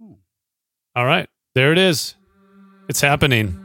All 0.00 1.04
right, 1.04 1.28
there 1.54 1.72
it 1.72 1.78
is. 1.78 2.14
It's 2.88 3.00
happening. 3.00 3.60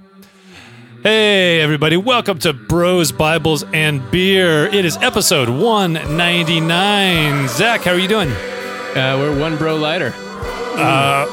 Hey, 1.04 1.62
everybody, 1.62 1.96
welcome 1.98 2.40
to 2.40 2.54
Bros, 2.54 3.12
Bibles, 3.12 3.64
and 3.74 4.10
Beer. 4.12 4.66
It 4.66 4.86
is 4.86 4.98
episode 4.98 5.50
199. 5.50 7.48
Zach, 7.48 7.82
how 7.82 7.92
are 7.92 8.00
you 8.00 8.08
doing? 8.08 8.30
Uh, 8.30 9.16
we're 9.20 9.40
one 9.40 9.58
bro 9.58 9.76
lighter. 9.76 10.14
Uh, 10.16 11.26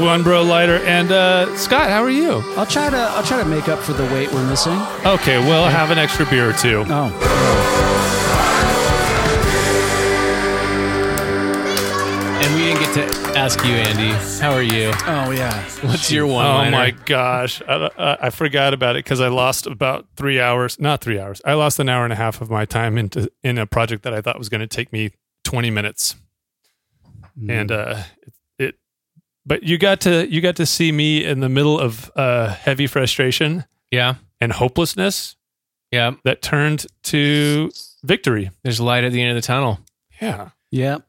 one 0.00 0.22
bro 0.22 0.42
lighter. 0.42 0.76
And 0.84 1.10
uh, 1.12 1.56
Scott, 1.56 1.88
how 1.88 2.02
are 2.02 2.10
you? 2.10 2.42
I'll 2.56 2.66
try 2.66 2.90
to 2.90 2.96
I'll 2.96 3.22
try 3.22 3.42
to 3.42 3.48
make 3.48 3.68
up 3.68 3.78
for 3.78 3.92
the 3.92 4.04
weight 4.06 4.32
we're 4.32 4.46
missing. 4.48 4.78
Okay, 5.04 5.38
well, 5.38 5.68
have 5.68 5.90
an 5.90 5.98
extra 5.98 6.26
beer 6.26 6.50
or 6.50 6.52
two. 6.52 6.84
Oh, 6.88 7.12
And 12.40 12.54
we 12.54 12.60
didn't 12.62 12.80
get 12.80 12.94
to 12.94 13.17
ask 13.38 13.64
you, 13.64 13.70
Andy. 13.70 14.10
How 14.42 14.50
are 14.52 14.62
you? 14.62 14.90
oh 15.06 15.30
yeah. 15.30 15.62
What's 15.82 16.10
your 16.10 16.26
one? 16.26 16.44
Oh 16.44 16.70
my 16.72 16.90
gosh, 16.90 17.62
I, 17.68 17.88
I, 17.96 18.16
I 18.22 18.30
forgot 18.30 18.74
about 18.74 18.96
it 18.96 19.04
because 19.04 19.20
I 19.20 19.28
lost 19.28 19.68
about 19.68 20.06
three 20.16 20.40
hours. 20.40 20.80
Not 20.80 21.00
three 21.00 21.20
hours. 21.20 21.40
I 21.44 21.54
lost 21.54 21.78
an 21.78 21.88
hour 21.88 22.02
and 22.02 22.12
a 22.12 22.16
half 22.16 22.40
of 22.40 22.50
my 22.50 22.64
time 22.64 22.98
into 22.98 23.30
in 23.44 23.56
a 23.56 23.64
project 23.64 24.02
that 24.02 24.12
I 24.12 24.20
thought 24.20 24.38
was 24.38 24.48
going 24.48 24.60
to 24.60 24.66
take 24.66 24.92
me 24.92 25.12
twenty 25.44 25.70
minutes, 25.70 26.16
and 27.48 27.70
uh, 27.70 28.02
it, 28.22 28.32
it. 28.58 28.74
But 29.46 29.62
you 29.62 29.78
got 29.78 30.00
to 30.00 30.26
you 30.28 30.40
got 30.40 30.56
to 30.56 30.66
see 30.66 30.90
me 30.90 31.24
in 31.24 31.38
the 31.38 31.48
middle 31.48 31.78
of 31.78 32.10
uh, 32.16 32.48
heavy 32.48 32.88
frustration 32.88 33.64
Yeah, 33.92 34.16
and 34.40 34.52
hopelessness 34.52 35.36
yeah. 35.92 36.14
that 36.24 36.42
turned 36.42 36.86
to 37.04 37.70
victory. 38.02 38.50
There's 38.64 38.80
light 38.80 39.04
at 39.04 39.12
the 39.12 39.22
end 39.22 39.30
of 39.30 39.36
the 39.40 39.46
tunnel. 39.46 39.78
Yeah. 40.20 40.50
Yep. 40.70 41.04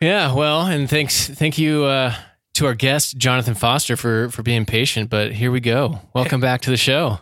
Yeah. 0.00 0.34
Well, 0.34 0.62
and 0.66 0.88
thanks, 0.88 1.28
thank 1.28 1.58
you 1.58 1.84
uh, 1.84 2.14
to 2.54 2.66
our 2.66 2.74
guest 2.74 3.16
Jonathan 3.16 3.54
Foster 3.54 3.96
for 3.96 4.28
for 4.30 4.42
being 4.42 4.66
patient. 4.66 5.10
But 5.10 5.32
here 5.32 5.50
we 5.50 5.60
go. 5.60 6.00
Welcome 6.14 6.40
back 6.40 6.60
to 6.62 6.70
the 6.70 6.76
show. 6.76 7.20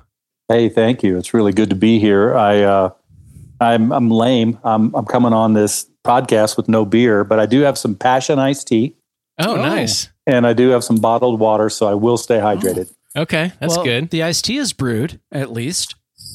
Hey, 0.48 0.68
thank 0.68 1.02
you. 1.02 1.16
It's 1.16 1.32
really 1.32 1.52
good 1.52 1.70
to 1.70 1.76
be 1.76 1.98
here. 1.98 2.34
I 2.36 2.62
uh, 2.62 2.90
I'm 3.60 3.92
I'm 3.92 4.10
lame. 4.10 4.58
I'm 4.64 4.94
I'm 4.94 5.04
coming 5.04 5.32
on 5.32 5.52
this 5.54 5.86
podcast 6.04 6.56
with 6.56 6.68
no 6.68 6.84
beer, 6.84 7.24
but 7.24 7.38
I 7.40 7.46
do 7.46 7.60
have 7.60 7.78
some 7.78 7.94
passion 7.94 8.38
iced 8.38 8.68
tea 8.68 8.94
Oh, 9.38 9.52
Oh. 9.54 9.56
nice. 9.56 10.10
and 10.26 10.46
I 10.46 10.52
do 10.52 10.68
have 10.70 10.84
some 10.84 10.96
bottled 10.96 11.40
water, 11.40 11.70
so 11.70 11.86
I 11.86 11.94
will 11.94 12.18
stay 12.18 12.38
hydrated. 12.38 12.92
Okay, 13.16 13.52
that's 13.60 13.76
Well, 13.76 13.84
good. 13.84 14.10
The 14.10 14.22
iced 14.22 14.44
tea 14.44 14.58
is 14.58 14.72
brewed, 14.72 15.20
at 15.32 15.50
least. 15.52 15.94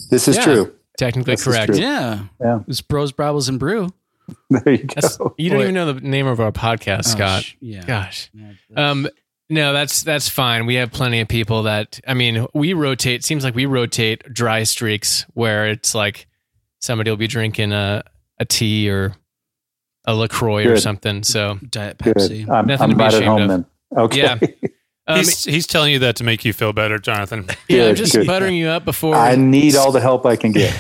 This 0.10 0.28
is 0.28 0.38
Yeah. 0.38 0.44
true. 0.44 0.74
Technically 0.98 1.34
This 1.34 1.44
correct. 1.44 1.74
true. 1.74 1.82
Yeah. 1.82 2.20
Yeah. 2.42 2.60
It's 2.68 2.82
Bros, 2.82 3.12
Brabbles, 3.12 3.48
and 3.48 3.60
Brew. 3.60 3.90
There 4.50 4.74
you 4.74 4.88
That's, 4.94 5.18
go. 5.18 5.34
you 5.38 5.50
don't 5.50 5.60
Wait. 5.60 5.64
even 5.66 5.76
know 5.76 5.94
the 5.94 6.02
name 6.02 6.28
of 6.28 6.40
our 6.40 6.52
podcast, 6.52 7.00
Oh, 7.00 7.12
Scott. 7.12 7.44
sh- 7.44 7.56
yeah. 7.60 7.86
Gosh. 7.86 8.30
Um, 8.76 9.08
no, 9.50 9.74
that's 9.74 10.04
that's 10.04 10.30
fine. 10.30 10.66
We 10.66 10.76
have 10.76 10.92
plenty 10.92 11.22
of 11.22 11.28
people 11.28 11.64
that 11.64 12.00
I 12.08 12.14
mean, 12.14 12.46
we 12.54 12.74
rotate. 12.74 13.24
Seems 13.24 13.44
like 13.44 13.56
we 13.56 13.66
rotate 13.66 14.24
dry 14.32 14.64
streaks 14.64 15.26
where 15.34 15.68
it's 15.68 15.96
like 15.96 16.28
somebody 16.80 17.10
will 17.10 17.18
be 17.18 17.28
drinking 17.28 17.72
a 17.74 18.04
a 18.38 18.46
tea 18.46 18.90
or 18.90 19.16
a 20.06 20.14
LaCroix 20.16 20.66
or 20.68 20.78
something. 20.78 21.24
So 21.24 21.58
Diet 21.70 21.98
Good. 21.98 22.16
Pepsi. 22.16 22.50
I'm, 22.50 22.68
Nothing 22.68 22.78
to 22.90 22.94
I'm 22.94 22.98
be 22.98 23.04
ashamed 23.04 23.26
home 23.26 23.42
of. 23.42 23.48
then. 23.50 23.66
Okay. 23.98 24.18
Yeah. 24.22 24.38
um, 25.08 25.18
he's, 25.18 25.44
he's 25.44 25.68
telling 25.68 25.92
you 25.94 26.00
that 26.00 26.16
to 26.18 26.24
make 26.24 26.46
you 26.46 26.54
feel 26.54 26.72
better, 26.72 26.98
Jonathan. 27.00 27.48
yeah, 27.68 27.88
I'm 27.90 27.96
just 27.96 28.14
good. 28.14 28.28
buttering 28.28 28.56
you 28.56 28.68
up 28.68 28.86
before. 28.86 29.16
I 29.16 29.36
need 29.36 29.76
all 29.76 29.92
the 29.92 30.00
help 30.02 30.26
I 30.28 30.36
can 30.36 30.52
get. 30.52 30.74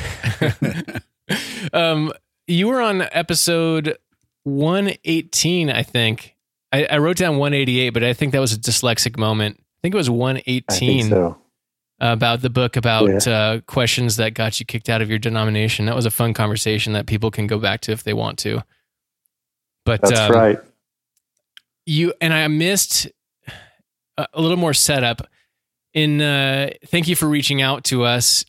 um, 1.73 2.13
you 2.49 2.67
were 2.67 2.81
on 2.81 3.03
episode 3.11 3.97
118, 4.43 5.69
I 5.69 5.83
think. 5.83 6.35
I, 6.71 6.85
I 6.85 6.97
wrote 6.97 7.17
down 7.17 7.37
188, 7.37 7.91
but 7.91 8.03
I 8.03 8.13
think 8.13 8.31
that 8.33 8.39
was 8.39 8.53
a 8.53 8.57
dyslexic 8.57 9.17
moment. 9.17 9.57
I 9.59 9.79
think 9.81 9.93
it 9.93 9.97
was 9.97 10.09
I 10.09 10.13
118. 10.13 10.63
think 11.01 11.09
so. 11.09 11.37
about 11.99 12.41
the 12.41 12.49
book 12.49 12.75
about 12.75 13.27
uh, 13.27 13.61
questions 13.67 14.17
that 14.17 14.33
got 14.33 14.59
you 14.59 14.65
kicked 14.65 14.89
out 14.89 15.01
of 15.01 15.09
your 15.09 15.19
denomination. 15.19 15.85
That 15.85 15.95
was 15.95 16.05
a 16.05 16.11
fun 16.11 16.33
conversation 16.33 16.93
that 16.93 17.05
people 17.05 17.31
can 17.31 17.47
go 17.47 17.59
back 17.59 17.81
to 17.81 17.91
if 17.91 18.03
they 18.03 18.13
want 18.13 18.39
to. 18.39 18.63
But 19.85 20.01
That's 20.01 20.19
um, 20.19 20.31
right. 20.31 20.59
you 21.85 22.13
and 22.19 22.33
I 22.33 22.47
missed 22.47 23.07
a, 24.17 24.27
a 24.33 24.41
little 24.41 24.57
more 24.57 24.73
setup. 24.73 25.21
In 25.93 26.21
uh, 26.21 26.69
thank 26.87 27.07
you 27.07 27.15
for 27.15 27.27
reaching 27.27 27.61
out 27.61 27.83
to 27.85 28.03
us. 28.03 28.45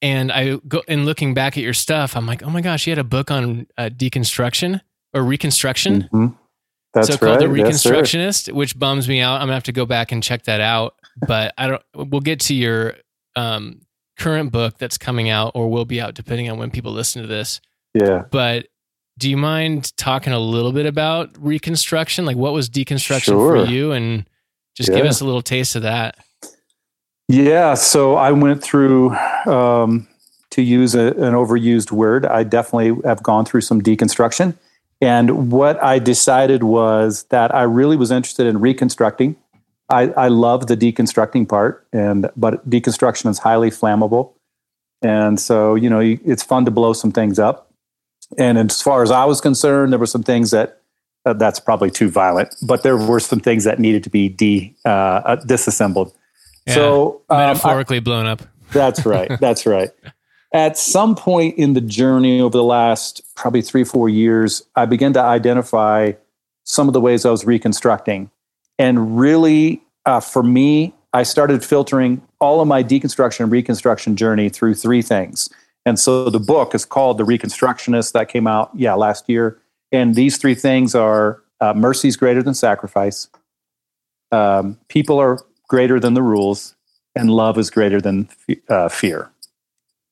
And 0.00 0.30
I 0.30 0.56
go 0.68 0.82
and 0.86 1.04
looking 1.06 1.34
back 1.34 1.56
at 1.56 1.62
your 1.64 1.74
stuff, 1.74 2.16
I'm 2.16 2.26
like, 2.26 2.42
oh 2.42 2.50
my 2.50 2.60
gosh, 2.60 2.86
you 2.86 2.90
had 2.92 2.98
a 2.98 3.04
book 3.04 3.30
on 3.30 3.66
uh, 3.76 3.90
deconstruction 3.92 4.80
or 5.12 5.22
reconstruction. 5.24 6.08
Mhm. 6.12 6.36
That's 6.94 7.08
so 7.08 7.14
right. 7.14 7.20
called 7.20 7.40
the 7.40 7.54
Yes. 7.56 7.84
Reconstructionist, 7.84 8.52
which 8.52 8.78
bums 8.78 9.08
me 9.08 9.20
out. 9.20 9.34
I'm 9.40 9.42
gonna 9.48 9.54
have 9.54 9.64
to 9.64 9.72
go 9.72 9.86
back 9.86 10.12
and 10.12 10.22
check 10.22 10.44
that 10.44 10.60
out. 10.60 10.94
But 11.26 11.52
I 11.58 11.66
don't. 11.66 11.82
We'll 11.94 12.20
get 12.20 12.38
to 12.40 12.54
your 12.54 12.94
um, 13.36 13.80
current 14.18 14.52
book 14.52 14.78
that's 14.78 14.98
coming 14.98 15.28
out, 15.30 15.52
or 15.54 15.68
will 15.68 15.84
be 15.84 16.00
out, 16.00 16.14
depending 16.14 16.48
on 16.50 16.58
when 16.58 16.70
people 16.70 16.92
listen 16.92 17.22
to 17.22 17.28
this. 17.28 17.60
yeah. 17.94 18.22
But 18.30 18.68
do 19.18 19.28
you 19.28 19.36
mind 19.36 19.96
talking 19.96 20.32
a 20.32 20.38
little 20.38 20.70
bit 20.72 20.86
about 20.86 21.30
Reconstruction? 21.38 22.24
Like, 22.24 22.36
what 22.36 22.52
was 22.52 22.70
deconstruction 22.70 23.24
Sure. 23.24 23.64
for 23.64 23.70
you, 23.70 23.90
and 23.92 24.28
just 24.76 24.90
give 24.90 25.04
us 25.06 25.20
a 25.20 25.24
little 25.24 25.42
taste 25.42 25.74
of 25.74 25.82
that. 25.82 26.16
Yeah, 27.28 27.74
so 27.74 28.14
I 28.14 28.32
went 28.32 28.62
through, 28.62 29.10
um, 29.46 30.08
to 30.50 30.62
use 30.62 30.94
a, 30.94 31.08
an 31.08 31.34
overused 31.34 31.92
word, 31.92 32.24
I 32.24 32.42
definitely 32.42 33.02
have 33.06 33.22
gone 33.22 33.44
through 33.44 33.60
some 33.60 33.82
deconstruction. 33.82 34.56
And 35.00 35.52
what 35.52 35.82
I 35.82 35.98
decided 35.98 36.62
was 36.64 37.24
that 37.24 37.54
I 37.54 37.62
really 37.62 37.96
was 37.96 38.10
interested 38.10 38.46
in 38.46 38.58
reconstructing. 38.60 39.36
I, 39.88 40.08
I 40.10 40.28
love 40.28 40.66
the 40.66 40.76
deconstructing 40.76 41.48
part, 41.48 41.86
and 41.92 42.30
but 42.36 42.68
deconstruction 42.68 43.30
is 43.30 43.38
highly 43.38 43.70
flammable, 43.70 44.32
and 45.00 45.40
so 45.40 45.76
you 45.76 45.88
know 45.88 46.00
it's 46.00 46.42
fun 46.42 46.64
to 46.66 46.70
blow 46.70 46.92
some 46.92 47.10
things 47.10 47.38
up. 47.38 47.70
And 48.36 48.58
as 48.58 48.82
far 48.82 49.02
as 49.02 49.10
I 49.10 49.24
was 49.24 49.40
concerned, 49.40 49.92
there 49.92 49.98
were 49.98 50.06
some 50.06 50.22
things 50.22 50.50
that 50.50 50.82
uh, 51.24 51.32
that's 51.32 51.58
probably 51.58 51.90
too 51.90 52.10
violent, 52.10 52.54
but 52.66 52.82
there 52.82 52.98
were 52.98 53.20
some 53.20 53.40
things 53.40 53.64
that 53.64 53.78
needed 53.78 54.04
to 54.04 54.10
be 54.10 54.28
de 54.28 54.74
uh, 54.84 54.88
uh, 54.88 55.36
disassembled. 55.36 56.12
Yeah. 56.68 56.74
So 56.74 57.22
um, 57.30 57.38
I- 57.38 57.46
Metaphorically 57.46 58.00
blown 58.00 58.26
up. 58.26 58.42
that's 58.72 59.06
right. 59.06 59.30
That's 59.40 59.66
right. 59.66 59.90
At 60.52 60.78
some 60.78 61.14
point 61.14 61.58
in 61.58 61.74
the 61.74 61.80
journey 61.80 62.40
over 62.40 62.56
the 62.56 62.64
last 62.64 63.22
probably 63.34 63.60
three, 63.60 63.84
four 63.84 64.08
years, 64.08 64.62
I 64.76 64.86
began 64.86 65.12
to 65.14 65.20
identify 65.20 66.12
some 66.64 66.88
of 66.88 66.94
the 66.94 67.00
ways 67.00 67.26
I 67.26 67.30
was 67.30 67.44
reconstructing. 67.44 68.30
And 68.78 69.18
really, 69.18 69.82
uh, 70.06 70.20
for 70.20 70.42
me, 70.42 70.94
I 71.12 71.22
started 71.22 71.64
filtering 71.64 72.22
all 72.40 72.60
of 72.60 72.68
my 72.68 72.82
deconstruction 72.82 73.40
and 73.40 73.52
reconstruction 73.52 74.16
journey 74.16 74.48
through 74.48 74.74
three 74.74 75.02
things. 75.02 75.50
And 75.84 75.98
so 75.98 76.28
the 76.30 76.40
book 76.40 76.74
is 76.74 76.84
called 76.84 77.18
The 77.18 77.24
Reconstructionist 77.24 78.12
that 78.12 78.28
came 78.28 78.46
out, 78.46 78.70
yeah, 78.74 78.94
last 78.94 79.28
year. 79.28 79.58
And 79.90 80.14
these 80.14 80.36
three 80.36 80.54
things 80.54 80.94
are 80.94 81.42
uh, 81.60 81.72
mercy 81.74 82.08
is 82.08 82.16
greater 82.16 82.42
than 82.42 82.54
sacrifice, 82.54 83.28
um, 84.30 84.78
people 84.88 85.18
are 85.18 85.38
greater 85.68 86.00
than 86.00 86.14
the 86.14 86.22
rules, 86.22 86.74
and 87.14 87.30
love 87.30 87.58
is 87.58 87.70
greater 87.70 88.00
than 88.00 88.28
uh, 88.68 88.88
fear. 88.88 89.30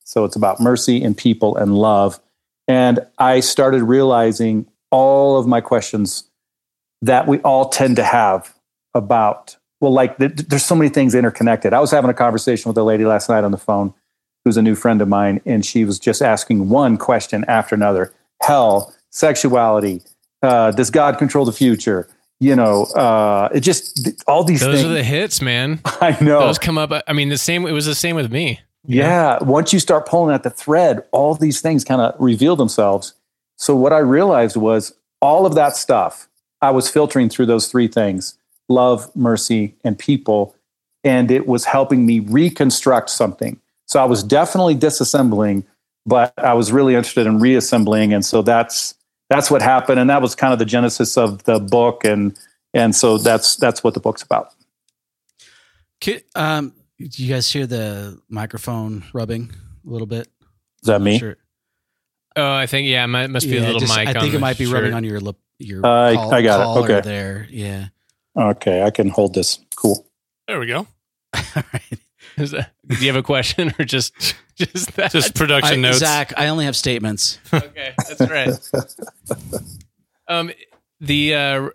So 0.04 0.24
it's 0.24 0.36
about 0.36 0.60
mercy 0.60 1.02
and 1.02 1.16
people 1.16 1.56
and 1.56 1.76
love. 1.76 2.20
And 2.68 3.00
I 3.18 3.40
started 3.40 3.82
realizing 3.82 4.66
all 4.90 5.38
of 5.38 5.46
my 5.46 5.60
questions 5.60 6.30
that 7.02 7.26
we 7.26 7.38
all 7.40 7.68
tend 7.68 7.96
to 7.96 8.04
have 8.04 8.54
about, 8.94 9.56
well, 9.80 9.92
like 9.92 10.18
th- 10.18 10.36
there's 10.48 10.64
so 10.64 10.74
many 10.74 10.88
things 10.88 11.14
interconnected. 11.14 11.72
I 11.72 11.80
was 11.80 11.90
having 11.90 12.10
a 12.10 12.14
conversation 12.14 12.68
with 12.68 12.78
a 12.78 12.82
lady 12.82 13.04
last 13.04 13.28
night 13.28 13.44
on 13.44 13.50
the 13.50 13.58
phone 13.58 13.92
who's 14.44 14.56
a 14.56 14.62
new 14.62 14.74
friend 14.74 15.02
of 15.02 15.08
mine, 15.08 15.40
and 15.44 15.66
she 15.66 15.84
was 15.84 15.98
just 15.98 16.22
asking 16.22 16.68
one 16.68 16.96
question 16.96 17.44
after 17.48 17.74
another 17.74 18.14
hell, 18.42 18.94
sexuality, 19.10 20.02
uh, 20.42 20.70
does 20.70 20.90
God 20.90 21.18
control 21.18 21.44
the 21.44 21.52
future? 21.52 22.08
You 22.38 22.54
know, 22.54 22.84
uh, 22.84 23.48
it 23.54 23.60
just 23.60 24.08
all 24.26 24.44
these 24.44 24.60
Those 24.60 24.76
things. 24.76 24.86
are 24.86 24.92
the 24.92 25.02
hits, 25.02 25.40
man. 25.40 25.80
I 26.00 26.16
know. 26.20 26.40
Those 26.40 26.58
come 26.58 26.76
up. 26.76 26.92
I 27.06 27.12
mean, 27.12 27.30
the 27.30 27.38
same. 27.38 27.66
It 27.66 27.72
was 27.72 27.86
the 27.86 27.94
same 27.94 28.14
with 28.16 28.30
me. 28.30 28.60
Yeah. 28.86 29.42
Once 29.42 29.72
you 29.72 29.80
start 29.80 30.06
pulling 30.06 30.34
at 30.34 30.42
the 30.42 30.50
thread, 30.50 31.02
all 31.12 31.34
these 31.34 31.60
things 31.60 31.84
kind 31.84 32.00
of 32.00 32.14
reveal 32.18 32.56
themselves. 32.56 33.14
So 33.56 33.74
what 33.74 33.92
I 33.92 33.98
realized 33.98 34.56
was 34.56 34.94
all 35.20 35.46
of 35.46 35.54
that 35.54 35.76
stuff, 35.76 36.28
I 36.60 36.70
was 36.70 36.88
filtering 36.88 37.28
through 37.28 37.46
those 37.46 37.68
three 37.68 37.88
things 37.88 38.38
love, 38.68 39.14
mercy, 39.14 39.74
and 39.84 39.98
people. 39.98 40.54
And 41.04 41.30
it 41.30 41.46
was 41.46 41.64
helping 41.64 42.04
me 42.04 42.18
reconstruct 42.18 43.10
something. 43.10 43.60
So 43.86 44.00
I 44.00 44.04
was 44.04 44.24
definitely 44.24 44.74
disassembling, 44.74 45.62
but 46.04 46.34
I 46.36 46.54
was 46.54 46.72
really 46.72 46.96
interested 46.96 47.28
in 47.28 47.38
reassembling. 47.38 48.12
And 48.12 48.24
so 48.24 48.42
that's 48.42 48.95
that's 49.30 49.50
what 49.50 49.62
happened. 49.62 49.98
And 50.00 50.08
that 50.10 50.22
was 50.22 50.34
kind 50.34 50.52
of 50.52 50.58
the 50.58 50.64
genesis 50.64 51.16
of 51.16 51.42
the 51.44 51.58
book. 51.60 52.04
And 52.04 52.38
and 52.74 52.94
so 52.94 53.18
that's 53.18 53.56
that's 53.56 53.82
what 53.84 53.94
the 53.94 54.00
book's 54.00 54.22
about. 54.22 54.52
Ki- 56.00 56.20
Um, 56.34 56.72
do 56.98 57.22
you 57.24 57.32
guys 57.32 57.50
hear 57.50 57.66
the 57.66 58.18
microphone 58.28 59.04
rubbing 59.12 59.50
a 59.86 59.90
little 59.90 60.06
bit? 60.06 60.28
Is 60.82 60.86
that 60.86 61.00
me? 61.00 61.18
Sure. 61.18 61.36
Oh, 62.36 62.52
I 62.52 62.66
think 62.66 62.86
yeah, 62.88 63.04
it 63.04 63.28
must 63.30 63.46
be 63.48 63.56
a 63.56 63.60
little 63.62 63.80
just- 63.80 63.96
mic. 63.96 64.08
I 64.08 64.12
on 64.14 64.20
think 64.20 64.34
it 64.34 64.40
might 64.40 64.58
be 64.58 64.66
shirt. 64.66 64.74
rubbing 64.74 64.94
on 64.94 65.04
your 65.04 65.20
lip. 65.20 65.36
Your 65.58 65.84
Uh, 65.86 65.88
I- 66.12 66.36
I 66.36 66.42
got 66.42 66.60
it. 66.60 66.80
Okay. 66.84 67.00
there. 67.00 67.46
Yeah. 67.50 67.86
Okay, 68.38 68.82
I 68.82 68.90
can 68.90 69.08
hold 69.08 69.32
this. 69.34 69.58
Cool. 69.76 70.06
There 70.46 70.60
we 70.60 70.66
go. 70.66 70.86
All 71.34 71.62
right. 71.72 71.98
Is 72.36 72.50
that- 72.52 72.72
do 72.86 72.96
you 72.96 73.06
have 73.08 73.16
a 73.16 73.22
question 73.22 73.74
or 73.78 73.84
just 73.84 74.12
just 74.54 74.94
that? 74.96 75.12
Just 75.12 75.34
production 75.34 75.80
I, 75.80 75.88
notes. 75.88 75.98
Zach, 75.98 76.32
I 76.36 76.48
only 76.48 76.64
have 76.64 76.76
statements. 76.76 77.38
okay, 77.52 77.94
that's 77.96 78.20
right. 78.30 78.50
um, 80.28 80.50
the 81.00 81.34
uh, 81.34 81.68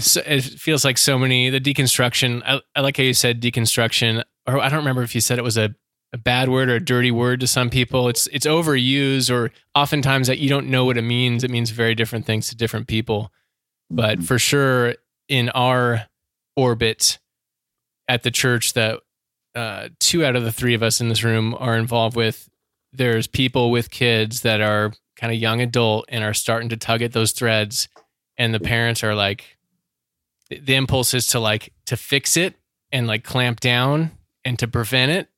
so 0.00 0.22
it 0.26 0.42
feels 0.42 0.84
like 0.84 0.98
so 0.98 1.18
many 1.18 1.50
the 1.50 1.60
deconstruction. 1.60 2.42
I, 2.44 2.60
I 2.74 2.80
like 2.80 2.96
how 2.96 3.02
you 3.02 3.14
said 3.14 3.40
deconstruction, 3.40 4.24
or 4.46 4.58
I 4.60 4.68
don't 4.68 4.78
remember 4.78 5.02
if 5.02 5.14
you 5.14 5.20
said 5.20 5.38
it 5.38 5.42
was 5.44 5.56
a, 5.56 5.74
a 6.12 6.18
bad 6.18 6.48
word 6.48 6.68
or 6.68 6.76
a 6.76 6.84
dirty 6.84 7.10
word 7.10 7.40
to 7.40 7.46
some 7.46 7.70
people. 7.70 8.08
It's 8.08 8.26
it's 8.28 8.46
overused, 8.46 9.32
or 9.32 9.50
oftentimes 9.74 10.26
that 10.26 10.38
you 10.38 10.48
don't 10.48 10.68
know 10.68 10.84
what 10.84 10.96
it 10.96 11.02
means. 11.02 11.44
It 11.44 11.50
means 11.50 11.70
very 11.70 11.94
different 11.94 12.26
things 12.26 12.48
to 12.48 12.56
different 12.56 12.88
people. 12.88 13.32
But 13.90 14.22
for 14.22 14.38
sure, 14.38 14.96
in 15.28 15.48
our 15.50 16.06
orbit 16.56 17.18
at 18.08 18.22
the 18.22 18.30
church 18.30 18.72
that 18.72 19.00
uh, 19.58 19.88
two 19.98 20.24
out 20.24 20.36
of 20.36 20.44
the 20.44 20.52
three 20.52 20.74
of 20.74 20.84
us 20.84 21.00
in 21.00 21.08
this 21.08 21.24
room 21.24 21.54
are 21.58 21.76
involved 21.76 22.14
with, 22.14 22.48
there's 22.92 23.26
people 23.26 23.72
with 23.72 23.90
kids 23.90 24.42
that 24.42 24.60
are 24.60 24.92
kind 25.16 25.32
of 25.32 25.38
young 25.38 25.60
adult 25.60 26.04
and 26.08 26.22
are 26.22 26.32
starting 26.32 26.68
to 26.68 26.76
tug 26.76 27.02
at 27.02 27.12
those 27.12 27.32
threads 27.32 27.88
and 28.36 28.54
the 28.54 28.60
parents 28.60 29.02
are 29.02 29.16
like 29.16 29.58
the 30.48 30.76
impulse 30.76 31.12
is 31.12 31.26
to 31.26 31.40
like 31.40 31.72
to 31.86 31.96
fix 31.96 32.36
it 32.36 32.54
and 32.92 33.08
like 33.08 33.24
clamp 33.24 33.58
down 33.58 34.12
and 34.44 34.60
to 34.60 34.68
prevent 34.68 35.10
it 35.10 35.28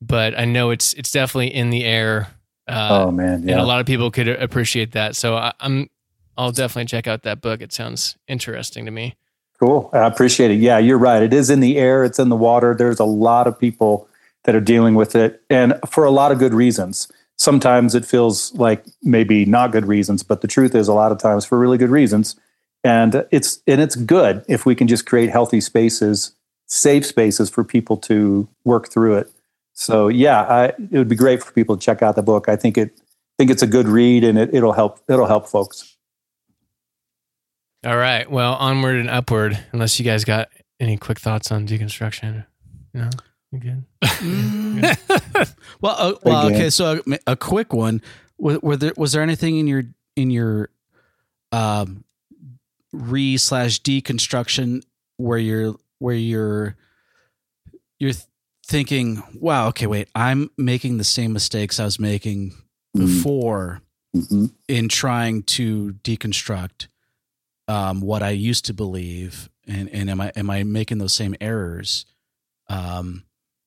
but 0.00 0.36
i 0.38 0.46
know 0.46 0.70
it's 0.70 0.94
it's 0.94 1.12
definitely 1.12 1.54
in 1.54 1.68
the 1.68 1.84
air 1.84 2.28
uh, 2.66 3.04
oh 3.04 3.10
man, 3.10 3.46
and 3.48 3.60
a 3.60 3.64
lot 3.64 3.80
of 3.80 3.86
people 3.86 4.10
could 4.10 4.28
appreciate 4.28 4.92
that 4.92 5.14
so 5.14 5.36
I, 5.36 5.52
i'm 5.60 5.90
i'll 6.38 6.50
definitely 6.52 6.86
check 6.86 7.06
out 7.06 7.22
that 7.22 7.42
book. 7.42 7.60
It 7.60 7.72
sounds 7.72 8.16
interesting 8.26 8.86
to 8.86 8.90
me 8.90 9.14
Cool. 9.62 9.90
I 9.92 10.08
appreciate 10.08 10.50
it. 10.50 10.58
Yeah, 10.58 10.78
you're 10.78 10.98
right. 10.98 11.22
It 11.22 11.32
is 11.32 11.48
in 11.48 11.60
the 11.60 11.78
air, 11.78 12.02
it's 12.02 12.18
in 12.18 12.30
the 12.30 12.36
water. 12.36 12.74
There's 12.74 12.98
a 12.98 13.04
lot 13.04 13.46
of 13.46 13.56
people 13.56 14.08
that 14.42 14.56
are 14.56 14.60
dealing 14.60 14.96
with 14.96 15.14
it, 15.14 15.40
and 15.48 15.78
for 15.88 16.04
a 16.04 16.10
lot 16.10 16.32
of 16.32 16.40
good 16.40 16.52
reasons. 16.52 17.12
Sometimes 17.38 17.94
it 17.94 18.04
feels 18.04 18.52
like 18.56 18.84
maybe 19.04 19.44
not 19.44 19.70
good 19.70 19.86
reasons, 19.86 20.24
but 20.24 20.40
the 20.40 20.48
truth 20.48 20.74
is 20.74 20.88
a 20.88 20.92
lot 20.92 21.12
of 21.12 21.18
times 21.18 21.44
for 21.44 21.60
really 21.60 21.78
good 21.78 21.90
reasons. 21.90 22.34
And 22.82 23.24
it's 23.30 23.62
and 23.68 23.80
it's 23.80 23.94
good 23.94 24.44
if 24.48 24.66
we 24.66 24.74
can 24.74 24.88
just 24.88 25.06
create 25.06 25.30
healthy 25.30 25.60
spaces, 25.60 26.32
safe 26.66 27.06
spaces 27.06 27.48
for 27.48 27.62
people 27.62 27.96
to 27.98 28.48
work 28.64 28.90
through 28.90 29.16
it. 29.18 29.30
So 29.74 30.08
yeah, 30.08 30.42
I, 30.42 30.64
it 30.66 30.98
would 30.98 31.08
be 31.08 31.16
great 31.16 31.40
for 31.42 31.52
people 31.52 31.76
to 31.76 31.84
check 31.84 32.02
out 32.02 32.16
the 32.16 32.22
book. 32.24 32.48
I 32.48 32.56
think 32.56 32.76
it 32.76 32.90
think 33.38 33.48
it's 33.52 33.62
a 33.62 33.68
good 33.68 33.86
read 33.86 34.24
and 34.24 34.38
it, 34.38 34.52
it'll 34.52 34.72
help 34.72 34.98
it'll 35.08 35.26
help 35.26 35.46
folks. 35.46 35.91
All 37.84 37.96
right 37.96 38.30
well 38.30 38.54
onward 38.54 38.96
and 38.96 39.10
upward 39.10 39.58
unless 39.72 39.98
you 39.98 40.04
guys 40.04 40.24
got 40.24 40.48
any 40.80 40.96
quick 40.96 41.18
thoughts 41.18 41.50
on 41.52 41.66
deconstruction 41.66 42.44
no 42.94 43.08
you 43.50 43.58
good 43.60 43.84
Mm. 44.02 45.54
well, 45.80 45.94
uh, 45.98 46.14
well, 46.22 46.46
okay. 46.46 46.70
So 46.70 47.00
a, 47.06 47.18
a 47.32 47.36
quick 47.36 47.72
one. 47.72 48.00
Were, 48.38 48.58
were 48.62 48.76
there 48.76 48.92
was 48.96 49.12
there 49.12 49.22
anything 49.22 49.58
in 49.58 49.66
your 49.66 49.82
in 50.16 50.30
your 50.30 50.70
um, 51.50 52.04
re 52.92 53.36
slash 53.36 53.80
deconstruction 53.82 54.82
where 55.16 55.38
you're 55.38 55.74
where 55.98 56.14
you're 56.14 56.76
you're 57.98 58.12
thinking, 58.66 59.22
wow, 59.34 59.68
okay, 59.68 59.86
wait, 59.86 60.08
I'm 60.14 60.50
making 60.56 60.98
the 60.98 61.04
same 61.04 61.32
mistakes 61.32 61.78
I 61.80 61.84
was 61.84 61.98
making 61.98 62.52
Mm. 62.96 63.06
before 63.06 63.80
Mhm. 64.14 64.52
in 64.68 64.88
trying 64.88 65.42
to 65.44 65.94
deconstruct 66.04 66.88
um, 67.68 68.00
what 68.00 68.22
I 68.22 68.30
used 68.30 68.64
to 68.66 68.74
believe, 68.74 69.48
and 69.66 69.88
and 69.90 70.10
am 70.10 70.20
I 70.20 70.32
am 70.36 70.50
I 70.50 70.62
making 70.64 70.98
those 70.98 71.12
same 71.14 71.34
errors? 71.40 72.04
Um, 72.68 73.24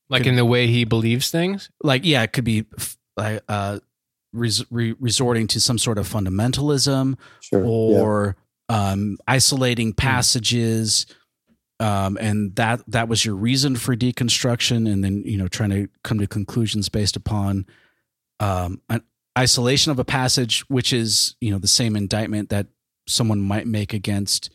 like 0.10 0.26
in 0.26 0.36
the 0.36 0.46
way 0.46 0.68
he 0.68 0.84
believes 0.86 1.32
things 1.32 1.70
like 1.84 2.06
yeah, 2.06 2.24
it 2.24 2.34
could 2.34 2.44
be 2.44 2.66
like 3.18 3.42
uh, 3.48 3.80
res- 4.34 4.70
re- 4.72 4.96
resorting 5.00 5.48
to 5.48 5.60
some 5.62 5.78
sort 5.78 5.98
of 5.98 6.08
fundamentalism 6.08 7.18
Sure. 7.40 7.62
yeah. 7.62 7.66
or 8.02 8.36
um, 8.70 9.18
isolating 9.28 9.94
passages. 9.94 11.06
Um, 11.80 12.18
and 12.22 12.56
that 12.56 12.82
that 12.88 13.10
was 13.10 13.26
your 13.26 13.36
reason 13.36 13.76
for 13.76 13.96
deconstruction, 13.98 14.90
and 14.92 15.04
then 15.04 15.24
you 15.26 15.38
know 15.38 15.48
trying 15.50 15.72
to 15.72 15.88
come 16.04 16.20
to 16.20 16.28
conclusions 16.28 16.88
based 16.88 17.18
upon 17.18 17.66
um, 18.40 18.82
an 18.90 19.02
isolation 19.38 19.92
of 19.92 20.00
a 20.00 20.06
passage, 20.06 20.62
which 20.70 20.94
is 20.94 21.36
you 21.42 21.52
know 21.52 21.58
the 21.58 21.68
same 21.68 21.98
indictment 21.98 22.50
that 22.50 22.68
someone 23.08 23.42
might 23.42 23.68
make 23.68 23.94
against 23.94 24.50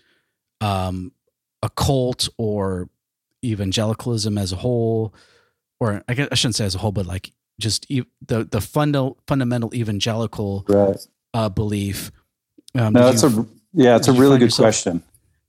um, 0.61 1.13
a 1.63 1.69
cult 1.71 2.29
or 2.37 2.89
evangelicalism 3.45 4.37
as 4.39 4.53
a 4.53 4.57
whole, 4.57 5.15
or 5.79 6.03
I 6.09 6.15
guess 6.15 6.29
I 6.31 6.35
shouldn't 6.35 6.57
say 6.57 6.65
as 6.65 6.75
a 6.75 6.79
whole, 6.79 6.93
but 6.93 7.07
like 7.07 7.33
just 7.59 7.91
e- 7.91 8.05
the 8.27 8.45
the 8.45 8.61
funda- 8.61 9.13
fundamental 9.27 9.75
evangelical 9.75 10.65
Right. 10.69 10.97
uh, 11.35 11.49
belief. 11.49 12.11
Um, 12.75 12.93
No, 12.93 13.05
that's 13.11 13.23
a 13.23 13.47
yeah, 13.73 13.97
it's 13.97 14.09
a 14.09 14.13
really 14.13 14.39
good 14.39 14.47
yourself- 14.47 14.65
question. 14.67 15.03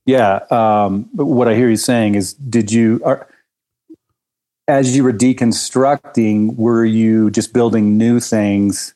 Yeah, 0.04 0.40
um, 0.50 1.08
but 1.14 1.26
what 1.26 1.46
I 1.48 1.54
hear 1.54 1.68
you 1.70 1.76
saying 1.76 2.16
is, 2.16 2.32
did 2.34 2.72
you, 2.72 3.00
are, 3.04 3.28
as 4.66 4.96
you 4.96 5.04
were 5.04 5.12
deconstructing, 5.12 6.56
were 6.56 6.84
you 6.84 7.30
just 7.30 7.52
building 7.52 7.96
new 7.98 8.18
things 8.18 8.94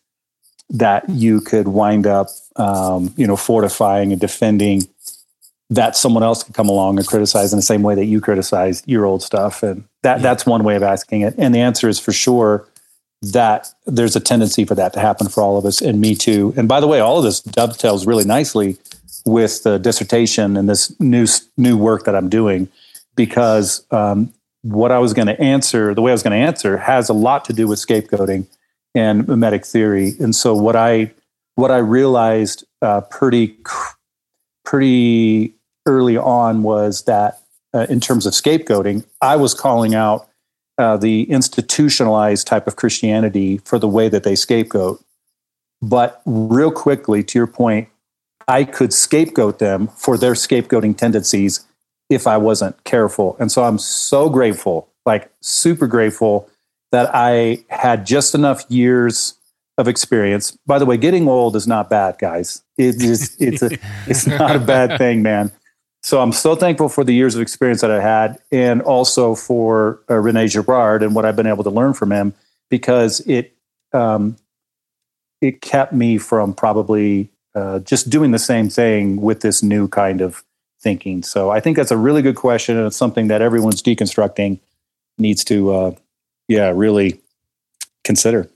that 0.71 1.09
you 1.09 1.41
could 1.41 1.69
wind 1.69 2.07
up, 2.07 2.29
um, 2.57 3.13
you 3.17 3.27
know, 3.27 3.37
fortifying 3.37 4.13
and 4.13 4.21
defending? 4.21 4.87
That 5.69 5.97
someone 5.97 6.23
else 6.23 6.45
could 6.45 6.55
come 6.55 6.69
along 6.69 6.99
and 6.99 7.07
criticize 7.07 7.53
in 7.53 7.57
the 7.59 7.63
same 7.63 7.83
way 7.83 7.97
that 7.97 8.05
you 8.05 8.21
criticized 8.21 8.85
your 8.87 9.05
old 9.05 9.23
stuff, 9.23 9.65
and 9.65 9.83
that 10.05 10.19
Yeah. 10.19 10.23
that's 10.23 10.47
one 10.47 10.63
way 10.63 10.77
of 10.77 10.85
asking 10.85 11.23
it. 11.23 11.35
And 11.39 11.53
the 11.53 11.59
answer 11.61 11.89
is 11.89 11.99
for 11.99 12.13
sure 12.13 12.65
that 13.23 13.73
there's 13.85 14.15
a 14.15 14.21
tendency 14.21 14.65
for 14.65 14.77
that 14.77 14.93
to 14.93 15.01
happen 15.01 15.27
for 15.27 15.43
all 15.43 15.57
of 15.57 15.65
us, 15.65 15.81
and 15.81 16.01
me 16.01 16.15
too. 16.15 16.55
And 16.57 16.69
by 16.69 16.79
the 16.79 16.87
way, 16.87 17.01
all 17.01 17.19
of 17.19 17.25
this 17.25 17.41
dovetails 17.41 18.07
really 18.07 18.25
nicely 18.25 18.77
with 19.25 19.65
the 19.65 19.79
dissertation 19.79 20.57
and 20.57 20.69
this 20.69 20.95
new 21.01 21.27
new 21.57 21.77
work 21.77 22.05
that 22.05 22.15
I'm 22.15 22.29
doing, 22.29 22.69
because 23.17 23.85
um, 23.91 24.33
what 24.63 24.93
I 24.93 25.01
was 25.01 25.15
going 25.15 25.27
to 25.27 25.41
answer, 25.41 25.95
the 25.95 26.03
way 26.03 26.13
I 26.13 26.15
was 26.15 26.23
going 26.23 26.39
to 26.39 26.47
answer, 26.47 26.77
has 26.77 27.09
a 27.09 27.13
lot 27.13 27.45
to 27.47 27.53
do 27.53 27.67
with 27.67 27.81
scapegoating 27.81 28.47
and 28.97 29.29
mimetic 29.29 29.65
theory. 29.65 30.15
And 30.19 30.35
so 30.35 30.55
what 30.55 30.75
I 30.75 31.13
what 31.55 31.71
I 31.71 31.79
realized 31.79 32.65
uh, 32.83 33.03
pretty 33.03 33.59
pretty 34.65 35.55
early 35.87 36.17
on 36.17 36.63
was 36.63 37.05
that 37.05 37.41
uh, 37.75 37.87
in 37.89 38.01
terms 38.01 38.27
of 38.27 38.33
scapegoating, 38.33 39.05
I 39.21 39.37
was 39.37 39.55
calling 39.55 39.95
out 39.95 40.29
uh, 40.79 40.97
the 40.97 41.31
institutionalized 41.31 42.47
type 42.47 42.67
of 42.67 42.77
Christianity 42.77 43.59
for 43.59 43.79
the 43.79 43.89
way 43.89 44.09
that 44.09 44.25
they 44.25 44.35
scapegoat. 44.35 45.03
But 45.83 46.23
real 46.25 46.73
quickly, 46.73 47.23
to 47.23 47.39
your 47.39 47.47
point, 47.47 47.89
I 48.49 48.65
could 48.65 48.93
scapegoat 48.93 49.59
them 49.59 49.89
for 49.89 50.17
their 50.17 50.33
scapegoating 50.33 50.97
tendencies 50.97 51.67
if 52.09 52.27
I 52.27 52.39
wasn't 52.39 52.83
careful. 52.85 53.37
And 53.39 53.53
so 53.53 53.65
I'm 53.65 53.79
so 53.79 54.31
grateful, 54.31 54.89
like 55.05 55.31
super 55.43 55.87
grateful 55.87 56.49
that 56.93 57.11
I 57.15 57.65
had 57.69 58.07
just 58.07 58.35
enough 58.35 58.65
years 58.69 59.35
of 59.79 59.89
experience. 59.89 60.57
By 60.67 60.79
the 60.79 60.87
way, 60.87 60.97
getting 60.97 61.29
old 61.29 61.57
is 61.57 61.67
not 61.67 61.91
bad, 61.91 62.19
guys. 62.19 62.63
It 62.79 63.03
is 63.03 63.37
it's 63.39 63.63
a, 63.63 63.71
it's 64.07 64.27
not 64.27 64.57
a 64.57 64.61
bad 64.61 64.99
thing, 64.99 65.23
man. 65.23 65.53
So 66.03 66.23
I'm 66.23 66.33
so 66.33 66.55
thankful 66.55 66.89
for 66.89 67.03
the 67.03 67.13
years 67.13 67.35
of 67.35 67.41
experience 67.41 67.81
that 67.81 67.91
I 67.91 68.01
had, 68.01 68.39
and 68.53 68.81
also 68.83 69.35
for 69.35 70.01
uh, 70.09 70.15
Rene 70.15 70.47
Girard 70.47 71.03
and 71.03 71.15
what 71.15 71.25
I've 71.25 71.37
been 71.37 71.49
able 71.49 71.65
to 71.65 71.71
learn 71.71 71.95
from 71.95 72.13
him, 72.13 72.33
because 72.71 73.21
it 73.27 73.57
um, 73.93 74.37
it 75.41 75.61
kept 75.61 75.93
me 75.93 76.19
from 76.19 76.55
probably 76.55 77.29
uh, 77.55 77.81
just 77.81 78.09
doing 78.09 78.31
the 78.31 78.39
same 78.39 78.69
thing 78.69 79.21
with 79.21 79.41
this 79.41 79.63
new 79.63 79.89
kind 79.89 80.21
of 80.21 80.45
thinking. 80.81 81.23
So 81.23 81.51
I 81.51 81.59
think 81.61 81.77
that's 81.77 81.91
a 81.91 81.97
really 81.97 82.23
good 82.23 82.37
question, 82.37 82.77
and 82.77 82.87
it's 82.87 82.97
something 82.97 83.29
that 83.29 83.43
everyone's 83.43 83.83
deconstructing 83.83 84.61
needs 85.19 85.43
to, 85.45 85.73
uh, 85.73 85.93
yeah, 86.49 86.73
really 86.75 87.21
consider. 88.05 88.49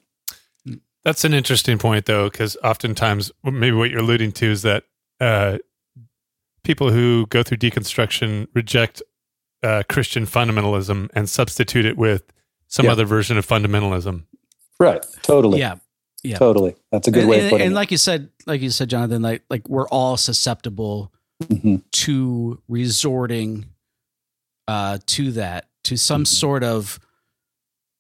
That's 1.05 1.25
an 1.25 1.33
interesting 1.33 1.79
point, 1.79 2.05
though, 2.07 2.29
because 2.29 2.57
oftentimes, 2.63 3.33
maybe 3.43 3.75
what 3.77 3.91
you're 3.91 4.01
alluding 4.01 4.33
to 4.33 4.47
is 4.51 4.63
that 4.63 4.85
uh, 5.19 5.59
people 6.63 6.91
who 6.91 7.27
go 7.29 7.43
through 7.43 7.57
deconstruction 7.59 8.49
reject 8.55 9.03
uh, 9.63 9.83
Christian 9.89 10.27
fundamentalism 10.27 11.09
and 11.15 11.29
substitute 11.29 11.85
it 11.87 11.97
with 11.97 12.25
some 12.69 12.87
Yeah. 12.87 12.93
other 12.93 13.05
version 13.07 13.39
of 13.39 13.47
fundamentalism. 13.47 14.25
Right. 14.79 15.05
Totally. 15.23 15.59
yeah, 15.59 15.77
yeah. 16.23 16.37
Totally. 16.39 16.77
That's 16.93 17.09
a 17.09 17.11
good 17.11 17.21
and, 17.23 17.31
way 17.31 17.37
of 17.39 17.43
and- 17.45 17.51
putting 17.51 17.67
and 17.67 17.73
it. 17.73 17.77
like 17.77 17.91
you 17.91 17.97
said, 17.99 18.29
like 18.47 18.61
you 18.63 18.71
said, 18.71 18.89
Jonathan, 18.91 19.21
like 19.23 19.43
like 19.51 19.69
we're 19.69 19.89
all 19.89 20.17
susceptible 20.17 21.13
Mhm. 21.45 21.83
to 21.93 22.61
resorting 22.69 23.67
uh, 24.69 24.99
to 25.07 25.33
that, 25.33 25.69
to 25.85 25.97
some 25.97 26.23
Mhm. 26.25 26.27
sort 26.29 26.63
of 26.65 27.01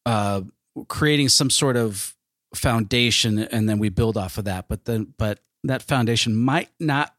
uh, 0.06 0.42
creating 0.88 1.28
some 1.28 1.50
sort 1.50 1.76
of 1.76 2.16
foundation, 2.54 3.38
and 3.38 3.68
then 3.68 3.78
we 3.78 3.88
build 3.88 4.16
off 4.16 4.38
of 4.38 4.44
that. 4.44 4.66
But 4.68 4.84
then, 4.84 5.14
but 5.18 5.40
that 5.64 5.82
foundation 5.82 6.36
might 6.36 6.70
not 6.78 7.14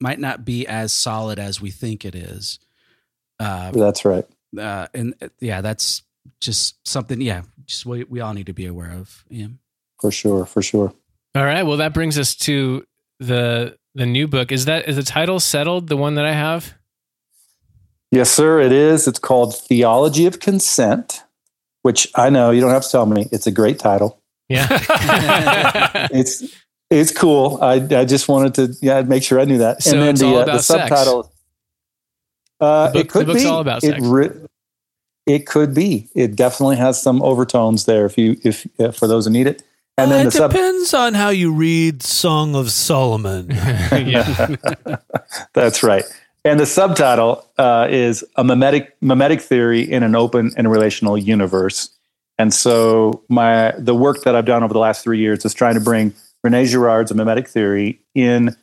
might 0.00 0.18
not 0.18 0.44
be 0.44 0.66
as 0.66 0.92
solid 0.92 1.38
as 1.38 1.60
we 1.60 1.70
think 1.70 2.04
it 2.04 2.14
is. 2.14 2.58
Uh, 3.40 3.70
That's 3.72 4.04
right. 4.04 4.26
uh, 4.58 4.86
and 4.94 5.14
uh, 5.20 5.28
yeah, 5.40 5.60
that's 5.60 6.02
just 6.40 6.76
something. 6.86 7.20
Yeah, 7.20 7.42
just 7.66 7.84
what 7.86 8.08
we 8.08 8.20
all 8.20 8.34
need 8.34 8.46
to 8.46 8.52
be 8.52 8.66
aware 8.66 8.92
of. 8.92 9.24
Yeah. 9.28 9.48
For 10.00 10.10
sure. 10.10 10.46
For 10.46 10.62
sure. 10.62 10.92
All 11.34 11.44
right. 11.44 11.62
Well, 11.62 11.78
that 11.78 11.94
brings 11.94 12.18
us 12.18 12.34
to 12.36 12.84
the 13.18 13.76
the 13.94 14.06
new 14.06 14.28
book. 14.28 14.52
Is 14.52 14.66
that 14.66 14.88
is 14.88 14.96
the 14.96 15.02
title 15.02 15.40
settled? 15.40 15.88
The 15.88 15.96
one 15.96 16.14
that 16.16 16.24
I 16.24 16.32
have. 16.32 16.74
Yes, 18.10 18.30
sir. 18.30 18.60
It 18.60 18.70
is. 18.72 19.08
It's 19.08 19.18
called 19.18 19.56
Theology 19.56 20.26
of 20.26 20.38
Consent, 20.38 21.23
which 21.84 22.08
I 22.16 22.30
know 22.30 22.50
you 22.50 22.60
don't 22.60 22.70
have 22.72 22.82
to 22.84 22.90
tell 22.90 23.06
me. 23.06 23.28
It's 23.30 23.46
a 23.46 23.52
great 23.52 23.78
title. 23.78 24.18
Yeah. 24.48 24.66
It's 26.10 26.42
it's 26.90 27.12
cool. 27.12 27.58
I 27.62 27.74
I 27.74 28.04
just 28.04 28.28
wanted 28.28 28.54
to 28.56 28.76
yeah 28.82 29.02
make 29.02 29.22
sure 29.22 29.40
I 29.40 29.44
knew 29.44 29.58
that. 29.58 29.82
So 29.82 30.00
it's 30.02 30.22
all 30.22 30.38
about 30.40 30.52
the 30.56 30.62
sex. 30.62 30.88
subtitle. 30.88 31.32
Uh, 32.60 32.88
The 32.88 32.92
book- 32.92 33.04
it 33.04 33.08
could 33.10 33.20
the 33.26 33.32
book's 33.32 33.42
be. 33.44 33.48
all 33.48 33.60
about 33.60 33.82
it, 33.84 33.92
sex. 33.94 34.02
ri- 34.06 34.30
it 35.26 35.46
could 35.46 35.72
be. 35.74 36.08
It 36.14 36.36
definitely 36.36 36.76
has 36.76 37.00
some 37.00 37.22
overtones 37.22 37.84
there. 37.86 38.04
If 38.06 38.18
you 38.18 38.36
if 38.44 38.66
uh, 38.78 38.90
for 38.92 39.06
those 39.08 39.24
who 39.26 39.32
need 39.32 39.46
it, 39.46 39.62
and 39.96 40.10
Well, 40.10 40.18
then 40.18 40.26
it 40.26 40.30
the 40.32 40.38
sub. 40.38 40.50
depends 40.52 40.92
on 40.94 41.14
how 41.14 41.30
you 41.30 41.52
read 41.52 42.02
Song 42.02 42.54
of 42.54 42.70
Solomon. 42.70 43.50
yeah. 43.92 44.54
That's 45.54 45.82
right. 45.82 46.04
And 46.44 46.60
the 46.60 46.66
subtitle 46.66 47.48
uh, 47.56 47.88
is 47.90 48.22
a 48.36 48.44
mimetic 48.44 48.94
mimetic 49.00 49.40
theory 49.40 49.80
in 49.80 50.02
an 50.02 50.14
open 50.14 50.52
and 50.56 50.70
relational 50.70 51.16
universe. 51.16 51.88
And 52.38 52.52
so 52.52 53.22
my 53.28 53.72
the 53.78 53.94
work 53.94 54.22
that 54.24 54.36
I've 54.36 54.44
done 54.44 54.62
over 54.62 54.74
the 54.74 54.80
last 54.80 55.02
three 55.02 55.18
years 55.18 55.44
is 55.44 55.54
trying 55.54 55.74
to 55.74 55.80
bring 55.80 56.12
Rene 56.42 56.66
Girard's 56.66 57.14
mimetic 57.14 57.48
theory 57.48 58.00
in 58.14 58.54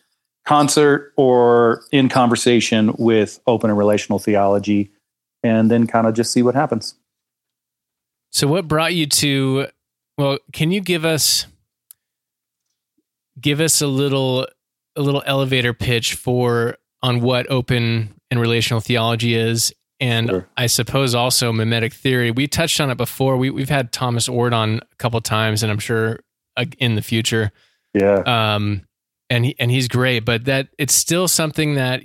concert 0.46 1.14
or 1.18 1.84
in 1.92 2.10
conversation 2.10 2.94
with 2.98 3.40
open 3.48 3.70
and 3.70 3.80
relational 3.80 4.20
theology, 4.20 4.92
and 5.42 5.72
then 5.72 5.88
kind 5.88 6.06
of 6.06 6.14
just 6.14 6.32
see 6.32 6.44
what 6.44 6.54
happens. 6.54 6.96
So 8.32 8.48
what 8.48 8.68
brought 8.68 8.94
you 8.94 9.08
to 9.08 9.68
well, 10.20 10.38
can 10.54 10.72
you 10.72 10.82
give 10.82 11.04
us 11.04 11.48
give 13.40 13.60
us 13.60 13.82
a 13.82 13.88
little 13.88 14.48
a 14.96 15.02
little 15.02 15.24
elevator 15.26 15.74
pitch 15.74 16.14
for 16.14 16.78
on 17.04 17.22
what 17.22 17.50
open 17.50 18.14
and 18.30 18.40
relational 18.40 18.82
theology 18.82 19.36
is 19.36 19.74
and 20.00 20.30
Sure. 20.30 20.48
I 20.58 20.66
suppose 20.66 21.14
also 21.14 21.52
mimetic 21.52 21.94
theory. 21.94 22.32
We 22.32 22.48
touched 22.48 22.82
on 22.82 22.90
it 22.90 22.98
before. 22.98 23.38
We 23.38 23.50
we've 23.50 23.70
had 23.70 23.92
Thomas 23.92 24.28
Oord 24.28 24.54
on 24.54 24.80
a 24.80 24.96
couple 24.98 25.22
times 25.22 25.64
and 25.64 25.72
I'm 25.72 25.80
sure 25.80 26.20
uh, 26.58 26.66
in 26.80 26.96
the 26.96 27.02
future. 27.02 27.52
Yeah, 27.94 28.16
Um 28.26 28.84
and 29.30 29.46
he, 29.46 29.56
and 29.60 29.72
he's 29.72 29.88
great, 29.88 30.26
but 30.26 30.46
that 30.46 30.68
it's 30.78 30.94
still 30.94 31.28
something 31.28 31.76
that 31.76 32.02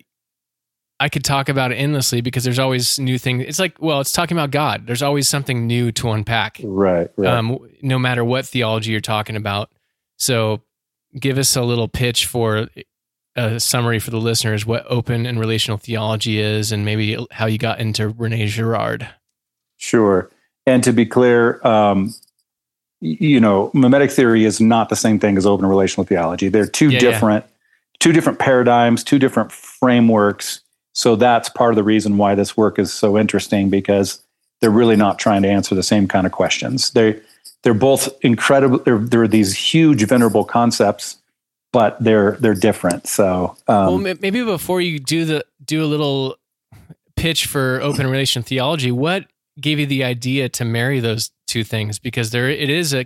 I 0.99 1.09
could 1.09 1.25
talk 1.25 1.49
about 1.49 1.73
endlessly 1.73 2.21
because 2.21 2.45
there's 2.45 2.59
always 2.59 2.99
new 2.99 3.19
things. 3.19 3.45
It's 3.47 3.59
like, 3.59 3.83
well, 3.83 4.01
it's 4.01 4.13
talking 4.13 4.37
about 4.37 4.51
God. 4.51 4.87
There's 4.87 5.03
always 5.03 5.29
something 5.29 5.67
new 5.67 5.93
to 5.93 6.11
unpack 6.13 6.61
right, 6.63 7.11
right. 7.17 7.35
um, 7.35 7.59
no 7.83 7.99
matter 7.99 8.25
what 8.25 8.47
theology 8.47 8.93
you're 8.93 9.01
talking 9.01 9.37
about. 9.37 9.71
So, 10.17 10.63
give 11.19 11.37
us 11.37 11.55
a 11.57 11.63
little 11.63 11.89
pitch 11.89 12.27
for 12.27 12.69
a 13.37 13.61
summary 13.61 13.99
for 13.99 14.11
the 14.11 14.21
listeners 14.21 14.67
what 14.67 14.85
open 14.89 15.27
and 15.27 15.39
relational 15.39 15.79
theology 15.79 16.41
is, 16.41 16.73
and 16.73 16.85
maybe 16.85 17.19
how 17.31 17.47
you 17.47 17.59
got 17.59 17.81
into 17.81 18.09
Rene 18.09 18.47
Girard. 18.47 19.09
Sure. 19.77 20.31
And 20.67 20.83
to 20.85 20.93
be 20.93 21.07
clear, 21.07 21.65
um, 21.67 22.15
you 23.01 23.39
know, 23.39 23.71
mimetic 23.75 24.11
theory 24.11 24.45
is 24.45 24.61
not 24.61 24.89
the 24.89 24.97
same 24.97 25.19
thing 25.19 25.37
as 25.37 25.47
open 25.47 25.67
relational 25.67 26.05
theology. 26.05 26.49
They're 26.49 26.67
two 26.67 26.89
Yeah, 26.89 26.95
yeah. 26.95 27.11
different, 27.11 27.45
two 28.01 28.13
different 28.13 28.39
paradigms, 28.39 29.05
two 29.05 29.19
different 29.19 29.53
frameworks. 29.53 30.61
So 30.93 31.15
that's 31.15 31.49
part 31.51 31.71
of 31.71 31.77
the 31.77 31.85
reason 31.85 32.17
why 32.17 32.35
this 32.35 32.57
work 32.57 32.79
is 32.79 32.93
so 32.93 33.19
interesting 33.19 33.69
because 33.69 34.23
they're 34.61 34.71
really 34.71 34.97
not 34.97 35.19
trying 35.19 35.43
to 35.43 35.49
answer 35.49 35.75
the 35.75 35.83
same 35.83 36.09
kind 36.09 36.27
of 36.27 36.33
questions. 36.33 36.91
They 36.93 37.21
they're 37.63 37.75
both 37.75 38.09
incredible. 38.23 38.79
They're, 38.79 38.99
they're 38.99 39.29
these 39.29 39.55
huge 39.55 40.03
venerable 40.07 40.45
concepts, 40.45 41.17
but 41.77 42.03
they're 42.03 42.39
they're 42.41 42.55
different. 42.55 43.07
So 43.07 43.55
um, 43.69 44.03
well, 44.03 44.17
maybe 44.23 44.43
before 44.43 44.81
you 44.81 44.99
do 44.99 45.27
the 45.27 45.45
do 45.63 45.85
a 45.85 45.85
little 45.85 46.37
pitch 47.17 47.45
for 47.45 47.83
open 47.83 48.07
relation 48.07 48.43
theology, 48.43 48.91
what 48.91 49.27
gave 49.61 49.79
you 49.79 49.85
the 49.85 50.03
idea 50.03 50.49
to 50.49 50.65
marry 50.65 51.01
those 51.01 51.33
two 51.47 51.65
things? 51.65 51.99
Because 51.99 52.31
there 52.31 52.49
it 52.49 52.71
is 52.71 52.95
a 52.95 53.05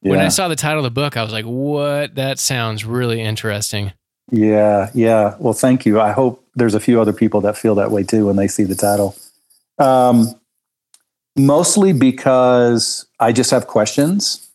when 0.00 0.20
I 0.20 0.28
saw 0.28 0.48
the 0.48 0.56
title 0.56 0.78
of 0.78 0.84
the 0.84 0.90
book, 0.90 1.18
I 1.18 1.22
was 1.22 1.34
like, 1.34 1.44
"What? 1.44 2.14
That 2.14 2.38
sounds 2.38 2.82
really 2.82 3.20
interesting." 3.20 3.92
Yeah, 4.32 4.90
yeah. 4.94 5.36
Well, 5.38 5.52
thank 5.52 5.84
you. 5.84 6.00
I 6.00 6.12
hope 6.12 6.42
there's 6.54 6.74
a 6.74 6.80
few 6.80 7.02
other 7.02 7.12
people 7.12 7.42
that 7.42 7.58
feel 7.58 7.74
that 7.74 7.90
way 7.90 8.04
too 8.04 8.24
when 8.24 8.36
they 8.36 8.48
see 8.48 8.64
the 8.64 8.74
title. 8.74 9.16
Um, 9.78 10.34
mostly 11.36 11.92
because 11.92 13.06
I 13.20 13.32
just 13.32 13.50
have 13.50 13.66
questions, 13.66 14.47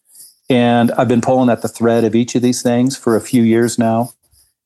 and 0.53 0.91
I've 0.91 1.07
been 1.07 1.19
pulling 1.19 1.49
at 1.49 1.63
the 1.63 1.67
thread 1.67 2.03
of 2.03 2.13
each 2.13 2.35
of 2.35 2.43
these 2.43 2.61
things 2.61 2.95
for 2.95 3.15
a 3.15 3.21
few 3.21 3.41
years 3.41 3.79
now. 3.79 4.13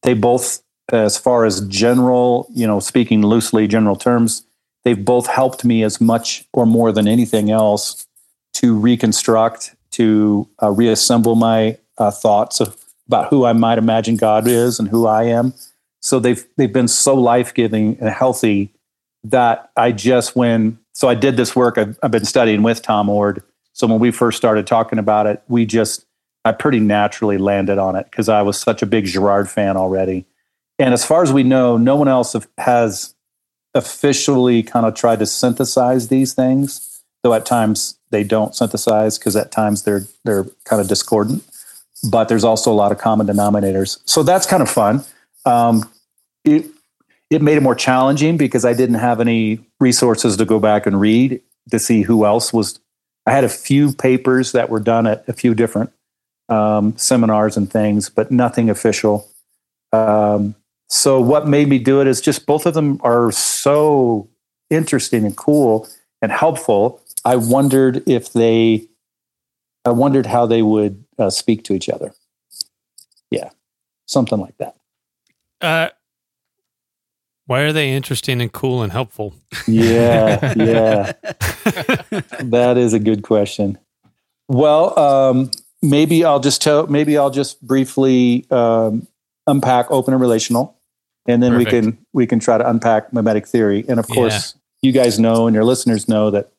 They 0.03 0.13
both, 0.13 0.61
as 0.91 1.17
far 1.17 1.45
as 1.45 1.65
general, 1.67 2.45
you 2.53 2.67
know, 2.67 2.81
speaking 2.81 3.25
loosely, 3.25 3.69
general 3.69 3.95
terms, 3.95 4.45
they've 4.83 5.05
both 5.05 5.27
helped 5.27 5.63
me 5.63 5.83
as 5.83 6.01
much 6.01 6.45
or 6.51 6.65
more 6.65 6.91
than 6.91 7.07
anything 7.07 7.51
else 7.51 8.05
to 8.55 8.77
reconstruct, 8.77 9.75
to 9.91 10.49
uh, 10.61 10.71
reassemble 10.71 11.35
my 11.35 11.77
uh, 11.97 12.11
thoughts 12.11 12.59
of 12.59 12.75
about 13.07 13.29
who 13.29 13.45
I 13.45 13.53
might 13.53 13.77
imagine 13.77 14.17
God 14.17 14.45
is 14.45 14.79
and 14.79 14.89
who 14.89 15.07
I 15.07 15.23
am. 15.23 15.53
So 16.01 16.19
they've 16.19 16.45
they've 16.57 16.71
been 16.71 16.89
so 16.89 17.15
life 17.15 17.53
giving 17.53 17.97
and 18.01 18.09
healthy 18.09 18.73
that 19.23 19.71
I 19.77 19.93
just 19.93 20.35
when 20.35 20.79
so 20.91 21.07
I 21.07 21.15
did 21.15 21.37
this 21.37 21.55
work 21.55 21.77
I've, 21.77 21.97
I've 22.03 22.11
been 22.11 22.25
studying 22.25 22.61
with 22.61 22.81
Tom 22.81 23.07
Oord. 23.07 23.41
So 23.77 23.85
when 23.85 23.99
we 23.99 24.09
first 24.09 24.37
started 24.37 24.65
talking 24.65 24.97
about 24.97 25.27
it, 25.27 25.43
we 25.47 25.67
just 25.67 26.03
I 26.43 26.51
pretty 26.51 26.79
naturally 26.79 27.37
landed 27.37 27.77
on 27.77 27.95
it 27.95 28.07
because 28.09 28.27
I 28.27 28.41
was 28.41 28.59
such 28.59 28.81
a 28.81 28.87
big 28.87 29.05
Girard 29.05 29.49
fan 29.49 29.77
already. 29.77 30.25
And 30.79 30.95
as 30.95 31.05
far 31.05 31.21
as 31.21 31.31
we 31.31 31.43
know, 31.43 31.77
no 31.77 31.95
one 31.95 32.07
else 32.07 32.35
has 32.57 33.13
officially 33.75 34.63
kind 34.63 34.87
of 34.87 34.95
tried 34.95 35.19
to 35.19 35.27
synthesize 35.27 36.07
these 36.07 36.33
things, 36.33 37.03
though 37.21 37.35
at 37.35 37.45
times 37.45 37.99
they 38.09 38.23
don't 38.23 38.55
synthesize 38.55 39.19
because 39.19 39.35
at 39.35 39.51
times 39.51 39.83
they're 39.83 40.05
they're 40.25 40.45
kind 40.65 40.81
of 40.81 40.87
discordant. 40.87 41.43
But 42.09 42.29
there's 42.29 42.43
also 42.43 42.71
a 42.71 42.73
lot 42.73 42.91
of 42.91 42.97
common 42.97 43.27
denominators, 43.27 43.99
so 44.05 44.23
that's 44.23 44.47
kind 44.47 44.63
of 44.63 44.71
fun. 44.71 45.03
Um, 45.45 45.87
it 46.43 46.65
it 47.29 47.43
made 47.43 47.57
it 47.57 47.61
more 47.61 47.75
challenging 47.75 48.37
because 48.37 48.65
I 48.65 48.73
didn't 48.73 48.95
have 48.95 49.21
any 49.21 49.59
resources 49.79 50.35
to 50.37 50.45
go 50.45 50.59
back 50.59 50.87
and 50.87 50.99
read 50.99 51.41
to 51.69 51.77
see 51.77 52.01
who 52.01 52.25
else 52.25 52.51
was. 52.51 52.79
I 53.27 53.31
had 53.31 53.43
a 53.43 53.49
few 53.49 53.91
papers 53.91 54.53
that 54.53 54.69
were 54.69 54.79
done 54.79 55.05
at 55.05 55.27
a 55.27 55.33
few 55.33 55.53
different 55.53 55.91
um, 56.47 56.95
seminars 56.97 57.57
and 57.57 57.69
things, 57.69 58.09
but 58.09 58.31
nothing 58.31 58.69
official. 58.69 59.29
Um, 59.91 60.55
so 60.87 61.19
what 61.19 61.45
made 61.45 61.67
me 61.67 61.77
do 61.77 61.99
it 61.99 62.07
is 62.07 62.21
just 62.21 62.45
both 62.45 62.65
of 62.65 62.73
them 62.73 63.01
are 63.03 63.33
so 63.33 64.29
interesting 64.69 65.25
and 65.25 65.35
cool 65.35 65.89
and 66.21 66.31
helpful. 66.31 67.01
I 67.25 67.35
wondered 67.35 68.01
if 68.07 68.31
they, 68.31 68.87
I 69.83 69.89
wondered 69.89 70.25
how 70.25 70.45
they 70.45 70.61
would 70.61 71.03
uh, 71.19 71.29
speak 71.29 71.65
to 71.65 71.73
each 71.73 71.89
other. 71.89 72.13
Yeah, 73.29 73.49
something 74.05 74.39
like 74.39 74.57
that. 74.59 74.75
Uh, 75.59 75.89
why 77.47 77.61
are 77.61 77.73
they 77.73 77.91
interesting 77.91 78.41
and 78.41 78.51
cool 78.51 78.83
and 78.83 78.91
helpful? 78.91 79.33
Yeah, 79.67 80.53
yeah. 80.57 81.13
that 82.39 82.75
is 82.77 82.93
a 82.93 82.99
good 82.99 83.23
question. 83.23 83.77
Well, 84.49 84.97
um, 84.99 85.51
maybe 85.81 86.23
I'll 86.23 86.41
just 86.41 86.61
tell. 86.61 86.87
Maybe 86.87 87.17
I'll 87.17 87.31
just 87.31 87.65
briefly 87.65 88.45
um, 88.51 89.07
unpack 89.47 89.89
open 89.89 90.13
and 90.13 90.21
relational, 90.21 90.77
and 91.25 91.41
then 91.41 91.57
we 91.57 91.65
can 91.65 91.97
we 92.13 92.27
can 92.27 92.39
try 92.39 92.57
to 92.57 92.69
unpack 92.69 93.11
mimetic 93.13 93.47
theory. 93.47 93.85
And 93.87 93.97
of 93.97 94.07
course, 94.07 94.55
you 94.81 94.91
guys 94.91 95.17
know 95.17 95.47
and 95.47 95.55
your 95.55 95.63
listeners 95.63 96.07
know 96.07 96.29
that 96.31 96.51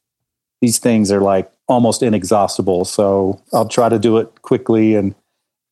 these 0.63 0.79
things 0.79 1.13
are 1.13 1.21
like 1.21 1.53
almost 1.69 2.03
inexhaustible. 2.03 2.87
So 2.87 3.41
I'll 3.53 3.69
try 3.69 3.91
to 3.91 3.99
do 3.99 4.17
it 4.17 4.41
quickly 4.41 4.95
and 4.95 5.15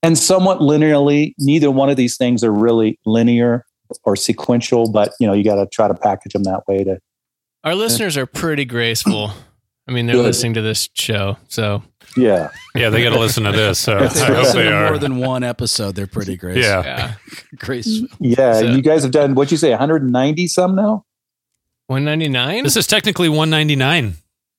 and 0.02 0.18
somewhat 0.18 0.58
linearly. 0.58 1.34
Neither 1.38 1.70
one 1.70 1.88
of 1.88 1.96
these 1.96 2.18
things 2.18 2.44
are 2.44 2.52
really 2.52 2.98
linear 3.06 3.64
or 4.04 4.16
sequential, 4.16 4.90
but 4.90 5.12
you 5.20 5.26
know 5.26 5.32
you 5.32 5.44
got 5.44 5.56
to 5.56 5.66
try 5.66 5.88
to 5.88 5.94
package 5.94 6.32
them 6.32 6.42
that 6.44 6.62
way 6.68 6.84
to 6.84 6.98
Our 7.64 7.74
listeners 7.74 8.16
are 8.16 8.26
pretty 8.26 8.64
graceful. 8.64 9.32
I 9.88 9.92
mean, 9.92 10.06
they're 10.06 10.16
Good. 10.16 10.24
listening 10.24 10.54
to 10.54 10.62
this 10.62 10.88
show, 10.94 11.36
so 11.48 11.82
yeah. 12.16 12.50
Yeah, 12.74 12.90
they 12.90 13.04
got 13.04 13.10
to 13.10 13.20
listen 13.20 13.44
to 13.44 13.52
this. 13.52 13.78
So 13.78 13.96
I 13.98 14.04
If 14.06 14.14
they 14.14 14.24
hope 14.26 14.52
they 14.54 14.64
to 14.64 14.72
are. 14.74 14.88
more 14.88 14.98
than 14.98 15.18
one 15.18 15.44
episode, 15.44 15.94
they're 15.94 16.08
pretty 16.08 16.36
great. 16.36 16.56
Yeah. 16.56 16.82
yeah. 16.82 17.14
graceful. 17.58 18.08
Yeah, 18.18 18.54
So- 18.54 18.66
you 18.66 18.82
guys 18.82 19.02
have 19.04 19.12
done 19.12 19.34
what 19.36 19.50
you 19.52 19.56
say, 19.56 19.70
190 19.70 20.48
some 20.48 20.74
now. 20.74 21.04
One 21.88 22.04
ninety 22.04 22.28
nine. 22.28 22.64
This 22.64 22.76
is 22.76 22.88
technically 22.88 23.28
199. 23.28 24.14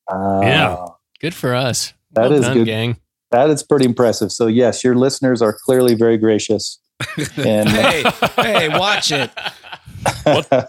Uh, 0.10 0.40
Yeah. 0.44 0.86
Good 1.20 1.34
for 1.34 1.54
us. 1.54 1.94
That 2.14 2.30
well 2.30 2.34
is 2.40 2.46
done, 2.46 2.58
good. 2.60 2.66
gang. 2.66 2.98
that 3.32 3.50
is 3.50 3.64
pretty 3.64 3.84
impressive. 3.86 4.32
So 4.32 4.48
yes, 4.48 4.82
your 4.82 4.96
listeners 4.96 5.42
are 5.42 5.52
clearly 5.52 5.94
very 5.94 6.18
gracious. 6.18 6.80
And 7.38 7.70
uh, 7.70 7.72
hey, 7.72 8.04
hey, 8.38 8.70
watch 8.70 9.12
it. 9.12 9.32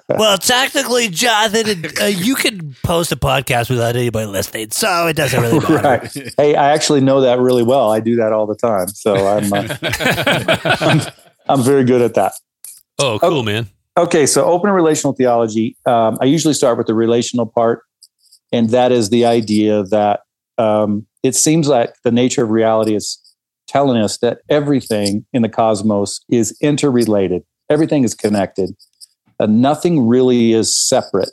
Well, 0.09 0.39
technically, 0.39 1.09
Jonathan, 1.09 1.85
uh, 2.01 2.07
you 2.07 2.35
can 2.35 2.75
post 2.83 3.13
a 3.13 3.17
podcast 3.17 3.69
without 3.71 3.95
anybody 3.95 4.27
listening, 4.27 4.71
so 4.71 5.07
it 5.07 5.15
doesn't 5.17 5.41
really 5.41 5.59
matter. 5.69 5.75
right. 5.89 6.33
Hey, 6.37 6.55
I 6.57 6.73
actually 6.73 7.01
know 7.03 7.21
that 7.21 7.39
really 7.39 7.63
well. 7.63 7.91
I 7.93 8.01
do 8.01 8.17
that 8.17 8.33
all 8.33 8.47
the 8.47 8.55
time, 8.57 8.89
so 8.89 9.15
I'm 9.15 9.53
uh, 9.53 11.11
I'm 11.49 11.63
very 11.63 11.85
good 11.85 12.01
at 12.03 12.15
that. 12.15 12.33
Oh, 12.99 13.19
cool, 13.21 13.43
man. 13.43 13.69
Okay, 13.97 14.27
so 14.27 14.45
open 14.45 14.71
relational 14.71 15.13
theology. 15.13 15.77
Um, 15.87 16.19
I 16.21 16.25
usually 16.25 16.55
start 16.55 16.79
with 16.79 16.87
the 16.87 16.95
relational 16.95 17.47
part, 17.47 17.83
and 18.53 18.71
that 18.71 18.93
is 18.93 19.11
the 19.11 19.25
idea 19.27 19.83
that 19.85 20.21
um, 20.57 21.07
it 21.23 21.35
seems 21.35 21.69
like 21.69 21.93
the 22.03 22.13
nature 22.13 22.43
of 22.45 22.51
reality 22.51 22.95
is 22.95 23.19
telling 23.69 24.01
us 24.01 24.19
that 24.19 24.41
everything 24.49 25.27
in 25.33 25.43
the 25.43 25.49
cosmos 25.49 26.21
is 26.29 26.57
interrelated. 26.61 27.43
Everything 27.71 28.03
is 28.03 28.15
connected. 28.15 28.71
Uh, 29.39 29.47
nothing 29.47 30.07
really 30.07 30.53
is 30.53 30.77
separate. 30.77 31.31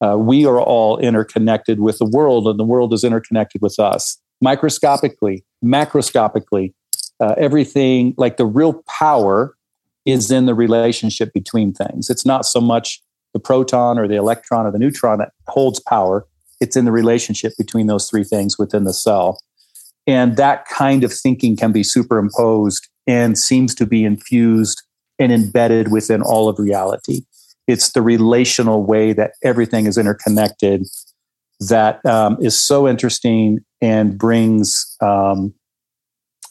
Uh, 0.00 0.16
we 0.16 0.46
are 0.46 0.60
all 0.60 0.98
interconnected 0.98 1.80
with 1.80 1.98
the 1.98 2.06
world, 2.06 2.46
and 2.46 2.58
the 2.58 2.64
world 2.64 2.92
is 2.92 3.04
interconnected 3.04 3.60
with 3.60 3.78
us. 3.78 4.18
Microscopically, 4.40 5.44
macroscopically, 5.64 6.72
uh, 7.20 7.34
everything 7.36 8.14
like 8.16 8.36
the 8.36 8.46
real 8.46 8.82
power 8.88 9.56
is 10.06 10.30
in 10.30 10.46
the 10.46 10.54
relationship 10.54 11.32
between 11.32 11.72
things. 11.72 12.08
It's 12.08 12.24
not 12.24 12.46
so 12.46 12.60
much 12.60 13.02
the 13.34 13.40
proton 13.40 13.98
or 13.98 14.08
the 14.08 14.16
electron 14.16 14.66
or 14.66 14.70
the 14.70 14.78
neutron 14.78 15.18
that 15.18 15.32
holds 15.48 15.80
power, 15.80 16.26
it's 16.60 16.76
in 16.76 16.84
the 16.84 16.92
relationship 16.92 17.52
between 17.56 17.86
those 17.86 18.08
three 18.08 18.24
things 18.24 18.58
within 18.58 18.84
the 18.84 18.94
cell. 18.94 19.40
And 20.08 20.36
that 20.36 20.64
kind 20.66 21.04
of 21.04 21.12
thinking 21.12 21.56
can 21.56 21.70
be 21.70 21.84
superimposed 21.84 22.88
and 23.06 23.38
seems 23.38 23.74
to 23.76 23.86
be 23.86 24.04
infused 24.04 24.82
and 25.18 25.30
embedded 25.30 25.92
within 25.92 26.22
all 26.22 26.48
of 26.48 26.58
reality. 26.58 27.20
It's 27.66 27.92
the 27.92 28.02
relational 28.02 28.84
way 28.84 29.12
that 29.12 29.32
everything 29.44 29.86
is 29.86 29.98
interconnected 29.98 30.86
that 31.60 32.04
um, 32.06 32.38
is 32.40 32.64
so 32.64 32.88
interesting 32.88 33.58
and 33.80 34.16
brings 34.18 34.96
um, 35.00 35.52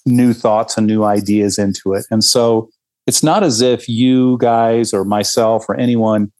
new 0.06 0.34
thoughts 0.34 0.78
and 0.78 0.86
new 0.86 1.04
ideas 1.04 1.58
into 1.58 1.94
it. 1.94 2.06
And 2.12 2.24
so 2.24 2.70
it's 3.08 3.24
not 3.24 3.44
as 3.44 3.62
if 3.62 3.88
you 3.88 4.38
guys 4.40 4.94
or 4.94 5.04
myself 5.04 5.66
or 5.68 5.76
anyone 5.76 6.32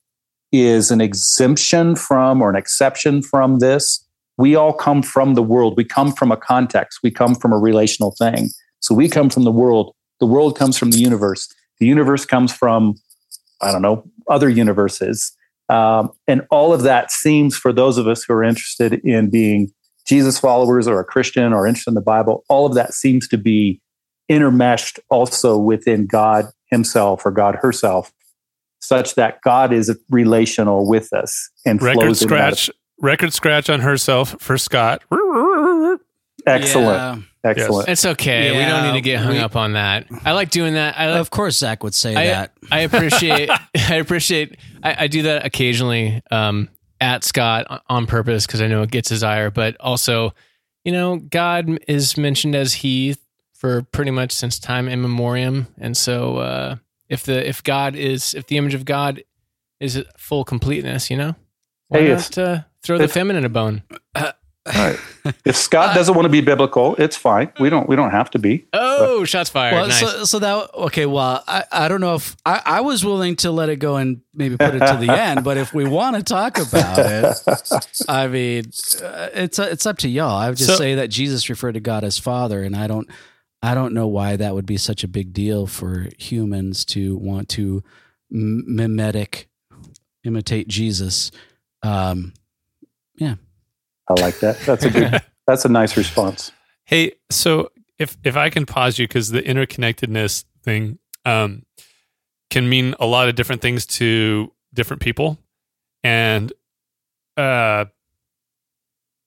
is 0.52 0.92
an 0.92 1.02
exemption 1.02 1.96
from 1.96 2.42
or 2.42 2.50
an 2.50 2.56
exception 2.56 3.22
from 3.22 3.60
this. 3.60 4.06
We 4.38 4.56
all 4.56 4.74
come 4.74 5.02
from 5.02 5.34
the 5.34 5.44
world. 5.44 5.76
We 5.78 5.84
come 5.84 6.12
from 6.12 6.32
a 6.32 6.38
context. 6.38 7.00
We 7.04 7.12
come 7.12 7.36
from 7.36 7.54
a 7.54 7.58
relational 7.58 8.16
thing. 8.18 8.50
So 8.80 8.94
we 8.94 9.10
come 9.10 9.30
from 9.30 9.44
the 9.44 9.52
world. 9.52 9.96
The 10.20 10.28
world 10.28 10.58
comes 10.58 10.78
from 10.78 10.92
the 10.92 11.00
universe. 11.00 11.48
The 11.80 11.88
universe 11.88 12.26
comes 12.26 12.54
from, 12.54 12.96
I 13.62 13.72
don't 13.72 13.82
know, 13.82 14.04
other 14.30 14.50
universes. 14.50 15.36
Um, 15.70 16.12
and 16.28 16.46
all 16.50 16.74
of 16.74 16.84
that 16.84 17.12
seems 17.12 17.58
for 17.58 17.74
those 17.74 17.98
of 17.98 18.08
us 18.08 18.24
who 18.24 18.34
are 18.34 18.44
interested 18.44 18.94
in 19.04 19.30
being 19.30 19.72
Jesus 20.06 20.40
followers 20.40 20.88
or 20.88 21.00
a 21.00 21.04
Christian 21.04 21.52
or 21.52 21.68
interested 21.68 21.92
in 21.92 21.96
the 21.96 22.02
Bible, 22.02 22.46
all 22.48 22.66
of 22.66 22.74
that 22.76 22.94
seems 22.94 23.28
to 23.28 23.38
be 23.38 23.82
intermeshed 24.32 25.00
also 25.10 25.58
within 25.58 26.06
God 26.06 26.46
Himself 26.68 27.26
or 27.26 27.32
God 27.32 27.56
herself, 27.56 28.14
such 28.80 29.16
that 29.16 29.42
God 29.42 29.74
is 29.74 29.96
relational 30.10 30.88
with 30.88 31.12
us 31.12 31.50
and 31.66 31.82
Record 31.82 32.02
flows 32.02 32.22
in 32.22 32.30
that. 32.30 32.58
scratch. 32.58 32.78
Record 33.00 33.34
scratch 33.34 33.70
on 33.70 33.82
herself 33.82 34.36
for 34.40 34.58
Scott. 34.58 35.04
Excellent, 36.46 37.24
Yeah. 37.44 37.50
excellent. 37.50 37.90
It's 37.90 38.06
okay. 38.06 38.58
we 38.58 38.64
don't 38.66 38.84
need 38.88 38.94
to 38.94 39.02
get 39.02 39.20
hung 39.20 39.34
we- 39.34 39.40
up 39.40 39.56
on 39.56 39.74
that. 39.74 40.08
I 40.24 40.32
like 40.32 40.50
doing 40.50 40.76
that. 40.76 40.98
I 40.98 41.12
like, 41.12 41.20
Of 41.20 41.30
course, 41.30 41.58
Zach 41.58 41.84
would 41.84 41.94
say 41.94 42.16
I, 42.16 42.26
that. 42.28 42.54
I 42.72 42.80
appreciate 42.82 43.50
I 43.90 43.96
appreciate 43.96 44.58
I, 44.82 45.04
I 45.04 45.08
do 45.08 45.24
that 45.24 45.46
occasionally 45.46 46.22
um, 46.32 46.70
at 47.02 47.24
Scott 47.24 47.68
on- 47.70 47.82
on 47.90 48.06
purpose 48.08 48.46
because 48.46 48.62
I 48.62 48.68
know 48.68 48.82
it 48.84 48.92
gets 48.92 49.10
his 49.10 49.24
ire, 49.24 49.52
but 49.52 49.76
also, 49.80 50.34
you 50.86 50.92
know, 50.92 51.18
God 51.18 51.80
is 51.88 52.18
mentioned 52.18 52.56
as 52.56 52.74
He 52.74 53.16
for 53.54 53.82
pretty 53.82 54.12
much 54.12 54.32
since 54.32 54.58
time 54.60 54.88
immemorial, 54.88 55.66
and 55.80 55.98
so 55.98 56.38
uh, 56.38 56.76
if 57.10 57.24
the 57.24 57.46
if 57.48 57.62
God 57.64 57.96
is 57.96 58.34
if 58.36 58.48
the 58.48 58.58
image 58.58 58.74
of 58.76 58.86
God 58.86 59.24
is 59.82 60.02
full 60.18 60.46
completeness, 60.46 61.10
you 61.12 61.18
know, 61.18 61.36
why 61.90 62.00
Hey, 62.02 62.14
not 62.14 62.38
uh, 62.38 62.62
throw 62.88 62.98
the 62.98 63.04
it's- 63.04 63.14
feminine 63.14 63.46
a 63.46 63.50
bone? 63.50 63.84
Right. 64.76 65.00
If 65.46 65.56
Scott 65.56 65.96
doesn't 65.96 66.14
want 66.14 66.26
to 66.26 66.30
be 66.30 66.42
biblical, 66.42 66.94
it's 66.98 67.16
fine. 67.16 67.54
We 67.58 67.70
don't. 67.70 67.88
We 67.88 67.96
don't 67.96 68.12
have 68.12 68.30
to 68.32 68.40
be. 68.40 68.68
Oh, 68.74 69.24
shots 69.24 69.50
fired! 69.50 69.74
Well, 69.76 69.88
nice. 69.88 70.00
so, 70.02 70.26
so 70.26 70.40
that 70.40 70.74
okay. 70.74 71.06
Well, 71.06 71.42
I, 71.48 71.64
I 71.72 71.88
don't 71.88 72.02
know 72.02 72.16
if 72.16 72.36
I, 72.46 72.62
I 72.66 72.82
was 72.82 73.06
willing 73.06 73.38
to 73.38 73.52
let 73.52 73.70
it 73.70 73.78
go 73.78 73.96
and 73.96 74.20
maybe 74.34 74.58
put 74.58 74.76
it 74.76 74.80
to 74.80 74.98
the 75.00 75.10
end, 75.18 75.46
but 75.46 75.56
if 75.56 75.74
we 75.74 75.86
want 75.88 76.18
to 76.18 76.24
talk 76.24 76.58
about 76.58 77.00
it, 77.00 77.38
I 78.10 78.28
mean, 78.28 78.66
uh, 79.02 79.30
it's 79.34 79.58
it's 79.58 79.86
up 79.86 80.00
to 80.00 80.10
y'all. 80.10 80.36
I 80.36 80.50
would 80.50 80.58
just 80.58 80.72
So- 80.72 80.76
say 80.76 80.96
that 80.96 81.08
Jesus 81.12 81.50
referred 81.50 81.74
to 81.76 81.80
God 81.80 82.04
as 82.04 82.18
Father, 82.20 82.62
and 82.62 82.76
I 82.76 82.88
don't 82.88 83.10
I 83.64 83.74
don't 83.74 83.94
know 83.94 84.08
why 84.08 84.36
that 84.36 84.54
would 84.54 84.66
be 84.66 84.76
such 84.78 85.02
a 85.02 85.08
big 85.08 85.32
deal 85.32 85.66
for 85.66 86.08
humans 86.18 86.84
to 86.88 87.16
want 87.16 87.48
to 87.50 87.84
m- 88.34 88.66
mimetic 88.68 89.48
imitate 90.26 90.68
Jesus. 90.68 91.32
Um, 91.84 92.34
I 93.20 94.14
like 94.22 94.40
that. 94.40 94.58
That's 94.62 94.86
a 94.86 94.90
good. 94.90 95.22
that's 95.48 95.66
a 95.66 95.70
nice 95.70 95.98
response. 95.98 96.52
Hey, 96.86 97.14
so 97.30 97.72
if 98.00 98.18
if 98.24 98.38
I 98.38 98.50
can 98.50 98.66
pause 98.66 98.98
you 98.98 99.06
because 99.08 99.30
the 99.32 99.42
interconnectedness 99.42 100.46
thing 100.64 101.00
um, 101.26 101.64
can 102.50 102.70
mean 102.70 102.96
a 103.00 103.06
lot 103.06 103.28
of 103.28 103.36
different 103.36 103.62
things 103.62 103.86
to 103.86 104.54
different 104.74 105.02
people, 105.02 105.38
and 106.04 106.54
uh, 107.36 107.86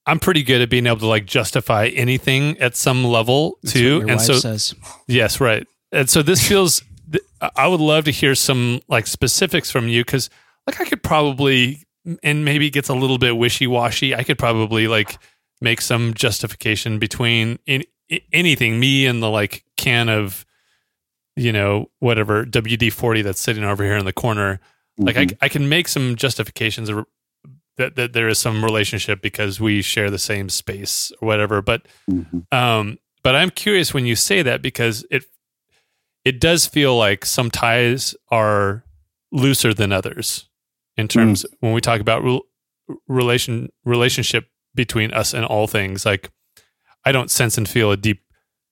I'm 0.06 0.18
pretty 0.18 0.42
good 0.42 0.60
at 0.60 0.70
being 0.70 0.86
able 0.86 0.98
to 1.00 1.06
like 1.06 1.26
justify 1.26 1.86
anything 1.88 2.58
at 2.58 2.74
some 2.74 3.04
level 3.04 3.58
that's 3.62 3.74
too. 3.74 3.96
what 3.96 4.00
your 4.00 4.08
And 4.08 4.18
wife 4.18 4.26
so 4.26 4.32
says. 4.34 4.74
Yes, 5.06 5.40
right. 5.40 5.66
And 5.92 6.08
so 6.08 6.22
this 6.22 6.46
feels. 6.46 6.82
I 7.56 7.66
would 7.66 7.80
love 7.80 8.04
to 8.04 8.12
hear 8.12 8.34
some 8.34 8.80
like 8.88 9.06
specifics 9.06 9.70
from 9.70 9.88
you 9.88 10.04
because, 10.04 10.30
like, 10.66 10.80
I 10.80 10.84
could 10.84 11.02
probably, 11.02 11.82
and 12.22 12.44
maybe 12.44 12.66
it 12.66 12.70
gets 12.70 12.88
a 12.88 12.94
little 12.94 13.18
bit 13.18 13.36
wishy 13.36 13.66
washy. 13.66 14.14
I 14.14 14.22
could 14.24 14.38
probably 14.38 14.88
like 14.88 15.18
make 15.60 15.80
some 15.80 16.14
justification 16.14 16.98
between 16.98 17.58
in, 17.66 17.84
i 18.10 18.20
anything, 18.32 18.80
me 18.80 19.06
and 19.06 19.22
the 19.22 19.28
like 19.30 19.64
can 19.76 20.08
of, 20.08 20.44
you 21.36 21.52
know, 21.52 21.90
whatever 22.00 22.44
WD 22.44 22.92
forty 22.92 23.22
that's 23.22 23.40
sitting 23.40 23.64
over 23.64 23.84
here 23.84 23.96
in 23.96 24.04
the 24.04 24.12
corner. 24.12 24.60
Like, 24.98 25.16
Mhm. 25.16 25.32
I, 25.40 25.46
I 25.46 25.48
can 25.48 25.68
make 25.68 25.88
some 25.88 26.16
justifications 26.16 26.90
that 27.76 27.96
that 27.96 28.12
there 28.12 28.28
is 28.28 28.38
some 28.38 28.64
relationship 28.64 29.22
because 29.22 29.60
we 29.60 29.80
share 29.80 30.10
the 30.10 30.18
same 30.18 30.48
space 30.48 31.12
or 31.20 31.26
whatever. 31.26 31.62
But 31.62 31.86
Mhm. 32.10 32.52
um, 32.52 32.98
but 33.22 33.34
I'm 33.36 33.50
curious 33.50 33.94
when 33.94 34.06
you 34.06 34.16
say 34.16 34.42
that 34.42 34.60
because 34.62 35.04
it 35.10 35.24
it 36.24 36.40
does 36.40 36.66
feel 36.66 36.96
like 36.98 37.24
some 37.24 37.50
ties 37.50 38.14
are 38.30 38.84
looser 39.32 39.72
than 39.72 39.92
others 39.92 40.48
in 40.96 41.08
terms 41.08 41.46
when 41.60 41.72
we 41.72 41.80
talk 41.80 42.00
about 42.00 42.22
rel 42.22 42.42
relation 43.08 43.70
relationship 43.84 44.48
between 44.74 45.12
us 45.12 45.34
and 45.34 45.44
all 45.44 45.66
things. 45.66 46.04
Like 46.04 46.30
I 47.04 47.12
don't 47.12 47.30
sense 47.30 47.56
and 47.58 47.68
feel 47.68 47.90
a 47.90 47.96
deep 47.96 48.22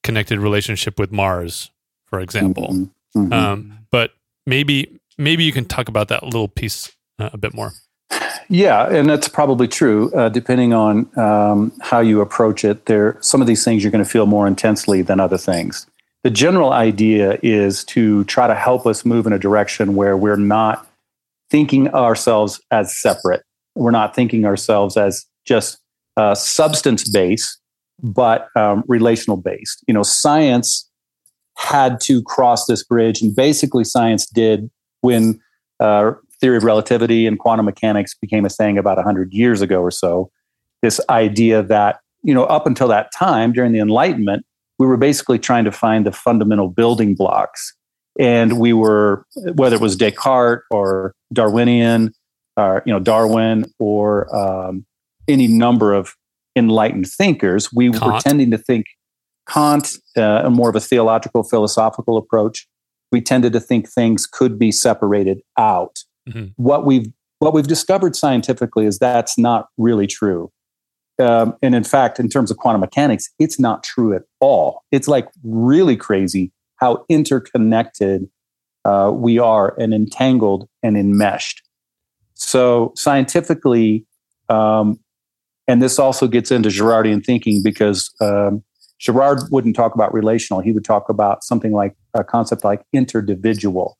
connected 0.02 0.38
relationship 0.38 0.98
with 0.98 1.12
Mars, 1.12 1.70
for 2.06 2.20
example. 2.20 2.68
Mhm. 2.72 2.90
Mhm. 3.16 3.32
Um, 3.32 3.78
but 3.90 4.12
maybe 4.46 5.00
maybe 5.16 5.44
you 5.44 5.52
can 5.52 5.64
talk 5.64 5.88
about 5.88 6.08
that 6.08 6.22
little 6.22 6.48
piece 6.48 6.90
uh, 7.18 7.30
a 7.32 7.38
bit 7.38 7.54
more. 7.54 7.72
Yeah, 8.48 8.88
and 8.88 9.08
that's 9.08 9.28
probably 9.28 9.68
true. 9.68 10.10
Uh, 10.14 10.30
depending 10.30 10.72
on 10.72 11.10
um, 11.18 11.72
how 11.80 12.00
you 12.00 12.20
approach 12.20 12.64
it, 12.64 12.86
there 12.86 13.18
some 13.20 13.40
of 13.40 13.46
these 13.46 13.64
things 13.64 13.82
you're 13.82 13.90
going 13.90 14.04
to 14.04 14.08
feel 14.10 14.26
more 14.26 14.46
intensely 14.46 15.02
than 15.02 15.20
other 15.20 15.36
things. 15.36 15.86
The 16.24 16.30
general 16.30 16.72
idea 16.72 17.38
is 17.42 17.84
to 17.84 18.24
try 18.24 18.46
to 18.46 18.54
help 18.54 18.86
us 18.86 19.04
move 19.04 19.26
in 19.26 19.32
a 19.32 19.38
direction 19.38 19.94
where 19.94 20.16
we're 20.16 20.36
not 20.36 20.87
thinking 21.50 21.88
ourselves 21.88 22.60
as 22.70 22.96
separate. 22.96 23.42
We're 23.74 23.90
not 23.90 24.14
thinking 24.14 24.44
ourselves 24.44 24.96
as 24.96 25.24
just 25.44 25.78
uh, 26.16 26.34
substance 26.34 27.08
based, 27.08 27.58
but 28.02 28.48
um, 28.56 28.82
relational 28.86 29.36
based. 29.36 29.84
You 29.86 29.94
know, 29.94 30.02
science 30.02 30.88
had 31.56 32.00
to 32.02 32.22
cross 32.22 32.66
this 32.66 32.84
bridge, 32.84 33.22
and 33.22 33.34
basically, 33.34 33.84
science 33.84 34.26
did 34.26 34.70
when 35.00 35.40
uh, 35.80 36.12
theory 36.40 36.56
of 36.56 36.64
relativity 36.64 37.26
and 37.26 37.38
quantum 37.38 37.66
mechanics 37.66 38.14
became 38.14 38.44
a 38.44 38.48
thing 38.48 38.78
about 38.78 38.96
100 38.96 39.32
years 39.32 39.60
ago 39.60 39.80
or 39.80 39.90
so. 39.90 40.30
This 40.82 41.00
idea 41.10 41.62
that, 41.64 42.00
you 42.22 42.32
know, 42.32 42.44
up 42.44 42.66
until 42.66 42.88
that 42.88 43.10
time 43.12 43.52
during 43.52 43.72
the 43.72 43.80
Enlightenment, 43.80 44.44
we 44.78 44.86
were 44.86 44.96
basically 44.96 45.38
trying 45.38 45.64
to 45.64 45.72
find 45.72 46.06
the 46.06 46.12
fundamental 46.12 46.68
building 46.68 47.14
blocks. 47.14 47.74
And 48.18 48.58
we 48.58 48.72
were, 48.72 49.24
whether 49.54 49.76
it 49.76 49.82
was 49.82 49.96
Descartes 49.96 50.64
or 50.70 51.14
Darwinian, 51.32 52.12
or, 52.56 52.82
you 52.84 52.92
know, 52.92 52.98
Darwin 52.98 53.66
or 53.78 54.34
um, 54.34 54.84
any 55.28 55.46
number 55.46 55.92
of 55.94 56.14
enlightened 56.56 57.06
thinkers, 57.08 57.72
we 57.72 57.90
were 57.90 58.18
tending 58.20 58.50
to 58.50 58.58
think 58.58 58.86
Kant, 59.48 59.96
uh, 60.16 60.42
a 60.44 60.50
more 60.50 60.68
of 60.68 60.74
a 60.76 60.80
theological, 60.80 61.42
philosophical 61.44 62.16
approach. 62.16 62.66
We 63.12 63.20
tended 63.20 63.52
to 63.52 63.60
think 63.60 63.88
things 63.88 64.26
could 64.26 64.58
be 64.58 64.72
separated 64.72 65.40
out 65.56 66.00
Mhm. 66.28 66.52
what 66.56 66.84
we've 66.84 67.06
what 67.40 67.54
we've 67.54 67.68
discovered 67.68 68.16
scientifically 68.16 68.84
is 68.84 68.98
that's 68.98 69.38
not 69.38 69.68
really 69.78 70.08
true. 70.08 70.50
Um, 71.20 71.54
and 71.62 71.72
in 71.72 71.84
fact, 71.84 72.18
in 72.18 72.28
terms 72.28 72.50
of 72.50 72.56
quantum 72.56 72.80
mechanics, 72.80 73.30
it's 73.38 73.60
not 73.60 73.84
true 73.84 74.12
at 74.12 74.22
all. 74.40 74.82
It's 74.90 75.06
like 75.06 75.28
really 75.44 75.96
crazy 75.96 76.50
how 76.78 77.04
interconnected 77.08 78.28
uh, 78.84 79.10
we 79.14 79.38
are 79.38 79.78
and 79.78 79.92
entangled 79.92 80.68
and 80.82 80.96
enmeshed. 80.96 81.62
So 82.34 82.92
scientifically, 82.96 84.06
um, 84.48 84.98
and 85.66 85.82
this 85.82 85.98
also 85.98 86.26
gets 86.26 86.50
into 86.50 86.70
Girardian 86.70 87.24
thinking 87.24 87.62
because 87.62 88.10
um, 88.20 88.62
Girard 88.98 89.40
wouldn't 89.50 89.76
talk 89.76 89.94
about 89.94 90.14
relational. 90.14 90.60
He 90.60 90.72
would 90.72 90.84
talk 90.84 91.08
about 91.08 91.44
something 91.44 91.72
like 91.72 91.94
a 92.14 92.24
concept 92.24 92.64
like 92.64 92.82
interdividual 92.92 93.98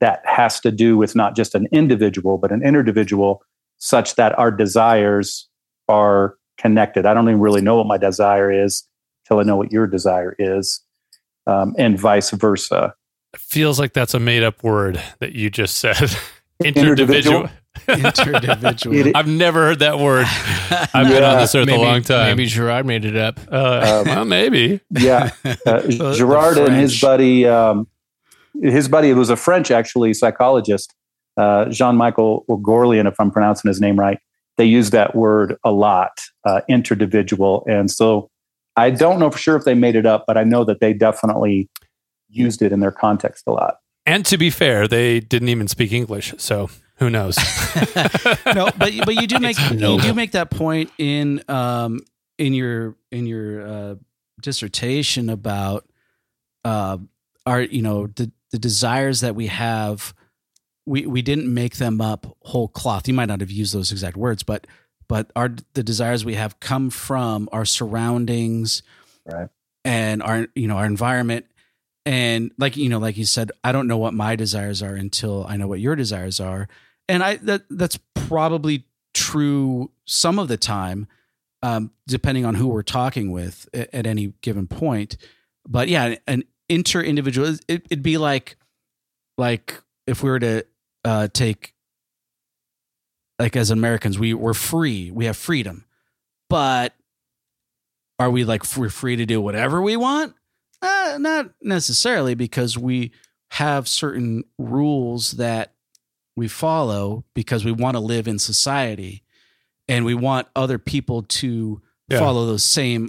that 0.00 0.22
has 0.24 0.60
to 0.60 0.70
do 0.70 0.96
with 0.96 1.14
not 1.14 1.36
just 1.36 1.54
an 1.54 1.66
individual, 1.72 2.38
but 2.38 2.52
an 2.52 2.62
interdividual 2.62 3.42
such 3.78 4.14
that 4.16 4.38
our 4.38 4.50
desires 4.50 5.48
are 5.88 6.36
connected. 6.58 7.06
I 7.06 7.14
don't 7.14 7.28
even 7.28 7.40
really 7.40 7.60
know 7.60 7.76
what 7.76 7.86
my 7.86 7.98
desire 7.98 8.50
is 8.50 8.86
till 9.26 9.40
I 9.40 9.42
know 9.42 9.56
what 9.56 9.72
your 9.72 9.86
desire 9.86 10.34
is, 10.38 10.80
um, 11.46 11.74
and 11.78 11.98
vice 11.98 12.30
versa. 12.30 12.94
It 13.32 13.40
feels 13.40 13.78
like 13.78 13.92
that's 13.92 14.14
a 14.14 14.20
made 14.20 14.42
up 14.42 14.62
word 14.62 15.00
that 15.20 15.32
you 15.32 15.50
just 15.50 15.78
said. 15.78 15.96
Interdividual? 16.64 17.48
Interdividual. 17.88 18.94
Interdividual. 18.94 19.12
I've 19.14 19.28
never 19.28 19.60
heard 19.68 19.78
that 19.78 19.98
word. 19.98 20.26
I've 20.94 21.08
been 21.08 21.22
on 21.22 21.38
this 21.38 21.54
earth 21.54 21.66
maybe, 21.66 21.82
a 21.82 21.86
long 21.86 22.02
time. 22.02 22.36
Maybe 22.36 22.46
Girard 22.46 22.84
made 22.86 23.04
it 23.04 23.16
up. 23.16 23.40
Uh, 23.50 24.02
Um, 24.06 24.06
well, 24.14 24.24
maybe. 24.24 24.80
Yeah, 24.90 25.30
uh, 25.44 25.80
the 25.80 26.14
Girard 26.16 26.58
and 26.58 26.74
his 26.74 27.00
buddy, 27.00 27.46
um, 27.46 27.86
his 28.60 28.88
buddy 28.88 29.14
was 29.14 29.30
a 29.30 29.36
French 29.36 29.70
actually 29.70 30.12
psychologist, 30.12 30.94
uh, 31.36 31.66
Jean 31.66 31.96
Michel 31.96 32.44
Oughourlian, 32.50 33.06
if 33.06 33.18
I'm 33.18 33.30
pronouncing 33.30 33.68
his 33.68 33.80
name 33.80 33.98
right. 33.98 34.18
They 34.58 34.64
use 34.66 34.90
that 34.90 35.14
word 35.14 35.56
a 35.64 35.72
lot, 35.72 36.18
uh, 36.44 36.60
interdividual, 36.68 37.64
and 37.66 37.90
so 37.90 38.30
I 38.80 38.90
don't 38.90 39.18
know 39.18 39.30
for 39.30 39.38
sure 39.38 39.56
if 39.56 39.64
they 39.64 39.74
made 39.74 39.94
it 39.94 40.06
up, 40.06 40.24
but 40.26 40.38
I 40.38 40.44
know 40.44 40.64
that 40.64 40.80
they 40.80 40.92
definitely 40.92 41.68
used 42.28 42.62
it 42.62 42.72
in 42.72 42.80
their 42.80 42.92
context 42.92 43.44
a 43.46 43.52
lot. 43.52 43.76
And 44.06 44.24
to 44.26 44.38
be 44.38 44.48
fair, 44.48 44.88
they 44.88 45.20
didn't 45.20 45.50
even 45.50 45.68
speak 45.68 45.92
English, 45.92 46.34
so 46.38 46.70
who 46.96 47.10
knows? 47.10 47.36
no, 48.46 48.70
but 48.78 48.92
but 49.04 49.14
you 49.14 49.26
do 49.26 49.38
make 49.38 49.58
you 49.70 50.00
do 50.00 50.14
make 50.14 50.32
that 50.32 50.50
point 50.50 50.90
in 50.98 51.42
um 51.48 52.00
in 52.38 52.54
your 52.54 52.96
in 53.12 53.26
your 53.26 53.66
uh, 53.66 53.94
dissertation 54.40 55.28
about 55.28 55.86
uh 56.64 56.96
our 57.44 57.60
you 57.60 57.82
know 57.82 58.06
the 58.06 58.32
the 58.50 58.58
desires 58.58 59.20
that 59.20 59.34
we 59.34 59.48
have 59.48 60.14
we 60.86 61.06
we 61.06 61.22
didn't 61.22 61.52
make 61.52 61.76
them 61.76 62.00
up 62.00 62.26
whole 62.42 62.68
cloth. 62.68 63.06
You 63.06 63.14
might 63.14 63.28
not 63.28 63.40
have 63.40 63.50
used 63.50 63.74
those 63.74 63.92
exact 63.92 64.16
words, 64.16 64.42
but 64.42 64.66
but 65.10 65.28
our 65.34 65.50
the 65.74 65.82
desires 65.82 66.24
we 66.24 66.36
have 66.36 66.60
come 66.60 66.88
from 66.88 67.48
our 67.50 67.64
surroundings, 67.64 68.84
Right. 69.26 69.48
And 69.84 70.22
our 70.22 70.46
you 70.54 70.68
know 70.68 70.76
our 70.76 70.86
environment, 70.86 71.46
and 72.06 72.52
like 72.58 72.76
you 72.76 72.88
know 72.88 73.00
like 73.00 73.16
you 73.16 73.24
said, 73.24 73.50
I 73.64 73.72
don't 73.72 73.88
know 73.88 73.98
what 73.98 74.14
my 74.14 74.36
desires 74.36 74.84
are 74.84 74.94
until 74.94 75.44
I 75.48 75.56
know 75.56 75.66
what 75.66 75.80
your 75.80 75.96
desires 75.96 76.38
are, 76.38 76.68
and 77.08 77.24
I 77.24 77.36
that 77.38 77.62
that's 77.68 77.98
probably 78.14 78.84
true 79.12 79.90
some 80.04 80.38
of 80.38 80.46
the 80.46 80.56
time, 80.56 81.08
um, 81.60 81.90
depending 82.06 82.44
on 82.44 82.54
who 82.54 82.68
we're 82.68 82.82
talking 82.82 83.32
with 83.32 83.68
at, 83.74 83.92
at 83.92 84.06
any 84.06 84.34
given 84.42 84.68
point. 84.68 85.16
But 85.66 85.88
yeah, 85.88 86.14
an 86.28 86.44
inter 86.68 87.00
individual, 87.00 87.48
it, 87.48 87.84
it'd 87.90 88.04
be 88.04 88.16
like 88.16 88.56
like 89.36 89.74
if 90.06 90.22
we 90.22 90.30
were 90.30 90.38
to 90.38 90.66
uh, 91.04 91.26
take 91.32 91.74
like 93.40 93.56
as 93.56 93.70
Americans, 93.70 94.18
we 94.18 94.34
we're 94.34 94.54
free, 94.54 95.10
we 95.10 95.24
have 95.24 95.36
freedom, 95.36 95.84
but 96.48 96.94
are 98.18 98.30
we 98.30 98.44
like 98.44 98.62
we're 98.76 98.90
free 98.90 99.16
to 99.16 99.26
do 99.26 99.40
whatever 99.40 99.80
we 99.82 99.96
want? 99.96 100.34
Uh, 100.82 101.16
not 101.18 101.50
necessarily, 101.62 102.34
because 102.34 102.76
we 102.78 103.12
have 103.52 103.88
certain 103.88 104.44
rules 104.58 105.32
that 105.32 105.74
we 106.36 106.46
follow 106.48 107.24
because 107.34 107.64
we 107.64 107.72
want 107.72 107.96
to 107.96 108.00
live 108.00 108.28
in 108.28 108.38
society, 108.38 109.24
and 109.88 110.04
we 110.04 110.14
want 110.14 110.46
other 110.54 110.78
people 110.78 111.22
to 111.22 111.80
Yeah. 112.08 112.18
follow 112.18 112.46
those 112.46 112.62
same 112.62 113.08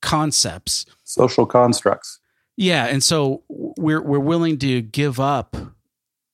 concepts. 0.00 0.86
Social 1.04 1.46
constructs. 1.46 2.20
Yeah, 2.56 2.86
and 2.86 3.02
so 3.02 3.42
we're 3.48 4.02
we're 4.02 4.18
willing 4.20 4.58
to 4.58 4.80
give 4.80 5.18
up 5.18 5.56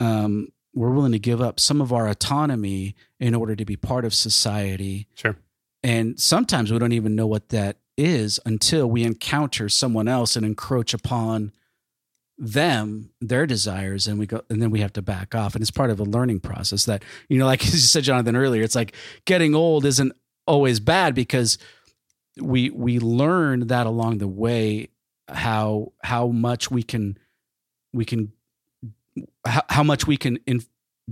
um 0.01 0.49
we're 0.75 0.91
willing 0.91 1.13
to 1.13 1.19
give 1.19 1.41
up 1.41 1.59
some 1.59 1.81
of 1.81 1.93
our 1.93 2.09
autonomy 2.09 2.95
in 3.19 3.35
order 3.35 3.57
to 3.57 3.65
be 3.65 3.77
part 3.77 4.05
of 4.05 4.15
society. 4.15 5.09
Sure. 5.15 5.37
And 5.83 6.21
sometimes 6.21 6.71
we 6.71 6.79
don't 6.79 6.93
even 6.93 7.15
know 7.15 7.27
what 7.27 7.49
that 7.49 7.79
is 7.97 8.39
until 8.47 8.89
we 8.89 9.03
encounter 9.03 9.69
someone 9.69 10.09
else 10.09 10.37
and 10.37 10.47
encroach 10.47 10.95
upon 10.95 11.53
them, 12.39 13.11
their 13.21 13.47
desires, 13.47 14.07
and 14.07 14.19
we 14.19 14.27
go 14.27 14.43
and 14.49 14.63
then 14.63 14.71
we 14.71 14.81
have 14.81 14.93
to 14.95 15.03
back 15.03 15.35
off. 15.35 15.55
And 15.55 15.63
it's 15.63 15.71
part 15.71 15.91
of 15.91 16.01
a 16.01 16.05
learning 16.05 16.41
process 16.41 16.87
that, 16.87 17.05
you 17.29 17.39
know, 17.39 17.47
like 17.47 17.65
you 17.65 17.71
said, 17.73 18.05
Jonathan, 18.05 18.37
earlier, 18.37 18.63
it's 18.63 18.75
like 18.75 18.95
getting 19.27 19.55
old 19.55 19.85
isn't 19.85 20.13
always 20.47 20.81
bad 20.81 21.15
because 21.15 21.59
we 22.41 22.71
we 22.71 22.99
learn 22.99 23.67
that 23.67 23.87
along 23.87 24.19
the 24.19 24.29
way 24.29 24.89
how 25.29 25.93
how 26.03 26.29
much 26.29 26.71
we 26.71 26.83
can 26.83 27.19
we 27.93 28.05
can 28.05 28.33
how, 29.47 29.63
how 29.69 29.83
much 29.83 30.07
we 30.07 30.17
can 30.17 30.39
in, 30.47 30.63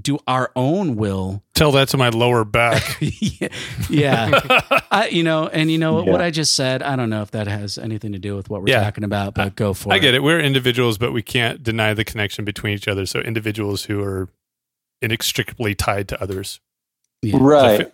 do 0.00 0.18
our 0.28 0.50
own 0.54 0.94
will 0.96 1.42
Tell 1.54 1.72
that 1.72 1.88
to 1.88 1.96
my 1.96 2.10
lower 2.10 2.44
back. 2.44 2.98
yeah, 3.00 3.48
yeah. 3.90 4.40
I, 4.92 5.08
you 5.08 5.24
know 5.24 5.48
and 5.48 5.70
you 5.72 5.78
know 5.78 6.04
Yeah. 6.04 6.12
what 6.12 6.20
i 6.20 6.30
just 6.30 6.54
said 6.54 6.84
i 6.84 6.94
don't 6.94 7.10
know 7.10 7.22
if 7.22 7.32
that 7.32 7.48
has 7.48 7.78
anything 7.78 8.12
to 8.12 8.18
do 8.20 8.36
with 8.36 8.48
what 8.48 8.60
we're 8.62 8.68
Yeah. 8.68 8.84
talking 8.84 9.02
about 9.02 9.34
but 9.34 9.56
go 9.56 9.74
for 9.74 9.92
I 9.92 9.96
it 9.96 9.98
I 9.98 10.00
get 10.00 10.14
it. 10.14 10.22
We're 10.22 10.38
individuals, 10.40 10.98
but 10.98 11.12
we 11.12 11.22
can't 11.22 11.62
deny 11.64 11.94
the 11.94 12.04
connection 12.04 12.44
between 12.44 12.74
each 12.74 12.86
other. 12.86 13.06
So 13.06 13.18
individuals 13.20 13.84
who 13.84 14.00
are 14.02 14.28
inextricably 15.02 15.74
tied 15.74 16.06
to 16.08 16.22
others. 16.22 16.60
Yeah. 17.22 17.38
Right. 17.40 17.92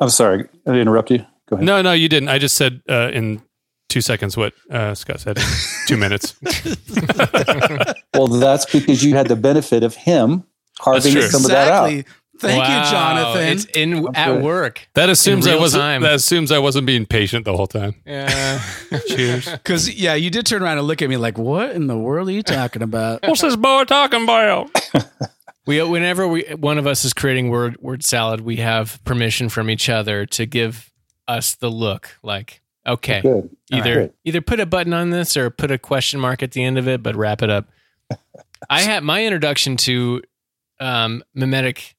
I'm 0.00 0.08
sorry. 0.10 0.48
I 0.66 0.70
interrupt 0.72 1.10
you. 1.10 1.18
Go 1.48 1.56
ahead. 1.56 1.66
No, 1.66 1.82
no, 1.82 1.92
you 1.92 2.08
didn't. 2.08 2.28
I 2.30 2.38
just 2.38 2.54
said 2.56 2.80
uh, 2.88 3.10
in 3.12 3.42
two 3.90 4.00
seconds 4.00 4.36
what 4.36 4.54
uh, 4.70 4.94
Scott 4.94 5.20
said. 5.20 5.38
two 5.86 5.96
minutes. 5.98 6.34
Well, 8.28 8.40
that's 8.40 8.66
because 8.66 9.04
you 9.04 9.14
had 9.14 9.28
the 9.28 9.36
benefit 9.36 9.82
of 9.82 9.94
him 9.94 10.44
carving 10.78 11.12
true. 11.12 11.22
some 11.22 11.44
of 11.44 11.50
that 11.50 11.68
out. 11.72 11.86
thank 12.38 12.62
Wow, 12.62 12.84
you 12.84 12.90
jonathan 12.90 13.48
It's 13.48 13.64
in 13.66 14.06
I'm 14.08 14.14
at 14.14 14.32
good. 14.34 14.42
work. 14.42 14.88
That 14.94 15.08
assumes 15.10 15.46
I 15.46 15.56
wasn't. 15.56 15.80
time. 15.82 16.02
That 16.02 16.14
assumes 16.14 16.50
I 16.50 16.58
wasn't 16.58 16.86
being 16.86 17.06
patient 17.06 17.44
the 17.44 17.56
whole 17.56 17.66
time. 17.66 17.94
Yeah. 18.06 18.60
Cheers. 19.08 19.48
because 19.52 19.92
yeah 19.94 20.14
you 20.14 20.30
did 20.30 20.46
turn 20.46 20.62
around 20.62 20.78
and 20.78 20.86
look 20.86 21.02
at 21.02 21.08
me 21.08 21.16
like 21.16 21.38
what 21.38 21.70
in 21.72 21.86
the 21.86 21.96
world 21.98 22.28
are 22.28 22.32
you 22.32 22.42
talking 22.42 22.82
about 22.82 23.20
What's 23.26 23.42
this 23.42 23.56
boy 23.56 23.84
talking 23.84 24.24
about? 24.24 24.70
We 25.66 25.80
whenever 25.82 26.26
we 26.26 26.42
one 26.58 26.78
of 26.78 26.86
us 26.88 27.04
is 27.04 27.12
creating 27.12 27.48
word 27.50 27.76
word 27.80 28.02
salad, 28.02 28.40
we 28.40 28.56
have 28.56 29.02
permission 29.04 29.48
from 29.48 29.70
each 29.70 29.88
other 29.88 30.26
to 30.26 30.44
give 30.46 30.90
us 31.28 31.54
the 31.54 31.70
look 31.70 32.18
like 32.24 32.60
okay, 32.84 33.20
Good. 33.20 33.48
either 33.70 33.94
Good. 33.94 34.12
either 34.24 34.40
put 34.40 34.58
a 34.58 34.66
button 34.66 34.92
on 34.92 35.10
this 35.10 35.36
or 35.36 35.50
put 35.50 35.70
a 35.70 35.78
question 35.78 36.18
mark 36.18 36.42
at 36.42 36.50
the 36.50 36.64
end 36.64 36.78
of 36.78 36.88
it, 36.88 37.00
but 37.02 37.14
wrap 37.14 37.42
it 37.42 37.50
up. 37.50 37.68
I 38.70 38.82
had 38.82 39.02
my 39.02 39.24
introduction 39.24 39.76
to 39.78 40.22
um, 40.80 41.22
mimetic 41.34 41.94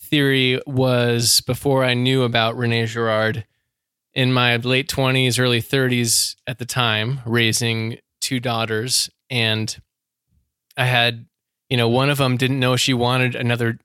theory 0.00 0.60
was 0.66 1.40
before 1.42 1.84
I 1.84 1.94
knew 1.94 2.22
about 2.22 2.56
Rene 2.56 2.86
Girard. 2.86 3.46
In 4.14 4.32
my 4.32 4.56
late 4.56 4.88
twenties, 4.88 5.38
early 5.38 5.62
thirties 5.62 6.36
at 6.46 6.58
the 6.58 6.66
time, 6.66 7.20
raising 7.24 7.98
two 8.20 8.40
daughters, 8.40 9.08
and 9.30 9.74
I 10.76 10.84
had, 10.84 11.26
you 11.70 11.78
know, 11.78 11.88
one 11.88 12.10
of 12.10 12.18
them 12.18 12.36
didn't 12.36 12.60
know 12.60 12.76
she 12.76 12.92
wanted 12.92 13.34
another 13.34 13.78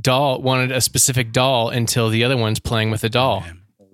doll, 0.00 0.40
wanted 0.40 0.70
a 0.70 0.80
specific 0.80 1.32
doll 1.32 1.70
until 1.70 2.08
the 2.08 2.22
other 2.22 2.36
one's 2.36 2.60
playing 2.60 2.90
with 2.92 3.02
a 3.02 3.08
doll. 3.08 3.44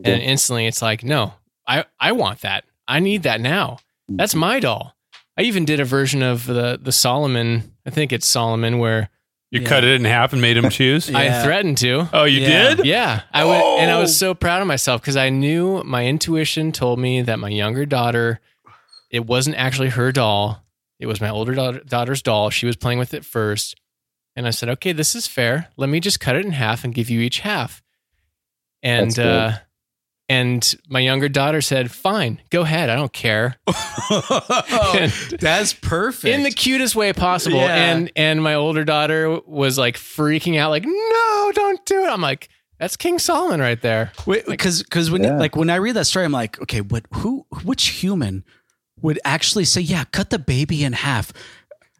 And 0.04 0.22
instantly 0.22 0.66
it's 0.66 0.80
like 0.80 1.04
no 1.04 1.34
i 1.66 1.84
i 1.98 2.12
want 2.12 2.40
that. 2.40 2.64
I 2.88 3.00
need 3.00 3.22
that 3.22 3.40
now. 3.40 3.78
That's 4.08 4.34
my 4.34 4.58
doll. 4.60 4.94
I 5.38 5.42
even 5.42 5.64
did 5.64 5.78
a 5.80 5.84
version 5.84 6.22
of 6.22 6.46
the 6.46 6.78
the 6.80 6.92
solomon 6.92 7.69
i 7.90 7.94
think 7.94 8.12
it's 8.12 8.26
solomon 8.26 8.78
where 8.78 9.08
You 9.52 9.60
Yeah. 9.62 9.68
cut 9.68 9.82
it 9.84 9.90
in 10.00 10.04
half 10.04 10.32
and 10.32 10.40
made 10.40 10.56
him 10.56 10.70
choose. 10.70 11.10
Yeah. 11.10 11.18
i 11.18 11.42
threatened 11.42 11.78
to 11.78 12.08
Oh, 12.12 12.24
you 12.24 12.40
Yeah. 12.42 12.74
did? 12.76 12.86
yeah 12.86 13.22
i 13.32 13.44
would 13.44 13.80
and 13.80 13.90
i 13.90 13.98
was 13.98 14.10
Oh. 14.10 14.26
so 14.28 14.34
proud 14.34 14.60
of 14.62 14.68
myself 14.68 15.00
because 15.00 15.16
i 15.16 15.28
knew 15.28 15.82
my 15.84 16.06
intuition 16.06 16.70
told 16.72 16.98
me 17.00 17.22
that 17.22 17.38
my 17.38 17.48
younger 17.48 17.84
daughter 17.84 18.40
it 19.10 19.26
wasn't 19.26 19.56
actually 19.56 19.88
her 19.90 20.12
doll 20.12 20.64
it 21.00 21.06
was 21.06 21.20
my 21.20 21.30
older 21.30 21.54
daughter, 21.54 21.80
daughter's 21.80 22.22
doll 22.22 22.50
she 22.50 22.66
was 22.66 22.76
playing 22.76 22.98
with 23.00 23.12
it 23.14 23.24
first 23.24 23.74
and 24.36 24.46
i 24.46 24.50
said 24.50 24.68
okay 24.68 24.92
this 24.92 25.14
is 25.16 25.26
fair 25.26 25.68
let 25.76 25.88
me 25.88 25.98
just 26.00 26.20
cut 26.20 26.36
it 26.36 26.44
in 26.44 26.52
half 26.52 26.84
and 26.84 26.94
give 26.94 27.10
you 27.10 27.20
each 27.20 27.40
half 27.40 27.82
and 28.82 29.06
That's 29.06 29.16
good. 29.16 29.26
uh 29.26 29.52
And 30.30 30.74
my 30.88 31.00
younger 31.00 31.28
daughter 31.28 31.60
said, 31.60 31.90
"Fine, 31.90 32.40
go 32.50 32.60
ahead. 32.62 32.88
I 32.88 32.94
don't 32.94 33.12
care." 33.12 33.56
That's 35.40 35.72
perfect. 35.74 36.32
in 36.34 36.42
the 36.44 36.50
cutest 36.50 36.94
way 36.94 37.12
possible. 37.12 37.58
Yeah. 37.58 37.74
And 37.92 38.12
and 38.16 38.42
my 38.42 38.54
older 38.54 38.84
daughter 38.84 39.40
was 39.46 39.76
like 39.78 39.96
freaking 39.96 40.56
out, 40.58 40.70
like, 40.70 40.84
"No, 40.86 41.52
don't 41.54 41.84
do 41.84 42.04
it." 42.04 42.08
I'm 42.08 42.20
like, 42.20 42.48
"That's 42.78 42.96
King 42.96 43.18
Solomon 43.18 43.60
right 43.60 43.80
there." 43.82 44.12
because 44.46 44.82
because 44.82 45.10
when 45.10 45.24
Yeah. 45.24 45.36
like 45.38 45.56
when 45.56 45.70
I 45.70 45.76
read 45.76 45.96
that 45.96 46.06
story, 46.06 46.24
I'm 46.24 46.32
like, 46.32 46.60
okay, 46.62 46.80
what 46.80 47.06
who 47.14 47.46
which 47.64 47.88
human 47.88 48.44
would 49.02 49.18
actually 49.24 49.64
say, 49.64 49.80
yeah, 49.80 50.04
cut 50.12 50.30
the 50.30 50.38
baby 50.38 50.84
in 50.84 50.92
half, 50.92 51.32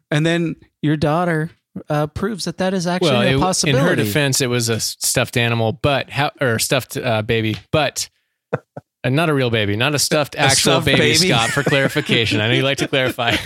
and 0.09 0.25
then 0.25 0.55
your 0.81 0.95
daughter 0.95 1.49
uh, 1.89 2.07
proves 2.07 2.45
that 2.45 2.59
that 2.59 2.73
is 2.73 2.85
actually 2.87 3.11
well, 3.35 3.43
a 3.47 3.49
it- 3.49 3.63
in 3.65 3.75
her 3.75 3.95
defense, 3.95 4.39
it 4.39 4.47
was 4.47 4.69
a 4.69 4.79
stuffed 4.79 5.35
animal, 5.35 5.73
but 5.73 6.09
how 6.09 6.31
or 6.39 6.59
stuffed 6.59 6.95
uh, 6.97 7.21
baby, 7.23 7.57
but. 7.71 8.09
Uh, 9.03 9.09
not 9.09 9.29
a 9.29 9.33
real 9.33 9.49
baby, 9.49 9.75
not 9.75 9.95
a 9.95 9.99
stuffed 9.99 10.35
actual 10.35 10.73
stuffed 10.73 10.85
baby, 10.85 10.99
baby? 10.99 11.27
Scott, 11.29 11.49
for 11.49 11.63
clarification. 11.63 12.39
I 12.41 12.47
know 12.47 12.53
you 12.53 12.63
like 12.63 12.77
to 12.79 12.87
clarify. 12.87 13.35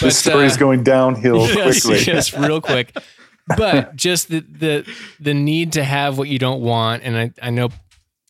This 0.00 0.18
story 0.18 0.46
is 0.46 0.56
going 0.56 0.82
downhill 0.82 1.46
yes, 1.46 1.84
quickly. 1.84 2.04
yes, 2.12 2.36
real 2.36 2.60
quick. 2.60 2.96
But 3.56 3.94
just 3.96 4.28
the 4.28 4.40
the 4.40 4.94
the 5.20 5.34
need 5.34 5.72
to 5.72 5.84
have 5.84 6.18
what 6.18 6.28
you 6.28 6.38
don't 6.38 6.60
want, 6.62 7.02
and 7.04 7.16
I, 7.16 7.32
I 7.40 7.50
know 7.50 7.68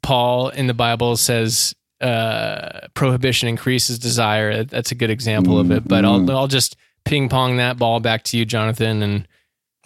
Paul 0.02 0.48
in 0.50 0.66
the 0.66 0.74
Bible 0.74 1.16
says 1.16 1.74
uh, 2.00 2.88
prohibition 2.94 3.48
increases 3.48 3.98
desire. 3.98 4.64
That's 4.64 4.90
a 4.92 4.94
good 4.94 5.11
example 5.11 5.58
of 5.58 5.70
it. 5.70 5.87
But 5.87 6.04
I'll 6.04 6.30
I'll 6.30 6.46
just 6.48 6.76
ping 7.04 7.28
pong 7.28 7.56
that 7.56 7.78
ball 7.78 8.00
back 8.00 8.22
to 8.24 8.37
you, 8.38 8.44
Jonathan. 8.44 9.02
And 9.02 9.28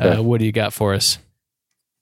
uh, 0.00 0.04
Okay. 0.08 0.20
what 0.20 0.38
do 0.40 0.44
you 0.46 0.52
got 0.52 0.72
for 0.72 0.94
us? 0.94 1.18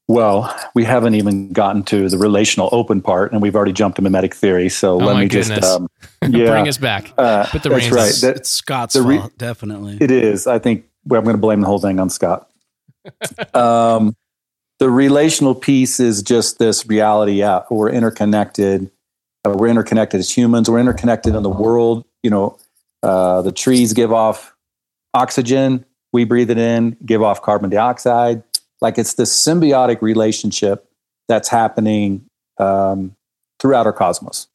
Well, 0.07 0.55
we 0.75 0.85
haven't 0.85 1.15
even 1.15 1.51
gotten 1.53 1.83
to 1.85 2.09
the 2.11 2.19
relational 2.19 2.69
open 2.73 3.01
part, 3.01 3.33
and 3.33 3.41
we've 3.41 3.57
already 3.57 3.73
jumped 3.73 3.97
to 3.97 4.03
mimetic 4.03 4.35
theory. 4.35 4.69
So 4.69 4.95
Oh 4.95 4.97
let 4.99 5.15
my 5.15 5.21
me 5.23 5.29
goodness. 5.29 5.61
just, 5.61 5.81
um, 5.81 5.89
yeah, 6.31 6.51
Bring 6.51 6.69
us 6.69 6.77
back. 6.77 7.13
uh, 7.17 7.47
Put 7.47 7.63
the 7.63 7.71
that's 7.71 7.85
reins- 7.91 7.95
right. 7.95 8.15
That- 8.21 8.37
it's 8.37 8.51
Scott's 8.51 8.95
the 8.95 9.03
re- 9.03 9.19
fault, 9.19 9.37
definitely. 9.39 9.97
It 10.01 10.11
is. 10.11 10.47
I 10.47 10.59
think 10.59 10.85
well, 11.07 11.19
I'm 11.19 11.25
going 11.25 11.37
to 11.37 11.41
blame 11.41 11.61
the 11.63 11.67
whole 11.67 11.79
thing 11.79 11.99
on 12.01 12.11
Scott. 12.11 12.51
um, 13.55 14.15
the 14.79 14.91
relational 14.91 15.55
piece 15.55 16.01
is 16.01 16.23
just 16.23 16.59
this 16.59 16.87
reality. 16.87 17.33
Yeah, 17.33 17.63
we're 17.71 17.91
interconnected. 17.91 18.91
Uh, 19.45 19.55
we're 19.57 19.69
interconnected 19.69 20.21
as 20.21 20.31
humans. 20.35 20.69
We're 20.71 20.81
interconnected 20.81 21.35
in 21.35 21.43
the 21.43 21.51
world. 21.51 22.05
You 22.23 22.31
know, 22.31 22.59
uh, 23.03 23.43
the 23.43 23.53
trees 23.53 23.93
give 23.95 24.13
off 24.13 24.55
oxygen. 25.15 25.85
We 26.13 26.25
breathe 26.25 26.51
it 26.51 26.59
in. 26.59 26.97
Give 27.05 27.23
off 27.23 27.41
carbon 27.43 27.71
dioxide. 27.71 28.43
Like 28.81 28.99
it's 28.99 29.15
this 29.15 29.33
symbiotic 29.33 30.03
relationship 30.03 30.89
that's 31.29 31.49
happening 31.49 32.27
um, 32.59 33.17
throughout 33.59 33.87
our 33.87 33.93
cosmos. 33.93 34.49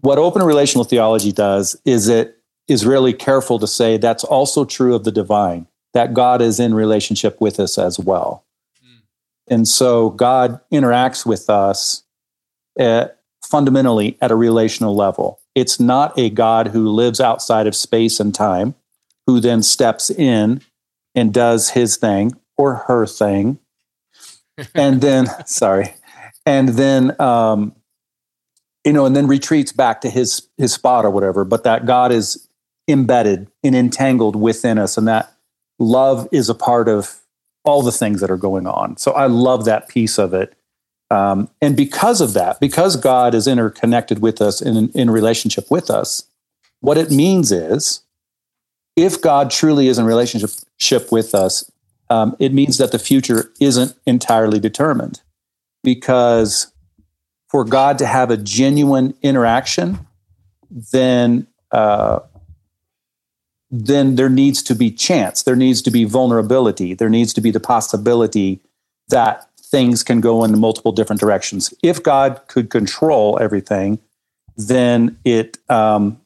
What 0.00 0.18
open 0.18 0.42
relational 0.42 0.84
theology 0.84 1.32
does 1.32 1.76
is 1.84 2.08
it 2.08 2.38
is 2.68 2.84
really 2.84 3.12
careful 3.12 3.58
to 3.58 3.66
say 3.66 3.96
that's 3.96 4.24
also 4.24 4.64
true 4.64 4.94
of 4.94 5.04
the 5.04 5.12
divine, 5.12 5.66
that 5.94 6.12
God 6.12 6.42
is 6.42 6.58
in 6.58 6.74
relationship 6.74 7.40
with 7.40 7.60
us 7.60 7.78
as 7.78 7.98
well. 7.98 8.44
And 9.48 9.68
so 9.68 10.10
God 10.10 10.60
interacts 10.72 11.24
with 11.24 11.48
us 11.48 12.02
at, 12.78 13.20
fundamentally 13.44 14.18
at 14.20 14.32
a 14.32 14.36
relational 14.36 14.96
level. 14.96 15.40
It's 15.54 15.78
not 15.78 16.18
a 16.18 16.30
God 16.30 16.68
who 16.68 16.88
lives 16.88 17.20
outside 17.20 17.66
of 17.66 17.76
space 17.76 18.18
and 18.18 18.34
time, 18.34 18.74
who 19.26 19.40
then 19.40 19.62
steps 19.62 20.10
in 20.10 20.62
and 21.14 21.32
does 21.32 21.70
his 21.70 21.96
thing 21.96 22.32
or 22.56 22.76
her 22.86 23.06
thing. 23.06 23.58
and 24.74 25.00
then, 25.00 25.26
sorry, 25.46 25.94
and 26.44 26.70
then, 26.70 27.20
um, 27.20 27.74
you 28.84 28.92
know, 28.92 29.04
and 29.04 29.16
then 29.16 29.26
retreats 29.26 29.72
back 29.72 30.00
to 30.02 30.10
his 30.10 30.48
his 30.56 30.72
spot 30.72 31.04
or 31.04 31.10
whatever. 31.10 31.44
But 31.44 31.64
that 31.64 31.86
God 31.86 32.12
is 32.12 32.48
embedded 32.88 33.48
and 33.64 33.74
entangled 33.74 34.36
within 34.36 34.78
us, 34.78 34.96
and 34.96 35.08
that 35.08 35.32
love 35.78 36.28
is 36.32 36.48
a 36.48 36.54
part 36.54 36.88
of 36.88 37.20
all 37.64 37.82
the 37.82 37.92
things 37.92 38.20
that 38.20 38.30
are 38.30 38.36
going 38.36 38.66
on. 38.66 38.96
So 38.96 39.12
I 39.12 39.26
love 39.26 39.64
that 39.64 39.88
piece 39.88 40.18
of 40.18 40.32
it. 40.32 40.56
Um, 41.10 41.50
and 41.60 41.76
because 41.76 42.20
of 42.20 42.32
that, 42.34 42.58
because 42.60 42.96
God 42.96 43.34
is 43.34 43.46
interconnected 43.46 44.20
with 44.20 44.40
us 44.40 44.62
in, 44.62 44.88
in 44.90 45.10
relationship 45.10 45.70
with 45.70 45.90
us, 45.90 46.24
what 46.80 46.96
it 46.96 47.10
means 47.10 47.52
is 47.52 48.02
if 48.96 49.20
God 49.20 49.50
truly 49.50 49.88
is 49.88 49.98
in 49.98 50.04
relationship 50.04 51.12
with 51.12 51.34
us, 51.34 51.70
um, 52.10 52.36
it 52.38 52.52
means 52.52 52.78
that 52.78 52.92
the 52.92 52.98
future 52.98 53.52
isn't 53.60 53.94
entirely 54.06 54.60
determined. 54.60 55.20
Because 55.82 56.72
for 57.48 57.64
God 57.64 57.98
to 57.98 58.06
have 58.06 58.30
a 58.30 58.36
genuine 58.36 59.14
interaction, 59.22 60.06
then 60.70 61.46
uh, 61.70 62.20
then 63.70 64.14
there 64.14 64.28
needs 64.28 64.62
to 64.62 64.74
be 64.74 64.90
chance. 64.90 65.42
There 65.42 65.56
needs 65.56 65.82
to 65.82 65.90
be 65.90 66.04
vulnerability. 66.04 66.94
There 66.94 67.08
needs 67.08 67.32
to 67.34 67.40
be 67.40 67.50
the 67.50 67.60
possibility 67.60 68.60
that 69.08 69.48
things 69.58 70.02
can 70.02 70.20
go 70.20 70.44
in 70.44 70.58
multiple 70.58 70.92
different 70.92 71.20
directions. 71.20 71.74
If 71.82 72.02
God 72.02 72.40
could 72.46 72.70
control 72.70 73.38
everything, 73.40 73.98
then 74.56 75.18
it 75.24 75.58
um, 75.68 76.20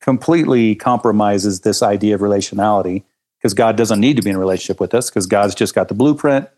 completely 0.00 0.74
compromises 0.74 1.60
this 1.60 1.82
idea 1.82 2.14
of 2.14 2.20
relationality 2.20 3.04
because 3.46 3.54
God 3.54 3.76
doesn't 3.76 4.00
need 4.00 4.16
to 4.16 4.22
be 4.22 4.30
in 4.30 4.34
a 4.36 4.40
relationship 4.40 4.80
with 4.80 4.92
us 4.92 5.08
because 5.08 5.26
God's 5.28 5.54
just 5.54 5.72
got 5.72 5.86
the 5.86 5.94
blueprint 5.94 6.48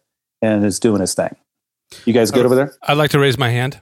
and 0.41 0.65
is 0.65 0.81
doing 0.81 1.03
his 1.03 1.13
thing. 1.13 1.37
You 2.07 2.15
guys 2.15 2.31
good 2.31 2.47
over 2.47 2.55
there? 2.55 2.73
I'd 2.83 2.97
like 2.97 3.11
to 3.11 3.19
raise 3.19 3.37
my 3.37 3.51
hand. 3.51 3.79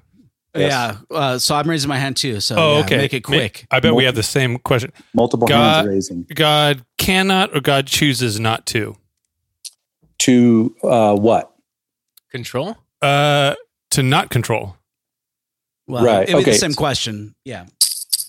Yes. 0.56 0.72
Yeah. 0.72 1.16
Uh, 1.16 1.38
so 1.38 1.54
I'm 1.54 1.70
raising 1.70 1.88
my 1.88 1.98
hand 1.98 2.16
too. 2.16 2.40
So 2.40 2.56
Oh, 2.58 2.74
yeah, 2.78 2.84
okay. 2.84 2.96
make 2.96 3.14
it 3.14 3.20
quick. 3.22 3.66
I 3.70 3.78
bet 3.78 3.94
we 3.94 4.02
have 4.06 4.16
the 4.16 4.24
same 4.24 4.58
question. 4.58 4.92
Multiple 5.14 5.46
God- 5.46 5.84
hands 5.84 5.88
raising. 5.88 6.26
God 6.34 6.84
cannot 6.98 7.54
or 7.54 7.60
God 7.60 7.86
chooses 7.86 8.40
not 8.40 8.66
to. 8.66 8.96
To 10.20 10.74
uh, 10.82 11.14
what? 11.14 11.54
Control? 12.32 12.76
Uh, 13.00 13.54
to 13.90 14.02
not 14.02 14.30
control. 14.30 14.76
Well, 15.86 16.04
Right, 16.04 16.28
It 16.28 16.34
was 16.34 16.42
okay. 16.42 16.52
the 16.52 16.58
same 16.58 16.74
question. 16.74 17.36
Yeah. 17.44 17.66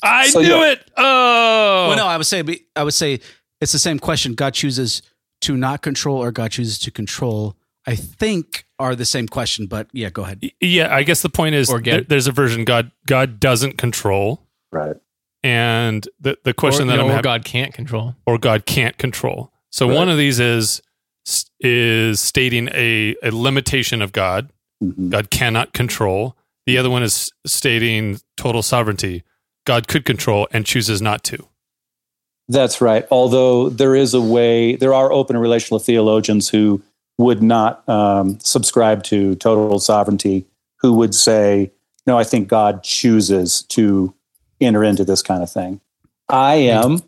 I 0.03 0.27
So, 0.27 0.41
knew 0.41 0.49
yeah. 0.49 0.71
it. 0.73 0.91
Oh, 0.95 1.87
Well, 1.87 1.97
no, 1.97 2.05
I 2.05 2.17
would 2.17 2.27
say 2.27 2.43
I 2.75 2.83
would 2.83 2.93
say 2.93 3.19
it's 3.61 3.71
the 3.71 3.79
same 3.79 3.99
question. 3.99 4.33
God 4.33 4.53
chooses 4.53 5.01
to 5.41 5.55
not 5.57 5.81
control, 5.81 6.17
or 6.17 6.31
God 6.31 6.51
chooses 6.51 6.79
to 6.79 6.91
control. 6.91 7.55
I 7.85 7.95
think 7.95 8.65
are 8.79 8.95
the 8.95 9.05
same 9.05 9.27
question, 9.27 9.65
but 9.67 9.87
yeah, 9.93 10.09
go 10.09 10.23
ahead. 10.23 10.41
yeah. 10.59 10.93
I 10.93 11.03
guess 11.03 11.21
the 11.21 11.29
point 11.29 11.55
is 11.55 11.69
Or 11.69 11.79
get- 11.79 11.91
there- 11.91 12.01
there's 12.01 12.27
a 12.27 12.31
version 12.31 12.65
God 12.65 12.91
God 13.07 13.39
doesn't 13.39 13.77
control, 13.77 14.43
Right. 14.71 14.95
and 15.43 16.07
the 16.19 16.37
the 16.43 16.53
question 16.53 16.87
or, 16.87 16.91
that 16.91 16.97
no, 16.97 17.03
I'm 17.03 17.07
or 17.09 17.11
having, 17.11 17.23
God 17.23 17.45
can't 17.45 17.73
control. 17.73 18.15
or 18.25 18.37
God 18.37 18.65
can't 18.65 18.97
control. 18.97 19.51
So 19.71 19.87
Right. 19.87 19.95
one 19.95 20.09
of 20.09 20.17
these 20.17 20.39
is 20.39 20.81
is 21.59 22.19
stating 22.21 22.69
a, 22.73 23.15
a 23.23 23.31
limitation 23.31 24.01
of 24.01 24.11
God. 24.13 24.49
Mhm. 24.83 25.09
God 25.09 25.29
cannot 25.29 25.73
control. 25.73 26.37
The 26.65 26.77
other 26.77 26.89
one 26.89 27.03
is 27.03 27.31
stating 27.45 28.19
total 28.37 28.61
sovereignty. 28.63 29.23
God 29.65 29.87
could 29.87 30.05
control 30.05 30.47
and 30.51 30.65
chooses 30.65 31.01
not 31.01 31.23
to. 31.25 31.47
That's 32.49 32.79
right. 32.79 33.05
Although 33.12 33.69
there 33.69 33.95
is 33.95 34.13
a 34.13 34.21
way, 34.21 34.75
there 34.75 34.93
are 34.93 35.12
open 35.12 35.38
relational 35.38 35.79
theologians 35.79 36.49
who 36.49 36.81
would 37.17 37.43
not 37.43 37.88
um, 37.89 38.39
subscribe 38.39 39.03
to 39.03 39.36
total 39.36 39.79
sovereignty, 39.79 40.45
who 40.77 40.93
would 40.93 41.13
say, 41.13 41.71
no, 42.05 42.17
I 42.17 42.23
think 42.23 42.47
God 42.47 42.83
chooses 42.83 43.63
to 43.63 44.13
enter 44.62 44.83
into 44.83 45.03
this 45.03 45.21
kind 45.21 45.43
of 45.43 45.51
thing. 45.51 45.81
I 46.29 46.55
am 46.55 47.01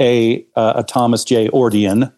a, 0.00 0.46
uh, 0.56 0.74
a 0.76 0.82
Thomas 0.82 1.24
J. 1.24 1.48
Oordian, 1.48 2.12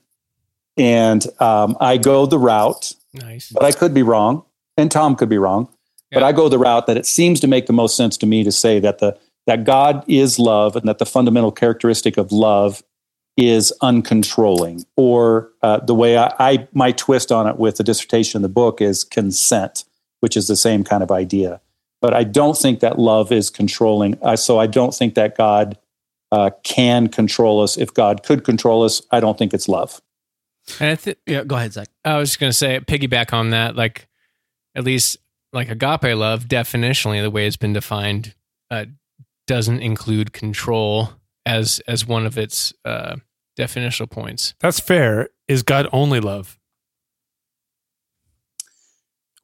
and 0.76 1.26
um, 1.40 1.76
I 1.80 1.96
go 1.96 2.26
the 2.26 2.38
route, 2.38 2.92
Nice. 3.12 3.50
but 3.50 3.64
I 3.64 3.72
could 3.72 3.92
be 3.92 4.02
wrong, 4.02 4.44
and 4.76 4.90
Tom 4.90 5.16
could 5.16 5.28
be 5.28 5.38
wrong. 5.38 5.68
But 6.12 6.22
I 6.22 6.32
go 6.32 6.50
the 6.50 6.58
route 6.58 6.86
that 6.88 6.98
it 6.98 7.06
seems 7.06 7.40
to 7.40 7.46
make 7.46 7.66
the 7.66 7.72
most 7.72 7.96
sense 7.96 8.18
to 8.18 8.26
me 8.26 8.44
to 8.44 8.52
say 8.52 8.78
that 8.80 8.98
the 8.98 9.16
that 9.46 9.64
God 9.64 10.04
is 10.06 10.38
love, 10.38 10.76
and 10.76 10.88
that 10.88 10.98
the 10.98 11.06
fundamental 11.06 11.52
characteristic 11.52 12.16
of 12.16 12.32
love 12.32 12.82
is 13.36 13.72
uncontrolling. 13.82 14.84
Or 14.96 15.50
uh, 15.62 15.80
the 15.80 15.94
way 15.94 16.16
I, 16.18 16.34
I 16.38 16.68
my 16.72 16.92
twist 16.92 17.32
on 17.32 17.46
it 17.46 17.56
with 17.56 17.76
the 17.76 17.84
dissertation 17.84 18.38
in 18.38 18.42
the 18.42 18.48
book 18.48 18.80
is 18.80 19.04
consent, 19.04 19.84
which 20.20 20.36
is 20.36 20.48
the 20.48 20.56
same 20.56 20.84
kind 20.84 21.02
of 21.02 21.10
idea. 21.10 21.60
But 22.00 22.14
I 22.14 22.24
don't 22.24 22.56
think 22.56 22.80
that 22.80 22.98
love 22.98 23.30
is 23.30 23.48
controlling. 23.48 24.18
I, 24.24 24.34
so 24.34 24.58
I 24.58 24.66
don't 24.66 24.94
think 24.94 25.14
that 25.14 25.36
God 25.36 25.78
uh, 26.32 26.50
can 26.64 27.08
control 27.08 27.62
us. 27.62 27.78
If 27.78 27.94
God 27.94 28.24
could 28.24 28.44
control 28.44 28.82
us, 28.82 29.02
I 29.10 29.20
don't 29.20 29.38
think 29.38 29.54
it's 29.54 29.68
love. 29.68 30.00
And 30.80 30.90
I, 30.90 30.94
th- 30.96 31.18
Yeah, 31.26 31.44
go 31.44 31.56
ahead, 31.56 31.72
Zach. 31.72 31.88
I 32.04 32.16
was 32.18 32.30
just 32.30 32.40
going 32.40 32.50
to 32.50 32.56
say, 32.56 32.80
piggyback 32.80 33.32
on 33.32 33.50
that, 33.50 33.76
like 33.76 34.08
at 34.74 34.84
least 34.84 35.18
like 35.52 35.70
agape 35.70 36.16
love, 36.16 36.46
definitionally, 36.46 37.22
the 37.22 37.30
way 37.30 37.46
it's 37.46 37.56
been 37.56 37.72
defined, 37.72 38.34
uh, 38.70 38.86
doesn't 39.52 39.80
include 39.82 40.32
control 40.32 41.10
as 41.44 41.78
as 41.86 42.06
one 42.06 42.24
of 42.24 42.38
its 42.38 42.72
uh, 42.86 43.16
definitional 43.58 44.08
points. 44.08 44.54
That's 44.60 44.80
fair. 44.80 45.28
Is 45.46 45.62
God 45.62 45.86
only 45.92 46.20
love? 46.20 46.58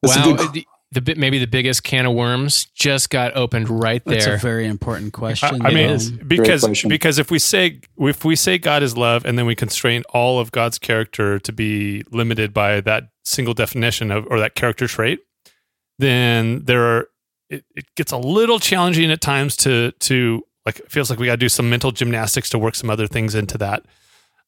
That's 0.01 0.17
wow, 0.17 0.35
good- 0.35 0.51
d- 0.53 0.67
the 0.91 1.01
bit 1.01 1.19
maybe 1.19 1.37
the 1.37 1.45
biggest 1.45 1.83
can 1.83 2.07
of 2.07 2.15
worms 2.15 2.65
just 2.73 3.11
got 3.11 3.35
opened 3.37 3.69
right 3.69 4.03
there. 4.05 4.15
That's 4.15 4.43
a 4.43 4.47
very 4.47 4.65
important 4.65 5.13
question. 5.13 5.63
I 5.63 5.71
mean, 5.71 5.91
Um, 5.91 6.19
because 6.25 6.63
question. 6.63 6.89
because 6.89 7.19
if 7.19 7.29
we 7.29 7.37
say 7.37 7.81
if 7.99 8.25
we 8.25 8.35
say 8.35 8.57
God 8.57 8.81
is 8.81 8.97
love, 8.97 9.23
and 9.25 9.37
then 9.37 9.45
we 9.45 9.53
constrain 9.53 10.01
all 10.09 10.39
of 10.39 10.51
God's 10.51 10.79
character 10.79 11.37
to 11.37 11.51
be 11.51 12.01
limited 12.09 12.51
by 12.51 12.81
that 12.81 13.09
single 13.23 13.53
definition 13.53 14.09
of 14.09 14.25
or 14.31 14.39
that 14.39 14.55
character 14.55 14.87
trait, 14.87 15.19
then 15.99 16.65
there 16.65 16.81
are 16.83 17.09
it, 17.49 17.65
it 17.75 17.85
gets 17.95 18.11
a 18.11 18.17
little 18.17 18.59
challenging 18.59 19.11
at 19.11 19.21
times 19.21 19.55
to 19.57 19.91
to 19.91 20.45
like 20.65 20.79
it 20.79 20.91
feels 20.91 21.09
like 21.09 21.19
we 21.19 21.25
got 21.25 21.33
to 21.33 21.37
do 21.37 21.49
some 21.49 21.69
mental 21.69 21.91
gymnastics 21.91 22.49
to 22.51 22.59
work 22.59 22.75
some 22.75 22.89
other 22.89 23.07
things 23.07 23.35
into 23.35 23.57
that. 23.57 23.85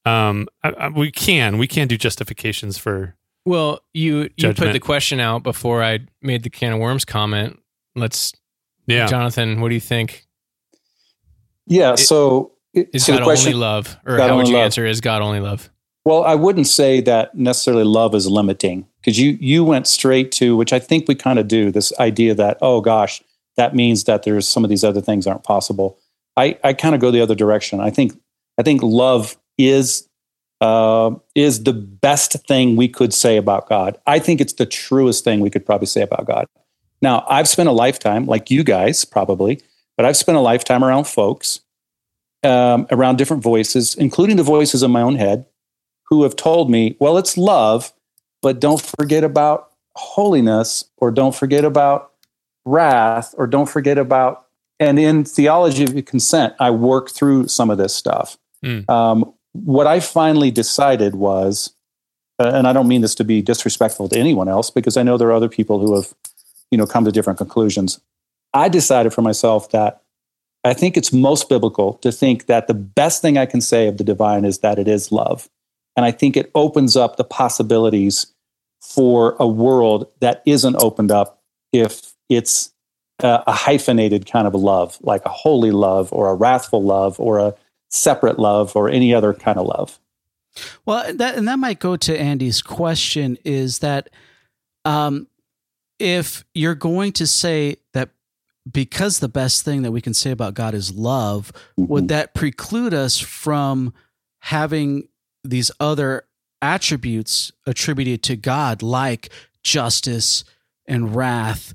Um, 0.05 0.47
I, 0.63 0.69
I, 0.71 0.87
we 0.89 1.11
can 1.11 1.57
we 1.57 1.67
can 1.67 1.87
do 1.87 1.97
justifications 1.97 2.77
for 2.77 3.15
well, 3.45 3.81
you 3.93 4.29
you 4.37 4.53
put 4.53 4.71
the 4.73 4.79
question 4.79 5.19
out 5.19 5.43
before 5.43 5.83
I 5.83 5.99
made 6.21 6.43
the 6.43 6.49
can 6.49 6.73
of 6.73 6.79
worms 6.79 7.05
comment. 7.05 7.59
Let's 7.95 8.33
yeah. 8.85 9.07
Jonathan, 9.07 9.61
what 9.61 9.69
do 9.69 9.75
you 9.75 9.81
think? 9.81 10.27
Yeah. 11.65 11.93
It- 11.93 11.97
so, 11.99 12.53
it, 12.73 12.89
Is 12.93 13.05
so 13.05 13.13
the 13.13 13.17
God 13.19 13.23
question, 13.25 13.53
only 13.53 13.59
love, 13.59 13.97
or 14.05 14.17
God 14.17 14.29
how 14.29 14.37
would 14.37 14.47
you 14.47 14.55
love. 14.55 14.65
answer? 14.65 14.85
Is 14.85 15.01
God 15.01 15.21
only 15.21 15.39
love? 15.39 15.69
Well, 16.03 16.23
I 16.23 16.35
wouldn't 16.35 16.67
say 16.67 16.99
that 17.01 17.35
necessarily 17.35 17.83
love 17.83 18.15
is 18.15 18.27
limiting 18.27 18.87
because 18.99 19.19
you 19.19 19.37
you 19.39 19.63
went 19.63 19.87
straight 19.87 20.31
to 20.33 20.55
which 20.55 20.73
I 20.73 20.79
think 20.79 21.07
we 21.07 21.15
kind 21.15 21.37
of 21.37 21.47
do 21.47 21.71
this 21.71 21.93
idea 21.99 22.33
that 22.35 22.57
oh 22.61 22.81
gosh 22.81 23.21
that 23.57 23.75
means 23.75 24.05
that 24.05 24.23
there's 24.23 24.47
some 24.47 24.63
of 24.63 24.69
these 24.69 24.83
other 24.83 25.01
things 25.01 25.27
aren't 25.27 25.43
possible. 25.43 25.99
I 26.37 26.57
I 26.63 26.73
kind 26.73 26.95
of 26.95 27.01
go 27.01 27.11
the 27.11 27.21
other 27.21 27.35
direction. 27.35 27.79
I 27.79 27.91
think 27.91 28.19
I 28.57 28.63
think 28.63 28.81
love 28.81 29.37
is 29.57 30.07
uh, 30.59 31.11
is 31.35 31.63
the 31.63 31.73
best 31.73 32.33
thing 32.47 32.75
we 32.75 32.87
could 32.87 33.13
say 33.13 33.37
about 33.37 33.67
God. 33.67 33.97
I 34.05 34.19
think 34.19 34.41
it's 34.41 34.53
the 34.53 34.65
truest 34.65 35.23
thing 35.23 35.39
we 35.39 35.49
could 35.49 35.65
probably 35.65 35.87
say 35.87 36.01
about 36.01 36.25
God. 36.25 36.47
Now 37.01 37.25
I've 37.27 37.47
spent 37.47 37.69
a 37.69 37.73
lifetime 37.73 38.25
like 38.25 38.49
you 38.49 38.63
guys 38.63 39.05
probably, 39.05 39.61
but 39.97 40.05
I've 40.05 40.17
spent 40.17 40.37
a 40.37 40.41
lifetime 40.41 40.83
around 40.83 41.05
folks 41.05 41.61
um, 42.43 42.87
around 42.89 43.17
different 43.17 43.43
voices, 43.43 43.93
including 43.95 44.37
the 44.37 44.43
voices 44.43 44.81
in 44.81 44.89
my 44.89 45.01
own 45.01 45.15
head 45.15 45.45
who 46.11 46.23
have 46.23 46.35
told 46.35 46.69
me, 46.69 46.97
well, 46.99 47.17
it's 47.17 47.37
love, 47.37 47.93
but 48.41 48.59
don't 48.59 48.81
forget 48.81 49.23
about 49.23 49.71
holiness 49.95 50.83
or 50.97 51.09
don't 51.09 51.33
forget 51.33 51.63
about 51.63 52.11
wrath 52.65 53.33
or 53.37 53.47
don't 53.47 53.69
forget 53.69 53.97
about, 53.97 54.45
and 54.79 54.99
in 54.99 55.23
theology 55.23 55.85
of 55.85 56.05
consent, 56.05 56.53
I 56.59 56.69
work 56.69 57.09
through 57.09 57.47
some 57.47 57.69
of 57.69 57.77
this 57.77 57.95
stuff. 57.95 58.37
Mm. 58.63 58.87
Um, 58.89 59.33
what 59.53 59.87
I 59.87 60.01
finally 60.01 60.51
decided 60.51 61.15
was, 61.15 61.73
uh, 62.39 62.51
and 62.53 62.67
I 62.67 62.73
don't 62.73 62.89
mean 62.89 63.01
this 63.01 63.15
to 63.15 63.23
be 63.23 63.41
disrespectful 63.41 64.09
to 64.09 64.19
anyone 64.19 64.49
else 64.49 64.69
because 64.69 64.97
I 64.97 65.03
know 65.03 65.17
there 65.17 65.29
are 65.29 65.33
other 65.33 65.49
people 65.49 65.79
who 65.79 65.95
have, 65.95 66.13
you 66.71 66.77
know, 66.77 66.85
come 66.85 67.05
to 67.05 67.11
different 67.11 67.37
conclusions. 67.37 68.01
I 68.53 68.67
decided 68.67 69.13
for 69.13 69.21
myself 69.21 69.71
that 69.71 70.01
I 70.65 70.73
think 70.73 70.97
it's 70.97 71.13
most 71.13 71.47
biblical 71.47 71.93
to 71.95 72.11
think 72.11 72.47
that 72.47 72.67
the 72.67 72.73
best 72.73 73.21
thing 73.21 73.37
I 73.37 73.45
can 73.45 73.61
say 73.61 73.87
of 73.87 73.97
the 73.97 74.03
divine 74.03 74.43
is 74.43 74.59
that 74.59 74.77
it 74.77 74.89
is 74.89 75.11
love. 75.11 75.49
And 75.95 76.05
I 76.05 76.11
think 76.11 76.37
it 76.37 76.51
opens 76.55 76.95
up 76.95 77.17
the 77.17 77.23
possibilities 77.23 78.33
for 78.81 79.35
a 79.39 79.47
world 79.47 80.07
that 80.19 80.41
isn't 80.45 80.75
opened 80.81 81.11
up 81.11 81.41
if 81.71 82.13
it's 82.29 82.73
a, 83.19 83.43
a 83.47 83.51
hyphenated 83.51 84.25
kind 84.25 84.47
of 84.47 84.55
love, 84.55 84.97
like 85.01 85.25
a 85.25 85.29
holy 85.29 85.71
love 85.71 86.11
or 86.11 86.29
a 86.29 86.35
wrathful 86.35 86.83
love 86.83 87.19
or 87.19 87.39
a 87.39 87.53
separate 87.89 88.39
love 88.39 88.75
or 88.75 88.89
any 88.89 89.13
other 89.13 89.33
kind 89.33 89.57
of 89.57 89.67
love. 89.67 89.99
Well, 90.85 91.13
that 91.13 91.37
and 91.37 91.47
that 91.47 91.59
might 91.59 91.79
go 91.79 91.95
to 91.95 92.19
Andy's 92.19 92.61
question 92.61 93.37
is 93.45 93.79
that 93.79 94.09
um, 94.83 95.27
if 95.99 96.43
you're 96.53 96.75
going 96.75 97.13
to 97.13 97.27
say 97.27 97.77
that 97.93 98.09
because 98.69 99.19
the 99.19 99.29
best 99.29 99.63
thing 99.63 99.81
that 99.83 99.91
we 99.91 100.01
can 100.01 100.13
say 100.13 100.31
about 100.31 100.53
God 100.53 100.73
is 100.73 100.93
love, 100.93 101.51
would 101.77 102.09
that 102.09 102.33
preclude 102.33 102.93
us 102.93 103.17
from 103.17 103.93
having 104.39 105.07
these 105.43 105.71
other 105.79 106.23
attributes 106.61 107.51
attributed 107.65 108.23
to 108.23 108.35
God, 108.35 108.81
like 108.81 109.29
justice 109.63 110.43
and 110.87 111.15
wrath, 111.15 111.73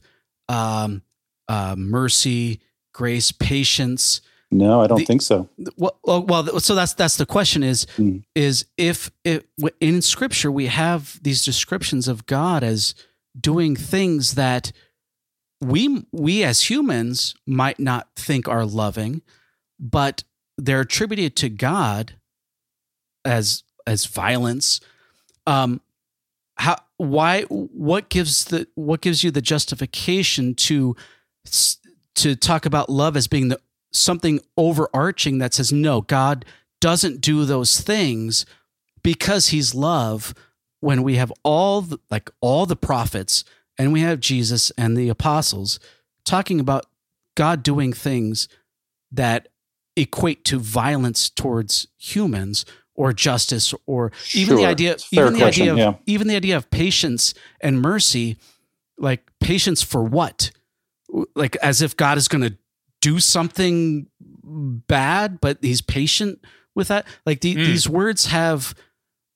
um, 0.48 1.02
uh, 1.48 1.74
mercy, 1.76 2.60
grace, 2.92 3.32
patience? 3.32 4.20
No, 4.50 4.80
I 4.80 4.86
don't 4.86 4.98
The- 4.98 5.04
think 5.04 5.22
so. 5.22 5.48
well, 5.76 5.98
well, 6.04 6.60
so 6.60 6.74
that's 6.76 6.94
that's 6.94 7.16
the 7.16 7.26
question 7.26 7.62
is 7.64 7.86
Mm. 7.98 8.22
is 8.36 8.64
if 8.76 9.10
it 9.24 9.48
in 9.80 10.02
scripture 10.02 10.52
we 10.52 10.66
have 10.66 11.18
these 11.22 11.44
descriptions 11.44 12.06
of 12.06 12.26
God 12.26 12.62
as 12.62 12.94
doing 13.38 13.74
things 13.74 14.34
that 14.34 14.70
we 15.60 16.04
we 16.12 16.44
as 16.44 16.70
humans 16.70 17.34
might 17.46 17.80
not 17.80 18.08
think 18.14 18.46
are 18.46 18.64
loving, 18.64 19.22
but 19.80 20.22
they're 20.56 20.82
attributed 20.82 21.34
to 21.36 21.48
God 21.48 22.14
as 23.26 23.64
as 23.86 24.06
violence. 24.06 24.80
Um, 25.46 25.80
how 26.56 26.76
why 26.96 27.42
what 27.42 28.08
gives 28.08 28.46
the 28.46 28.66
what 28.74 29.00
gives 29.00 29.22
you 29.22 29.30
the 29.30 29.42
justification 29.42 30.54
to 30.54 30.96
to 32.14 32.34
talk 32.34 32.66
about 32.66 32.88
love 32.88 33.16
as 33.16 33.26
being 33.26 33.48
the 33.48 33.60
something 33.92 34.40
overarching 34.56 35.38
that 35.38 35.54
says 35.54 35.72
no 35.72 36.00
god 36.00 36.44
doesn't 36.80 37.20
do 37.20 37.44
those 37.44 37.80
things 37.80 38.46
because 39.02 39.48
he's 39.48 39.74
love 39.74 40.34
when 40.80 41.02
we 41.02 41.16
have 41.16 41.32
all 41.42 41.82
the, 41.82 41.98
like 42.10 42.30
all 42.40 42.66
the 42.66 42.76
prophets 42.76 43.44
and 43.78 43.92
we 43.92 44.00
have 44.00 44.18
jesus 44.20 44.72
and 44.78 44.96
the 44.96 45.08
apostles 45.08 45.78
talking 46.24 46.58
about 46.58 46.86
god 47.34 47.62
doing 47.62 47.92
things 47.92 48.48
that 49.12 49.48
equate 49.96 50.44
to 50.44 50.58
violence 50.58 51.28
towards 51.30 51.86
humans 51.98 52.64
or 52.96 53.12
justice 53.12 53.72
or 53.86 54.10
even 54.34 54.56
the 54.56 54.66
idea 54.66 54.96
even 55.12 55.32
the 55.34 55.38
question, 55.38 55.62
idea 55.62 55.72
of 55.72 55.78
yeah. 55.78 55.94
even 56.06 56.26
the 56.28 56.36
idea 56.36 56.56
of 56.56 56.70
patience 56.70 57.34
and 57.60 57.80
mercy 57.80 58.36
like 58.98 59.30
patience 59.40 59.82
for 59.82 60.02
what? 60.02 60.50
Like 61.34 61.56
as 61.56 61.82
if 61.82 61.96
god 61.96 62.18
is 62.18 62.28
going 62.28 62.42
to 62.42 62.56
do 63.00 63.20
something 63.20 64.06
bad 64.42 65.40
but 65.40 65.58
he's 65.60 65.80
patient 65.80 66.44
with 66.74 66.88
that? 66.88 67.06
Like 67.24 67.40
the, 67.40 67.54
Mm. 67.54 67.66
these 67.66 67.88
words 67.88 68.26
have 68.26 68.74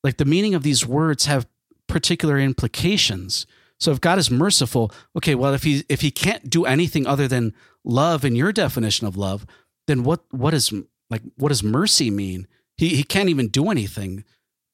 like 0.02 0.16
the 0.16 0.24
meaning 0.24 0.54
of 0.54 0.62
these 0.62 0.86
words 0.86 1.26
have 1.26 1.46
particular 1.86 2.38
implications. 2.38 3.46
So 3.78 3.90
if 3.92 4.00
god 4.00 4.18
is 4.18 4.30
merciful 4.30 4.92
okay 5.16 5.34
well 5.34 5.54
if 5.54 5.62
he 5.62 5.84
if 5.88 6.00
he 6.00 6.10
can't 6.10 6.48
do 6.50 6.64
anything 6.64 7.06
other 7.06 7.26
than 7.28 7.54
love 7.84 8.24
in 8.24 8.36
your 8.36 8.52
definition 8.52 9.06
of 9.06 9.16
love 9.16 9.46
then 9.86 10.04
what 10.04 10.20
what 10.30 10.52
is 10.54 10.72
like 11.08 11.22
what 11.36 11.48
does 11.48 11.62
mercy 11.62 12.10
mean 12.10 12.46
he 12.80 12.96
he 12.96 13.02
can't 13.04 13.28
even 13.28 13.48
do 13.48 13.70
anything 13.70 14.24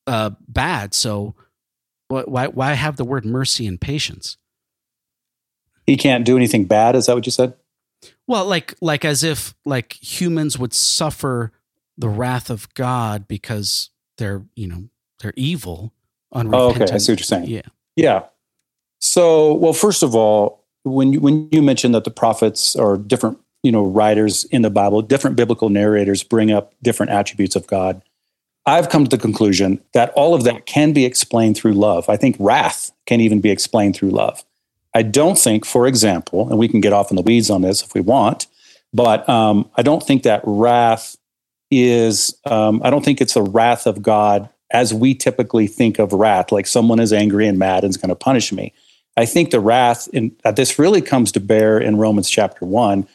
uh 0.07 0.31
bad 0.49 0.95
so 0.95 1.35
why 2.09 2.47
why 2.47 2.73
have 2.73 2.97
the 2.97 3.05
word 3.05 3.25
mercy 3.25 3.67
and 3.67 3.81
patience 3.81 4.39
He 5.87 5.97
can't 5.97 6.25
do 6.25 6.37
anything 6.37 6.65
bad. 6.65 6.97
Is 6.97 7.07
that 7.07 7.15
what 7.15 7.27
you 7.27 7.33
said? 7.33 7.55
Well, 8.27 8.45
like 8.45 8.75
like 8.81 9.05
as 9.05 9.23
if 9.23 9.55
like 9.65 9.93
humans 10.03 10.59
would 10.59 10.75
suffer 10.75 11.53
the 11.97 12.09
wrath 12.09 12.51
of 12.51 12.73
God 12.75 13.29
because 13.29 13.91
they're 14.19 14.45
you 14.55 14.67
know 14.67 14.89
they're 15.21 15.33
evil, 15.37 15.93
Oh, 16.35 16.71
okay. 16.71 16.85
I 16.93 16.99
see 16.99 17.13
what 17.13 17.21
you're 17.21 17.25
saying. 17.25 17.47
Yeah. 17.47 17.63
Yeah. 17.95 18.25
So, 18.99 19.55
well, 19.55 19.73
first 19.73 20.03
of 20.03 20.15
all, 20.15 20.65
when 20.83 21.13
you, 21.13 21.21
when 21.21 21.49
you 21.51 21.63
mentioned 21.63 21.95
that 21.95 22.05
the 22.05 22.11
prophets 22.11 22.77
or 22.77 22.97
different, 22.97 23.39
you 23.63 23.73
know, 23.73 23.85
writers 23.85 24.45
in 24.45 24.63
the 24.63 24.71
Bible, 24.71 25.03
different 25.03 25.37
biblical 25.37 25.69
narrators 25.69 26.23
bring 26.23 26.51
up 26.51 26.75
different 26.83 27.13
attributes 27.13 27.57
of 27.57 27.67
God, 27.67 28.03
I've 28.65 28.89
come 28.89 29.05
to 29.05 29.11
the 29.11 29.21
conclusion 29.21 29.81
that 29.93 30.11
all 30.11 30.35
of 30.35 30.45
that 30.45 30.67
can 30.67 30.93
be 30.93 31.05
explained 31.05 31.57
through 31.57 31.75
love. 31.75 32.09
I 32.09 32.17
think 32.17 32.37
wrath 32.39 32.91
can 33.07 33.21
even 33.21 33.41
be 33.41 33.51
explained 33.51 33.95
through 33.95 34.11
love. 34.11 34.45
I 34.95 35.03
don't 35.03 35.39
think, 35.39 35.65
for 35.65 35.87
example, 35.87 36.49
and 36.49 36.59
we 36.59 36.69
can 36.69 36.81
get 36.81 36.93
off 36.93 37.11
in 37.11 37.17
the 37.17 37.23
weeds 37.23 37.51
on 37.51 37.63
this 37.63 37.83
if 37.83 37.95
we 37.95 38.01
want, 38.01 38.47
but 38.93 39.29
um, 39.29 39.71
I 39.77 39.83
don't 39.83 40.03
think 40.03 40.23
that 40.23 40.41
wrath 40.45 41.17
is, 41.71 42.35
um, 42.45 42.81
I 42.83 42.91
don't 42.91 43.05
think 43.05 43.21
it's 43.21 43.35
the 43.35 43.43
wrath 43.43 43.87
of 43.87 44.03
God 44.03 44.49
as 44.73 44.93
we 44.93 45.15
typically 45.15 45.67
think 45.67 45.99
of 45.99 46.13
wrath, 46.13 46.51
like 46.51 46.67
someone 46.67 46.99
is 46.99 47.13
angry 47.13 47.47
and 47.47 47.59
mad 47.59 47.85
and 47.85 47.91
is 47.91 47.97
going 47.97 48.09
to 48.09 48.17
punish 48.17 48.53
me. 48.53 48.73
I 49.17 49.27
think 49.27 49.51
the 49.51 49.61
wrath, 49.61 50.09
in, 50.13 50.35
that 50.45 50.57
this 50.57 50.79
really 50.79 51.01
comes 51.01 51.31
to 51.33 51.41
bear 51.41 51.79
in 51.79 51.97
Romans 51.97 52.29
chapter 52.29 52.65
one, 52.65 53.07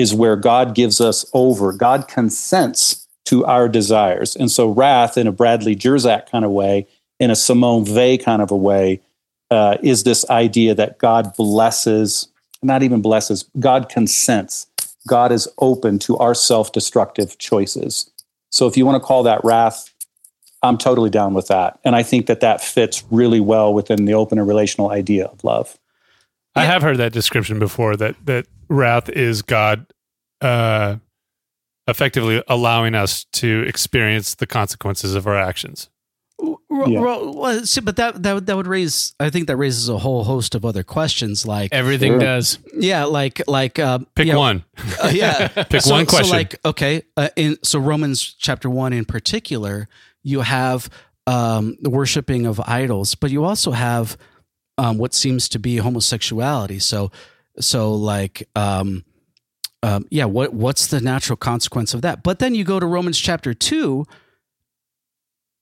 is 0.00 0.14
where 0.14 0.36
God 0.36 0.74
gives 0.74 1.00
us 1.00 1.26
over. 1.34 1.72
God 1.72 2.08
consents 2.08 3.06
to 3.26 3.44
our 3.44 3.68
desires. 3.68 4.34
And 4.34 4.50
so, 4.50 4.70
wrath 4.70 5.18
in 5.18 5.26
a 5.26 5.32
Bradley 5.32 5.76
Jersak 5.76 6.30
kind 6.30 6.44
of 6.44 6.50
way, 6.50 6.88
in 7.18 7.30
a 7.30 7.36
Simone 7.36 7.84
Weil 7.84 8.16
kind 8.18 8.40
of 8.40 8.50
a 8.50 8.56
way, 8.56 9.00
uh, 9.50 9.76
is 9.82 10.04
this 10.04 10.28
idea 10.30 10.74
that 10.74 10.98
God 10.98 11.36
blesses, 11.36 12.28
not 12.62 12.82
even 12.82 13.02
blesses, 13.02 13.44
God 13.58 13.88
consents. 13.88 14.66
God 15.06 15.32
is 15.32 15.48
open 15.58 15.98
to 16.00 16.16
our 16.16 16.34
self 16.34 16.72
destructive 16.72 17.36
choices. 17.38 18.10
So, 18.50 18.66
if 18.66 18.76
you 18.76 18.86
want 18.86 19.00
to 19.00 19.06
call 19.06 19.22
that 19.24 19.44
wrath, 19.44 19.92
I'm 20.62 20.78
totally 20.78 21.10
down 21.10 21.34
with 21.34 21.48
that. 21.48 21.78
And 21.84 21.94
I 21.94 22.02
think 22.02 22.26
that 22.26 22.40
that 22.40 22.62
fits 22.62 23.04
really 23.10 23.40
well 23.40 23.72
within 23.72 24.06
the 24.06 24.14
open 24.14 24.38
and 24.38 24.48
relational 24.48 24.90
idea 24.90 25.26
of 25.26 25.44
love. 25.44 25.78
I 26.54 26.64
have 26.64 26.82
heard 26.82 26.96
that 26.96 27.12
description 27.12 27.58
before 27.58 27.96
that 27.96 28.16
that 28.26 28.46
wrath 28.70 29.08
is 29.10 29.42
God 29.42 29.84
uh 30.40 30.96
effectively 31.86 32.42
allowing 32.48 32.94
us 32.94 33.24
to 33.32 33.64
experience 33.66 34.36
the 34.36 34.46
consequences 34.46 35.14
of 35.14 35.26
our 35.26 35.36
actions. 35.36 35.90
Yeah. 36.42 37.00
well, 37.00 37.66
see, 37.66 37.80
but 37.82 37.96
that 37.96 38.22
that 38.22 38.32
would- 38.34 38.46
that 38.46 38.56
would 38.56 38.66
raise. 38.66 39.12
I 39.20 39.28
think 39.28 39.48
that 39.48 39.56
raises 39.56 39.88
a 39.90 39.98
whole 39.98 40.24
host 40.24 40.54
of 40.54 40.64
other 40.64 40.82
questions. 40.82 41.44
Like, 41.46 41.70
Everything 41.74 42.12
Sure. 42.12 42.20
does. 42.20 42.58
yeah, 42.74 43.04
like 43.04 43.42
like 43.46 43.78
uh, 43.78 43.98
Pick 44.14 44.28
yeah, 44.28 44.36
one. 44.36 44.64
uh, 45.02 45.10
yeah, 45.12 45.48
Pick 45.68 45.82
so, 45.82 45.90
one 45.92 46.06
question. 46.06 46.28
So 46.30 46.36
like, 46.36 46.54
okay, 46.64 47.02
uh, 47.18 47.28
in 47.36 47.58
so 47.62 47.78
Romans 47.78 48.22
chapter 48.38 48.70
one 48.70 48.94
in 48.94 49.04
particular, 49.04 49.88
you 50.22 50.40
have 50.40 50.88
um, 51.26 51.76
the 51.82 51.90
worshiping 51.90 52.46
of 52.46 52.58
idols, 52.60 53.14
but 53.14 53.30
you 53.30 53.44
also 53.44 53.72
have 53.72 54.16
um, 54.78 54.96
what 54.96 55.12
seems 55.12 55.46
to 55.50 55.58
be 55.58 55.76
homosexuality. 55.76 56.78
So, 56.78 57.10
so 57.60 57.94
like, 57.94 58.48
um, 58.54 59.04
um, 59.82 60.06
yeah, 60.10 60.26
what 60.26 60.52
what's 60.52 60.88
the 60.88 61.00
natural 61.00 61.36
consequence 61.36 61.94
of 61.94 62.02
that? 62.02 62.22
But 62.22 62.38
then 62.38 62.54
you 62.54 62.64
go 62.64 62.78
to 62.78 62.86
Romans 62.86 63.18
chapter 63.18 63.54
two, 63.54 64.04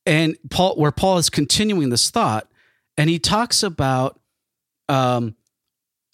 and 0.06 0.36
Paul, 0.50 0.76
where 0.76 0.90
Paul 0.90 1.18
is 1.18 1.30
continuing 1.30 1.90
this 1.90 2.10
thought, 2.10 2.48
and 2.96 3.08
he 3.08 3.18
talks 3.18 3.62
about 3.62 4.18
um, 4.88 5.36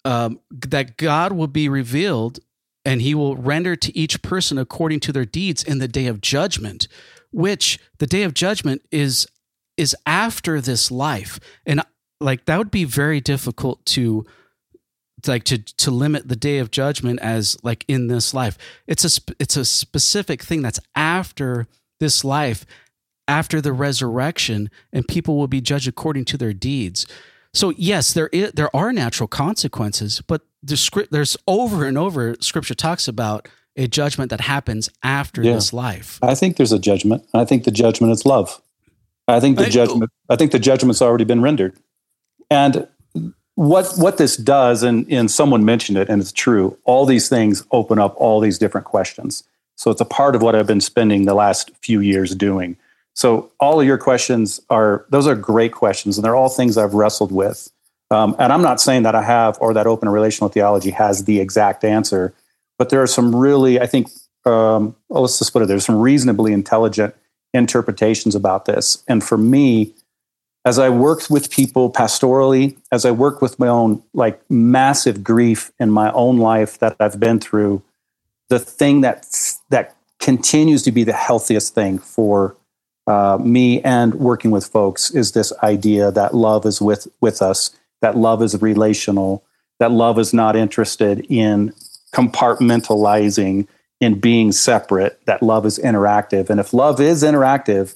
um, 0.05 0.39
that 0.51 0.97
God 0.97 1.31
will 1.31 1.47
be 1.47 1.67
revealed 1.67 2.39
and 2.85 3.01
he 3.01 3.15
will 3.15 3.35
render 3.35 3.75
to 3.75 3.97
each 3.97 4.21
person 4.21 4.57
according 4.57 4.99
to 5.01 5.11
their 5.11 5.25
deeds 5.25 5.63
in 5.63 5.79
the 5.79 5.87
day 5.87 6.05
of 6.05 6.21
judgment 6.21 6.87
which 7.31 7.79
the 7.97 8.07
day 8.07 8.23
of 8.23 8.33
judgment 8.33 8.81
is 8.91 9.27
is 9.75 9.95
after 10.05 10.61
this 10.61 10.89
life 10.89 11.39
and 11.65 11.81
like 12.21 12.45
that 12.45 12.57
would 12.57 12.71
be 12.71 12.85
very 12.85 13.19
difficult 13.19 13.85
to 13.85 14.23
like 15.27 15.43
to 15.45 15.57
to 15.57 15.91
limit 15.91 16.27
the 16.27 16.35
day 16.35 16.57
of 16.59 16.71
judgment 16.71 17.19
as 17.21 17.57
like 17.63 17.85
in 17.87 18.07
this 18.07 18.33
life 18.33 18.57
it's 18.87 19.03
a 19.03 19.09
sp- 19.09 19.35
it's 19.39 19.57
a 19.57 19.65
specific 19.65 20.41
thing 20.41 20.61
that's 20.61 20.79
after 20.95 21.67
this 21.99 22.23
life 22.23 22.65
after 23.27 23.59
the 23.61 23.73
resurrection 23.73 24.69
and 24.93 25.07
people 25.07 25.37
will 25.37 25.47
be 25.47 25.61
judged 25.61 25.87
according 25.87 26.25
to 26.25 26.37
their 26.37 26.53
deeds 26.53 27.05
so 27.53 27.69
yes, 27.77 28.11
there 28.11 28.27
is, 28.33 28.51
there 28.51 28.75
are 28.75 28.91
natural 28.91 29.27
consequences, 29.29 30.21
but 30.27 30.41
the 30.61 30.75
script 30.75 31.13
there's 31.13 31.37
over 31.47 31.85
and 31.85 31.97
over 31.97 32.35
scripture 32.41 32.75
talks 32.75 33.07
about 33.07 33.47
a 33.77 33.87
judgment 33.87 34.29
that 34.31 34.41
happens 34.41 34.89
after 35.03 35.41
Yeah. 35.41 35.53
this 35.53 35.71
life. 35.71 36.19
I 36.21 36.35
think 36.35 36.57
there's 36.57 36.73
a 36.73 36.79
judgment. 36.79 37.23
I 37.33 37.45
think 37.45 37.63
the 37.63 37.71
judgment 37.71 38.11
is 38.11 38.25
love. 38.25 38.61
I 39.29 39.39
think 39.39 39.57
the 39.57 39.67
I- 39.67 39.69
judgment. 39.69 40.11
I 40.27 40.35
think 40.35 40.51
the 40.51 40.59
judgment's 40.59 41.01
already 41.01 41.23
been 41.23 41.41
rendered. 41.41 41.77
And 42.51 42.89
what 43.55 43.93
what 43.97 44.17
this 44.17 44.37
does, 44.37 44.83
and 44.83 45.11
and 45.11 45.31
someone 45.31 45.65
mentioned 45.65 45.97
it, 45.97 46.09
and 46.09 46.21
it's 46.21 46.31
true. 46.31 46.77
All 46.83 47.05
these 47.05 47.27
things 47.29 47.65
open 47.71 47.99
up 47.99 48.15
all 48.17 48.39
these 48.39 48.57
different 48.57 48.85
questions. 48.85 49.43
So 49.77 49.91
it's 49.91 50.01
a 50.01 50.05
part 50.05 50.35
of 50.35 50.41
what 50.41 50.55
I've 50.55 50.67
been 50.67 50.81
spending 50.81 51.25
the 51.25 51.33
last 51.33 51.71
few 51.81 51.99
years 51.99 52.33
doing. 52.35 52.77
So 53.13 53.51
all 53.59 53.79
of 53.79 53.87
your 53.87 53.97
questions 53.97 54.61
are 54.69 55.05
those 55.09 55.27
are 55.27 55.35
great 55.35 55.71
questions, 55.71 56.17
and 56.17 56.25
they're 56.25 56.35
all 56.35 56.49
things 56.49 56.77
I've 56.77 56.93
wrestled 56.93 57.31
with. 57.31 57.71
Um, 58.11 58.35
and 58.37 58.53
I'm 58.53 58.61
not 58.61 58.79
saying 58.79 59.03
that 59.03 59.15
I 59.15 59.23
have 59.23 59.57
or 59.59 59.73
that 59.73 59.87
open 59.87 60.09
relational 60.09 60.49
theology 60.49 60.91
has 60.91 61.25
the 61.25 61.39
exact 61.39 61.83
answer, 61.83 62.33
but 62.77 62.89
there 62.89 63.01
are 63.01 63.07
some 63.07 63.35
really, 63.35 63.79
I 63.79 63.87
think, 63.87 64.09
um, 64.45 64.95
well, 65.09 65.23
let's 65.23 65.39
just 65.39 65.53
put 65.53 65.63
it. 65.63 65.67
There's 65.67 65.85
some 65.85 65.99
reasonably 65.99 66.53
intelligent 66.53 67.15
interpretations 67.53 68.35
about 68.35 68.65
this. 68.65 69.03
And 69.07 69.23
for 69.23 69.37
me, 69.37 69.93
as 70.65 70.79
I 70.79 70.89
worked 70.89 71.29
with 71.29 71.51
people 71.51 71.91
pastorally, 71.91 72.75
as 72.91 73.05
I 73.05 73.11
work 73.11 73.41
with 73.41 73.59
my 73.59 73.67
own 73.67 74.01
like 74.13 74.41
massive 74.49 75.23
grief 75.23 75.71
in 75.79 75.91
my 75.91 76.11
own 76.11 76.39
life 76.39 76.79
that 76.79 76.95
I've 76.99 77.19
been 77.19 77.39
through, 77.39 77.83
the 78.49 78.59
thing 78.59 79.01
that 79.01 79.27
that 79.69 79.95
continues 80.19 80.81
to 80.83 80.91
be 80.91 81.03
the 81.03 81.13
healthiest 81.13 81.75
thing 81.75 81.99
for 81.99 82.55
uh, 83.05 83.37
me 83.39 83.81
and 83.83 84.15
working 84.15 84.49
with 84.49 84.65
folks 84.65 85.11
is 85.11 85.33
this 85.33 85.53
idea 85.61 86.11
that 86.11 86.33
love 86.33 86.65
is 86.65 86.81
with 86.81 87.07
with 87.21 87.41
us, 87.41 87.77
that 88.01 88.17
love 88.17 88.41
is 88.41 88.59
relational, 88.59 89.43
that 89.79 89.91
love 89.91 90.17
is 90.17 90.33
not 90.33 90.55
interested 90.55 91.19
in 91.29 91.71
compartmentalizing 92.11 93.67
in 94.01 94.19
being 94.19 94.51
separate, 94.51 95.19
that 95.25 95.43
love 95.43 95.65
is 95.65 95.79
interactive. 95.79 96.49
And 96.49 96.59
if 96.59 96.73
love 96.73 96.99
is 96.99 97.23
interactive, 97.23 97.95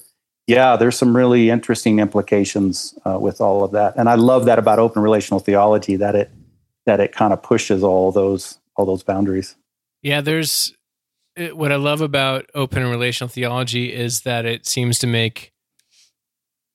yeah, 0.50 0.74
there's 0.74 0.98
some 0.98 1.16
really 1.16 1.48
interesting 1.48 2.00
implications 2.00 2.98
uh, 3.06 3.16
with 3.20 3.40
all 3.40 3.62
of 3.62 3.70
that. 3.70 3.94
And 3.96 4.08
I 4.08 4.16
love 4.16 4.46
that 4.46 4.58
about 4.58 4.80
open 4.80 5.00
relational 5.00 5.38
theology 5.38 5.94
that 5.94 6.16
it 6.16 6.28
that 6.86 6.98
it 6.98 7.12
kind 7.12 7.32
of 7.32 7.40
pushes 7.40 7.84
all 7.84 8.10
those 8.10 8.58
all 8.74 8.84
those 8.84 9.04
boundaries. 9.04 9.54
Yeah, 10.02 10.20
there's 10.20 10.74
it, 11.36 11.56
what 11.56 11.70
I 11.70 11.76
love 11.76 12.00
about 12.00 12.50
open 12.52 12.84
relational 12.88 13.28
theology 13.28 13.94
is 13.94 14.22
that 14.22 14.44
it 14.44 14.66
seems 14.66 14.98
to 14.98 15.06
make 15.06 15.52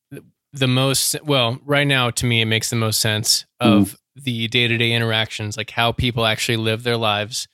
the- 0.09 0.23
the 0.53 0.67
most 0.67 1.17
well 1.25 1.59
right 1.65 1.87
now 1.87 2.09
to 2.11 2.25
me 2.25 2.41
it 2.41 2.45
makes 2.45 2.69
the 2.69 2.77
most 2.77 3.01
sense 3.01 3.45
of 3.59 3.97
the 4.15 4.47
day-to-day 4.47 4.93
interactions 4.93 5.57
like 5.57 5.71
how 5.71 5.91
people 5.91 6.25
actually 6.25 6.55
live 6.55 6.83
their 6.83 6.95
lives 6.95 7.49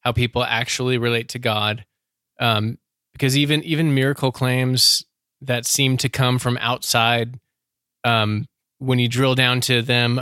how 0.00 0.12
people 0.12 0.42
actually 0.42 0.96
relate 0.96 1.28
to 1.28 1.38
god 1.38 1.84
um, 2.40 2.78
because 3.12 3.36
even 3.36 3.62
even 3.64 3.94
miracle 3.94 4.32
claims 4.32 5.04
that 5.40 5.66
seem 5.66 5.96
to 5.98 6.08
come 6.08 6.38
from 6.38 6.56
outside 6.58 7.38
um, 8.04 8.46
when 8.78 8.98
you 8.98 9.08
drill 9.08 9.34
down 9.34 9.60
to 9.62 9.82
them 9.82 10.20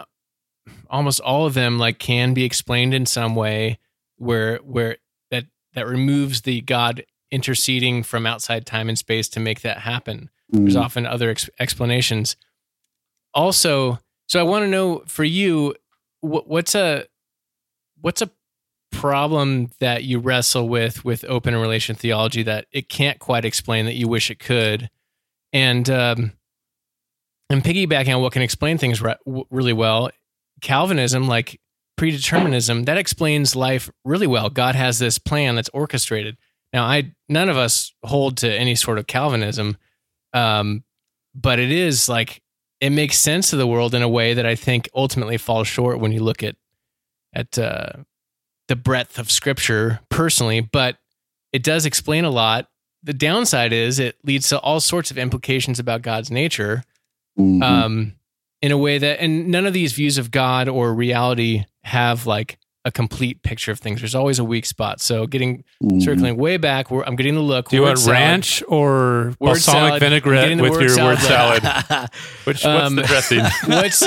almost 0.89 1.21
all 1.21 1.45
of 1.47 1.55
them 1.55 1.79
like 1.79 1.99
can 1.99 2.33
be 2.35 2.45
explained 2.45 2.95
in 2.95 3.05
some 3.07 3.35
way 3.35 3.79
where 4.17 4.57
where 4.59 4.97
that 5.31 5.45
that 5.75 5.87
removes 5.87 6.43
the 6.43 6.61
god 6.62 7.05
interceding 7.31 8.03
from 8.03 8.27
outside 8.27 8.65
time 8.65 8.89
and 8.89 8.97
space 8.99 9.29
to 9.29 9.41
make 9.41 9.61
that 9.62 9.79
happen. 9.79 10.31
There's 10.51 10.77
Mm. 10.77 10.81
often 10.85 11.07
other 11.07 11.31
ex- 11.31 11.51
explanations. 11.59 12.37
Also 13.35 13.99
so 14.27 14.41
i 14.41 14.43
want 14.43 14.62
to 14.62 14.69
know 14.69 15.03
for 15.07 15.25
you 15.25 15.75
what, 16.21 16.49
what's 16.49 16.75
a 16.75 17.05
what's 18.01 18.23
a 18.23 18.31
problem 18.93 19.71
that 19.81 20.05
you 20.05 20.19
wrestle 20.19 20.69
with 20.69 21.05
with 21.05 21.25
open 21.25 21.55
relation 21.57 21.95
theology 21.97 22.43
that 22.45 22.67
it 22.73 22.89
can't 22.89 23.19
quite 23.19 23.45
explain 23.45 23.85
that 23.87 23.95
you 23.97 24.07
wish 24.09 24.31
it 24.31 24.39
could 24.39 24.89
and 25.55 25.89
um 25.89 26.33
and 27.49 27.65
piggybacking 27.65 28.15
on 28.15 28.21
what 28.21 28.33
can 28.33 28.43
explain 28.43 28.77
things 28.77 29.01
re- 29.01 29.17
really 29.51 29.73
well 29.73 30.11
calvinism 30.61 31.27
like 31.27 31.59
predeterminism 31.99 32.87
that 32.87 32.99
explains 32.99 33.55
life 33.55 33.91
really 34.05 34.27
well. 34.27 34.51
God 34.51 34.75
has 34.75 34.99
this 34.99 35.19
plan 35.19 35.55
that's 35.55 35.69
orchestrated. 35.71 36.37
Now 36.73 36.85
i 36.85 37.13
none 37.29 37.49
of 37.49 37.57
us 37.57 37.95
hold 38.05 38.37
to 38.39 38.53
any 38.53 38.75
sort 38.75 38.99
of 38.99 39.07
calvinism 39.07 39.77
um 40.33 40.83
but 41.35 41.61
it 41.61 41.71
is 41.71 42.09
like 42.09 42.43
it 42.81 42.91
makes 42.91 43.17
sense 43.17 43.51
to 43.51 43.57
the 43.57 43.67
world 43.67 43.95
in 43.95 44.03
a 44.03 44.09
way 44.09 44.35
that 44.35 44.45
i 44.45 44.57
think 44.57 44.89
ultimately 44.93 45.37
falls 45.37 45.69
short 45.69 46.01
when 46.01 46.11
you 46.11 46.21
look 46.21 46.43
at 46.43 46.57
at 47.33 47.57
uh 47.59 47.93
the 48.67 48.75
breadth 48.75 49.21
of 49.21 49.31
scripture 49.31 50.01
personally 50.09 50.61
but 50.61 50.99
it 51.53 51.63
does 51.63 51.87
explain 51.87 52.25
a 52.25 52.31
lot 52.31 52.69
the 53.05 53.13
downside 53.13 53.73
is 53.73 53.99
it 53.99 54.17
leads 54.25 54.49
to 54.49 54.59
all 54.59 54.81
sorts 54.81 55.11
of 55.11 55.19
implications 55.19 55.79
about 55.79 56.03
god's 56.03 56.31
nature 56.31 56.83
Mhm. 57.39 57.63
um, 57.63 58.13
in 58.63 58.73
a 58.73 58.79
way 58.79 58.97
that, 58.97 59.21
and 59.21 59.49
none 59.49 59.67
of 59.67 59.73
these 59.75 59.93
views 59.93 60.17
of 60.19 60.31
God 60.31 60.69
or 60.69 60.95
reality 60.95 61.65
have 61.83 62.27
like 62.27 62.59
a 62.87 62.91
complete 62.93 63.43
picture 63.43 63.73
of 63.73 63.79
things. 63.81 64.01
There's 64.01 64.15
always 64.15 64.39
a 64.39 64.45
weak 64.45 64.65
spot. 64.67 65.01
So 65.01 65.27
getting 65.27 65.65
Mhm. 65.83 66.03
circling 66.03 66.37
way 66.37 66.57
back, 66.59 66.91
where 66.91 67.07
I'm 67.07 67.17
getting 67.17 67.35
the 67.35 67.41
look. 67.43 67.69
Do 67.71 67.77
you 67.77 67.83
want 67.83 67.99
salad. 67.99 68.13
ranch 68.21 68.63
or 68.69 69.35
balsamic 69.41 69.63
salad. 69.63 70.01
Vinaigrette 70.01 70.61
with 70.61 70.71
word 70.73 70.81
your 70.81 70.89
salad 70.91 71.19
word 71.19 71.27
salad? 71.27 72.09
Which 72.45 72.65
Um, 72.65 72.97
what's 72.97 73.09
the 73.09 73.13
dressing? 73.15 73.45
What's 73.67 74.03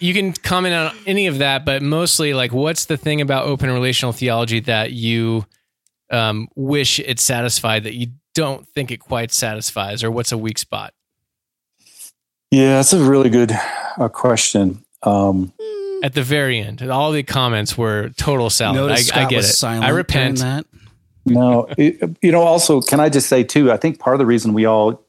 you 0.00 0.12
can 0.14 0.32
comment 0.32 0.74
on 0.74 0.94
any 1.06 1.26
of 1.26 1.38
that, 1.38 1.64
but 1.64 1.80
mostly 1.82 2.34
like 2.34 2.52
what's 2.52 2.84
the 2.84 2.96
thing 2.96 3.20
about 3.20 3.46
open 3.46 3.70
relational 3.70 4.12
theology 4.12 4.60
that 4.60 4.92
you 4.92 5.46
um, 6.12 6.48
wish 6.54 7.00
it 7.00 7.18
satisfied 7.18 7.84
that 7.84 7.94
you 7.94 8.08
don't 8.34 8.66
think 8.68 8.90
it 8.90 8.98
quite 8.98 9.32
satisfies, 9.32 10.04
or 10.04 10.10
what's 10.10 10.32
a 10.32 10.38
weak 10.38 10.58
spot? 10.58 10.94
Yeah, 12.50 12.76
that's 12.76 12.92
a 12.92 13.02
really 13.02 13.30
good 13.30 13.52
uh, 13.98 14.08
question. 14.08 14.84
Um, 15.02 15.52
At 16.02 16.14
the 16.14 16.22
very 16.22 16.58
end, 16.58 16.82
all 16.82 17.12
the 17.12 17.22
comments 17.22 17.76
were 17.76 18.10
total 18.10 18.50
salad. 18.50 18.76
Notice 18.76 19.10
I, 19.10 19.24
I 19.24 19.28
get 19.28 19.36
was 19.36 19.50
it. 19.50 19.54
silent 19.54 19.84
I 19.84 19.88
repent. 19.88 20.38
that. 20.38 20.66
no, 21.24 21.66
it, 21.78 22.16
you 22.20 22.30
know. 22.30 22.42
Also, 22.42 22.80
can 22.80 23.00
I 23.00 23.08
just 23.08 23.28
say 23.28 23.42
too? 23.42 23.72
I 23.72 23.76
think 23.76 23.98
part 23.98 24.14
of 24.14 24.18
the 24.18 24.26
reason 24.26 24.52
we 24.52 24.64
all 24.66 25.02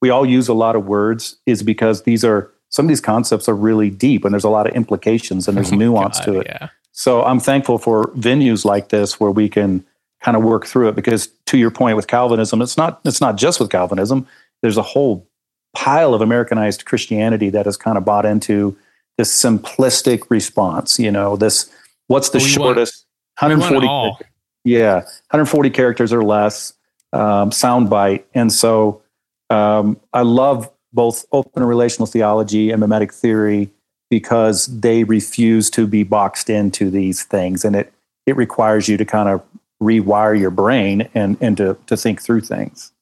we 0.00 0.10
all 0.10 0.26
use 0.26 0.48
a 0.48 0.54
lot 0.54 0.76
of 0.76 0.86
words 0.86 1.36
is 1.46 1.62
because 1.62 2.02
these 2.02 2.24
are 2.24 2.50
some 2.68 2.86
of 2.86 2.88
these 2.88 3.00
concepts 3.00 3.48
are 3.48 3.54
really 3.54 3.90
deep 3.90 4.24
and 4.24 4.32
there's 4.32 4.44
a 4.44 4.50
lot 4.50 4.66
of 4.66 4.74
implications 4.74 5.48
and 5.48 5.56
there's 5.56 5.72
Oh 5.72 5.76
nuance 5.76 6.18
God, 6.18 6.24
to 6.24 6.40
it. 6.40 6.46
Yeah. 6.48 6.68
So 6.92 7.24
I'm 7.24 7.40
thankful 7.40 7.78
for 7.78 8.06
venues 8.08 8.64
like 8.64 8.88
this 8.88 9.20
where 9.20 9.30
we 9.30 9.48
can 9.48 9.84
kind 10.22 10.36
of 10.36 10.42
work 10.42 10.66
through 10.66 10.88
it 10.88 10.94
because 10.96 11.28
to 11.46 11.58
your 11.58 11.70
point 11.70 11.96
with 11.96 12.06
Calvinism, 12.06 12.62
it's 12.62 12.76
not 12.76 13.00
it's 13.04 13.20
not 13.20 13.36
just 13.36 13.60
with 13.60 13.70
Calvinism. 13.70 14.26
There's 14.62 14.76
a 14.76 14.82
whole 14.82 15.26
pile 15.74 16.14
of 16.14 16.20
Americanized 16.20 16.84
Christianity 16.84 17.50
that 17.50 17.66
has 17.66 17.76
kind 17.76 17.96
of 17.96 18.04
bought 18.04 18.26
into 18.26 18.76
this 19.18 19.30
simplistic 19.32 20.24
response. 20.30 20.98
You 20.98 21.10
know, 21.10 21.36
this 21.36 21.70
what's 22.08 22.30
the 22.30 22.38
We 22.38 22.44
shortest? 22.44 23.06
want 23.40 23.52
140. 23.52 23.86
all. 23.86 24.20
Yeah, 24.64 24.96
140 25.30 25.70
characters 25.70 26.12
or 26.12 26.22
less. 26.22 26.74
Um, 27.12 27.50
soundbite, 27.50 28.22
and 28.34 28.52
so 28.52 29.02
um, 29.48 29.98
I 30.12 30.22
love 30.22 30.70
both 30.92 31.24
open 31.32 31.64
relational 31.64 32.06
theology 32.06 32.70
and 32.70 32.78
mimetic 32.78 33.12
theory 33.12 33.68
because 34.10 34.66
they 34.66 35.02
refuse 35.02 35.70
to 35.70 35.86
be 35.88 36.04
boxed 36.04 36.48
into 36.50 36.88
these 36.88 37.24
things, 37.24 37.64
and 37.64 37.74
it 37.74 37.92
it 38.26 38.36
requires 38.36 38.88
you 38.88 38.96
to 38.96 39.04
kind 39.04 39.28
of 39.28 39.42
rewire 39.82 40.38
your 40.38 40.50
brain 40.50 41.08
and 41.14 41.36
and 41.40 41.56
to 41.56 41.76
to 41.86 41.96
think 41.96 42.20
through 42.20 42.42
things. 42.42 42.92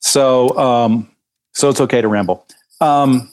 So 0.00 0.56
um, 0.58 1.10
so 1.54 1.68
it's 1.68 1.80
okay 1.80 2.00
to 2.00 2.08
ramble. 2.08 2.46
Um, 2.80 3.30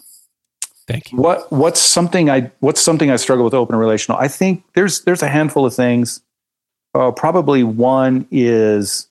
Thank 0.87 1.11
you. 1.11 1.17
what 1.17 1.51
what's 1.51 1.79
something 1.79 2.29
I 2.29 2.51
what's 2.59 2.81
something 2.81 3.11
I 3.11 3.15
struggle 3.15 3.45
with 3.45 3.53
open 3.53 3.75
relational? 3.75 4.19
I 4.19 4.27
think 4.27 4.63
there's 4.73 5.01
there's 5.01 5.23
a 5.23 5.27
handful 5.27 5.65
of 5.65 5.73
things. 5.73 6.21
Uh, 6.95 7.11
probably 7.11 7.63
one 7.63 8.27
is 8.31 9.07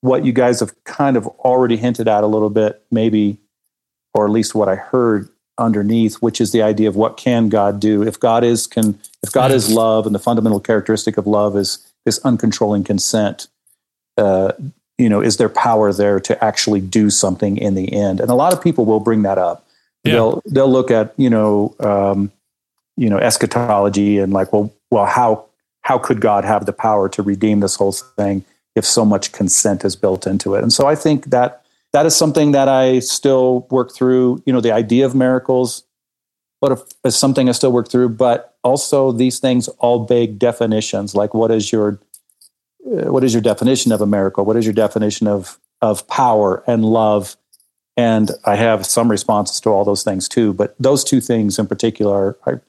what 0.00 0.24
you 0.24 0.32
guys 0.32 0.60
have 0.60 0.72
kind 0.84 1.16
of 1.16 1.26
already 1.26 1.76
hinted 1.76 2.08
at 2.08 2.24
a 2.24 2.26
little 2.26 2.50
bit, 2.50 2.82
maybe, 2.90 3.38
or 4.14 4.24
at 4.24 4.32
least 4.32 4.54
what 4.54 4.68
I 4.68 4.74
heard 4.74 5.28
underneath, 5.58 6.16
which 6.16 6.40
is 6.40 6.52
the 6.52 6.62
idea 6.62 6.88
of 6.88 6.96
what 6.96 7.16
can 7.16 7.48
God 7.48 7.78
do 7.78 8.02
if 8.02 8.18
God 8.18 8.42
is 8.42 8.66
can 8.66 8.98
if 9.22 9.30
God 9.32 9.52
is 9.52 9.70
love 9.70 10.06
and 10.06 10.14
the 10.14 10.18
fundamental 10.18 10.58
characteristic 10.58 11.16
of 11.16 11.26
love 11.26 11.56
is 11.56 11.86
this 12.04 12.18
uncontrolling 12.20 12.84
consent. 12.84 13.48
Uh, 14.16 14.52
you 14.98 15.08
know, 15.08 15.20
is 15.20 15.38
there 15.38 15.48
power 15.48 15.92
there 15.92 16.20
to 16.20 16.44
actually 16.44 16.80
do 16.80 17.08
something 17.08 17.56
in 17.56 17.74
the 17.74 17.92
end? 17.92 18.20
And 18.20 18.30
a 18.30 18.34
lot 18.34 18.52
of 18.52 18.62
people 18.62 18.84
will 18.84 19.00
bring 19.00 19.22
that 19.22 19.38
up. 19.38 19.66
Yeah. 20.04 20.12
They'll 20.12 20.42
they'll 20.46 20.70
look 20.70 20.90
at 20.90 21.14
you 21.16 21.30
know 21.30 21.74
um, 21.80 22.30
you 22.96 23.08
know 23.08 23.18
eschatology 23.18 24.18
and 24.18 24.32
like 24.32 24.52
well 24.52 24.72
well 24.90 25.06
how 25.06 25.46
how 25.82 25.98
could 25.98 26.20
God 26.20 26.44
have 26.44 26.66
the 26.66 26.72
power 26.72 27.08
to 27.10 27.22
redeem 27.22 27.60
this 27.60 27.76
whole 27.76 27.92
thing 27.92 28.44
if 28.76 28.84
so 28.84 29.04
much 29.04 29.32
consent 29.32 29.84
is 29.84 29.96
built 29.96 30.26
into 30.26 30.54
it? 30.54 30.62
And 30.62 30.72
so 30.72 30.86
I 30.86 30.94
think 30.94 31.26
that 31.26 31.62
that 31.92 32.06
is 32.06 32.16
something 32.16 32.52
that 32.52 32.68
I 32.68 33.00
still 33.00 33.66
work 33.70 33.92
through. 33.92 34.42
You 34.46 34.52
know, 34.52 34.60
the 34.60 34.72
idea 34.72 35.06
of 35.06 35.14
miracles, 35.14 35.82
but 36.60 36.72
if, 36.72 36.80
is 37.04 37.16
something 37.16 37.48
I 37.48 37.52
still 37.52 37.72
work 37.72 37.88
through. 37.88 38.10
But 38.10 38.56
also 38.62 39.12
these 39.12 39.38
things 39.38 39.68
all 39.78 40.00
beg 40.04 40.38
definitions. 40.38 41.14
Like 41.14 41.34
what 41.34 41.50
is 41.50 41.72
your 41.72 42.00
uh, 42.86 43.12
what 43.12 43.24
is 43.24 43.32
your 43.32 43.42
definition 43.42 43.92
of 43.92 44.00
a 44.00 44.06
miracle? 44.06 44.44
What 44.44 44.56
is 44.56 44.64
your 44.64 44.74
definition 44.74 45.26
of 45.26 45.58
of 45.80 46.06
power 46.08 46.62
and 46.66 46.84
love? 46.84 47.36
And 47.96 48.30
I 48.44 48.56
have 48.56 48.86
some 48.86 49.10
responses 49.10 49.60
to 49.60 49.70
all 49.70 49.84
those 49.84 50.02
things 50.02 50.28
too. 50.28 50.54
But 50.54 50.74
those 50.78 51.04
two 51.04 51.20
things 51.20 51.58
in 51.58 51.66
particular, 51.66 52.38
I 52.46 52.60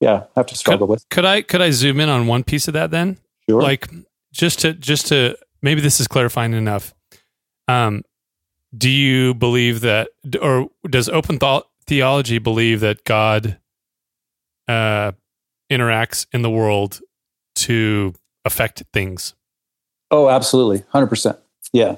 yeah 0.00 0.24
have 0.36 0.46
to 0.46 0.56
struggle 0.56 0.86
with. 0.86 1.08
Could 1.10 1.24
I 1.24 1.42
could 1.42 1.62
I 1.62 1.70
zoom 1.70 2.00
in 2.00 2.08
on 2.08 2.26
one 2.26 2.44
piece 2.44 2.68
of 2.68 2.74
that 2.74 2.90
then? 2.90 3.18
Sure. 3.48 3.62
Like 3.62 3.88
just 4.32 4.60
to 4.60 4.72
just 4.72 5.06
to 5.08 5.36
maybe 5.62 5.80
this 5.80 6.00
is 6.00 6.08
clarifying 6.08 6.52
enough. 6.52 6.94
Um, 7.68 8.02
do 8.76 8.90
you 8.90 9.34
believe 9.34 9.80
that, 9.82 10.08
or 10.40 10.68
does 10.88 11.08
open 11.08 11.38
thought 11.38 11.68
theology 11.86 12.38
believe 12.38 12.80
that 12.80 13.04
God 13.04 13.58
uh, 14.68 15.12
interacts 15.70 16.26
in 16.32 16.42
the 16.42 16.50
world 16.50 17.00
to 17.56 18.14
affect 18.44 18.82
things? 18.92 19.34
oh, 20.10 20.28
absolutely, 20.28 20.84
hundred 20.90 21.08
percent. 21.08 21.38
Yeah, 21.72 21.92
uh, 21.92 21.96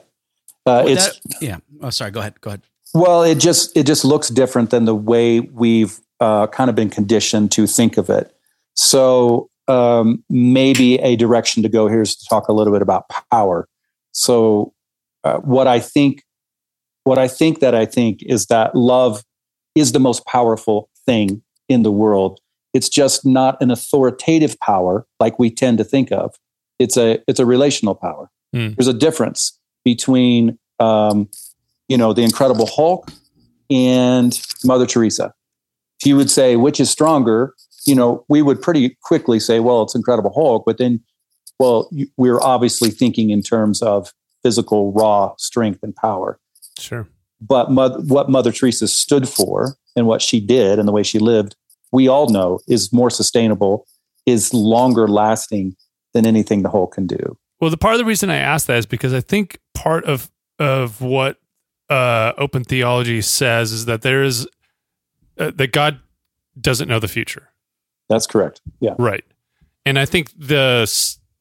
Well, 0.64 0.88
it's 0.88 1.06
that- 1.20 1.42
yeah. 1.42 1.58
Oh, 1.82 1.90
sorry. 1.90 2.10
Go 2.10 2.20
ahead. 2.20 2.40
Go 2.40 2.50
ahead. 2.50 2.62
Well, 2.94 3.22
it 3.22 3.38
just 3.38 3.76
it 3.76 3.84
just 3.86 4.04
looks 4.04 4.28
different 4.28 4.70
than 4.70 4.86
the 4.86 4.94
way 4.94 5.40
we've 5.40 5.98
uh, 6.20 6.46
kind 6.46 6.70
of 6.70 6.76
been 6.76 6.88
conditioned 6.88 7.52
to 7.52 7.66
think 7.66 7.98
of 7.98 8.08
it. 8.08 8.34
So 8.74 9.50
um, 9.68 10.24
maybe 10.30 10.94
a 11.00 11.16
direction 11.16 11.62
to 11.62 11.68
go 11.68 11.88
here 11.88 12.00
is 12.02 12.16
to 12.16 12.24
talk 12.26 12.48
a 12.48 12.52
little 12.54 12.72
bit 12.72 12.80
about 12.80 13.04
power. 13.30 13.68
So 14.12 14.72
uh, 15.24 15.38
what 15.38 15.66
I 15.66 15.78
think, 15.80 16.22
what 17.04 17.18
I 17.18 17.28
think 17.28 17.60
that 17.60 17.74
I 17.74 17.84
think 17.84 18.22
is 18.22 18.46
that 18.46 18.74
love 18.74 19.22
is 19.76 19.92
the 19.92 20.00
most 20.00 20.26
powerful 20.26 20.88
thing 21.04 21.42
in 21.68 21.82
the 21.84 21.92
world. 21.92 22.40
It's 22.74 22.88
just 22.88 23.24
not 23.24 23.60
an 23.62 23.70
authoritative 23.70 24.58
power 24.60 25.06
like 25.20 25.38
we 25.38 25.50
tend 25.50 25.78
to 25.78 25.84
think 25.84 26.10
of. 26.10 26.34
It's 26.80 26.96
a 26.96 27.18
it's 27.28 27.38
a 27.40 27.46
relational 27.46 27.94
power. 27.94 28.28
Hmm. 28.52 28.70
There's 28.76 28.88
a 28.88 28.92
difference 28.92 29.58
between 29.84 30.58
um, 30.80 31.28
you 31.88 31.96
know, 31.96 32.12
the 32.12 32.22
Incredible 32.22 32.66
Hulk 32.66 33.10
and 33.70 34.38
Mother 34.64 34.86
Teresa. 34.86 35.32
If 36.00 36.06
you 36.08 36.16
would 36.16 36.30
say 36.30 36.56
which 36.56 36.80
is 36.80 36.90
stronger, 36.90 37.54
you 37.86 37.94
know, 37.94 38.24
we 38.28 38.42
would 38.42 38.60
pretty 38.60 38.96
quickly 39.02 39.38
say, 39.40 39.60
well, 39.60 39.82
it's 39.82 39.94
Incredible 39.94 40.32
Hulk. 40.34 40.64
But 40.66 40.78
then, 40.78 41.00
well, 41.58 41.88
you- 41.92 42.08
we're 42.16 42.40
obviously 42.42 42.90
thinking 42.90 43.30
in 43.30 43.42
terms 43.42 43.80
of 43.82 44.12
physical, 44.42 44.92
raw 44.92 45.32
strength 45.38 45.80
and 45.82 45.94
power. 45.96 46.38
Sure. 46.78 47.08
But 47.40 47.70
Mo- 47.70 48.00
what 48.06 48.30
Mother 48.30 48.52
Teresa 48.52 48.88
stood 48.88 49.28
for 49.28 49.76
and 49.94 50.06
what 50.06 50.22
she 50.22 50.40
did 50.40 50.78
and 50.78 50.88
the 50.88 50.92
way 50.92 51.02
she 51.02 51.18
lived, 51.18 51.54
we 51.92 52.08
all 52.08 52.28
know 52.28 52.60
is 52.66 52.92
more 52.92 53.10
sustainable, 53.10 53.86
is 54.24 54.52
longer 54.54 55.06
lasting 55.06 55.76
than 56.14 56.26
anything 56.26 56.62
the 56.62 56.70
Hulk 56.70 56.94
can 56.94 57.06
do. 57.06 57.36
Well, 57.60 57.70
the 57.70 57.76
part 57.76 57.94
of 57.94 57.98
the 57.98 58.04
reason 58.04 58.30
I 58.30 58.36
asked 58.36 58.66
that 58.66 58.78
is 58.78 58.86
because 58.86 59.12
I 59.14 59.20
think 59.20 59.58
part 59.74 60.04
of 60.04 60.30
of 60.58 61.00
what 61.00 61.38
uh, 61.90 62.32
open 62.38 62.64
theology 62.64 63.20
says 63.20 63.72
is 63.72 63.84
that 63.84 64.02
there 64.02 64.22
is 64.22 64.48
uh, 65.38 65.50
that 65.54 65.72
God 65.72 66.00
doesn't 66.58 66.88
know 66.88 66.98
the 66.98 67.08
future, 67.08 67.50
That's 68.08 68.26
correct. 68.26 68.62
Yeah. 68.80 68.94
right? 68.98 69.24
And 69.84 69.98
I 69.98 70.06
think 70.06 70.30
the 70.36 70.90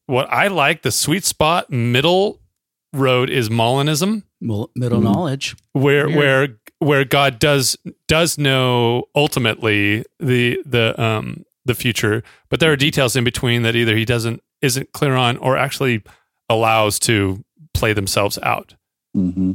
what 0.05 0.31
I 0.31 0.47
like 0.47 0.83
the 0.83 0.91
sweet 0.91 1.23
spot 1.23 1.71
middle 1.71 2.39
road 2.95 3.29
is 3.29 3.49
Molinism, 3.49 4.23
middle 4.41 4.69
Mhm. 4.75 5.03
knowledge. 5.03 5.55
where 5.73 6.05
Weird. 6.07 6.17
where 6.17 6.47
where 6.79 7.05
God 7.05 7.39
does 7.39 7.77
does 8.07 8.37
know 8.37 9.05
ultimately 9.15 10.03
the 10.19 10.59
the 10.65 10.99
um 11.01 11.43
the 11.65 11.73
future, 11.75 12.23
but 12.49 12.59
there 12.59 12.71
are 12.71 12.75
details 12.75 13.15
in 13.15 13.23
between 13.23 13.63
that 13.63 13.75
either 13.75 13.95
he 13.95 14.05
doesn't 14.05 14.41
isn't 14.61 14.91
clear 14.93 15.15
on 15.15 15.37
or 15.37 15.57
actually 15.57 16.01
allows 16.49 16.99
to 16.99 17.43
play 17.73 17.93
themselves 17.93 18.37
out. 18.43 18.75
hmm 19.13 19.53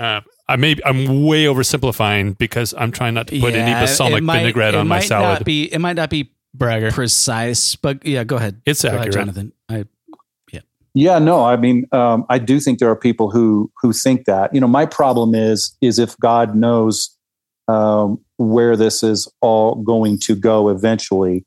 Uh, 0.00 0.20
I 0.48 0.56
may 0.56 0.76
I'm 0.84 1.24
way 1.24 1.44
oversimplifying 1.44 2.38
because 2.38 2.72
I'm 2.78 2.90
trying 2.92 3.14
not 3.14 3.26
to 3.28 3.40
put 3.40 3.54
any 3.54 3.72
balsamic 3.72 4.18
it 4.18 4.22
might- 4.24 4.38
vinaigrette 4.38 4.74
on 4.74 4.86
my 4.88 4.96
might 4.98 5.04
salad. 5.08 5.40
Not 5.40 5.44
be, 5.44 5.64
it 5.72 5.78
might 5.80 5.96
not 5.96 6.08
be 6.10 6.30
Bragger. 6.54 6.90
precise, 6.92 7.76
but 7.76 8.04
yeah, 8.06 8.24
go 8.24 8.36
ahead. 8.36 8.60
it's 8.64 8.82
Go 8.82 8.88
ahead, 8.88 9.00
accurate. 9.00 9.14
Jonathan. 9.14 9.52
I, 9.68 9.84
Yeah, 10.98 11.20
no, 11.20 11.44
I 11.44 11.54
mean, 11.54 11.86
um, 11.92 12.26
I 12.28 12.38
do 12.38 12.58
think 12.58 12.80
there 12.80 12.90
are 12.90 12.96
people 12.96 13.30
who 13.30 13.70
who 13.80 13.92
think 13.92 14.24
that. 14.24 14.52
You 14.52 14.60
know, 14.60 14.66
my 14.66 14.84
problem 14.84 15.32
is 15.32 15.76
is 15.80 16.00
if 16.00 16.16
God 16.18 16.56
knows 16.56 17.16
um, 17.68 18.18
where 18.36 18.76
this 18.76 19.04
is 19.04 19.28
all 19.40 19.76
going 19.76 20.18
to 20.20 20.34
go 20.34 20.68
eventually. 20.68 21.44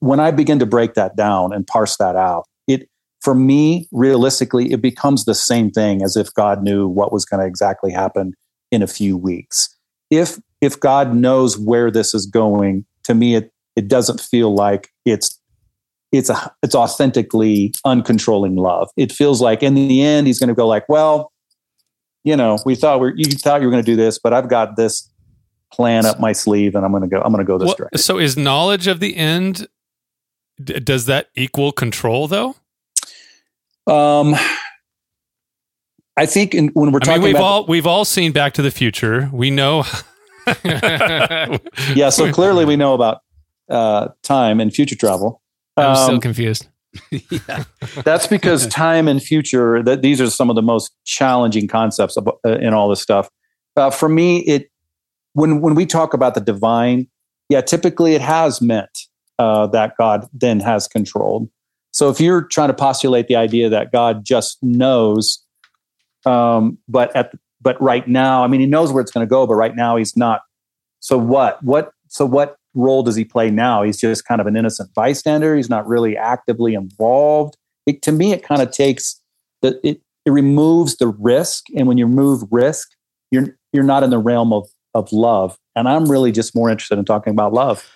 When 0.00 0.20
I 0.20 0.30
begin 0.30 0.58
to 0.58 0.66
break 0.66 0.92
that 0.92 1.16
down 1.16 1.54
and 1.54 1.66
parse 1.66 1.96
that 1.96 2.16
out, 2.16 2.44
it 2.68 2.90
for 3.22 3.34
me 3.34 3.88
realistically 3.92 4.70
it 4.70 4.82
becomes 4.82 5.24
the 5.24 5.34
same 5.34 5.70
thing 5.70 6.02
as 6.02 6.14
if 6.14 6.34
God 6.34 6.62
knew 6.62 6.86
what 6.86 7.12
was 7.12 7.24
going 7.24 7.40
to 7.40 7.46
exactly 7.46 7.92
happen 7.92 8.34
in 8.70 8.82
a 8.82 8.86
few 8.86 9.16
weeks. 9.16 9.74
If 10.10 10.38
if 10.60 10.78
God 10.78 11.14
knows 11.14 11.56
where 11.56 11.90
this 11.90 12.12
is 12.12 12.26
going, 12.26 12.84
to 13.04 13.14
me 13.14 13.36
it 13.36 13.52
it 13.74 13.88
doesn't 13.88 14.20
feel 14.20 14.54
like 14.54 14.90
it's 15.06 15.40
it's 16.12 16.30
a 16.30 16.52
it's 16.62 16.74
authentically 16.74 17.72
uncontrolling 17.84 18.56
love. 18.56 18.88
It 18.96 19.12
feels 19.12 19.40
like 19.40 19.62
in 19.62 19.74
the 19.74 20.02
end 20.02 20.26
he's 20.26 20.38
going 20.38 20.48
to 20.48 20.54
go 20.54 20.66
like, 20.66 20.88
well, 20.88 21.32
you 22.24 22.36
know, 22.36 22.58
we 22.64 22.74
thought 22.74 23.00
we 23.00 23.12
you 23.16 23.24
thought 23.24 23.60
you 23.60 23.66
were 23.66 23.72
going 23.72 23.82
to 23.84 23.90
do 23.90 23.96
this, 23.96 24.18
but 24.18 24.32
I've 24.32 24.48
got 24.48 24.76
this 24.76 25.10
plan 25.72 26.06
up 26.06 26.20
my 26.20 26.32
sleeve, 26.32 26.74
and 26.74 26.84
I'm 26.84 26.92
going 26.92 27.02
to 27.02 27.08
go. 27.08 27.20
I'm 27.20 27.32
going 27.32 27.44
to 27.44 27.48
go 27.48 27.58
this 27.58 27.68
What- 27.68 27.76
direction. 27.78 27.98
so 27.98 28.18
is 28.18 28.36
knowledge 28.36 28.86
of 28.86 29.00
the 29.00 29.16
end 29.16 29.66
d- 30.62 30.80
does 30.80 31.06
that 31.06 31.28
equal 31.34 31.72
control 31.72 32.28
though? 32.28 32.54
Um, 33.86 34.34
I 36.16 36.26
think 36.26 36.54
in, 36.54 36.68
when 36.68 36.92
we're 36.92 36.98
I 37.02 37.04
talking 37.04 37.22
mean, 37.22 37.28
we've 37.28 37.36
about 37.36 37.44
all 37.44 37.66
we've 37.66 37.86
all 37.86 38.04
seen 38.04 38.32
Back 38.32 38.54
to 38.54 38.62
the 38.62 38.70
Future. 38.70 39.30
We 39.32 39.50
know. 39.50 39.84
yeah, 40.64 42.08
so 42.10 42.32
clearly 42.32 42.64
we 42.64 42.76
know 42.76 42.94
about 42.94 43.18
uh, 43.68 44.08
time 44.22 44.60
and 44.60 44.72
future 44.72 44.96
travel. 44.96 45.42
I'm 45.76 45.90
Um, 45.90 45.96
still 45.96 46.20
confused. 46.20 46.68
yeah. 47.10 47.64
That's 48.04 48.26
because 48.26 48.66
time 48.68 49.08
and 49.08 49.22
future 49.22 49.82
that 49.82 50.02
these 50.02 50.20
are 50.20 50.30
some 50.30 50.50
of 50.50 50.56
the 50.56 50.62
most 50.62 50.92
challenging 51.04 51.68
concepts 51.68 52.16
of, 52.16 52.28
uh, 52.44 52.58
in 52.58 52.72
all 52.72 52.88
this 52.88 53.02
stuff. 53.02 53.28
Uh, 53.76 53.90
for 53.90 54.08
me, 54.08 54.38
it 54.40 54.70
when 55.34 55.60
when 55.60 55.74
we 55.74 55.84
talk 55.84 56.14
about 56.14 56.34
the 56.34 56.40
divine, 56.40 57.08
yeah, 57.48 57.60
typically 57.60 58.14
it 58.14 58.22
has 58.22 58.62
meant 58.62 58.98
uh, 59.38 59.66
that 59.68 59.94
God 59.98 60.26
then 60.32 60.60
has 60.60 60.88
controlled. 60.88 61.48
So 61.90 62.08
if 62.10 62.20
you're 62.20 62.42
trying 62.42 62.68
to 62.68 62.74
postulate 62.74 63.28
the 63.28 63.36
idea 63.36 63.68
that 63.68 63.92
God 63.92 64.24
just 64.24 64.58
knows, 64.62 65.44
um, 66.24 66.78
but 66.88 67.14
at 67.14 67.32
but 67.60 67.80
right 67.80 68.06
now, 68.06 68.44
I 68.44 68.46
mean, 68.46 68.60
he 68.60 68.66
knows 68.66 68.92
where 68.92 69.02
it's 69.02 69.10
going 69.10 69.26
to 69.26 69.30
go, 69.30 69.46
but 69.46 69.54
right 69.54 69.74
now 69.74 69.96
he's 69.96 70.16
not. 70.16 70.40
So 71.00 71.18
what? 71.18 71.62
What? 71.62 71.90
So 72.08 72.24
what? 72.24 72.56
Role 72.76 73.02
does 73.02 73.16
he 73.16 73.24
play 73.24 73.50
now? 73.50 73.82
He's 73.82 73.98
just 73.98 74.24
kind 74.26 74.40
of 74.40 74.46
an 74.46 74.56
innocent 74.56 74.94
bystander. 74.94 75.56
He's 75.56 75.70
not 75.70 75.86
really 75.88 76.16
actively 76.16 76.74
involved. 76.74 77.56
It, 77.86 78.02
to 78.02 78.12
me, 78.12 78.32
it 78.32 78.42
kind 78.42 78.62
of 78.62 78.70
takes 78.70 79.20
the 79.62 79.80
it, 79.82 80.00
it 80.24 80.30
removes 80.30 80.96
the 80.96 81.08
risk, 81.08 81.64
and 81.74 81.88
when 81.88 81.98
you 81.98 82.06
remove 82.06 82.42
risk, 82.50 82.90
you're 83.30 83.56
you're 83.72 83.84
not 83.84 84.02
in 84.02 84.10
the 84.10 84.18
realm 84.18 84.52
of 84.52 84.68
of 84.94 85.12
love. 85.12 85.56
And 85.74 85.88
I'm 85.88 86.06
really 86.06 86.32
just 86.32 86.54
more 86.54 86.70
interested 86.70 86.98
in 86.98 87.04
talking 87.04 87.32
about 87.32 87.52
love. 87.52 87.88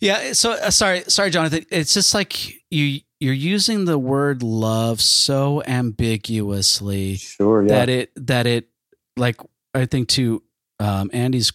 Yeah. 0.00 0.32
So 0.32 0.52
uh, 0.52 0.70
sorry, 0.70 1.02
sorry, 1.08 1.30
Jonathan. 1.30 1.64
It's 1.70 1.94
just 1.94 2.14
like 2.14 2.54
you 2.70 3.00
you're 3.20 3.34
using 3.34 3.84
the 3.84 3.98
word 3.98 4.42
love 4.42 5.00
so 5.00 5.62
ambiguously 5.64 7.16
Sure. 7.16 7.62
Yeah. 7.62 7.68
that 7.68 7.88
it 7.88 8.12
that 8.26 8.46
it 8.46 8.68
like 9.16 9.40
I 9.74 9.86
think 9.86 10.08
to 10.10 10.42
um, 10.78 11.10
Andy's 11.12 11.52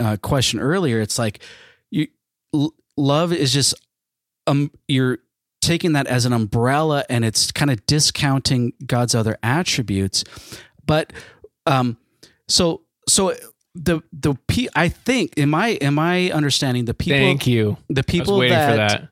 uh, 0.00 0.16
question 0.22 0.60
earlier, 0.60 1.00
it's 1.00 1.18
like 1.18 1.42
you 1.90 2.08
l- 2.54 2.74
love 2.96 3.32
is 3.32 3.52
just 3.52 3.74
um 4.46 4.70
you're 4.88 5.18
taking 5.60 5.92
that 5.94 6.06
as 6.06 6.24
an 6.26 6.32
umbrella 6.32 7.04
and 7.08 7.24
it's 7.24 7.50
kind 7.50 7.70
of 7.70 7.84
discounting 7.86 8.72
God's 8.86 9.14
other 9.14 9.36
attributes, 9.42 10.24
but 10.84 11.12
um 11.66 11.96
so 12.48 12.82
so 13.08 13.34
the 13.74 14.00
the 14.12 14.34
pe- 14.48 14.68
I 14.74 14.88
think 14.88 15.34
in 15.36 15.50
my 15.50 15.68
in 15.70 15.94
my 15.94 16.30
understanding 16.30 16.84
the 16.84 16.94
people 16.94 17.18
Thank 17.18 17.46
you. 17.46 17.76
the 17.88 18.02
people 18.04 18.38
waiting 18.38 18.56
that, 18.56 18.70
for 18.70 18.76
that. 18.76 19.08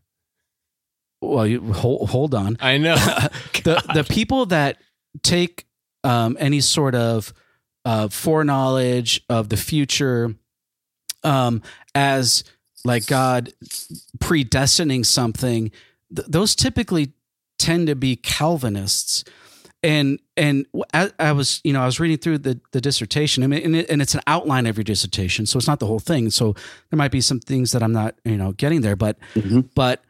well 1.20 1.46
you 1.46 1.60
hold, 1.72 2.08
hold 2.10 2.34
on 2.34 2.56
I 2.60 2.78
know. 2.78 2.94
the 3.64 3.82
the 3.94 4.06
people 4.08 4.46
that 4.46 4.78
take 5.22 5.66
um, 6.02 6.36
any 6.40 6.60
sort 6.60 6.94
of 6.94 7.32
uh, 7.84 8.08
foreknowledge 8.08 9.22
of 9.28 9.48
the 9.48 9.56
future 9.56 10.34
um, 11.22 11.62
as 11.94 12.44
like 12.84 13.06
God 13.06 13.52
predestining 14.18 15.04
something, 15.04 15.70
th- 16.14 16.28
those 16.28 16.54
typically 16.54 17.12
tend 17.58 17.86
to 17.88 17.94
be 17.96 18.16
Calvinists. 18.16 19.24
And 19.82 20.18
and 20.36 20.64
I, 20.94 21.10
I 21.18 21.32
was 21.32 21.60
you 21.62 21.74
know 21.74 21.82
I 21.82 21.86
was 21.86 22.00
reading 22.00 22.16
through 22.16 22.38
the 22.38 22.58
the 22.72 22.80
dissertation 22.80 23.44
I 23.44 23.48
mean, 23.48 23.62
and, 23.64 23.76
it, 23.76 23.90
and 23.90 24.00
it's 24.00 24.14
an 24.14 24.22
outline 24.26 24.64
of 24.66 24.78
your 24.78 24.84
dissertation 24.84 25.44
so 25.44 25.58
it's 25.58 25.66
not 25.66 25.78
the 25.78 25.84
whole 25.86 25.98
thing 25.98 26.30
so 26.30 26.54
there 26.90 26.96
might 26.96 27.10
be 27.12 27.20
some 27.20 27.38
things 27.38 27.72
that 27.72 27.82
I'm 27.82 27.92
not 27.92 28.14
you 28.24 28.38
know 28.38 28.52
getting 28.52 28.80
there 28.80 28.96
but 28.96 29.18
Mhm. 29.34 29.68
but 29.74 30.02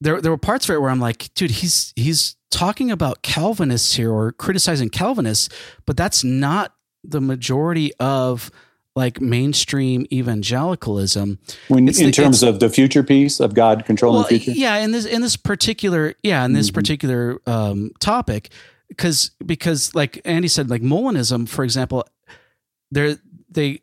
there 0.00 0.22
there 0.22 0.32
were 0.32 0.38
parts 0.38 0.66
of 0.66 0.74
it 0.74 0.80
where 0.80 0.88
I'm 0.88 0.98
like, 0.98 1.28
dude, 1.34 1.50
he's 1.50 1.92
he's 1.94 2.36
talking 2.50 2.90
about 2.90 3.20
Calvinists 3.20 3.94
here 3.96 4.10
or 4.10 4.32
criticizing 4.32 4.88
Calvinists, 4.88 5.50
but 5.84 5.98
that's 5.98 6.24
not 6.24 6.72
the 7.04 7.20
majority 7.20 7.92
of 8.00 8.50
like 8.96 9.20
mainstream 9.20 10.06
evangelicalism. 10.12 11.38
When, 11.68 11.88
in 11.88 11.94
the- 11.94 12.10
terms 12.10 12.42
of 12.42 12.60
the 12.60 12.68
future 12.68 13.02
piece 13.02 13.40
of 13.40 13.54
God 13.54 13.84
controlling 13.84 14.20
Well, 14.22 14.28
the 14.28 14.38
future. 14.38 14.58
yeah, 14.58 14.78
in 14.78 14.90
this 14.92 15.04
in 15.06 15.22
this 15.22 15.36
particular 15.36 16.14
yeah, 16.22 16.44
in 16.44 16.52
this 16.52 16.70
Mhm. 16.70 16.74
particular 16.74 17.40
um, 17.46 17.92
topic, 18.00 18.50
because 18.88 19.30
because 19.44 19.94
like 19.94 20.20
Andy 20.24 20.48
said, 20.48 20.70
like 20.70 20.82
Molinism, 20.82 21.48
for 21.48 21.64
example, 21.64 22.04
they 22.90 23.16
they 23.48 23.80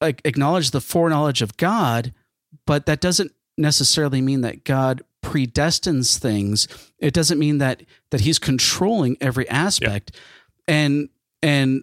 like 0.00 0.20
acknowledge 0.24 0.70
the 0.70 0.80
foreknowledge 0.80 1.42
of 1.42 1.56
God, 1.56 2.12
but 2.66 2.86
that 2.86 3.00
doesn't 3.00 3.32
necessarily 3.58 4.20
mean 4.20 4.40
that 4.42 4.64
God 4.64 5.02
predestines 5.22 6.18
things. 6.18 6.66
It 6.98 7.12
doesn't 7.14 7.38
mean 7.38 7.58
that 7.58 7.82
that 8.10 8.20
He's 8.22 8.38
controlling 8.38 9.16
every 9.20 9.48
aspect, 9.48 10.12
and 10.68 11.08
and 11.42 11.82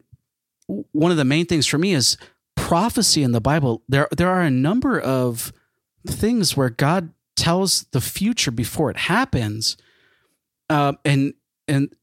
one 0.92 1.12
of 1.12 1.18
the 1.18 1.26
main 1.26 1.46
things 1.48 1.66
for 1.66 1.78
me 1.78 1.94
is 1.94 2.18
prophecy 2.68 3.24
in 3.24 3.32
the 3.32 3.42
Bible. 3.42 3.82
There 3.88 4.08
there 4.16 4.30
are 4.30 4.42
a 4.42 4.52
number 4.52 5.00
of 5.00 5.54
things 6.06 6.58
where 6.58 6.70
God 6.70 7.12
tells 7.36 7.84
the 7.92 8.02
future 8.02 8.52
before 8.52 8.92
it 8.92 8.98
happens, 8.98 9.78
um, 10.70 10.98
and 11.06 11.34
and 11.68 11.96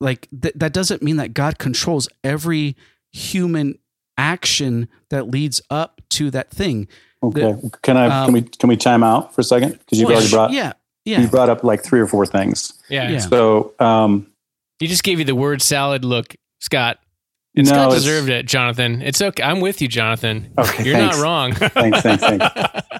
like 0.00 0.28
th- 0.42 0.54
that 0.56 0.72
doesn't 0.72 1.02
mean 1.02 1.16
that 1.16 1.32
God 1.32 1.58
controls 1.58 2.08
every 2.22 2.76
human 3.12 3.78
action 4.18 4.88
that 5.08 5.28
leads 5.30 5.62
up 5.70 6.00
to 6.10 6.30
that 6.30 6.50
thing. 6.50 6.86
Okay. 7.22 7.54
Can 7.82 7.96
I 7.96 8.06
um, 8.06 8.26
can 8.26 8.34
we 8.34 8.42
can 8.42 8.68
we 8.68 8.76
chime 8.76 9.02
out 9.02 9.34
for 9.34 9.40
a 9.40 9.44
second? 9.44 9.78
Because 9.78 9.98
you've 9.98 10.08
Well, 10.08 10.18
already 10.18 10.30
brought 10.30 10.52
yeah 10.52 10.72
you 11.04 11.28
brought 11.28 11.48
up 11.48 11.64
like 11.64 11.82
three 11.82 11.98
or 12.00 12.06
four 12.06 12.26
things. 12.26 12.74
yeah. 12.88 13.08
Yeah. 13.10 13.18
So 13.18 13.72
um, 13.80 14.30
He 14.78 14.86
just 14.86 15.02
gave 15.02 15.18
you 15.18 15.24
the 15.24 15.34
word 15.34 15.60
salad 15.62 16.04
look, 16.04 16.36
Scott. 16.60 16.98
No, 17.54 17.60
And 17.60 17.68
Scott 17.68 17.92
deserved 17.92 18.28
it, 18.28 18.46
Jonathan. 18.46 19.02
It's 19.02 19.20
okay. 19.20 19.42
I'm 19.42 19.60
with 19.60 19.80
you, 19.82 19.88
Jonathan. 19.88 20.52
Okay, 20.58 20.84
You're 20.84 20.94
thanks. 20.96 21.16
not 21.16 21.22
wrong. 21.22 21.52
Thanks, 21.54 22.00
thanks, 22.02 22.22
thanks. 22.24 22.46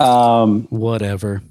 Um, 0.00 0.68
whatever. 0.70 1.42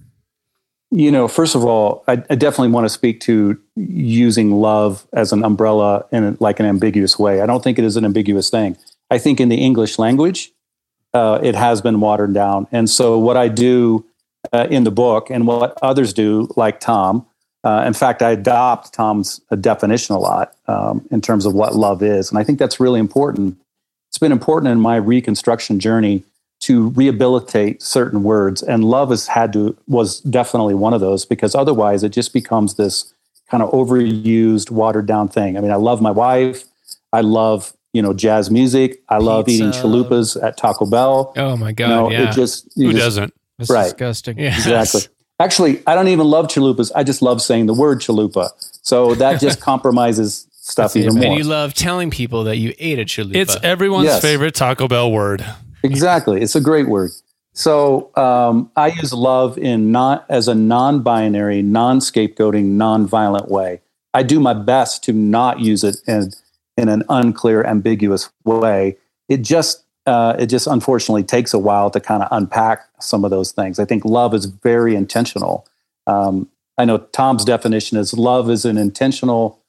you 0.89 1.11
know, 1.11 1.27
first 1.27 1.53
of 1.53 1.65
all, 1.65 2.05
I, 2.07 2.13
I 2.29 2.35
definitely 2.35 2.69
want 2.69 2.85
to 2.85 2.89
speak 2.89 3.19
to 3.21 3.59
using 3.75 4.51
love 4.53 5.05
as 5.11 5.33
an 5.33 5.43
umbrella 5.43 6.05
in 6.13 6.37
like 6.39 6.61
an 6.61 6.65
ambiguous 6.65 7.19
way. 7.19 7.41
I 7.41 7.45
don't 7.45 7.61
think 7.61 7.77
it 7.77 7.83
is 7.83 7.97
an 7.97 8.05
ambiguous 8.05 8.49
thing. 8.49 8.77
I 9.11 9.17
think 9.17 9.41
in 9.41 9.49
the 9.49 9.57
English 9.57 9.99
language, 9.99 10.49
uh, 11.13 11.39
it 11.43 11.55
has 11.55 11.81
been 11.81 11.99
watered 11.99 12.33
down. 12.33 12.67
And 12.71 12.89
so, 12.89 13.19
what 13.19 13.35
I 13.35 13.49
do 13.49 14.05
uh, 14.53 14.67
in 14.69 14.85
the 14.85 14.91
book 14.91 15.29
and 15.29 15.45
what 15.45 15.77
others 15.81 16.13
do, 16.13 16.47
like 16.55 16.79
Tom, 16.79 17.25
uh, 17.67 17.83
in 17.85 17.93
fact, 17.93 18.21
I 18.21 18.31
adopt 18.31 18.93
Tom's 18.93 19.41
uh, 19.51 19.55
definition 19.55 20.15
a 20.15 20.19
lot 20.19 20.53
um, 20.67 21.05
in 21.11 21.19
terms 21.21 21.45
of 21.45 21.53
what 21.53 21.75
love 21.75 22.01
is. 22.01 22.29
And 22.29 22.37
I 22.39 22.43
think 22.45 22.59
that's 22.59 22.79
really 22.79 22.99
important. 22.99 23.57
It's 24.09 24.17
been 24.19 24.31
important 24.31 24.71
in 24.71 24.79
my 24.79 24.95
reconstruction 24.97 25.79
journey 25.79 26.23
to 26.61 26.89
rehabilitate 26.89 27.83
certain 27.83 28.23
words 28.23 28.63
and 28.63 28.83
love 28.83 29.09
has 29.11 29.27
had 29.27 29.53
to 29.53 29.75
was 29.87 30.21
definitely 30.21 30.73
one 30.75 30.93
of 30.93 31.01
those 31.01 31.25
because 31.25 31.53
otherwise 31.53 32.03
it 32.03 32.09
just 32.19 32.33
becomes 32.33 32.75
this 32.75 33.13
kind 33.51 33.61
of 33.63 33.69
overused 33.71 34.71
watered 34.71 35.05
down 35.05 35.27
thing 35.27 35.55
i 35.55 35.61
mean 35.61 35.69
i 35.71 35.75
love 35.75 36.01
my 36.01 36.09
wife 36.09 36.63
i 37.13 37.21
love 37.21 37.73
you 37.93 38.01
know 38.01 38.11
jazz 38.11 38.49
music 38.49 38.89
i 39.09 39.17
love 39.19 39.47
eating 39.47 39.69
chalupas 39.69 40.35
at 40.43 40.57
taco 40.57 40.85
bell 40.87 41.31
Oh 41.37 41.55
my 41.57 41.71
god. 41.73 41.83
you 41.89 41.95
know 41.95 42.11
yeah. 42.11 42.29
it 42.29 42.33
just 42.33 42.67
Who 42.75 42.91
just- 42.91 43.03
doesn't? 43.05 43.33
That's 43.59 43.69
Right. 43.69 43.83
disgusting. 43.83 44.39
yeah. 44.39 44.55
exactly 44.55 45.01
actually 45.39 45.81
i 45.87 45.95
don't 45.95 46.07
even 46.07 46.27
love 46.27 46.47
chalupas 46.47 46.91
i 46.95 47.03
just 47.03 47.21
love 47.21 47.41
saying 47.41 47.65
the 47.65 47.73
word 47.73 47.99
chalupa 47.99 48.49
so 48.81 49.15
that 49.15 49.39
just 49.39 49.59
compromises 49.71 50.47
stuff 50.67 50.95
even 50.95 51.15
more. 51.15 51.23
And 51.23 51.37
you 51.37 51.43
love 51.43 51.73
telling 51.73 52.11
people 52.11 52.43
that 52.45 52.57
you 52.57 52.73
ate 52.77 52.99
a 52.99 53.05
chalupa. 53.05 53.35
It's 53.35 53.57
everyone's 53.63 54.05
Yes. 54.07 54.21
favorite 54.21 54.53
Taco 54.53 54.87
Bell 54.87 55.11
word. 55.11 55.45
Exactly. 55.83 56.41
It's 56.41 56.55
a 56.55 56.61
great 56.61 56.87
word. 56.87 57.11
So 57.53 58.11
um, 58.15 58.69
I 58.75 58.87
use 58.87 59.13
love 59.13 59.57
in 59.57 59.91
not 59.91 60.25
as 60.29 60.47
a 60.47 60.53
non-binary, 60.53 61.61
non-scapegoating, 61.63 62.65
non-violent 62.65 63.49
way. 63.49 63.81
I 64.13 64.23
do 64.23 64.39
my 64.39 64.53
best 64.53 65.03
to 65.05 65.13
not 65.13 65.59
use 65.59 65.83
it 65.83 65.97
in 66.07 66.31
in 66.77 66.89
an 66.89 67.03
unclear, 67.09 67.63
ambiguous 67.65 68.29
way. 68.43 68.97
It 69.29 69.37
just 69.37 69.83
uh, 70.07 70.35
it 70.39 70.47
just 70.47 70.67
unfortunately 70.67 71.23
takes 71.23 71.53
a 71.53 71.59
while 71.59 71.89
to 71.91 71.99
kind 71.99 72.23
of 72.23 72.29
unpack 72.31 72.87
some 72.99 73.25
of 73.25 73.29
those 73.29 73.51
things. 73.51 73.77
I 73.77 73.85
think 73.85 74.05
love 74.05 74.33
is 74.33 74.45
very 74.45 74.95
intentional. 74.95 75.67
Um, 76.07 76.49
I 76.77 76.85
know 76.85 76.99
Tom's 76.99 77.43
definition 77.43 77.97
is 77.97 78.13
love 78.13 78.49
is 78.49 78.63
an 78.63 78.77
intentional 78.77 79.59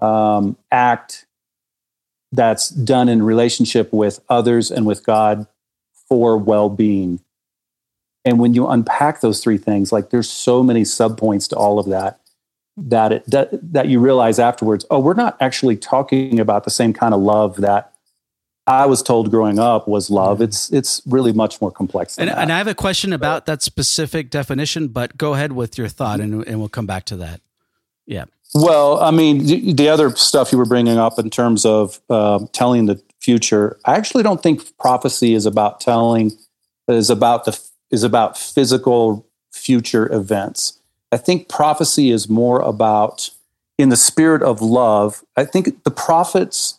um, 0.00 0.56
act 0.70 1.26
that's 2.30 2.68
done 2.68 3.08
in 3.08 3.22
relationship 3.22 3.92
with 3.92 4.20
others 4.28 4.70
and 4.70 4.86
with 4.86 5.04
God 5.04 5.46
for 6.08 6.38
well-being. 6.38 7.20
And 8.24 8.38
when 8.38 8.54
you 8.54 8.68
unpack 8.68 9.20
those 9.20 9.42
three 9.42 9.58
things, 9.58 9.90
like 9.90 10.10
there's 10.10 10.30
so 10.30 10.62
many 10.62 10.82
subpoints 10.82 11.48
to 11.48 11.56
all 11.56 11.78
of 11.80 11.86
that 11.86 12.20
that 12.76 13.12
it 13.12 13.24
that, 13.26 13.50
that 13.72 13.88
you 13.88 13.98
realize 13.98 14.38
afterwards, 14.38 14.86
oh, 14.90 15.00
we're 15.00 15.14
not 15.14 15.36
actually 15.40 15.76
talking 15.76 16.38
about 16.38 16.64
the 16.64 16.70
same 16.70 16.92
kind 16.92 17.12
of 17.12 17.20
love 17.20 17.56
that 17.56 17.91
I 18.66 18.86
was 18.86 19.02
told 19.02 19.30
growing 19.30 19.58
up 19.58 19.88
was 19.88 20.08
love. 20.10 20.40
It's 20.40 20.72
it's 20.72 21.02
really 21.06 21.32
much 21.32 21.60
more 21.60 21.70
complex 21.70 22.16
than 22.16 22.28
And, 22.28 22.36
that. 22.36 22.42
and 22.42 22.52
I 22.52 22.58
have 22.58 22.68
a 22.68 22.74
question 22.74 23.12
about 23.12 23.46
that 23.46 23.62
specific 23.62 24.30
definition, 24.30 24.88
but 24.88 25.16
go 25.16 25.34
ahead 25.34 25.52
with 25.52 25.76
your 25.76 25.88
thought, 25.88 26.20
and 26.20 26.46
and 26.46 26.60
we'll 26.60 26.68
come 26.68 26.86
back 26.86 27.04
to 27.06 27.16
that. 27.16 27.40
Yeah. 28.06 28.26
Well, 28.54 29.00
I 29.00 29.10
mean, 29.10 29.46
the, 29.46 29.72
the 29.72 29.88
other 29.88 30.14
stuff 30.14 30.52
you 30.52 30.58
were 30.58 30.66
bringing 30.66 30.98
up 30.98 31.18
in 31.18 31.30
terms 31.30 31.64
of 31.66 32.00
um 32.08 32.48
telling 32.52 32.86
the 32.86 33.02
future, 33.20 33.78
I 33.84 33.96
actually 33.96 34.22
don't 34.22 34.42
think 34.42 34.76
prophecy 34.78 35.34
is 35.34 35.46
about 35.46 35.80
telling 35.80 36.32
is 36.86 37.10
about 37.10 37.44
the 37.44 37.58
is 37.90 38.04
about 38.04 38.38
physical 38.38 39.26
future 39.52 40.12
events. 40.12 40.78
I 41.10 41.16
think 41.16 41.48
prophecy 41.48 42.10
is 42.10 42.28
more 42.28 42.60
about 42.60 43.30
in 43.76 43.88
the 43.88 43.96
spirit 43.96 44.42
of 44.42 44.62
love. 44.62 45.24
I 45.36 45.44
think 45.44 45.82
the 45.84 45.90
prophets 45.90 46.78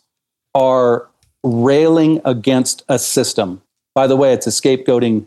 are 0.54 1.08
railing 1.44 2.20
against 2.24 2.82
a 2.88 2.98
system. 2.98 3.62
By 3.94 4.08
the 4.08 4.16
way, 4.16 4.32
it's 4.32 4.46
a 4.46 4.50
scapegoating. 4.50 5.26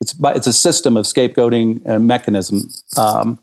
It's 0.00 0.14
it's 0.20 0.46
a 0.46 0.52
system 0.52 0.96
of 0.96 1.04
scapegoating 1.04 1.86
uh, 1.86 1.98
mechanism. 1.98 2.70
Um, 2.96 3.38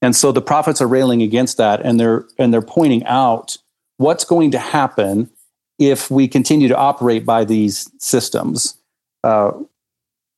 and 0.00 0.14
so 0.14 0.30
the 0.30 0.42
prophets 0.42 0.80
are 0.80 0.86
railing 0.86 1.22
against 1.22 1.56
that, 1.56 1.80
and 1.80 1.98
they're 1.98 2.24
and 2.38 2.52
they're 2.52 2.62
pointing 2.62 3.04
out 3.06 3.56
what's 3.96 4.24
going 4.24 4.50
to 4.52 4.58
happen 4.58 5.30
if 5.78 6.10
we 6.10 6.28
continue 6.28 6.68
to 6.68 6.76
operate 6.76 7.24
by 7.24 7.44
these 7.44 7.90
systems. 7.98 8.76
Uh, 9.24 9.52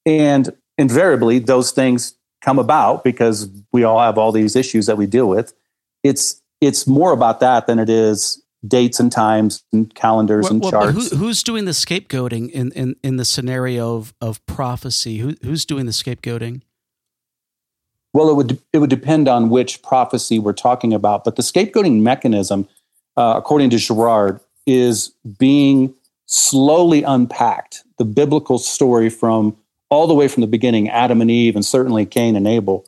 and 0.07 0.55
invariably 0.79 1.39
those 1.39 1.73
things 1.73 2.15
come 2.43 2.59
about 2.59 3.03
because 3.05 3.49
we 3.73 3.85
all 3.85 4.01
have 4.01 4.19
all 4.19 4.33
these 4.33 4.55
issues 4.55 4.87
that 4.87 4.99
we 4.99 5.07
deal 5.07 5.29
with. 5.29 5.55
It's 6.03 6.41
it's 6.61 6.87
more 6.87 7.13
about 7.13 7.41
that 7.41 7.67
than 7.67 7.79
it 7.79 7.89
is 7.89 8.43
dates 8.67 9.01
and 9.01 9.11
times 9.11 9.65
and 9.73 9.95
calendars 9.95 10.45
Well, 10.45 10.53
and 10.53 10.63
well, 10.63 10.71
charts. 10.71 11.11
who, 11.11 11.17
who's 11.17 11.43
doing 11.43 11.65
the 11.65 11.73
scapegoating 11.73 12.51
in, 12.51 12.73
in, 12.73 12.97
in 13.03 13.17
the 13.17 13.25
scenario 13.25 13.97
of, 13.97 14.15
of 14.21 14.45
prophecy? 14.47 15.19
Who, 15.19 15.35
who's 15.43 15.65
doing 15.65 15.87
the 15.87 15.93
scapegoating? 15.93 16.63
Well, 18.13 18.31
it 18.31 18.37
would 18.37 18.61
it 18.73 18.79
would 18.79 18.91
depend 18.91 19.27
on 19.27 19.51
which 19.51 19.83
prophecy 19.83 20.39
we're 20.39 20.53
talking 20.53 20.95
about, 20.95 21.25
but 21.25 21.35
the 21.35 21.43
scapegoating 21.43 22.01
mechanism, 22.01 22.69
uh, 23.17 23.35
according 23.37 23.71
to 23.71 23.79
Girard, 23.79 24.39
is 24.67 25.13
being 25.39 25.95
slowly 26.27 27.03
unpacked. 27.03 27.83
The 27.99 28.05
biblical 28.05 28.59
story 28.59 29.11
from 29.11 29.57
all 29.91 30.07
the 30.07 30.15
way 30.15 30.29
from 30.29 30.43
the 30.43 30.47
beginning, 30.47 30.89
Adam 30.89 31.21
and 31.21 31.31
Eve, 31.31 31.57
and 31.57 31.67
certainly 31.67 32.07
Cain 32.07 32.37
and 32.37 32.47
Abel, 32.47 32.87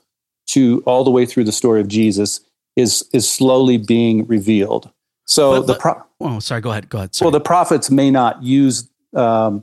to 0.48 0.80
all 0.86 1.02
the 1.02 1.10
way 1.10 1.26
through 1.26 1.44
the 1.44 1.52
story 1.52 1.80
of 1.80 1.88
Jesus, 1.88 2.40
is 2.76 3.04
is 3.12 3.28
slowly 3.28 3.78
being 3.78 4.26
revealed. 4.28 4.90
So 5.26 5.60
But- 5.62 5.66
the 5.66 5.74
pro- 5.74 6.02
Oh, 6.20 6.38
sorry. 6.38 6.60
Go 6.62 6.70
ahead. 6.70 6.88
Go 6.88 6.98
ahead. 6.98 7.14
Sorry. 7.14 7.26
well, 7.26 7.32
the 7.32 7.40
prophets 7.44 7.90
may 7.90 8.10
not 8.10 8.42
use, 8.42 8.88
um, 9.14 9.62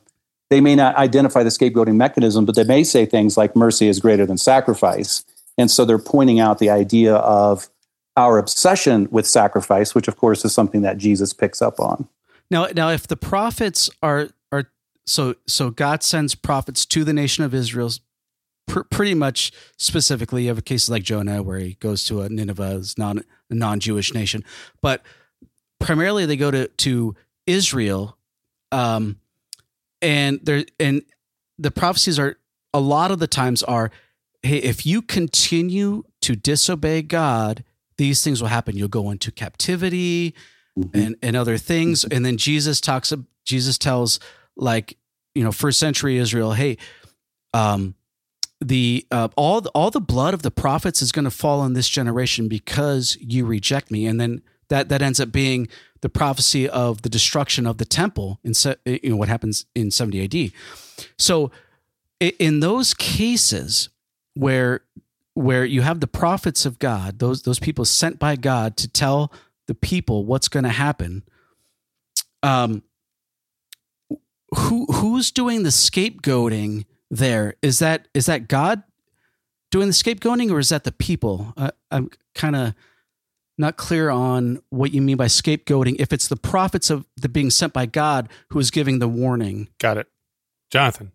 they 0.52 0.62
may 0.62 0.76
not 0.76 0.96
identify 0.98 1.42
the 1.42 1.50
scapegoating 1.50 1.96
mechanism, 1.96 2.46
but 2.46 2.56
they 2.56 2.64
may 2.64 2.84
say 2.84 3.06
things 3.08 3.38
like 3.38 3.56
mercy 3.56 3.88
is 3.88 4.00
greater 4.00 4.26
than 4.26 4.38
sacrifice. 4.38 5.24
And 5.58 5.72
so 5.72 5.84
they're 5.86 5.98
pointing 5.98 6.40
out 6.40 6.60
the 6.60 6.70
idea 6.70 7.16
of 7.16 7.70
our 8.18 8.38
obsession 8.38 9.08
with 9.10 9.26
sacrifice, 9.26 9.96
which 9.96 10.08
of 10.08 10.18
course 10.18 10.46
is 10.46 10.54
something 10.54 10.82
that 10.84 10.98
Jesus 11.00 11.34
picks 11.34 11.60
up 11.62 11.80
on. 11.80 12.08
Now, 12.52 12.68
now, 12.76 12.90
if 12.90 13.08
the 13.08 13.18
prophets 13.18 13.90
are 14.04 14.30
are 14.52 14.66
so 15.08 15.36
so, 15.48 15.72
God 15.72 16.04
sends 16.04 16.36
prophets 16.36 16.86
to 16.88 17.04
the 17.04 17.14
nation 17.14 17.44
of 17.44 17.54
Israel, 17.56 17.92
pr- 18.68 18.82
pretty 18.82 19.16
much 19.16 19.52
specifically. 19.78 20.44
You 20.44 20.50
have 20.50 20.64
cases 20.66 20.90
like 20.92 21.02
Jonah, 21.04 21.42
where 21.42 21.58
he 21.58 21.74
goes 21.80 22.04
to 22.06 22.22
a 22.22 22.30
Nineveh, 22.30 22.76
is 22.76 22.96
non 22.98 23.24
a 23.50 23.56
non 23.56 23.80
Jewish 23.80 24.14
nation, 24.14 24.44
but 24.82 25.02
primarily 25.84 26.26
they 26.26 26.38
go 26.38 26.50
to 26.50 26.68
to 26.68 27.16
Israel, 27.46 28.18
um, 28.72 29.20
and 30.02 30.40
there 30.42 30.64
and 30.80 31.04
the 31.60 31.72
prophecies 31.72 32.18
are 32.18 32.38
a 32.74 32.80
lot 32.80 33.12
of 33.12 33.20
the 33.20 33.28
times 33.28 33.62
are, 33.64 33.92
hey, 34.42 34.58
if 34.58 34.86
you 34.86 35.02
continue 35.02 36.04
to 36.22 36.36
disobey 36.36 37.02
God, 37.04 37.64
these 37.98 38.24
things 38.24 38.42
will 38.42 38.50
happen. 38.50 38.76
You'll 38.76 38.88
go 38.88 39.12
into 39.12 39.32
captivity 39.32 40.34
and 40.94 41.16
and 41.22 41.36
other 41.36 41.58
things. 41.58 42.04
And 42.04 42.26
then 42.26 42.38
Jesus 42.38 42.82
talks. 42.82 43.14
Jesus 43.46 43.78
tells 43.78 44.20
like 44.56 44.98
you 45.36 45.44
know 45.44 45.52
first 45.52 45.80
century 45.80 46.18
Israel, 46.18 46.54
hey, 46.54 46.78
um, 47.54 47.96
the 48.62 49.06
uh, 49.12 49.28
all 49.36 49.66
all 49.76 49.92
the 49.92 50.02
blood 50.02 50.34
of 50.34 50.42
the 50.42 50.52
prophets 50.52 51.02
is 51.02 51.12
going 51.12 51.26
to 51.26 51.32
fall 51.32 51.60
on 51.60 51.74
this 51.74 51.90
generation 51.90 52.48
because 52.48 53.18
you 53.20 53.46
reject 53.46 53.92
me. 53.92 54.06
And 54.06 54.20
then 54.20 54.42
that 54.70 54.90
that 54.90 55.02
ends 55.02 55.20
up 55.20 55.32
being 55.32 55.68
the 56.02 56.10
prophecy 56.10 56.68
of 56.68 57.02
the 57.02 57.10
destruction 57.10 57.66
of 57.66 57.78
the 57.78 57.86
temple 57.86 58.40
in 58.44 58.54
se- 58.54 58.76
you 58.86 59.12
know 59.12 59.16
what 59.16 59.30
happens 59.30 59.66
in 59.74 59.92
70 59.92 60.24
AD. 60.24 60.52
So 61.18 61.52
in 62.20 62.60
those 62.60 62.94
cases 62.94 63.90
where 64.34 64.82
where 65.34 65.66
you 65.66 65.82
have 65.82 66.00
the 66.00 66.08
prophets 66.08 66.66
of 66.66 66.80
God, 66.80 67.20
those 67.20 67.44
those 67.44 67.60
people 67.60 67.86
sent 67.86 68.20
by 68.20 68.36
God 68.36 68.78
to 68.78 68.88
tell 68.88 69.32
the 69.68 69.76
people 69.76 70.26
what's 70.26 70.48
going 70.48 70.64
to 70.64 70.70
happen. 70.70 71.24
Um, 72.42 72.84
who 74.56 74.86
who's 74.86 75.32
doing 75.32 75.64
the 75.64 75.70
scapegoating 75.70 76.86
there? 77.10 77.56
Is 77.62 77.80
that 77.80 78.08
is 78.14 78.28
that 78.28 78.48
God 78.48 78.84
doing 79.72 79.88
the 79.88 79.94
scapegoating, 79.94 80.52
or 80.52 80.60
is 80.60 80.70
that 80.70 80.84
the 80.84 80.92
people? 80.92 81.54
Uh, 81.58 81.72
I'm 81.90 82.12
kind 82.36 82.56
of 82.56 82.76
not 83.58 83.78
clear 83.78 84.10
on 84.10 84.62
what 84.70 84.94
you 84.94 85.02
mean 85.02 85.18
by 85.18 85.26
scapegoating. 85.26 85.96
If 86.00 86.12
it's 86.12 86.28
the 86.28 86.36
prophets 86.36 86.90
of 86.90 87.06
the 87.18 87.30
being 87.30 87.50
sent 87.50 87.74
by 87.74 87.86
God 87.86 88.30
who 88.50 88.60
is 88.60 88.72
giving 88.72 89.00
the 89.00 89.08
warning, 89.08 89.70
Got 89.80 89.98
it. 89.98 90.08
Jonathan. 90.72 91.12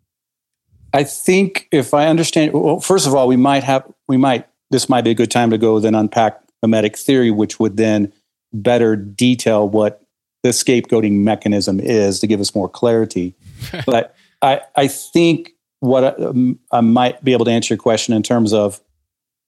I 0.94 1.04
think 1.04 1.68
if 1.70 1.92
I 1.92 2.06
understand, 2.06 2.52
well, 2.52 2.80
first 2.80 3.06
of 3.06 3.14
all, 3.14 3.28
we 3.28 3.36
might 3.36 3.64
have, 3.64 3.84
we 4.06 4.16
might, 4.16 4.48
this 4.70 4.88
might 4.88 5.02
be 5.02 5.10
a 5.10 5.14
good 5.14 5.30
time 5.30 5.50
to 5.50 5.58
go 5.58 5.80
then 5.80 5.94
unpack 5.94 6.40
mimetic 6.62 6.96
theory, 6.96 7.30
which 7.30 7.60
would 7.60 7.76
then 7.76 8.12
better 8.52 8.96
detail 8.96 9.68
what 9.68 10.02
the 10.42 10.50
scapegoating 10.50 11.20
mechanism 11.20 11.80
is 11.80 12.20
to 12.20 12.26
give 12.26 12.40
us 12.40 12.54
more 12.54 12.68
clarity. 12.68 13.34
but 13.86 14.14
I, 14.40 14.62
I 14.76 14.88
think 14.88 15.52
what 15.80 16.04
I, 16.04 16.24
um, 16.24 16.58
I 16.72 16.80
might 16.80 17.22
be 17.22 17.32
able 17.32 17.44
to 17.44 17.50
answer 17.50 17.74
your 17.74 17.78
question 17.78 18.14
in 18.14 18.22
terms 18.22 18.52
of 18.52 18.80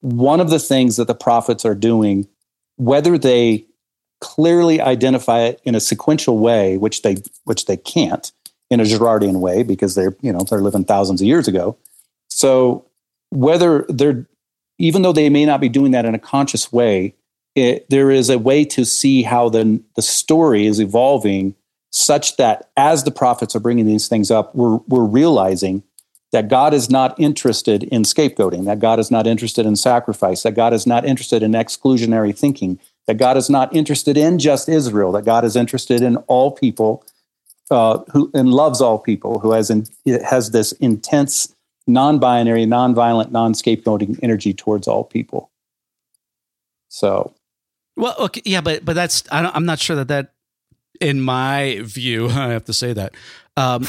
one 0.01 0.39
of 0.39 0.49
the 0.49 0.59
things 0.59 0.97
that 0.97 1.07
the 1.07 1.15
prophets 1.15 1.65
are 1.65 1.75
doing, 1.75 2.27
whether 2.81 3.15
they 3.15 3.63
clearly 4.21 4.81
identify 4.81 5.41
it 5.41 5.61
in 5.63 5.75
a 5.75 5.79
sequential 5.79 6.39
way, 6.39 6.77
which 6.77 7.03
they 7.03 7.17
which 7.43 7.65
they 7.65 7.77
can't 7.77 8.31
in 8.71 8.79
a 8.79 8.83
Girardian 8.83 9.39
way 9.39 9.61
because 9.61 9.93
they're 9.93 10.15
you 10.21 10.33
know 10.33 10.39
they're 10.49 10.61
living 10.61 10.83
thousands 10.83 11.21
of 11.21 11.27
years 11.27 11.47
ago. 11.47 11.77
So 12.29 12.87
whether 13.29 13.85
they're 13.87 14.27
even 14.79 15.03
though 15.03 15.13
they 15.13 15.29
may 15.29 15.45
not 15.45 15.61
be 15.61 15.69
doing 15.69 15.91
that 15.91 16.05
in 16.05 16.15
a 16.15 16.19
conscious 16.19 16.73
way, 16.73 17.13
it, 17.53 17.87
there 17.89 18.09
is 18.09 18.31
a 18.31 18.39
way 18.39 18.65
to 18.65 18.83
see 18.83 19.21
how 19.21 19.47
the 19.47 19.79
the 19.95 20.01
story 20.01 20.65
is 20.65 20.79
evolving, 20.79 21.53
such 21.91 22.37
that 22.37 22.71
as 22.77 23.03
the 23.03 23.11
prophets 23.11 23.55
are 23.55 23.59
bringing 23.59 23.85
these 23.85 24.07
things 24.07 24.31
up, 24.31 24.55
we're 24.55 24.77
we're 24.87 25.03
realizing 25.03 25.83
that 26.31 26.47
God 26.47 26.73
is 26.73 26.89
not 26.89 27.19
interested 27.19 27.83
in 27.83 28.03
scapegoating, 28.03 28.65
that 28.65 28.79
God 28.79 28.99
is 28.99 29.11
not 29.11 29.27
interested 29.27 29.65
in 29.65 29.75
sacrifice, 29.75 30.43
that 30.43 30.55
God 30.55 30.73
is 30.73 30.87
not 30.87 31.05
interested 31.05 31.43
in 31.43 31.51
exclusionary 31.51 32.35
thinking, 32.37 32.79
that 33.07 33.17
God 33.17 33.35
is 33.35 33.49
not 33.49 33.75
interested 33.75 34.17
in 34.17 34.39
just 34.39 34.69
Israel, 34.69 35.11
that 35.11 35.25
God 35.25 35.43
is 35.43 35.55
interested 35.55 36.01
in 36.01 36.17
all 36.27 36.51
people 36.51 37.03
uh, 37.69 37.99
who 38.11 38.29
and 38.33 38.53
loves 38.53 38.81
all 38.81 38.99
people, 38.99 39.39
who 39.39 39.51
has 39.51 39.69
in, 39.69 39.85
has 40.05 40.51
this 40.51 40.73
intense, 40.73 41.55
non-binary, 41.87 42.65
non-violent, 42.65 43.31
non-scapegoating 43.31 44.19
energy 44.21 44.53
towards 44.53 44.87
all 44.87 45.05
people. 45.05 45.49
So, 46.89 47.33
Well, 47.95 48.15
okay, 48.19 48.41
yeah, 48.43 48.61
but 48.61 48.83
but 48.83 48.93
that's 48.93 49.23
I 49.31 49.49
I'm 49.53 49.65
not 49.65 49.79
sure 49.79 49.95
that 49.95 50.09
that, 50.09 50.33
in 50.99 51.21
my 51.21 51.79
view, 51.83 52.27
I 52.29 52.49
have 52.49 52.65
to 52.65 52.73
say 52.73 52.93
that. 52.93 53.15
Um, 53.57 53.85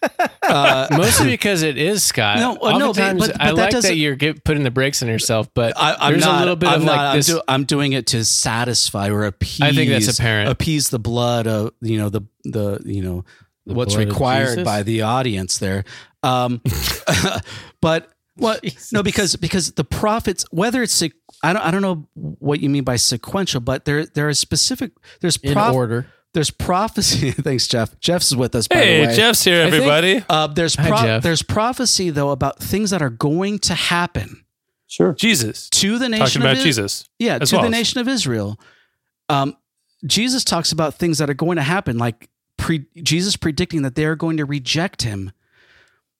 uh, 0.42 0.88
Mostly 0.90 1.26
because 1.28 1.62
it 1.62 1.78
is 1.78 2.02
Scott. 2.02 2.38
No, 2.38 2.56
uh, 2.56 2.78
no, 2.78 2.92
but- 2.92 3.16
but- 3.16 3.18
but 3.32 3.40
I 3.40 3.46
that 3.46 3.54
like 3.54 3.64
that 3.70 3.72
doesn't- 3.72 3.96
you're 3.96 4.16
get, 4.16 4.44
putting 4.44 4.64
the 4.64 4.70
brakes 4.70 5.02
on 5.02 5.08
yourself, 5.08 5.48
but 5.54 5.72
I, 5.76 5.94
I'm 5.98 6.12
there's 6.12 6.24
not, 6.24 6.36
a 6.36 6.38
little 6.40 6.56
bit 6.56 6.68
I'm 6.68 6.80
of 6.80 6.84
not, 6.84 6.92
like 6.96 7.00
I'm 7.00 7.16
this. 7.18 7.26
do- 7.26 7.42
I'm 7.48 7.64
doing 7.64 7.92
it 7.92 8.08
to 8.08 8.24
satisfy 8.24 9.08
or 9.10 9.24
appease. 9.24 9.62
I 9.62 9.72
think 9.72 9.90
that's 9.90 10.18
apparent. 10.18 10.50
Appease 10.50 10.90
the 10.90 10.98
blood 10.98 11.46
of 11.46 11.72
you 11.80 11.98
know 11.98 12.08
the 12.08 12.22
the 12.44 12.80
you 12.84 13.02
know 13.02 13.24
The 13.66 13.74
what's 13.74 13.94
blood 13.94 14.08
of 14.08 14.14
required 14.14 14.46
Jesus? 14.48 14.64
by 14.64 14.82
the 14.82 15.02
audience 15.02 15.58
there. 15.58 15.84
Um, 16.22 16.60
but 17.80 18.10
what 18.36 18.64
no 18.92 19.02
because 19.04 19.36
because 19.36 19.72
the 19.72 19.84
prophets 19.84 20.44
whether 20.50 20.82
it's 20.82 21.00
sequ- 21.00 21.12
I 21.44 21.52
don't 21.52 21.62
I 21.62 21.70
don't 21.70 21.82
know 21.82 22.08
what 22.14 22.58
you 22.60 22.68
mean 22.68 22.82
by 22.84 22.96
sequential, 22.96 23.60
but 23.60 23.84
there 23.84 24.06
there 24.06 24.28
are 24.28 24.34
specific 24.34 24.90
there's 25.20 25.36
in 25.36 25.52
prof- 25.52 25.72
order. 25.74 26.06
There's 26.34 26.50
prophecy. 26.50 27.30
Thanks, 27.32 27.66
Jeff. 27.66 27.98
Jeff's 28.00 28.34
with 28.34 28.54
us. 28.54 28.68
By 28.68 28.76
the 28.76 28.82
Hey, 28.84 29.06
way. 29.06 29.16
Jeff's 29.16 29.42
here, 29.44 29.62
I 29.62 29.70
think- 29.70 29.74
everybody. 29.84 30.24
Uh, 30.28 30.46
there's 30.48 30.74
Hi, 30.74 30.88
pro- 30.88 30.98
Jeff. 31.02 31.22
there's 31.22 31.42
prophecy 31.42 32.10
though 32.10 32.30
about 32.30 32.58
things 32.58 32.90
that 32.90 33.00
are 33.02 33.10
going 33.10 33.58
to 33.60 33.74
happen 33.74 34.44
sure. 34.86 35.14
Jesus. 35.14 35.68
to 35.70 35.98
the 35.98 36.08
nation 36.08 36.26
Talking 36.26 36.42
of 36.42 36.46
about 36.46 36.56
Is- 36.58 36.64
Jesus. 36.64 37.08
Yeah, 37.18 37.38
to 37.38 37.54
well 37.56 37.64
the 37.64 37.70
nation 37.70 38.00
of 38.00 38.08
Israel. 38.08 38.60
Um, 39.28 39.56
Jesus 40.06 40.44
talks 40.44 40.70
about 40.72 40.94
things 40.94 41.16
that 41.18 41.30
are 41.30 41.34
going 41.34 41.56
to 41.56 41.62
happen, 41.62 41.96
like 41.96 42.28
pre- 42.58 42.84
Jesus 43.02 43.36
predicting 43.36 43.80
that 43.82 43.94
they 43.94 44.04
are 44.04 44.16
going 44.16 44.36
to 44.36 44.44
reject 44.44 45.00
him. 45.02 45.32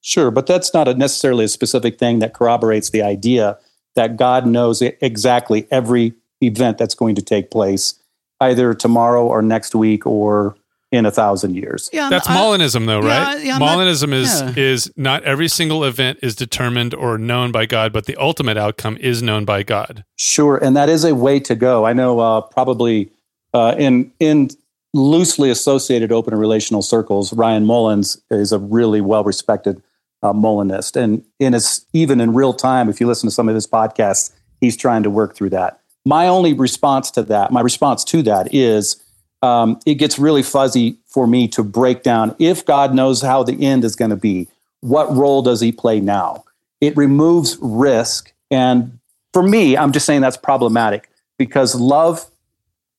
Sure, 0.01 0.31
but 0.31 0.47
that's 0.47 0.73
not 0.75 0.87
a 0.89 0.95
necessarily 0.95 1.45
a 1.45 1.49
specific 1.49 1.99
thing 1.99 2.19
that 2.21 2.35
corroborates 2.35 2.91
the 2.91 3.03
idea 3.03 3.59
that 3.95 4.17
God 4.17 4.47
knows 4.47 4.81
exactly 4.83 5.67
every 5.71 6.15
event 6.43 6.79
that's 6.79 6.95
going 6.95 7.15
to 7.15 7.23
take 7.23 7.51
place, 7.51 7.95
either 8.41 8.75
tomorrow 8.75 9.27
or 9.27 9.43
next 9.43 9.75
week 9.75 10.07
or 10.07 10.57
in 10.93 11.07
a 11.07 11.11
thousand 11.11 11.57
years. 11.57 11.91
Yeah, 11.93 12.09
That's 12.09 12.29
I- 12.29 12.37
Molinism, 12.37 12.87
though, 12.87 13.01
right? 13.01 13.43
yeah, 13.43 13.55
I'm 13.55 13.61
not- 13.61 13.79
Molinism 13.79 14.13
is 14.13 14.41
yeah. 14.41 14.53
is 14.57 14.93
not 14.97 15.25
every 15.25 15.49
single 15.49 15.83
event 15.85 16.21
is 16.23 16.37
determined 16.37 16.95
or 16.95 17.19
known 17.19 17.51
by 17.51 17.67
God, 17.67 17.93
but 17.93 18.07
the 18.07 18.17
ultimate 18.17 18.57
outcome 18.57 18.97
is 19.01 19.23
known 19.23 19.45
by 19.45 19.63
God. 19.65 20.05
Sure, 20.17 20.57
and 20.57 20.77
that 20.77 20.89
is 20.89 21.05
a 21.05 21.15
way 21.15 21.41
to 21.41 21.55
go. 21.57 21.85
I 21.85 21.93
know 21.95 22.21
uh, 22.21 22.41
probably 22.43 23.11
uh, 23.53 23.75
in 23.77 24.13
in 24.21 24.51
loosely 24.93 25.51
associated 25.51 26.13
open 26.13 26.33
and 26.33 26.41
relational 26.41 26.81
circles, 26.83 27.33
Ryan 27.33 27.65
Mullins 27.67 28.23
is 28.31 28.53
a 28.53 28.59
really 28.61 29.01
well 29.01 29.25
respected 29.25 29.83
uh, 30.23 30.33
Molinist, 30.33 30.97
and 30.97 31.25
in 31.41 31.53
his, 31.53 31.85
even 31.93 32.21
in 32.21 32.33
real 32.33 32.55
time, 32.55 32.89
if 32.89 33.01
you 33.01 33.07
listen 33.07 33.29
to 33.29 33.35
some 33.35 33.49
of 33.49 33.55
his 33.55 33.67
podcasts, 33.67 34.33
he's 34.61 34.77
trying 34.77 35.03
to 35.03 35.11
work 35.11 35.35
through 35.35 35.51
that. 35.51 35.81
My 36.05 36.29
only 36.29 36.53
response 36.53 37.11
to 37.13 37.23
that, 37.25 37.51
my 37.51 37.61
response 37.61 38.05
to 38.05 38.23
that 38.23 38.55
is. 38.55 39.01
Um, 39.43 39.79
it 39.85 39.97
gets 39.97 40.19
really 40.19 40.43
fuzzy 40.43 40.97
for 41.05 41.27
me 41.27 41.49
to 41.49 41.63
break 41.63 42.03
down 42.03 42.35
if 42.39 42.65
God 42.65 42.95
knows 42.95 43.21
how 43.21 43.43
the 43.43 43.63
end 43.63 43.85
is 43.85 43.95
going 43.95 44.11
to 44.11 44.17
be, 44.17 44.49
what 44.81 45.15
role 45.15 45.43
does 45.43 45.61
he 45.61 45.71
play 45.71 46.01
now? 46.01 46.45
it 46.85 46.97
removes 46.99 47.57
risk. 47.63 48.33
And 48.51 48.99
for 49.33 49.43
me, 49.43 49.75
I'm 49.77 49.91
just 49.91 50.05
saying 50.05 50.21
that's 50.21 50.37
problematic 50.37 51.09
because 51.39 51.75
love, 51.75 52.27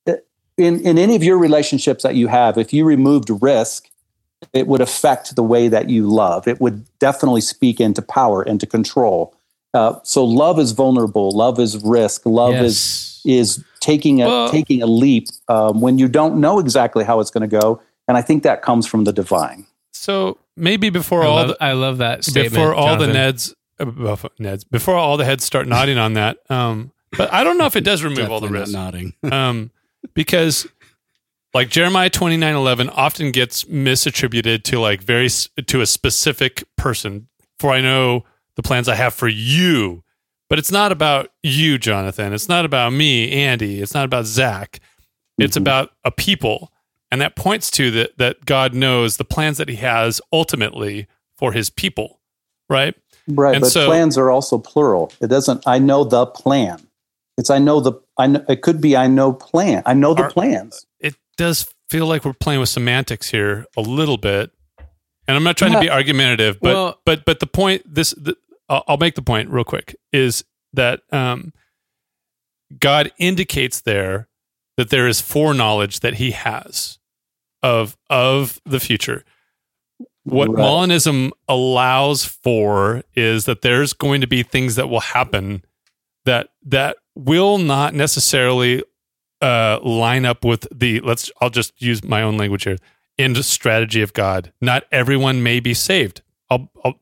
in, 0.07 0.79
in 0.81 0.97
any 0.97 1.15
of 1.15 1.23
your 1.23 1.37
relationships 1.37 2.01
that 2.01 2.15
you 2.15 2.27
have, 2.27 2.57
if 2.57 2.73
you 2.73 2.83
removed 2.83 3.29
risk, 3.41 3.89
it 4.53 4.65
would 4.67 4.81
affect 4.81 5.35
the 5.35 5.43
way 5.43 5.67
that 5.67 5.87
you 5.89 6.09
love. 6.09 6.47
It 6.47 6.59
would 6.59 6.85
definitely 6.97 7.41
speak 7.41 7.79
into 7.79 8.01
power, 8.01 8.41
into 8.41 8.65
control. 8.65 9.34
Uh, 9.75 9.99
so 10.03 10.23
love 10.23 10.57
is 10.59 10.71
vulnerable. 10.71 11.31
Love 11.31 11.59
is 11.59 11.83
risk. 11.83 12.25
Love 12.25 12.53
Yes. 12.53 12.63
is 12.63 13.11
is 13.25 13.63
taking 13.79 14.21
a 14.21 14.27
Well- 14.27 14.49
taking 14.49 14.81
a 14.81 14.85
leap 14.87 15.27
um, 15.47 15.81
when 15.81 15.97
you 15.97 16.07
don't 16.07 16.39
know 16.39 16.59
exactly 16.59 17.03
how 17.03 17.19
it's 17.19 17.31
going 17.31 17.47
to 17.49 17.59
go. 17.61 17.81
And 18.07 18.17
I 18.17 18.21
think 18.21 18.43
that 18.43 18.61
comes 18.61 18.85
from 18.87 19.03
the 19.03 19.11
divine. 19.11 19.65
So 19.93 20.37
maybe 20.55 20.89
before 20.91 21.23
I 21.23 21.27
all 21.27 21.35
love, 21.35 21.47
the, 21.49 21.57
I 21.63 21.71
love 21.73 21.97
that 21.97 22.23
statement. 22.23 22.53
before 22.53 22.73
all 22.75 22.97
the 22.97 23.07
Neds, 23.07 23.53
uh, 23.79 23.85
Neds, 24.39 24.63
before 24.69 24.95
all 24.95 25.17
the 25.17 25.25
heads 25.25 25.43
start 25.43 25.67
nodding 25.67 25.97
on 25.97 26.13
that. 26.13 26.37
Um, 26.49 26.91
but 27.17 27.33
I 27.33 27.43
don't 27.43 27.57
know 27.57 27.65
if 27.65 27.75
it 27.75 27.83
does 27.83 28.03
remove 28.03 28.29
all 28.31 28.39
the 28.39 28.47
risk. 28.47 28.71
nodding. 28.71 29.13
um, 29.31 29.71
because 30.13 30.67
like 31.55 31.69
Jeremiah 31.69 32.09
twenty 32.11 32.37
nine 32.37 32.53
eleven 32.55 32.89
often 32.89 33.31
gets 33.31 33.63
misattributed 33.63 34.63
to 34.65 34.79
like 34.79 35.01
very 35.01 35.29
to 35.65 35.81
a 35.81 35.85
specific 35.87 36.63
person. 36.75 37.27
For 37.57 37.71
I 37.71 37.81
know 37.81 38.25
the 38.55 38.63
plans 38.63 38.87
I 38.87 38.95
have 38.95 39.13
for 39.13 39.27
you, 39.27 40.03
but 40.49 40.59
it's 40.59 40.71
not 40.71 40.91
about 40.91 41.29
you, 41.43 41.77
Jonathan. 41.77 42.33
It's 42.33 42.47
not 42.49 42.65
about 42.65 42.93
me, 42.93 43.31
Andy. 43.31 43.81
It's 43.81 43.93
not 43.93 44.05
about 44.05 44.25
Zach. 44.25 44.79
It's 45.37 45.57
Mhm. 45.57 45.61
about 45.61 45.91
a 46.03 46.11
people, 46.11 46.71
and 47.11 47.19
that 47.21 47.35
points 47.35 47.69
to 47.71 47.91
that 47.91 48.17
that 48.17 48.45
God 48.45 48.73
knows 48.73 49.17
the 49.17 49.25
plans 49.25 49.57
that 49.57 49.67
He 49.69 49.75
has 49.77 50.21
ultimately 50.31 51.07
for 51.37 51.51
His 51.51 51.69
people, 51.69 52.19
right? 52.69 52.95
Right, 53.27 53.55
And 53.55 53.61
but 53.63 53.71
so- 53.71 53.87
plans 53.87 54.17
are 54.17 54.29
also 54.29 54.57
plural. 54.57 55.11
It 55.19 55.27
doesn't. 55.27 55.63
I 55.67 55.79
know 55.79 56.03
the 56.03 56.25
plan. 56.27 56.87
It's 57.37 57.49
I 57.49 57.57
know 57.59 57.79
the. 57.81 57.93
I 58.17 58.27
know, 58.27 58.45
it 58.47 58.61
could 58.61 58.79
be 58.79 58.95
I 58.95 59.07
know 59.07 59.33
plan. 59.33 59.83
I 59.85 59.93
know 59.93 60.13
the 60.13 60.23
Are- 60.23 60.29
plans. 60.31 60.85
it 61.01 61.15
does 61.37 61.65
feel 61.89 62.05
like 62.07 62.23
we're 62.23 62.31
playing 62.33 62.59
with 62.61 62.69
semantics 62.69 63.29
here 63.31 63.65
a 63.77 63.81
little 63.81 64.17
bit 64.17 64.51
and 65.27 65.37
i'm 65.37 65.43
not 65.43 65.55
trying 65.55 65.71
to 65.73 65.79
be 65.79 65.89
argumentative 65.89 66.57
but 66.59 66.73
Well- 66.73 66.99
but 67.05 67.25
but 67.25 67.39
the 67.41 67.45
point 67.45 67.83
this 67.85 68.11
the, 68.17 68.35
I'll, 68.69 68.83
I'll 68.87 68.97
make 68.97 69.15
the 69.15 69.21
point 69.21 69.49
real 69.49 69.63
quick 69.63 69.95
is 70.11 70.43
that 70.73 71.01
um 71.11 71.53
god 72.79 73.11
indicates 73.17 73.81
there 73.81 74.27
that 74.77 74.89
there 74.89 75.07
is 75.07 75.21
foreknowledge 75.21 76.01
that 76.01 76.15
he 76.15 76.31
has 76.31 76.99
of 77.63 77.97
of 78.09 78.59
the 78.65 78.79
future 78.79 79.23
what 80.23 80.49
Right. 80.49 80.57
Molinism 80.57 81.29
allows 81.47 82.25
for 82.25 83.03
is 83.13 83.45
that 83.45 83.61
there's 83.61 83.93
going 83.93 84.21
to 84.21 84.27
be 84.27 84.41
things 84.41 84.75
that 84.75 84.89
will 84.89 84.99
happen 84.99 85.63
that 86.25 86.49
that 86.65 86.97
will 87.13 87.59
not 87.59 87.93
necessarily 87.93 88.83
uh, 89.41 89.79
line 89.83 90.25
up 90.25 90.43
with 90.43 90.67
the 90.73 90.99
let's 91.01 91.31
I'll 91.39 91.51
just 91.51 91.79
use 91.79 92.03
my 92.03 92.23
own 92.23 92.37
language 92.37 92.63
here 92.63 92.77
end 93.17 93.43
strategy 93.45 94.01
of 94.01 94.13
God. 94.13 94.51
Not 94.61 94.83
everyone 94.91 95.43
may 95.43 95.59
be 95.59 95.73
saved. 95.73 96.21
I'll, 96.49 96.69
I'll 96.83 96.99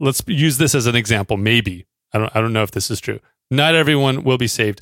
let's 0.00 0.22
use 0.26 0.58
this 0.58 0.74
as 0.74 0.86
an 0.86 0.96
example. 0.96 1.36
Maybe 1.36 1.86
I 2.12 2.18
don't 2.18 2.36
I 2.36 2.40
don't 2.40 2.52
know 2.52 2.62
if 2.62 2.70
this 2.72 2.90
is 2.90 3.00
true. 3.00 3.20
Not 3.50 3.74
everyone 3.74 4.24
will 4.24 4.38
be 4.38 4.46
saved. 4.46 4.80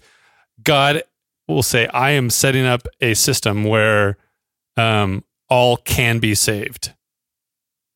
God 0.63 1.03
will 1.49 1.63
say, 1.63 1.87
"I 1.89 2.11
am 2.13 2.31
setting 2.31 2.65
up 2.65 2.87
a 3.01 3.15
system 3.15 3.65
where 3.65 4.17
um, 4.77 5.25
all 5.49 5.77
can 5.77 6.19
be 6.19 6.35
saved," 6.35 6.93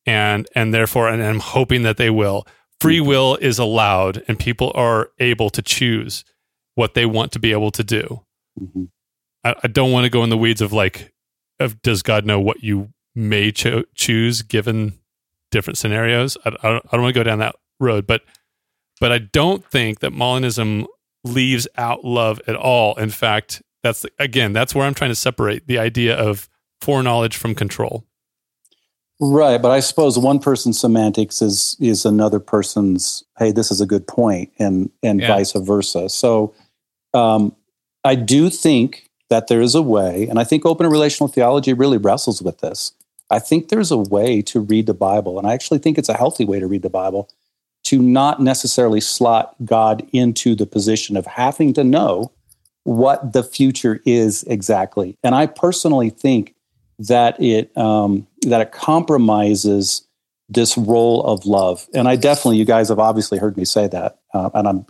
and 0.05 0.47
and 0.55 0.73
therefore, 0.73 1.09
and 1.09 1.23
I'm 1.23 1.39
hoping 1.39 1.83
that 1.83 1.97
they 1.97 2.09
will. 2.09 2.45
Free 2.79 2.99
will 2.99 3.37
is 3.37 3.57
allowed, 3.57 4.23
and 4.27 4.37
people 4.37 4.71
are 4.75 5.09
able 5.19 5.49
to 5.51 5.61
choose 5.61 6.23
what 6.75 6.93
they 6.93 7.05
want 7.05 7.31
to 7.31 7.39
be 7.39 7.51
able 7.51 7.71
to 7.71 7.83
do. 7.83 8.23
Mhm. 8.59 8.89
I, 9.43 9.55
I 9.63 9.67
don't 9.67 9.91
want 9.91 10.03
to 10.05 10.09
go 10.11 10.23
in 10.23 10.29
the 10.29 10.37
weeds 10.37 10.61
of 10.61 10.73
like, 10.73 11.13
of 11.59 11.81
does 11.81 12.03
God 12.03 12.25
know 12.25 12.39
what 12.39 12.63
you 12.63 12.89
may 13.15 13.51
cho- 13.51 13.85
choose 13.95 14.43
given 14.43 14.99
different 15.51 15.77
scenarios? 15.77 16.37
I, 16.45 16.49
I 16.49 16.69
don't, 16.69 16.85
I 16.85 16.89
don't 16.95 17.01
want 17.01 17.13
to 17.13 17.19
go 17.19 17.23
down 17.23 17.39
that 17.39 17.55
road, 17.79 18.07
but 18.07 18.23
but 18.99 19.11
I 19.11 19.19
don't 19.19 19.63
think 19.65 19.99
that 19.99 20.11
Molinism 20.11 20.85
leaves 21.23 21.67
out 21.77 22.03
love 22.03 22.41
at 22.47 22.55
all. 22.55 22.95
In 22.95 23.09
fact, 23.09 23.61
that's 23.83 24.05
again, 24.19 24.53
that's 24.53 24.73
where 24.73 24.85
I'm 24.85 24.93
trying 24.93 25.11
to 25.11 25.15
separate 25.15 25.67
the 25.67 25.77
idea 25.77 26.15
of 26.15 26.49
foreknowledge 26.81 27.37
from 27.37 27.55
control. 27.55 28.05
Right, 29.19 29.59
but 29.59 29.71
I 29.71 29.79
suppose 29.79 30.17
one 30.19 30.37
person's 30.39 30.79
semantics 30.79 31.41
is 31.41 31.75
is 31.79 32.05
another 32.05 32.39
person's. 32.39 33.23
Hey, 33.39 33.51
this 33.51 33.71
is 33.71 33.81
a 33.81 33.85
good 33.85 34.07
point, 34.07 34.51
and 34.59 34.91
and 35.01 35.19
Yeah. 35.19 35.27
vice 35.29 35.53
versa. 35.53 36.09
So, 36.09 36.53
um, 37.15 37.55
I 38.03 38.13
do 38.13 38.49
think 38.49 39.09
that 39.29 39.47
there 39.47 39.59
is 39.59 39.73
a 39.73 39.81
way, 39.81 40.27
and 40.29 40.39
I 40.39 40.43
think 40.43 40.65
open 40.65 40.87
relational 40.87 41.27
theology 41.27 41.73
really 41.73 41.97
wrestles 41.97 42.41
with 42.43 42.59
this. 42.59 42.91
I 43.29 43.39
think 43.39 43.69
there's 43.69 43.91
a 43.91 43.97
way 43.97 44.41
to 44.43 44.59
read 44.59 44.85
the 44.85 44.93
Bible, 44.93 45.37
and 45.37 45.47
I 45.47 45.53
actually 45.53 45.79
think 45.79 45.97
it's 45.97 46.09
a 46.09 46.17
healthy 46.17 46.45
way 46.45 46.59
to 46.59 46.67
read 46.67 46.81
the 46.81 46.89
Bible, 46.89 47.29
to 47.85 48.01
not 48.01 48.41
necessarily 48.41 49.01
slot 49.01 49.55
God 49.63 50.07
into 50.13 50.55
the 50.55 50.65
position 50.65 51.17
of 51.17 51.25
having 51.25 51.73
to 51.73 51.83
know 51.83 52.31
what 52.83 53.33
the 53.33 53.43
future 53.43 54.01
is 54.05 54.43
exactly. 54.43 55.17
And 55.23 55.35
I 55.35 55.45
personally 55.45 56.09
think 56.09 56.55
that 56.99 57.41
it 57.41 57.75
um, 57.77 58.27
that 58.43 58.61
it 58.61 58.71
compromises 58.71 60.07
this 60.49 60.77
role 60.77 61.21
of 61.23 61.45
love. 61.45 61.87
And 61.93 62.07
I 62.07 62.15
definitely, 62.15 62.57
you 62.57 62.65
guys 62.65 62.87
have 62.87 62.99
obviously 62.99 63.37
heard 63.37 63.57
me 63.57 63.65
say 63.65 63.87
that, 63.87 64.19
uh, 64.33 64.49
and 64.53 64.67
I'm 64.67 64.85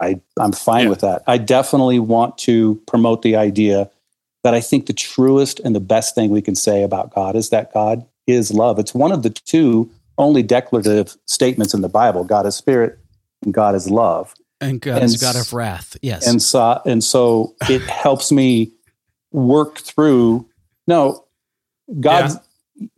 I 0.00 0.20
I'm 0.38 0.52
fine 0.52 0.84
Yeah. 0.84 0.90
with 0.90 1.00
that. 1.00 1.22
I 1.26 1.38
definitely 1.38 1.98
want 1.98 2.38
to 2.38 2.80
promote 2.86 3.22
the 3.22 3.36
idea 3.36 3.90
that 4.44 4.54
I 4.54 4.60
think 4.60 4.86
the 4.86 4.92
truest 4.92 5.60
and 5.60 5.74
the 5.74 5.80
best 5.80 6.14
thing 6.14 6.30
we 6.30 6.42
can 6.42 6.54
say 6.54 6.82
about 6.82 7.14
God 7.14 7.36
is 7.36 7.50
that 7.50 7.72
God 7.72 8.04
is 8.26 8.52
love. 8.52 8.78
It's 8.78 8.94
one 8.94 9.12
of 9.12 9.22
the 9.22 9.30
two 9.30 9.90
only 10.18 10.42
declarative 10.42 11.16
statements 11.26 11.74
in 11.74 11.80
the 11.80 11.88
Bible: 11.88 12.24
God 12.24 12.46
is 12.46 12.56
spirit 12.56 12.98
and 13.42 13.54
God 13.54 13.74
is 13.74 13.90
love. 13.90 14.34
And 14.60 14.80
God 14.80 15.02
is 15.02 15.20
God 15.20 15.34
of 15.34 15.52
wrath. 15.52 15.96
Yes. 16.02 16.26
And 16.26 16.40
so, 16.40 16.80
and 16.86 17.02
so 17.02 17.56
it 17.68 17.82
helps 17.82 18.30
me 18.30 18.70
work 19.32 19.78
through. 19.78 20.46
No, 20.86 21.24
God's 22.00 22.36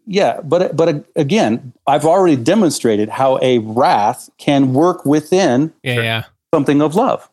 yeah, 0.06 0.40
but 0.42 0.76
but 0.76 1.04
again, 1.16 1.72
I've 1.86 2.04
already 2.04 2.36
demonstrated 2.36 3.08
how 3.08 3.38
a 3.42 3.58
wrath 3.58 4.30
can 4.38 4.74
work 4.74 5.04
within 5.04 5.72
Yeah, 5.82 6.00
yeah. 6.00 6.22
something 6.54 6.82
of 6.82 6.94
love. 6.94 7.28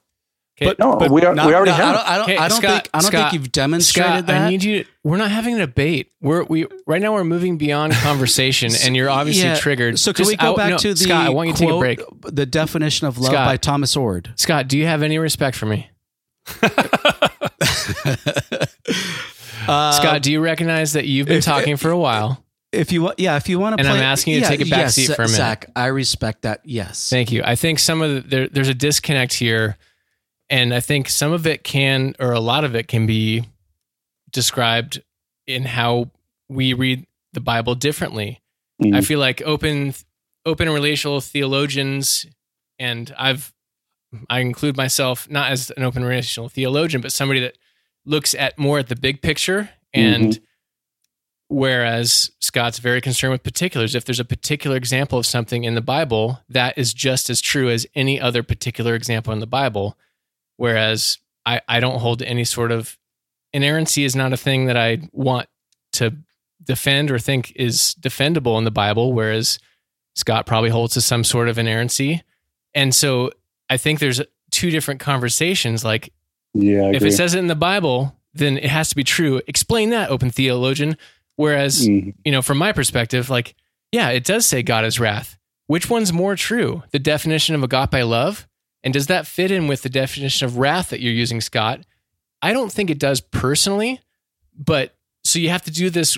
But- 0.62 0.80
No, 0.80 0.96
but 0.98 1.10
we 1.12 1.24
are, 1.24 1.34
Not- 1.36 1.48
we 1.48 1.54
already 1.56 1.72
no, 1.72 1.78
have. 1.78 1.96
I 1.96 1.98
don't, 1.98 2.08
I 2.08 2.16
don't, 2.18 2.24
Okay, 2.26 2.38
I 2.38 2.48
don't 2.48 2.58
Scott, 2.58 2.72
think 2.84 2.90
I 2.94 2.98
don't 3.00 3.08
Scott, 3.08 3.32
think 3.32 3.34
you've 3.42 3.52
demonstrated 3.52 4.12
Scott, 4.12 4.26
that. 4.28 4.42
I 4.44 4.50
need 4.50 4.64
you. 4.64 4.86
We're 5.04 5.18
not 5.18 5.32
having 5.32 5.56
a 5.56 5.60
debate. 5.60 6.12
We're 6.22 6.44
we 6.44 6.68
right 6.86 7.02
now. 7.02 7.14
We're 7.14 7.24
moving 7.24 7.58
beyond 7.58 7.94
conversation, 8.04 8.72
and 8.84 8.96
you're 8.96 9.10
obviously 9.10 9.44
Yeah, 9.44 9.56
triggered. 9.56 9.98
So 10.00 10.14
can 10.14 10.18
Just- 10.26 10.32
we 10.32 10.38
go 10.38 10.54
I- 10.54 10.58
back 10.58 10.70
no, 10.72 10.78
to 10.78 10.94
the 10.94 10.98
Scott? 11.00 11.26
I 11.26 11.30
want 11.30 11.48
you 11.50 11.54
to 11.56 11.60
take 11.60 11.70
a 11.70 11.80
break. 11.80 12.02
The 12.22 12.46
definition 12.46 13.08
of 13.08 13.18
love 13.18 13.32
Scott. 13.32 13.48
by 13.48 13.58
Thomas 13.58 13.96
Oord. 13.98 14.32
Scott, 14.36 14.68
do 14.68 14.78
you 14.78 14.86
have 14.86 15.02
any 15.04 15.18
respect 15.18 15.58
for 15.58 15.66
me? 15.66 15.90
Uh, 19.68 19.92
Scott, 19.92 20.22
do 20.22 20.32
you 20.32 20.40
recognize 20.42 20.94
that 20.94 21.06
you've 21.06 21.28
been 21.28 21.38
if- 21.38 21.46
talking 21.46 21.78
for 21.78 21.90
a 21.92 21.98
while? 21.98 22.44
if 22.72 22.94
you 22.94 23.02
want, 23.02 23.20
yeah, 23.20 23.36
if 23.36 23.50
you 23.50 23.60
want 23.60 23.76
to, 23.78 23.80
And 23.84 23.92
I'm 23.92 24.02
asking 24.02 24.36
you 24.36 24.40
to 24.42 24.48
take 24.48 24.62
a 24.62 24.64
back 24.64 24.80
yes, 24.80 24.96
seat 24.96 25.08
for 25.08 25.24
a 25.24 25.26
minute. 25.26 25.36
Zach, 25.36 25.70
I 25.76 25.88
respect 25.88 26.44
that. 26.44 26.62
Yes, 26.64 27.10
Thank 27.10 27.30
you. 27.34 27.42
I 27.44 27.56
think 27.56 27.80
some 27.80 28.02
of 28.02 28.14
the, 28.14 28.22
there, 28.22 28.48
there's 28.48 28.70
a 28.70 28.74
disconnect 28.74 29.34
here, 29.34 29.78
and 30.52 30.74
I 30.74 30.82
think 30.82 31.10
some 31.10 31.32
of 31.32 31.48
it 31.48 31.64
can, 31.64 32.14
or 32.20 32.34
a 32.34 32.40
lot 32.40 32.64
of 32.66 32.76
it 32.76 32.88
can 32.88 33.08
be 33.08 33.46
described 34.30 35.02
in 35.48 35.64
how 35.64 36.12
we 36.50 36.74
read 36.74 37.08
the 37.34 37.40
Bible 37.40 37.74
differently. 37.74 38.42
Mhm. 38.84 38.96
I 38.96 39.02
feel 39.02 39.20
like 39.20 39.42
open 39.44 39.96
open 40.46 40.70
relational 40.70 41.22
theologians, 41.22 42.26
and 42.78 43.14
I've 43.18 43.54
I 44.30 44.40
include 44.40 44.76
myself 44.76 45.30
not 45.30 45.52
as 45.52 45.72
an 45.72 45.84
open 45.84 46.04
relational 46.04 46.50
theologian, 46.50 47.02
but 47.02 47.14
somebody 47.14 47.40
that 47.40 47.58
looks 48.06 48.36
at 48.36 48.58
more 48.60 48.80
at 48.80 48.88
the 48.88 48.96
big 48.96 49.22
picture. 49.22 49.70
And 49.94 50.40
whereas 51.48 52.32
Scott's 52.40 52.80
very 52.80 53.00
concerned 53.00 53.32
with 53.32 53.44
particulars, 53.44 53.96
if 53.96 54.04
there's 54.04 54.20
a 54.20 54.26
particular 54.26 54.76
example 54.76 55.18
of 55.18 55.26
something 55.26 55.64
in 55.64 55.76
the 55.76 55.82
Bible, 55.82 56.42
that 56.50 56.78
is 56.78 56.94
just 56.94 57.30
as 57.30 57.40
true 57.40 57.70
as 57.70 57.86
any 57.96 58.20
other 58.20 58.44
particular 58.44 58.96
example 58.96 59.32
in 59.32 59.40
the 59.40 59.48
Bible. 59.48 59.98
Whereas 60.62 61.18
I, 61.44 61.60
I 61.68 61.80
don't 61.80 61.98
hold 62.02 62.20
to 62.20 62.28
any 62.28 62.44
sort 62.44 62.72
of 62.72 62.96
inerrancy 63.52 64.04
is 64.04 64.16
not 64.16 64.32
a 64.32 64.38
thing 64.38 64.68
that 64.68 64.78
I 64.78 65.00
want 65.12 65.50
to 65.94 66.16
defend 66.64 67.10
or 67.10 67.18
think 67.18 67.52
is 67.56 67.96
defendable 68.00 68.60
in 68.60 68.64
the 68.64 68.70
Bible, 68.70 69.12
whereas 69.12 69.58
Scott 70.14 70.46
probably 70.46 70.70
holds 70.70 70.94
to 70.94 71.02
some 71.02 71.24
sort 71.24 71.50
of 71.50 71.58
inerrancy. 71.58 72.22
And 72.76 72.94
so 72.94 73.32
I 73.72 73.78
think 73.78 73.98
there's 73.98 74.22
two 74.52 74.70
different 74.70 75.00
conversations. 75.00 75.84
Like, 75.84 76.14
yeah, 76.54 76.92
if 76.94 77.02
it 77.02 77.14
says 77.14 77.34
it 77.34 77.40
in 77.40 77.48
the 77.48 77.56
Bible, 77.56 78.16
then 78.36 78.60
it 78.60 78.70
has 78.70 78.90
to 78.90 78.96
be 78.96 79.04
true. 79.04 79.42
Explain 79.48 79.90
that, 79.90 80.12
open 80.12 80.30
theologian. 80.30 80.96
Whereas, 81.38 81.88
Mhm. 81.88 82.14
you 82.24 82.32
know, 82.32 82.44
from 82.44 82.60
my 82.60 82.72
perspective, 82.72 83.32
like, 83.32 83.56
yeah, 83.92 84.10
it 84.10 84.24
does 84.24 84.46
say 84.46 84.62
God 84.62 84.86
is 84.86 85.00
wrath. 85.00 85.40
which 85.66 85.90
one's 85.90 86.12
more 86.14 86.36
true? 86.36 86.84
The 86.92 87.00
definition 87.00 87.56
of 87.56 87.64
agape 87.64 88.06
love? 88.06 88.46
And 88.84 88.94
does 88.94 89.08
that 89.08 89.28
fit 89.28 89.52
in 89.52 89.68
with 89.68 89.84
the 89.84 89.90
definition 89.90 90.46
of 90.46 90.58
wrath 90.58 90.90
that 90.90 91.02
you're 91.02 91.14
using, 91.14 91.42
Scott? 91.42 91.82
I 92.42 92.54
don't 92.54 92.72
think 92.72 92.90
it 92.90 92.98
does 93.00 93.22
personally, 93.22 94.02
but 94.58 94.96
so 95.24 95.38
you 95.40 95.50
have 95.50 95.62
to 95.64 95.72
do 95.72 95.90
this 95.90 96.18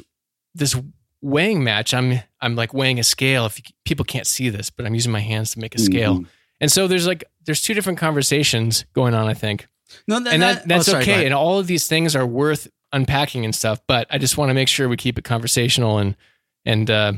this 0.55 0.75
weighing 1.21 1.63
match. 1.63 1.93
I'm 1.93 2.19
I'm 2.41 2.55
like 2.55 2.73
weighing 2.73 2.99
a 2.99 3.03
scale. 3.03 3.45
If 3.45 3.59
you, 3.59 3.65
people 3.85 4.05
can't 4.05 4.27
see 4.27 4.49
this, 4.49 4.69
but 4.69 4.85
I'm 4.85 4.93
using 4.93 5.11
my 5.11 5.19
hands 5.19 5.51
to 5.51 5.59
make 5.59 5.75
a 5.75 5.79
scale. 5.79 6.19
Mhm. 6.19 6.27
And 6.61 6.71
so 6.71 6.87
there's 6.87 7.07
like 7.07 7.25
there's 7.45 7.61
two 7.61 7.73
different 7.73 7.99
conversations 7.99 8.85
going 8.93 9.13
on. 9.13 9.27
I 9.27 9.33
think 9.33 9.67
No, 10.07 10.17
and 10.17 10.41
that, 10.41 10.67
that's 10.67 10.87
oh, 10.87 10.93
sorry, 10.93 11.03
okay. 11.03 11.25
And 11.25 11.33
all 11.33 11.59
of 11.59 11.67
these 11.67 11.87
things 11.87 12.15
are 12.15 12.25
worth 12.25 12.69
unpacking 12.93 13.43
and 13.43 13.53
stuff. 13.53 13.81
But 13.87 14.07
I 14.09 14.17
just 14.17 14.37
want 14.37 14.49
to 14.49 14.53
make 14.53 14.69
sure 14.69 14.87
we 14.87 14.95
keep 14.97 15.17
it 15.17 15.23
conversational 15.25 15.97
and 15.97 16.15
and 16.65 16.89
uh, 16.89 17.13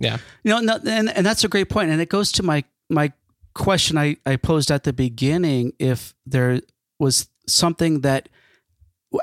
You 0.00 0.18
know, 0.44 0.60
no, 0.60 0.78
and 0.84 1.08
and 1.10 1.24
that's 1.24 1.44
a 1.44 1.48
great 1.48 1.68
point, 1.68 1.90
and 1.90 2.00
it 2.00 2.08
goes 2.08 2.32
to 2.32 2.42
my 2.42 2.64
my 2.90 3.12
question 3.54 3.96
I 3.98 4.16
I 4.26 4.36
posed 4.36 4.70
at 4.70 4.84
the 4.84 4.92
beginning. 4.92 5.72
If 5.78 6.14
there 6.26 6.60
was 6.98 7.28
something 7.46 8.00
that, 8.00 8.28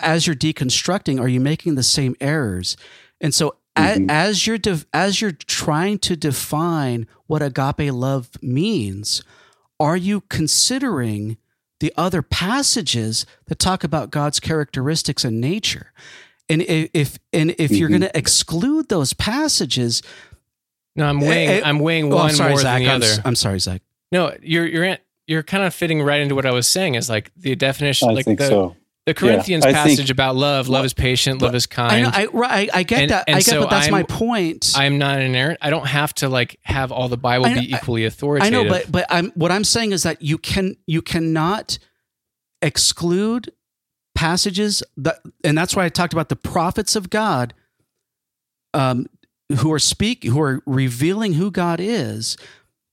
as 0.01 0.27
you're 0.27 0.35
deconstructing, 0.35 1.19
are 1.19 1.27
you 1.27 1.39
making 1.39 1.75
the 1.75 1.83
same 1.83 2.15
errors? 2.21 2.75
And 3.21 3.33
so, 3.33 3.55
Mhm. 3.77 4.09
a, 4.09 4.11
as 4.11 4.45
you're 4.47 4.57
de- 4.57 4.85
as 4.93 5.21
you're 5.21 5.31
trying 5.31 5.99
to 5.99 6.15
define 6.15 7.07
what 7.27 7.41
agape 7.41 7.91
love 7.93 8.29
means, 8.41 9.21
are 9.79 9.97
you 9.97 10.21
considering 10.29 11.37
the 11.79 11.93
other 11.95 12.21
passages 12.21 13.25
that 13.47 13.57
talk 13.59 13.83
about 13.85 14.11
God's 14.11 14.39
characteristics 14.39 15.23
and 15.23 15.39
nature? 15.39 15.93
And 16.49 16.63
if 16.67 17.19
and 17.31 17.55
if 17.57 17.71
you're 17.71 17.87
Mhm. 17.89 17.91
going 17.99 18.01
to 18.01 18.17
exclude 18.17 18.89
those 18.89 19.13
passages, 19.13 20.01
no, 20.95 21.05
I'm 21.05 21.21
weighing 21.21 21.49
Eh, 21.49 21.57
eh, 21.59 21.61
I'm 21.63 21.79
weighing 21.79 22.11
Oh, 22.11 22.17
one 22.17 22.29
I'm 22.31 22.35
sorry, 22.35 22.49
more 22.51 22.61
Zach. 22.61 22.79
than 22.79 22.83
the 22.83 22.89
I'm, 22.89 22.95
other. 22.95 23.05
s- 23.05 23.19
I'm 23.23 23.35
sorry, 23.35 23.59
Zach. 23.59 23.81
No, 24.11 24.35
you're 24.41 24.65
you're 24.67 24.97
you're 25.27 25.43
kind 25.43 25.63
of 25.63 25.73
fitting 25.73 26.01
right 26.01 26.19
into 26.21 26.35
what 26.35 26.45
I 26.45 26.51
was 26.51 26.67
saying. 26.67 26.95
Is 26.95 27.09
like 27.09 27.31
the 27.37 27.55
definition, 27.55 28.09
I 28.09 28.13
like 28.13 28.25
think 28.25 28.39
the, 28.39 28.47
so. 28.47 28.75
the 29.05 29.13
Corinthians 29.13 29.65
I 29.65 29.71
passage 29.73 29.97
think- 29.97 30.09
about 30.09 30.35
love. 30.35 30.67
Love 30.67 30.85
is 30.85 30.93
patient. 30.93 31.41
Love 31.41 31.53
is 31.55 31.67
I 31.71 31.75
kind. 31.75 32.03
know. 32.03 32.09
I, 32.13 32.25
right, 32.27 32.69
I, 32.73 32.79
I 32.79 32.83
get 32.83 33.01
And- 33.01 33.11
that. 33.11 33.23
and 33.27 33.35
I 33.35 33.39
get, 33.39 33.45
so 33.45 33.61
but 33.61 33.69
that's 33.69 33.91
my 33.91 33.97
I'm- 33.99 34.05
point. 34.07 34.73
I'm 34.75 34.97
not 34.97 35.17
an 35.17 35.23
inerrant. 35.23 35.59
I 35.61 35.69
don't 35.69 35.85
have 35.87 36.13
to 36.15 36.29
like 36.29 36.57
have 36.63 36.91
all 36.91 37.07
the 37.09 37.17
Bible 37.17 37.47
know- 37.49 37.61
be 37.61 37.71
equally 37.71 38.05
authoritative. 38.05 38.47
I 38.47 38.63
know, 38.63 38.67
but 38.69 38.91
but 38.91 39.05
I'm 39.09 39.31
what 39.35 39.51
I'm 39.51 39.63
saying 39.63 39.91
is 39.91 40.03
that 40.03 40.21
you 40.23 40.37
can 40.39 40.75
you 40.87 41.01
cannot 41.03 41.77
exclude 42.61 43.51
passages 44.15 44.83
that, 44.97 45.19
and 45.43 45.57
that's 45.57 45.75
why 45.75 45.85
I 45.85 45.89
talked 45.89 46.13
about 46.13 46.29
the 46.29 46.35
prophets 46.35 46.95
of 46.95 47.09
God, 47.09 47.53
um, 48.73 49.05
who 49.59 49.71
are 49.71 49.79
speak 49.79 50.23
who 50.25 50.41
are 50.41 50.61
revealing 50.65 51.33
who 51.33 51.51
God 51.51 51.79
is. 51.79 52.35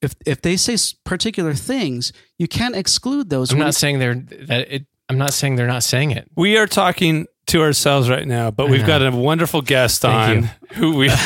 If 0.06 0.14
if 0.24 0.40
they 0.40 0.56
say 0.56 0.76
particular 1.04 1.52
things, 1.52 2.12
you 2.38 2.46
can't 2.46 2.76
exclude 2.76 3.28
those. 3.28 3.52
I'm 3.52 3.58
not 3.58 3.74
saying 3.74 3.98
they're 3.98 4.14
that 4.14 4.72
it. 4.72 4.86
I'm 5.08 5.18
not 5.18 5.34
saying 5.34 5.56
they're 5.56 5.66
not 5.66 5.82
saying 5.82 6.12
it. 6.12 6.30
We 6.36 6.56
are 6.58 6.68
talking 6.68 7.26
to 7.46 7.62
ourselves 7.62 8.10
right 8.10 8.26
now, 8.26 8.50
but 8.50 8.66
I 8.66 8.70
we've 8.70 8.80
know. 8.80 8.86
got 8.86 9.02
a 9.06 9.10
wonderful 9.12 9.62
guest 9.62 10.02
Thank 10.02 10.44
on 10.44 10.50
who 10.74 10.96
we. 10.96 11.10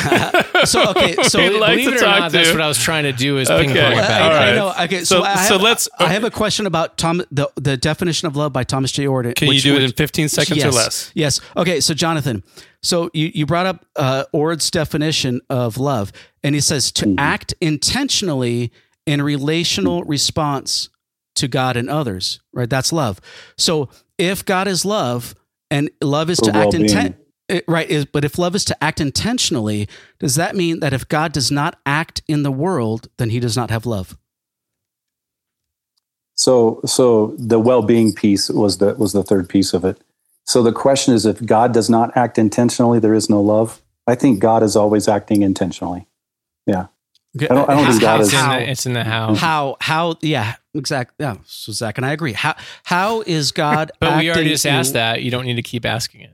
So, 0.63 0.91
okay, 0.91 1.15
so 1.23 1.39
we'd 1.39 1.57
like 1.59 1.71
Believe 1.71 1.89
to 1.89 1.95
it 1.95 1.97
or 1.97 2.05
talk 2.05 2.19
not, 2.19 2.31
that's 2.31 2.51
what 2.51 2.61
I 2.61 2.67
was 2.67 2.77
trying 2.77 3.05
to 3.05 3.11
do 3.11 3.39
is 3.39 3.49
Okay. 3.49 3.65
ping 3.65 3.75
pong 3.75 3.93
Well, 3.93 3.95
back. 4.07 4.21
all 4.21 4.29
I, 4.29 4.33
I 4.35 4.47
right. 4.49 4.55
know. 4.55 4.83
Okay, 4.83 4.99
so, 4.99 5.17
So- 5.17 5.23
I 5.23 5.29
have, 5.31 5.47
so 5.47 5.57
let's- 5.57 5.89
I 5.97 6.09
have 6.09 6.23
a 6.23 6.29
question 6.29 6.67
about 6.67 6.99
Tom 6.99 7.23
the 7.31 7.49
the 7.55 7.77
definition 7.77 8.27
of 8.27 8.35
love 8.35 8.53
by 8.53 8.63
Thomas 8.63 8.91
J. 8.91 9.07
Oord. 9.07 9.33
Can 9.35 9.47
you 9.47 9.55
which- 9.55 9.63
do 9.63 9.75
it 9.75 9.81
in 9.81 9.91
15 9.91 10.29
seconds 10.29 10.57
yes, 10.57 10.65
or 10.71 10.71
less? 10.77 11.11
Yes. 11.15 11.41
Okay. 11.57 11.79
So, 11.79 11.95
Jonathan, 11.95 12.43
so 12.83 13.09
you, 13.15 13.31
you 13.33 13.47
brought 13.47 13.65
up 13.65 13.83
uh, 13.95 14.25
Oord's 14.33 14.69
definition 14.69 15.41
of 15.49 15.79
love, 15.79 16.11
and 16.43 16.53
he 16.53 16.61
says 16.61 16.91
to 16.91 17.05
Mhm. 17.07 17.15
act 17.17 17.55
intentionally 17.59 18.71
in 19.07 19.23
relational 19.23 20.03
response 20.03 20.89
to 21.35 21.47
God 21.47 21.75
and 21.75 21.89
others, 21.89 22.39
right? 22.53 22.69
That's 22.69 22.93
love. 22.93 23.19
So, 23.57 23.89
if 24.19 24.45
God 24.45 24.67
is 24.67 24.85
love 24.85 25.33
and 25.71 25.89
love 26.01 26.29
is 26.29 26.37
to 26.39 26.55
act 26.55 26.73
intent, 26.73 27.15
eh, 27.49 27.61
right? 27.67 27.89
Is 27.89 28.05
but 28.05 28.23
if 28.23 28.37
love 28.37 28.53
is 28.53 28.65
to 28.65 28.83
act 28.83 29.01
intentionally, 29.01 29.87
does 30.19 30.35
that 30.35 30.55
mean 30.55 30.81
that 30.81 30.93
if 30.93 31.07
God 31.07 31.31
does 31.31 31.49
not 31.49 31.79
act 31.85 32.21
in 32.27 32.43
the 32.43 32.51
world, 32.51 33.07
then 33.17 33.29
He 33.29 33.39
does 33.39 33.57
not 33.57 33.71
have 33.71 33.85
love? 33.85 34.17
So, 36.35 36.81
so 36.85 37.35
the 37.37 37.59
well-being 37.59 38.13
piece 38.13 38.49
was 38.49 38.77
the 38.77 38.93
was 38.95 39.13
the 39.13 39.23
third 39.23 39.47
piece 39.49 39.73
of 39.73 39.85
it. 39.85 39.99
So 40.45 40.61
the 40.61 40.73
question 40.73 41.13
is, 41.13 41.25
if 41.25 41.43
God 41.45 41.73
does 41.73 41.89
not 41.89 42.15
act 42.17 42.37
intentionally, 42.37 42.99
there 42.99 43.13
is 43.13 43.29
no 43.29 43.41
love. 43.41 43.81
I 44.07 44.15
think 44.15 44.39
God 44.39 44.63
is 44.63 44.75
always 44.75 45.07
acting 45.07 45.43
intentionally. 45.43 46.07
I 47.39 47.45
don't- 47.45 47.69
I 47.69 47.73
don't 47.75 47.85
think 47.87 48.01
God 48.01 48.19
it's, 48.19 48.27
is- 48.29 48.33
in 48.33 48.39
How- 48.39 48.59
the, 48.59 48.69
it's 48.69 48.85
in 48.85 48.93
the 48.93 49.03
how. 49.03 49.35
how 49.35 49.77
how 49.79 50.15
yeah 50.21 50.55
exactly 50.73 51.15
yeah 51.19 51.35
so 51.45 51.71
zach 51.71 51.97
and 51.97 52.05
i 52.05 52.11
agree 52.11 52.33
how 52.33 52.55
how 52.83 53.21
is 53.21 53.51
god 53.51 53.91
But 53.99 54.17
we 54.19 54.29
already 54.29 54.41
acting 54.41 54.49
just 54.53 54.65
in- 54.65 54.73
asked 54.73 54.93
that. 54.93 55.21
You 55.23 55.31
don't 55.31 55.45
need 55.45 55.55
to 55.55 55.61
keep 55.61 55.85
asking 55.85 56.21
it. 56.21 56.33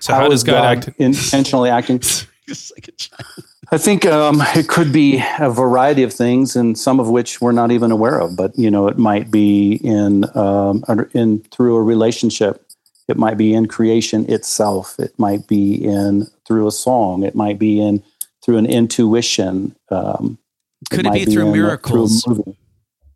So 0.00 0.12
how, 0.12 0.28
does 0.28 0.40
is 0.40 0.44
God, 0.44 0.64
act? 0.86 0.90
intentionally 0.98 1.70
acting? 1.70 2.02
Like. 2.48 2.90
I 3.72 3.78
think 3.78 4.04
um, 4.04 4.42
it 4.54 4.68
could 4.68 4.92
be 4.92 5.22
a 5.38 5.48
variety 5.48 6.02
of 6.02 6.12
things, 6.12 6.54
and 6.56 6.78
some 6.78 7.00
of 7.00 7.08
which 7.08 7.40
we're 7.40 7.52
not 7.52 7.72
even 7.72 7.90
aware 7.90 8.18
of. 8.20 8.36
But 8.36 8.56
you 8.58 8.70
know, 8.70 8.86
it 8.88 8.98
might 8.98 9.30
be 9.30 9.76
in 9.82 10.24
um, 10.36 10.84
in 11.14 11.40
through 11.50 11.76
a 11.76 11.82
relationship. 11.82 12.60
It 13.08 13.16
might 13.16 13.38
be 13.38 13.54
in 13.54 13.66
creation 13.66 14.30
itself. 14.30 14.98
It 15.00 15.18
might 15.18 15.46
be 15.46 15.82
in 15.82 16.26
through 16.46 16.66
a 16.66 16.70
song. 16.72 17.22
It 17.22 17.34
might 17.34 17.58
be 17.58 17.80
in 17.80 18.02
through 18.44 18.58
an 18.58 18.66
intuition. 18.66 19.74
Um, 19.90 20.38
Could 20.90 21.00
it 21.00 21.04
might 21.04 21.14
be 21.14 21.32
through 21.32 21.46
in, 21.46 21.52
miracles? 21.52 22.22
Through 22.22 22.56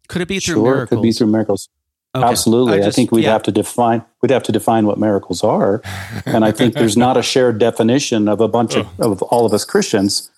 could 0.09 0.23
it 0.23 0.29
be 0.29 0.41
through 0.41 0.63
miracles? 0.63 0.65
sure, 0.65 0.73
it 0.73 0.77
miracles 0.77 0.89
could 0.89 1.03
be 1.03 1.13
through 1.13 1.27
miracles. 1.27 1.69
Okay. 2.17 2.27
Absolutely. 2.27 2.81
I, 2.81 2.83
just- 2.83 2.97
think 2.97 3.13
we'd 3.13 3.25
yeah. 3.25 3.33
have 3.33 3.43
to 3.45 3.53
define 3.53 4.05
we'd 4.23 4.31
have 4.31 4.43
to 4.45 4.53
define 4.53 4.87
what 4.87 4.99
miracles 4.99 5.45
are. 5.45 5.83
And 6.27 6.45
I 6.45 6.53
think 6.53 6.75
there's 6.75 6.97
not 6.97 7.17
a 7.17 7.23
shared 7.23 7.59
definition 7.59 8.29
of 8.29 8.41
a 8.41 8.49
bunch 8.49 8.75
of, 8.75 8.87
of 9.01 9.23
all 9.23 9.47
of 9.47 9.53
us 9.53 9.65
Christians. 9.65 10.31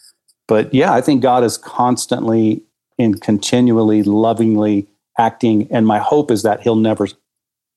But 0.46 0.72
yeah, 0.72 0.92
I 0.92 1.00
think 1.00 1.22
God 1.22 1.42
is 1.42 1.56
constantly 1.56 2.62
and 2.98 3.20
continually 3.20 4.02
lovingly 4.02 4.86
acting. 5.18 5.66
And 5.70 5.86
my 5.86 5.98
hope 5.98 6.30
is 6.30 6.42
that 6.42 6.60
he'll 6.60 6.76
never 6.76 7.08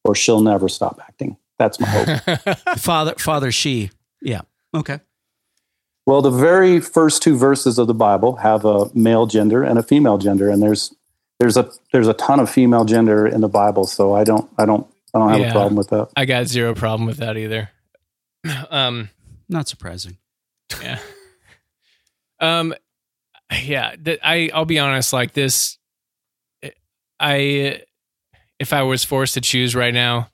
or 0.04 0.16
she'll 0.16 0.42
never 0.42 0.70
stop 0.70 1.00
acting. 1.08 1.38
That's 1.58 1.80
my 1.80 1.88
hope. 1.88 2.58
father 2.78 3.16
father 3.18 3.52
she 3.52 3.92
yeah 4.22 4.42
okay 4.74 5.00
well, 6.06 6.22
the 6.22 6.30
very 6.32 6.80
first 6.80 7.22
two 7.24 7.38
verses 7.38 7.78
of 7.78 7.88
the 7.88 7.94
Bible 7.94 8.36
have 8.38 8.66
a 8.66 8.90
male 8.94 9.26
gender 9.26 9.64
and 9.64 9.78
a 9.80 9.84
female 9.84 10.18
gender, 10.18 10.50
and 10.50 10.62
there's 10.62 10.94
there's 11.40 11.58
a 11.58 11.70
there's 11.92 12.08
a 12.08 12.14
ton 12.14 12.40
of 12.40 12.50
female 12.50 12.86
gender 12.86 13.26
in 13.28 13.42
the 13.42 13.48
Bible, 13.50 13.86
so 13.86 14.14
I 14.14 14.24
don't 14.24 14.50
I 14.58 14.66
don't 14.66 14.86
I 15.14 15.20
don't 15.20 15.30
have 15.30 15.40
Yeah. 15.40 15.50
a 15.50 15.52
problem 15.52 15.76
with 15.76 15.90
that. 15.90 16.10
I 16.16 16.26
got 16.26 16.48
zero 16.48 16.74
problem 16.74 17.06
with 17.08 17.18
that 17.18 17.38
either. 17.38 17.70
Um, 18.70 19.10
not 19.48 19.68
surprising 19.70 20.18
yeah. 20.82 21.00
Um, 22.40 22.74
yeah. 23.64 23.96
Th- 23.96 24.20
I 24.22 24.50
I'll 24.54 24.66
be 24.66 24.80
honest. 24.80 25.14
Like 25.14 25.32
this, 25.34 25.78
I 27.20 27.82
if 28.60 28.74
I 28.74 28.84
was 28.84 29.04
forced 29.06 29.36
to 29.36 29.42
choose 29.42 29.76
right 29.76 29.94
now, 29.94 30.30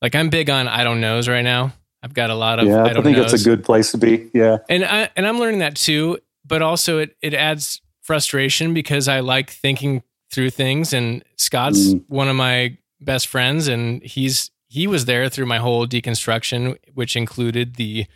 like 0.00 0.14
I'm 0.14 0.28
big 0.30 0.48
on 0.48 0.68
I 0.68 0.84
don't 0.84 1.00
knows 1.00 1.26
right 1.28 1.42
now. 1.42 1.72
I've 2.02 2.14
got 2.14 2.30
a 2.30 2.34
lot 2.34 2.58
of 2.58 2.66
yeah, 2.66 2.82
I 2.84 2.90
I, 2.90 2.94
think 3.02 3.16
knows. 3.16 3.32
it's 3.32 3.42
a 3.44 3.48
good 3.48 3.64
place 3.64 3.90
to 3.92 3.98
be. 3.98 4.30
Yeah. 4.32 4.58
and 4.68 4.84
I 4.84 5.10
and 5.16 5.26
I'm 5.26 5.38
learning 5.38 5.60
that 5.60 5.76
too. 5.76 6.18
But 6.46 6.62
also, 6.62 6.98
it 6.98 7.16
it 7.22 7.34
adds 7.34 7.80
frustration 8.02 8.72
because 8.74 9.06
I 9.08 9.20
like 9.20 9.50
thinking 9.50 10.02
through 10.32 10.50
things. 10.50 10.92
And 10.92 11.22
Scott's 11.36 11.92
Mhm. 11.94 12.04
one 12.08 12.28
of 12.28 12.36
my 12.36 12.76
best 13.00 13.26
friends, 13.28 13.68
and 13.68 14.02
he's 14.02 14.50
he 14.68 14.86
was 14.86 15.04
there 15.04 15.28
through 15.28 15.46
my 15.46 15.58
whole 15.58 15.86
deconstruction, 15.86 16.76
which 16.94 17.16
included 17.16 17.74
the 17.76 18.06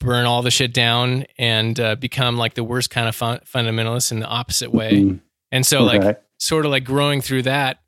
burn 0.00 0.24
all 0.26 0.42
the 0.42 0.50
shit 0.50 0.72
down 0.72 1.24
and 1.38 1.78
uh, 1.78 1.94
become 1.96 2.36
like 2.38 2.54
the 2.54 2.64
worst 2.64 2.90
kind 2.90 3.08
of 3.08 3.14
fun- 3.14 3.40
fundamentalist 3.46 4.10
in 4.12 4.20
the 4.20 4.26
opposite 4.26 4.72
way. 4.72 4.92
Mhm. 5.02 5.20
And 5.52 5.64
so, 5.66 5.82
like, 5.84 6.20
sort 6.38 6.64
of 6.64 6.70
like 6.72 6.84
growing 6.84 7.20
through 7.20 7.42
that, 7.42 7.78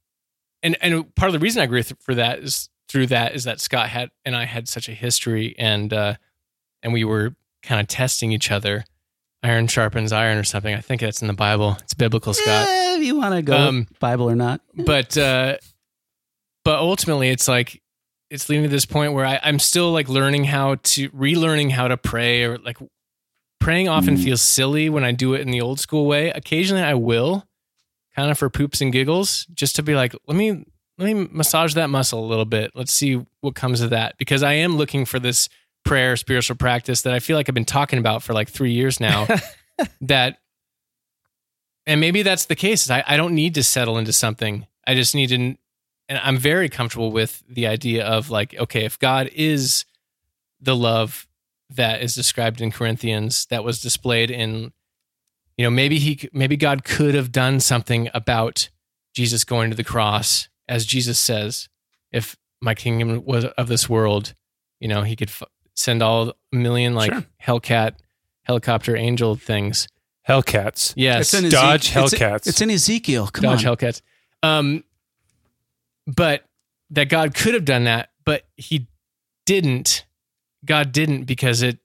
and 0.63 0.77
and 0.81 1.13
part 1.17 1.29
of 1.29 1.33
the 1.33 1.39
reason 1.41 1.63
I 1.63 1.67
grew 1.67 1.83
th- 1.83 1.99
for 2.01 2.15
that 2.15 2.39
is 2.41 2.69
through 2.97 3.09
that 3.09 3.35
is 3.35 3.45
that 3.45 3.61
Scott 3.61 3.91
had 3.91 4.11
and 4.25 4.35
I 4.35 4.47
had 4.47 4.69
such 4.71 4.89
a 4.89 4.93
history, 4.93 5.55
and 5.59 5.93
uh, 5.93 6.15
and 6.83 6.95
we 6.95 7.05
were 7.05 7.37
kind 7.63 7.79
of 7.79 7.89
testing 7.89 8.33
each 8.33 8.51
other. 8.51 8.85
Iron 9.43 9.67
sharpens 9.67 10.13
iron, 10.13 10.39
or 10.39 10.45
something. 10.45 10.75
I 10.75 10.81
think 10.81 11.03
that's 11.03 11.21
in 11.21 11.29
the 11.29 11.35
Bible. 11.35 11.77
It's 11.83 11.93
biblical, 11.93 12.33
Scott. 12.33 12.67
Eh, 12.67 12.97
if 12.97 13.03
you 13.03 13.17
want 13.19 13.35
to 13.35 13.43
go 13.43 13.55
Um, 13.55 13.87
bible 14.01 14.31
or 14.31 14.35
not 14.35 14.63
But 14.75 15.17
uh, 15.19 15.59
but 16.65 16.79
ultimately, 16.79 17.29
it's 17.29 17.47
like 17.47 17.83
it's 18.31 18.49
leading 18.49 18.63
to 18.65 18.71
this 18.71 18.87
point 18.87 19.13
where 19.13 19.27
I, 19.27 19.39
I'm 19.43 19.59
still 19.59 19.93
like 19.93 20.09
learning 20.09 20.45
how 20.45 20.77
to 20.77 21.11
relearning 21.11 21.71
how 21.71 21.87
to 21.89 21.99
pray, 21.99 22.45
or 22.45 22.57
like 22.59 22.79
praying 23.61 23.89
often 23.91 24.17
Mhm. 24.17 24.25
feels 24.25 24.41
silly 24.41 24.89
when 24.89 25.05
I 25.05 25.13
do 25.13 25.35
it 25.35 25.43
in 25.43 25.51
the 25.51 25.61
old 25.61 25.81
school 25.81 26.07
way. 26.07 26.31
Occasionally, 26.31 26.83
I 26.83 26.95
will, 26.95 27.47
kind 28.17 28.31
of 28.31 28.39
for 28.39 28.49
poops 28.49 28.81
and 28.81 28.91
giggles, 28.91 29.45
just 29.55 29.77
to 29.77 29.83
be 29.83 29.95
like, 29.95 30.15
let 30.27 30.37
me 30.37 30.65
let 30.99 31.15
me 31.15 31.29
massage 31.31 31.75
that 31.75 31.91
muscle 31.91 32.25
a 32.25 32.27
little 32.27 32.45
bit. 32.45 32.73
Let's 32.75 32.93
see 32.93 33.25
what 33.41 33.55
comes 33.55 33.81
of 33.81 33.91
that 33.91 34.17
because 34.19 34.43
I 34.43 34.55
am 34.55 34.77
looking 34.77 35.05
for 35.05 35.19
this 35.19 35.49
prayer 35.85 36.17
spiritual 36.17 36.57
practice 36.57 37.03
that 37.03 37.13
I 37.13 37.21
feel 37.21 37.37
like 37.37 37.49
I've 37.49 37.55
been 37.55 37.65
talking 37.65 37.99
about 37.99 38.23
for 38.23 38.33
like 38.33 38.49
three 38.49 38.73
years 38.73 38.99
now. 38.99 39.27
that 40.01 40.39
and 41.87 42.01
maybe 42.01 42.23
that's 42.23 42.47
the 42.47 42.57
case. 42.57 42.91
I, 42.91 43.05
I 43.07 43.17
don't 43.17 43.35
need 43.35 43.55
to 43.55 43.63
settle 43.63 43.97
into 43.97 44.13
something. 44.13 44.67
I 44.87 44.95
just 44.95 45.15
need 45.15 45.29
to, 45.29 45.37
and 45.37 45.59
I'm 46.09 46.37
very 46.37 46.69
comfortable 46.69 47.13
with 47.13 47.45
the 47.49 47.67
idea 47.67 48.05
of 48.05 48.29
like, 48.29 48.55
okay, 48.59 48.85
if 48.85 48.99
God 48.99 49.31
is 49.33 49.85
the 50.61 50.75
love 50.75 51.29
that 51.71 52.03
is 52.03 52.15
described 52.15 52.61
in 52.61 52.73
Corinthians, 52.73 53.47
that 53.47 53.63
was 53.63 53.81
displayed 53.81 54.31
in, 54.31 54.73
you 55.57 55.65
know, 55.65 55.71
maybe 55.71 55.99
he, 55.99 56.29
maybe 56.33 56.57
God 56.57 56.85
could 56.85 57.15
have 57.15 57.31
done 57.31 57.61
something 57.61 58.09
about 58.13 58.69
Jesus 59.15 59.45
going 59.45 59.71
to 59.71 59.77
the 59.77 59.85
cross, 59.85 60.49
as 60.69 60.87
Jesus 60.87 61.19
says, 61.19 61.69
if 62.13 62.37
my 62.61 62.75
kingdom 62.75 63.25
was 63.25 63.45
of 63.45 63.69
this 63.69 63.89
world, 63.89 64.35
you 64.81 64.89
know, 64.89 65.03
he 65.03 65.17
could 65.17 65.29
f- 65.29 65.43
send 65.75 66.03
all 66.03 66.31
a 66.53 66.57
million 66.57 66.95
like 66.95 67.13
Sure. 67.13 67.25
Hellcat 67.43 67.95
helicopter 68.43 68.97
angel 68.97 69.35
things. 69.37 69.89
Hellcats. 70.29 70.93
Yes, 70.97 71.33
in 71.35 71.49
Dodge 71.51 71.91
Ezek- 71.91 72.05
it's- 72.07 72.15
Hellcats. 72.15 72.47
It's, 72.49 72.61
in 72.61 72.71
Ezekiel. 72.71 73.29
Come 73.29 73.43
Dodge 73.43 73.65
on. 73.65 73.77
Hellcats. 73.77 74.01
Um, 74.43 74.83
but 76.07 76.45
that 76.91 77.09
God 77.09 77.35
could 77.35 77.55
have 77.55 77.65
done 77.65 77.85
that, 77.85 78.11
but 78.25 78.43
he 78.57 78.87
didn't. 79.45 80.05
God 80.65 80.93
didn't 80.93 81.25
because 81.25 81.63
it 81.63 81.79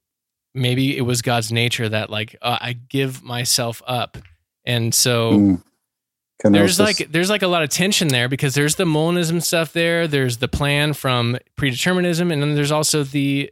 maybe 0.53 0.97
it 0.97 1.01
was 1.01 1.21
God's 1.21 1.51
nature 1.51 1.87
that 1.89 2.09
like 2.09 2.35
uh, 2.41 2.57
I 2.59 2.73
give 2.73 3.23
myself 3.23 3.81
up, 3.85 4.17
and 4.65 4.93
so 4.93 5.31
Mm. 5.33 5.63
There's 6.43 6.79
like 6.79 7.11
there's 7.11 7.29
like 7.29 7.41
a 7.43 7.47
lot 7.47 7.63
of 7.63 7.69
tension 7.69 8.07
there 8.09 8.27
because 8.29 8.53
there's 8.53 8.75
the 8.75 8.85
Molinism 8.85 9.41
stuff 9.43 9.73
there. 9.73 10.07
There's 10.07 10.37
the 10.37 10.47
plan 10.47 10.93
from 10.93 11.37
predeterminism, 11.57 12.31
and 12.31 12.41
then 12.41 12.55
there's 12.55 12.71
also 12.71 13.03
the 13.03 13.51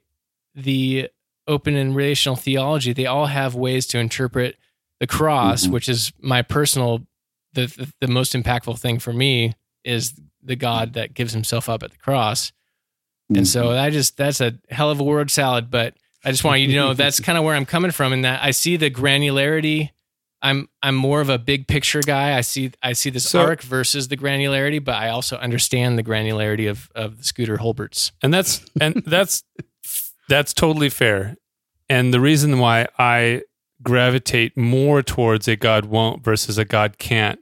the 0.55 1.09
open 1.47 1.75
and 1.75 1.95
relational 1.95 2.35
theology. 2.35 2.93
They 2.93 3.05
all 3.05 3.25
have 3.27 3.55
ways 3.55 3.85
to 3.87 3.99
interpret 3.99 4.57
the 4.99 5.07
cross, 5.07 5.65
Mhm. 5.67 5.71
which 5.71 5.87
is 5.89 6.11
my 6.19 6.41
personal 6.41 7.05
the, 7.53 7.65
the 7.67 7.93
the 8.01 8.07
most 8.07 8.33
impactful 8.33 8.79
thing 8.79 8.99
for 8.99 9.13
me 9.13 9.53
is 9.83 10.13
the 10.43 10.55
God 10.55 10.93
that 10.93 11.13
gives 11.13 11.33
himself 11.33 11.67
up 11.69 11.83
at 11.83 11.91
the 11.91 11.97
cross. 11.97 12.51
And 13.35 13.47
so 13.47 13.71
I 13.71 13.89
just 13.91 14.17
that's 14.17 14.41
a 14.41 14.55
hell 14.69 14.89
of 14.91 14.99
a 14.99 15.03
word 15.03 15.29
salad, 15.31 15.69
but 15.69 15.95
I 16.25 16.31
just 16.31 16.43
want 16.43 16.61
you 16.61 16.67
to 16.67 16.73
know 16.75 16.93
that's 16.93 17.19
kind 17.27 17.37
of 17.37 17.43
where 17.43 17.55
I'm 17.55 17.65
coming 17.65 17.91
from 17.91 18.11
in 18.13 18.21
that 18.23 18.43
I 18.43 18.51
see 18.51 18.75
the 18.77 18.89
granularity. 18.91 19.89
I'm 20.41 20.69
I'm 20.81 20.95
more 20.95 21.19
of 21.21 21.29
a 21.29 21.37
big 21.37 21.67
picture 21.67 22.01
guy. 22.01 22.37
I 22.37 22.41
see 22.41 22.71
I 22.81 22.93
see 22.93 23.09
this 23.09 23.29
So- 23.29 23.41
arc 23.41 23.61
versus 23.61 24.07
the 24.07 24.17
granularity, 24.17 24.83
but 24.83 24.95
I 24.95 25.09
also 25.09 25.37
understand 25.37 25.97
the 25.97 26.03
granularity 26.03 26.69
of 26.69 26.89
of 26.95 27.17
the 27.17 27.23
Scooter 27.23 27.57
Holberts. 27.57 28.11
and 28.23 28.33
that's 28.33 28.63
and 28.79 28.95
that's 29.05 29.43
that's 30.29 30.53
totally 30.53 30.89
fair 30.89 31.35
and 31.89 32.13
the 32.13 32.19
reason 32.19 32.59
why 32.59 32.87
i 32.99 33.41
gravitate 33.81 34.55
more 34.55 35.01
towards 35.01 35.47
a 35.47 35.55
god 35.55 35.85
won't 35.85 36.23
versus 36.23 36.59
a 36.59 36.65
god 36.65 36.99
can't 36.99 37.39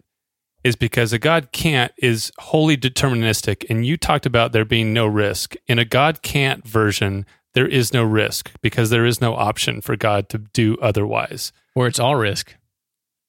is 0.64 0.78
because 0.78 1.12
a 1.12 1.20
god 1.20 1.52
can't 1.52 1.92
is 1.98 2.32
wholly 2.40 2.78
deterministic 2.78 3.66
and 3.70 3.86
you 3.86 3.98
talked 3.98 4.26
about 4.26 4.54
there 4.54 4.64
being 4.64 4.94
no 4.94 5.06
risk 5.06 5.56
in 5.68 5.78
a 5.80 5.84
god 5.84 6.22
can't 6.22 6.66
version 6.66 7.26
there 7.54 7.68
is 7.68 7.92
no 7.92 8.04
risk 8.06 8.52
because 8.62 8.90
there 8.90 9.06
is 9.06 9.20
no 9.20 9.36
option 9.36 9.82
for 9.82 9.98
god 9.98 10.30
to 10.30 10.38
do 10.38 10.78
otherwise 10.82 11.52
Where 11.74 11.88
it's 11.90 12.00
all 12.00 12.16
risk. 12.16 12.56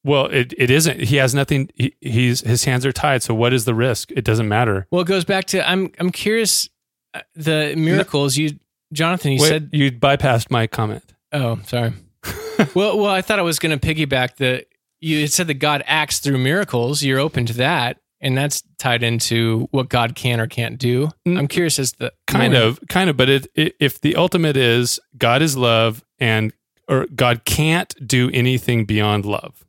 Well 0.08 0.26
it, 0.26 0.52
it 0.56 0.70
isn't 0.70 1.00
he 1.00 1.16
has 1.16 1.34
nothing 1.34 1.70
he, 1.74 1.94
he's 2.00 2.40
his 2.40 2.64
hands 2.64 2.84
are 2.84 2.92
tied 2.92 3.22
so 3.22 3.34
what 3.34 3.52
is 3.52 3.64
the 3.64 3.74
risk 3.74 4.10
it 4.12 4.24
doesn't 4.24 4.48
matter 4.48 4.86
Well, 4.90 5.02
it 5.02 5.08
goes 5.08 5.24
back 5.24 5.44
to 5.46 5.68
I'm 5.68 5.92
I'm 5.98 6.10
curious 6.10 6.68
uh, 7.14 7.20
the 7.34 7.74
miracles 7.76 8.36
you 8.36 8.58
Jonathan 8.92 9.32
you 9.32 9.42
Wait, 9.42 9.48
said 9.48 9.70
you 9.72 9.92
bypassed 9.92 10.50
my 10.50 10.66
comment 10.66 11.04
Oh, 11.32 11.60
sorry. 11.66 11.92
well, 12.74 12.98
well, 12.98 13.06
I 13.12 13.22
thought 13.22 13.38
I 13.38 13.42
was 13.42 13.58
going 13.58 13.78
to 13.78 13.86
piggyback 13.86 14.36
the. 14.36 14.64
You 15.00 15.20
had 15.20 15.32
said 15.32 15.46
that 15.46 15.54
God 15.54 15.84
acts 15.86 16.18
through 16.18 16.38
miracles. 16.38 17.02
You're 17.02 17.20
open 17.20 17.46
to 17.46 17.52
that, 17.54 18.00
and 18.20 18.36
that's 18.36 18.62
tied 18.78 19.02
into 19.02 19.68
what 19.70 19.88
God 19.88 20.14
can 20.14 20.40
or 20.40 20.46
can't 20.46 20.78
do. 20.78 21.10
I'm 21.26 21.46
curious 21.46 21.78
as 21.78 21.92
the 21.92 22.12
kind 22.26 22.54
of 22.54 22.80
kind 22.88 23.08
of 23.08 23.16
but 23.16 23.28
it, 23.28 23.46
it 23.54 23.76
if 23.78 24.00
the 24.00 24.16
ultimate 24.16 24.56
is 24.56 24.98
god 25.16 25.42
is 25.42 25.56
love 25.56 26.04
and 26.18 26.52
or 26.88 27.06
god 27.14 27.44
can't 27.44 27.94
do 28.06 28.30
anything 28.32 28.84
beyond 28.84 29.24
love 29.24 29.64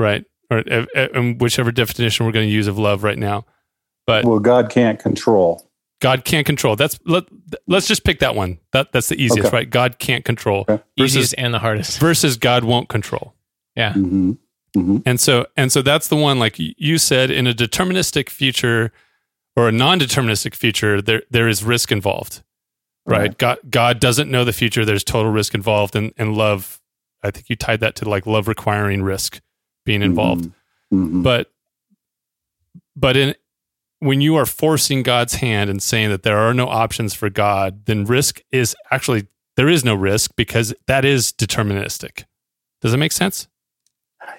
right. 0.00 0.24
Or 0.50 0.58
uh, 0.68 0.86
uh, 0.96 1.08
um, 1.14 1.38
whichever 1.38 1.70
definition 1.70 2.26
we're 2.26 2.32
going 2.32 2.48
to 2.48 2.52
use 2.52 2.66
of 2.66 2.76
love 2.78 3.04
right 3.04 3.18
now. 3.18 3.44
But 4.06 4.24
well, 4.24 4.40
God 4.40 4.68
can't 4.70 4.98
control. 4.98 5.64
god 6.00 6.24
can't 6.24 6.44
control. 6.44 6.74
That's 6.74 6.98
let, 7.04 7.24
let's 7.68 7.86
just 7.86 8.02
pick 8.02 8.18
that 8.18 8.34
one. 8.34 8.58
That 8.72 8.90
that's 8.92 9.08
the 9.08 9.14
easiest 9.22 9.48
Okay. 9.48 9.56
right? 9.58 9.70
God 9.70 9.98
can't 10.00 10.24
control. 10.24 10.64
Okay. 10.68 10.82
versus 10.98 11.16
easiest 11.16 11.34
and 11.38 11.54
the 11.54 11.60
hardest. 11.60 12.00
versus 12.00 12.36
god 12.36 12.64
won't 12.64 12.88
control. 12.88 13.34
Yeah, 13.76 13.92
hmm 13.92 14.32
hmm 14.74 14.98
and 15.06 15.18
so 15.20 15.46
and 15.56 15.70
so 15.72 15.82
that's 15.82 16.08
the 16.08 16.16
one 16.16 16.38
like 16.38 16.56
you 16.58 16.98
said 16.98 17.30
in 17.30 17.46
a 17.46 17.52
deterministic 17.52 18.28
future 18.28 18.92
or 19.56 19.68
a 19.68 19.72
non-deterministic 19.72 20.54
future 20.54 21.00
there 21.02 21.22
there 21.30 21.48
is 21.48 21.62
risk 21.64 21.90
involved 21.92 22.42
right, 23.06 23.18
Right. 23.20 23.38
god 23.38 23.58
god 23.68 24.00
doesn't 24.00 24.30
know 24.30 24.44
the 24.44 24.52
future. 24.52 24.84
There's 24.84 25.02
total 25.04 25.30
risk 25.32 25.54
involved 25.54 25.94
and 25.96 26.12
and 26.16 26.36
love 26.36 26.80
i 27.22 27.30
think 27.32 27.48
you 27.50 27.56
tied 27.56 27.80
that 27.80 27.94
to 27.96 28.08
like 28.08 28.26
love 28.26 28.46
requiring 28.48 29.02
risk 29.02 29.40
being 29.84 30.02
involved 30.02 30.50
Mhm. 30.92 31.22
but 31.22 31.50
but 32.96 33.16
in 33.16 33.34
when 34.00 34.20
you 34.20 34.36
are 34.36 34.46
forcing 34.46 35.02
god's 35.02 35.34
hand 35.34 35.70
and 35.70 35.82
saying 35.82 36.08
that 36.10 36.22
there 36.22 36.38
are 36.38 36.54
no 36.54 36.66
options 36.68 37.14
for 37.14 37.30
god 37.30 37.86
then 37.86 38.04
risk 38.04 38.40
is 38.50 38.74
actually 38.90 39.26
there 39.56 39.68
is 39.68 39.84
no 39.84 39.94
risk 39.94 40.32
because 40.36 40.74
that 40.86 41.04
is 41.04 41.32
deterministic 41.32 42.24
does 42.82 42.92
it 42.94 42.98
make 42.98 43.12
sense 43.12 43.46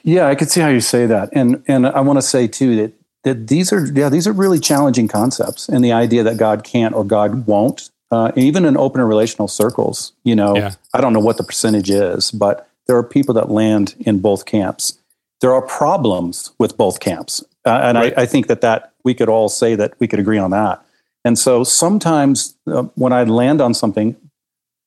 Yeah, 0.03 0.27
I 0.27 0.35
could 0.35 0.49
see 0.49 0.61
how 0.61 0.69
you 0.69 0.79
say 0.81 1.05
that, 1.07 1.29
and 1.33 1.63
and 1.67 1.85
I 1.87 2.01
want 2.01 2.17
to 2.17 2.21
say 2.21 2.47
too 2.47 2.75
that 2.77 2.93
that 3.23 3.47
these 3.47 3.73
are 3.73 3.85
yeah 3.93 4.09
these 4.09 4.25
are 4.27 4.31
really 4.31 4.59
challenging 4.59 5.07
concepts, 5.07 5.67
and 5.69 5.83
the 5.83 5.91
idea 5.91 6.23
that 6.23 6.37
God 6.37 6.63
can't 6.63 6.93
or 6.95 7.03
God 7.03 7.45
won't, 7.45 7.89
uh, 8.11 8.31
and 8.35 8.43
even 8.45 8.63
in 8.65 8.77
open 8.77 9.01
and 9.01 9.09
relational 9.09 9.47
circles, 9.47 10.13
you 10.23 10.35
know, 10.35 10.55
Yeah. 10.55 10.71
I 10.93 11.01
don't 11.01 11.13
know 11.13 11.19
what 11.19 11.37
the 11.37 11.43
percentage 11.43 11.89
is, 11.91 12.31
but 12.31 12.67
there 12.87 12.95
are 12.95 13.03
people 13.03 13.33
that 13.35 13.49
land 13.51 13.95
in 13.99 14.19
both 14.19 14.45
camps. 14.45 14.97
There 15.41 15.53
are 15.53 15.61
problems 15.61 16.51
with 16.59 16.77
both 16.77 16.99
camps, 16.99 17.43
uh, 17.65 17.79
and 17.83 17.97
Right. 17.97 18.13
I, 18.17 18.23
I 18.23 18.25
think 18.25 18.47
that 18.47 18.61
that 18.61 18.93
we 19.03 19.13
could 19.13 19.29
all 19.29 19.49
say 19.49 19.75
that 19.75 19.93
we 19.99 20.07
could 20.07 20.19
agree 20.19 20.37
on 20.37 20.51
that. 20.51 20.83
And 21.25 21.37
so 21.37 21.63
sometimes 21.63 22.55
uh, 22.67 22.83
when 22.95 23.13
I 23.13 23.23
land 23.23 23.61
on 23.61 23.73
something, 23.73 24.15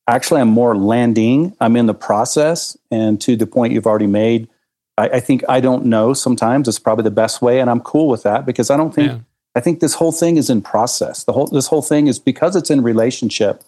actually 0.08 0.40
I'm 0.40 0.48
more 0.48 0.76
landing. 0.76 1.54
I'm 1.60 1.76
in 1.76 1.86
the 1.86 1.94
process, 1.94 2.76
and 2.90 3.20
to 3.20 3.36
the 3.36 3.46
point 3.46 3.72
you've 3.72 3.86
already 3.86 4.06
made. 4.06 4.48
I, 4.96 5.08
I 5.08 5.20
think 5.20 5.42
I 5.48 5.60
don't 5.60 5.86
know. 5.86 6.12
Sometimes 6.14 6.68
it's 6.68 6.78
probably 6.78 7.02
the 7.04 7.10
best 7.10 7.42
way, 7.42 7.60
and 7.60 7.68
I'm 7.68 7.80
cool 7.80 8.08
with 8.08 8.22
that 8.22 8.46
because 8.46 8.70
I 8.70 8.76
don't 8.76 8.94
think 8.94 9.12
Yeah. 9.12 9.18
I 9.56 9.60
think 9.60 9.80
this 9.80 9.94
whole 9.94 10.12
thing 10.12 10.36
is 10.36 10.50
in 10.50 10.62
process. 10.62 11.24
The 11.24 11.32
whole 11.32 11.46
this 11.46 11.66
whole 11.68 11.82
thing 11.82 12.06
is 12.08 12.18
because 12.18 12.56
it's 12.56 12.70
in 12.70 12.82
relationship. 12.82 13.62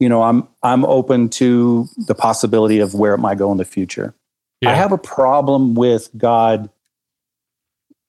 You 0.00 0.08
know, 0.08 0.22
I'm 0.22 0.46
I'm 0.62 0.84
open 0.84 1.28
to 1.30 1.88
the 2.06 2.14
possibility 2.14 2.78
of 2.78 2.94
where 2.94 3.14
it 3.14 3.18
might 3.18 3.38
go 3.38 3.50
in 3.50 3.58
the 3.58 3.64
future. 3.64 4.14
Yeah. 4.60 4.70
I 4.70 4.74
have 4.74 4.92
a 4.92 4.98
problem 4.98 5.74
with 5.74 6.10
God 6.16 6.68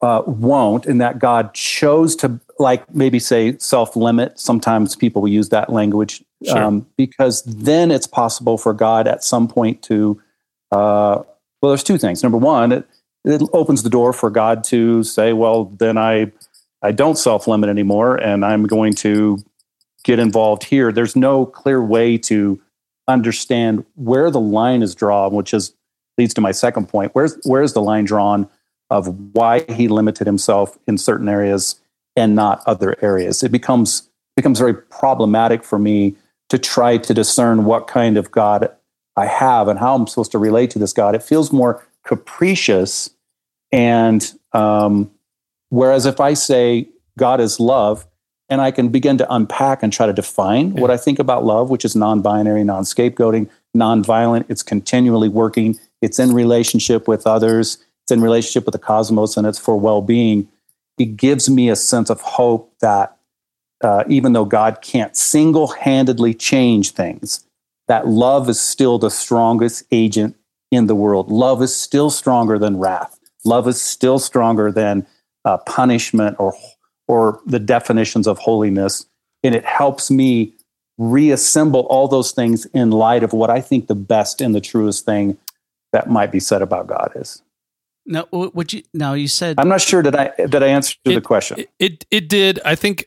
uh, 0.02 0.24
won't, 0.26 0.86
and 0.86 1.00
that 1.02 1.20
God 1.20 1.54
chose 1.54 2.16
to 2.18 2.40
like 2.58 2.94
maybe 2.94 3.20
say 3.20 3.58
self 3.58 3.96
limit. 3.96 4.40
Sometimes 4.40 4.96
people 4.96 5.22
will 5.22 5.30
use 5.30 5.50
that 5.50 5.72
language 5.72 6.24
Sure. 6.46 6.58
um, 6.58 6.88
because 6.96 7.44
then 7.44 7.92
it's 7.92 8.08
possible 8.08 8.58
for 8.58 8.74
God 8.74 9.08
at 9.08 9.24
some 9.24 9.48
point 9.48 9.82
to. 9.84 10.22
Uh, 10.72 11.24
well, 11.62 11.72
there's 11.72 11.84
two 11.84 11.98
things. 11.98 12.24
Number 12.24 12.38
one, 12.38 12.72
it, 12.72 12.88
it 13.26 13.42
opens 13.52 13.84
the 13.84 13.90
door 13.90 14.14
for 14.14 14.30
God 14.30 14.64
to 14.66 15.04
say, 15.04 15.34
"Well, 15.34 15.66
then 15.66 15.98
I, 15.98 16.32
I 16.82 16.94
don't 16.94 17.18
self 17.18 17.48
limit 17.48 17.70
anymore, 17.70 18.16
and 18.16 18.46
I'm 18.46 18.64
going 18.64 18.94
to 18.96 19.40
get 20.06 20.18
involved 20.20 20.64
here." 20.64 20.92
There's 20.94 21.16
no 21.18 21.46
clear 21.46 21.84
way 21.84 22.18
to 22.20 22.62
understand 23.10 23.84
where 23.96 24.32
the 24.32 24.40
line 24.40 24.82
is 24.82 24.96
drawn, 24.96 25.34
which 25.34 25.54
is 25.54 25.74
leads 26.20 26.34
to 26.36 26.41
my 26.41 26.52
second 26.52 26.88
point. 26.88 27.12
Where's 27.14 27.40
where's 27.44 27.74
the 27.74 27.82
line 27.82 28.06
drawn 28.06 28.48
of 28.91 29.08
why 29.34 29.66
he 29.70 29.88
limited 29.88 30.28
himself 30.28 30.78
in 30.88 30.98
certain 30.98 31.28
areas 31.28 31.80
and 32.16 32.36
not 32.36 32.62
other 32.68 32.96
areas? 33.02 33.41
It 33.41 33.52
becomes 33.52 34.10
becomes 34.36 34.60
very 34.60 34.76
problematic 34.76 35.64
for 35.64 35.80
me 35.80 36.16
to 36.50 36.60
try 36.60 36.98
to 36.98 37.14
discern 37.14 37.66
what 37.66 37.88
kind 37.88 38.18
of 38.18 38.32
God 38.32 38.70
I 39.16 39.26
have 39.26 39.68
and 39.68 39.80
how 39.80 39.96
I'm 39.96 40.08
supposed 40.08 40.32
to 40.34 40.38
relate 40.38 40.70
to 40.72 40.80
this 40.80 40.94
God. 40.94 41.16
It 41.16 41.24
feels 41.24 41.52
more 41.52 41.86
capricious. 42.06 43.10
And 43.72 44.32
um, 44.54 45.12
whereas 45.70 46.06
if 46.06 46.20
I 46.20 46.34
say 46.34 46.90
God 47.18 47.40
is 47.40 47.60
love, 47.60 48.08
and 48.50 48.62
I 48.62 48.72
can 48.72 48.90
begin 48.90 49.18
to 49.20 49.34
unpack 49.34 49.84
and 49.84 49.94
try 49.94 50.08
to 50.08 50.14
define 50.14 50.72
what 50.72 50.90
I 50.90 50.98
think 50.98 51.20
about 51.20 51.46
love, 51.46 51.70
which 51.70 51.86
is 51.86 51.96
non 51.96 52.22
binary, 52.22 52.64
non 52.64 52.84
scapegoating, 52.84 53.48
non 53.76 54.04
violent, 54.04 54.48
it's 54.50 54.64
continually 54.64 55.30
working, 55.30 55.80
it's 56.02 56.20
in 56.20 56.34
relationship 56.34 57.08
with 57.08 57.28
others, 57.28 57.78
it's 58.04 58.12
in 58.12 58.22
relationship 58.22 58.66
with 58.66 58.74
the 58.74 58.80
cosmos, 58.80 59.38
and 59.38 59.46
it's 59.46 59.60
for 59.60 59.80
well 59.80 60.02
being. 60.02 60.48
It 60.98 61.16
gives 61.18 61.50
me 61.50 61.70
a 61.70 61.76
sense 61.76 62.10
of 62.10 62.22
hope 62.22 62.74
that 62.80 63.18
uh, 63.82 64.04
even 64.08 64.34
though 64.34 64.46
God 64.46 64.82
can't 64.82 65.16
single 65.16 65.68
handedly 65.68 66.34
change 66.34 66.92
things, 66.92 67.46
that 67.88 68.08
love 68.08 68.50
is 68.50 68.60
still 68.60 69.00
the 69.00 69.10
strongest 69.10 69.84
agent 69.92 70.36
in 70.72 70.88
the 70.88 70.96
world. 70.96 71.32
Love 71.32 71.62
is 71.62 71.76
still 71.76 72.10
stronger 72.10 72.60
than 72.60 72.78
wrath. 72.78 73.20
Love 73.46 73.68
is 73.68 73.82
still 73.82 74.20
stronger 74.20 74.72
than 74.72 75.06
uh, 75.46 75.58
punishment 75.58 76.36
or 76.40 76.54
or 77.08 77.40
the 77.46 77.60
definitions 77.60 78.28
of 78.28 78.38
holiness, 78.38 79.06
and 79.44 79.56
it 79.56 79.66
helps 79.66 80.12
me 80.12 80.54
reassemble 81.00 81.82
all 81.90 82.08
those 82.08 82.32
things 82.32 82.66
in 82.68 82.92
light 82.92 83.24
of 83.24 83.34
what 83.34 83.50
I 83.50 83.62
think 83.62 83.88
the 83.88 83.96
best 83.96 84.42
and 84.42 84.54
the 84.54 84.62
truest 84.62 85.06
thing 85.06 85.38
that 85.94 86.10
might 86.10 86.32
be 86.32 86.40
said 86.40 86.61
about 86.61 86.88
God 86.88 87.11
is. 87.16 87.41
No, 88.06 88.24
wh- 88.32 88.56
would 88.56 88.74
you? 88.74 88.84
Now 88.94 89.14
you 89.14 89.28
said 89.28 89.60
I'm 89.60 89.68
not 89.70 89.82
sure 89.82 90.02
did 90.02 90.16
I 90.16 90.32
did 90.38 90.64
I 90.64 90.68
answer 90.68 90.95
the 91.03 91.22
question. 91.22 91.60
It, 91.60 91.70
it 91.80 92.06
it 92.11 92.30
did. 92.30 92.60
I 92.66 92.76
think 92.76 93.06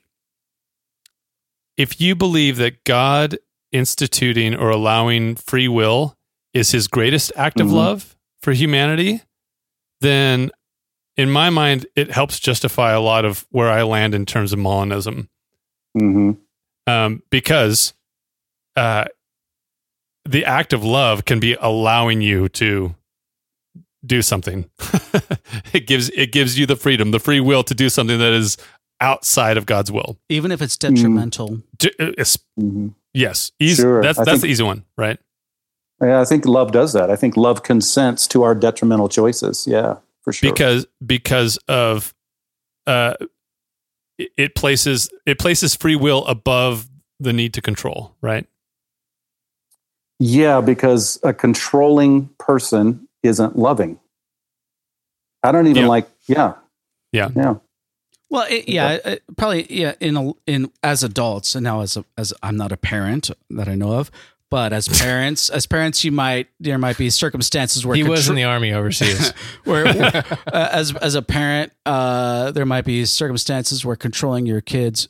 if 1.76 2.00
you 2.00 2.14
believe 2.14 2.56
that 2.58 2.84
God 2.84 3.38
instituting 3.72 4.54
or 4.54 4.70
allowing 4.70 5.34
free 5.36 5.68
will 5.68 6.16
is 6.52 6.70
his 6.70 6.86
greatest 6.88 7.32
act 7.36 7.58
of 7.60 7.68
Mhm. 7.68 7.72
love 7.74 8.16
for 8.42 8.52
humanity, 8.52 9.22
then 10.02 10.50
in 11.16 11.30
my 11.30 11.48
mind 11.50 11.86
it 11.96 12.10
helps 12.10 12.38
justify 12.38 12.92
a 12.92 13.00
lot 13.00 13.24
of 13.24 13.46
where 13.50 13.70
I 13.70 13.82
land 13.82 14.14
in 14.14 14.26
terms 14.26 14.52
of 14.52 14.58
Molinism. 14.58 15.28
hmm 15.98 16.32
Um, 16.86 17.22
because 17.30 17.94
uh, 18.76 19.04
the 20.24 20.44
act 20.44 20.72
of 20.72 20.84
love 20.84 21.24
can 21.24 21.40
be 21.40 21.54
allowing 21.60 22.20
you 22.20 22.48
to 22.50 22.94
do 24.04 24.22
something. 24.22 24.68
it 25.72 25.86
gives 25.86 26.10
it 26.10 26.32
gives 26.32 26.58
you 26.58 26.66
the 26.66 26.76
freedom, 26.76 27.10
the 27.10 27.20
free 27.20 27.40
will 27.40 27.62
to 27.64 27.74
do 27.74 27.88
something 27.88 28.18
that 28.18 28.32
is 28.32 28.56
outside 29.00 29.56
of 29.56 29.66
God's 29.66 29.90
will. 29.90 30.16
even 30.28 30.52
if 30.52 30.62
it's 30.62 30.76
detrimental. 30.76 31.60
D- 31.78 31.90
uh, 31.98 32.06
it's- 32.10 32.38
hmm 32.56 32.88
yes, 33.14 33.52
easy. 33.58 33.82
Sure. 33.82 34.02
That's 34.02 34.18
I 34.18 34.24
that's 34.24 34.34
think- 34.36 34.42
the 34.42 34.48
easy 34.48 34.62
one, 34.64 34.84
right? 34.96 35.18
Yeah, 36.00 36.20
I 36.20 36.24
think 36.24 36.46
love 36.46 36.72
does 36.72 36.92
that. 36.94 37.10
I 37.10 37.16
think 37.16 37.36
love 37.36 37.62
consents 37.62 38.26
to 38.28 38.42
our 38.42 38.56
detrimental 38.56 39.08
choices. 39.08 39.66
Yeah, 39.68 39.98
for 40.22 40.32
sure. 40.32 40.50
Because 40.50 40.86
because 41.04 41.58
of 41.68 42.12
uh, 42.88 43.14
it, 44.18 44.32
it 44.36 44.54
places 44.56 45.10
it 45.26 45.38
places 45.38 45.76
free 45.76 45.94
will 45.94 46.24
above 46.26 46.88
the 47.20 47.32
need 47.32 47.54
to 47.54 47.62
control, 47.62 48.16
right? 48.20 48.46
Yeah, 50.24 50.60
because 50.60 51.18
a 51.24 51.32
controlling 51.34 52.28
person 52.38 53.08
isn't 53.24 53.58
loving. 53.58 53.98
I 55.42 55.50
don't 55.50 55.66
even 55.66 55.82
Yeah. 55.82 55.88
like. 55.88 56.08
Yeah. 56.28 56.54
Yeah. 57.12 57.28
Yeah. 57.34 57.54
Well, 58.30 58.46
it, 58.48 58.68
yeah, 58.68 58.98
uh, 59.04 59.16
probably 59.36 59.66
yeah. 59.68 59.94
In 60.00 60.16
a, 60.16 60.32
in 60.46 60.70
as 60.82 61.02
adults, 61.02 61.54
and 61.54 61.64
now 61.64 61.80
as 61.82 61.96
a, 61.96 62.04
as 62.16 62.32
I'm 62.42 62.56
not 62.56 62.72
a 62.72 62.76
parent 62.78 63.30
that 63.50 63.68
I 63.68 63.74
know 63.74 63.92
of, 63.94 64.10
but 64.48 64.72
as 64.72 64.88
parents, 65.02 65.50
as 65.50 65.66
parents, 65.66 66.04
you 66.04 66.12
might 66.12 66.48
there 66.60 66.78
might 66.78 66.96
be 66.96 67.10
circumstances 67.10 67.84
where 67.84 67.96
He 67.96 68.04
was 68.04 68.28
in 68.28 68.34
the 68.36 68.44
army 68.44 68.72
overseas. 68.72 69.34
where 69.64 69.86
uh, 69.86 70.22
as 70.72 70.94
as 70.96 71.14
a 71.14 71.20
parent, 71.22 71.72
uh, 71.84 72.52
there 72.52 72.64
might 72.64 72.84
be 72.86 73.04
circumstances 73.04 73.84
where 73.84 73.96
controlling 73.96 74.46
your 74.46 74.60
kids 74.62 75.08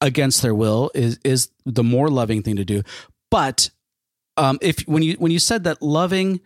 against 0.00 0.42
their 0.42 0.54
will 0.54 0.90
is 0.94 1.18
is 1.24 1.48
the 1.64 1.82
more 1.82 2.10
loving 2.10 2.42
thing 2.42 2.56
to 2.56 2.64
do. 2.64 2.82
But 3.30 3.70
um, 4.36 4.58
if 4.60 4.80
when 4.86 5.02
you 5.02 5.14
when 5.14 5.30
you 5.32 5.38
said 5.38 5.64
that 5.64 5.82
loving 5.82 6.40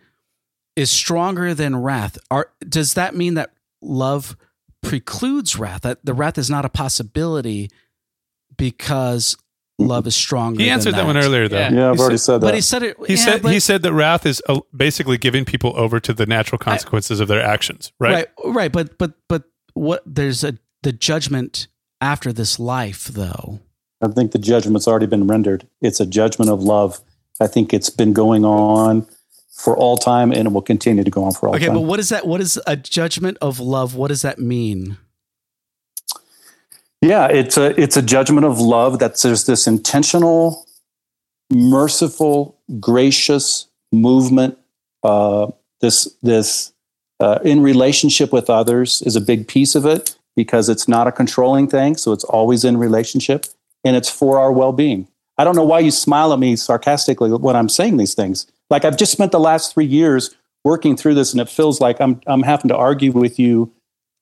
is 0.75 0.91
stronger 0.91 1.53
than 1.53 1.75
wrath, 1.75 2.17
are 2.29 2.51
does 2.67 2.93
that 2.95 3.15
mean 3.15 3.35
that 3.35 3.51
love 3.81 4.35
precludes 4.83 5.57
wrath? 5.57 5.81
That 5.81 6.03
the 6.05 6.13
wrath 6.13 6.37
is 6.37 6.49
not 6.49 6.65
a 6.65 6.69
possibility 6.69 7.69
because 8.57 9.37
love 9.79 10.07
is 10.07 10.15
stronger. 10.15 10.61
He 10.61 10.69
answered 10.69 10.91
than 10.93 11.05
that 11.05 11.05
one 11.05 11.17
earlier, 11.17 11.47
though. 11.47 11.57
Yeah. 11.57 11.71
Yeah, 11.71 11.89
I've 11.89 11.95
He 11.95 12.01
already 12.01 12.17
said- 12.17 12.25
said 12.25 12.41
that. 12.41 12.47
But 12.47 12.55
he 12.55 12.61
said 12.61 12.83
it. 12.83 12.97
He 13.07 13.13
yeah, 13.13 13.19
said 13.25 13.41
but- 13.41 13.51
he 13.53 13.59
said 13.59 13.81
that 13.83 13.93
wrath 13.93 14.25
is 14.25 14.41
uh, 14.49 14.59
basically 14.75 15.17
giving 15.17 15.45
people 15.45 15.73
over 15.75 15.99
to 15.99 16.13
the 16.13 16.25
natural 16.25 16.59
consequences 16.59 17.19
of 17.19 17.27
their 17.27 17.41
actions, 17.41 17.91
right? 17.99 18.27
right 18.43 18.53
right 18.55 18.71
but 18.71 18.97
but 18.97 19.13
but 19.29 19.43
what 19.73 20.01
there's 20.05 20.43
a 20.43 20.57
the 20.83 20.91
judgment 20.91 21.67
after 22.01 22.31
this 22.31 22.59
life 22.59 23.05
though 23.05 23.59
I 24.01 24.07
think 24.09 24.31
the 24.31 24.37
judgment's 24.39 24.87
already 24.87 25.07
been 25.07 25.25
rendered. 25.27 25.67
It's 25.81 25.99
a 25.99 26.05
judgment 26.05 26.51
of 26.51 26.61
love. 26.61 26.99
I 27.39 27.47
think 27.47 27.73
it's 27.73 27.89
been 27.89 28.13
going 28.13 28.45
on 28.45 29.07
for 29.51 29.75
all 29.75 29.97
time 29.97 30.31
and 30.31 30.47
it 30.47 30.51
will 30.51 30.61
continue 30.61 31.03
to 31.03 31.09
go 31.09 31.23
on 31.23 31.33
for 31.33 31.47
all 31.47 31.55
okay 31.55 31.65
time. 31.65 31.75
Okay, 31.75 31.81
but 31.81 31.87
what 31.87 31.99
is 31.99 32.09
that 32.09 32.27
what 32.27 32.41
is 32.41 32.59
a 32.67 32.75
judgment 32.75 33.37
of 33.41 33.59
love 33.59 33.95
what 33.95 34.09
does 34.09 34.21
that 34.21 34.39
mean 34.39 34.97
Yeah, 37.01 37.27
it's 37.27 37.57
a 37.57 37.79
it's 37.79 37.97
a 37.97 38.01
judgment 38.01 38.45
of 38.45 38.59
love 38.59 38.99
that 38.99 39.19
there's 39.21 39.45
this 39.45 39.67
intentional, 39.67 40.65
merciful, 41.51 42.57
gracious 42.79 43.67
movement. 43.91 44.57
Uh, 45.03 45.47
this 45.79 46.11
this 46.23 46.73
uh, 47.19 47.39
in 47.43 47.61
relationship 47.61 48.33
with 48.33 48.49
others 48.49 49.01
is 49.03 49.15
a 49.15 49.21
big 49.21 49.47
piece 49.47 49.75
of 49.75 49.85
it 49.85 50.15
because 50.35 50.69
it's 50.69 50.87
not 50.87 51.07
a 51.07 51.11
controlling 51.11 51.67
thing. 51.67 51.97
So 51.97 52.13
it's 52.13 52.23
always 52.23 52.63
in 52.63 52.77
relationship 52.77 53.45
and 53.83 53.95
it's 53.95 54.09
for 54.09 54.39
our 54.39 54.51
well 54.51 54.73
being. 54.73 55.07
I 55.37 55.43
don't 55.43 55.55
know 55.55 55.63
why 55.63 55.79
you 55.79 55.91
smile 55.91 56.33
at 56.33 56.39
me 56.39 56.55
sarcastically 56.55 57.31
when 57.31 57.55
I'm 57.55 57.69
saying 57.69 57.97
these 57.97 58.13
things. 58.13 58.47
Like 58.69 58.85
I've 58.85 58.97
just 58.97 59.11
spent 59.11 59.31
the 59.31 59.39
last 59.39 59.73
three 59.73 59.85
years 59.85 60.35
working 60.63 60.97
through 60.97 61.13
this, 61.13 61.31
and 61.31 61.41
it 61.41 61.49
feels 61.49 61.79
like 61.79 62.01
I'm 62.01 62.21
I'm 62.27 62.43
having 62.43 62.69
to 62.69 62.75
argue 62.75 63.11
with 63.11 63.39
you 63.39 63.71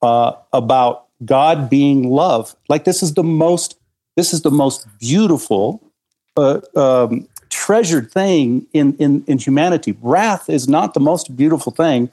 uh, 0.02 0.34
about 0.54 1.06
God 1.24 1.70
being 1.70 2.10
love. 2.10 2.56
Like 2.70 2.84
this 2.84 3.02
is 3.02 3.14
the 3.14 3.24
most 3.24 3.78
this 4.16 4.34
is 4.34 4.42
the 4.44 4.52
most 4.52 4.88
beautiful, 5.00 5.82
uh, 6.38 6.62
um, 6.76 7.28
treasured 7.50 8.12
thing 8.12 8.66
in, 8.74 8.96
in 8.98 9.24
in 9.28 9.38
humanity. 9.38 9.98
Wrath 10.02 10.50
is 10.50 10.68
not 10.68 10.94
the 10.94 11.00
most 11.00 11.36
beautiful 11.36 11.72
thing 11.72 12.12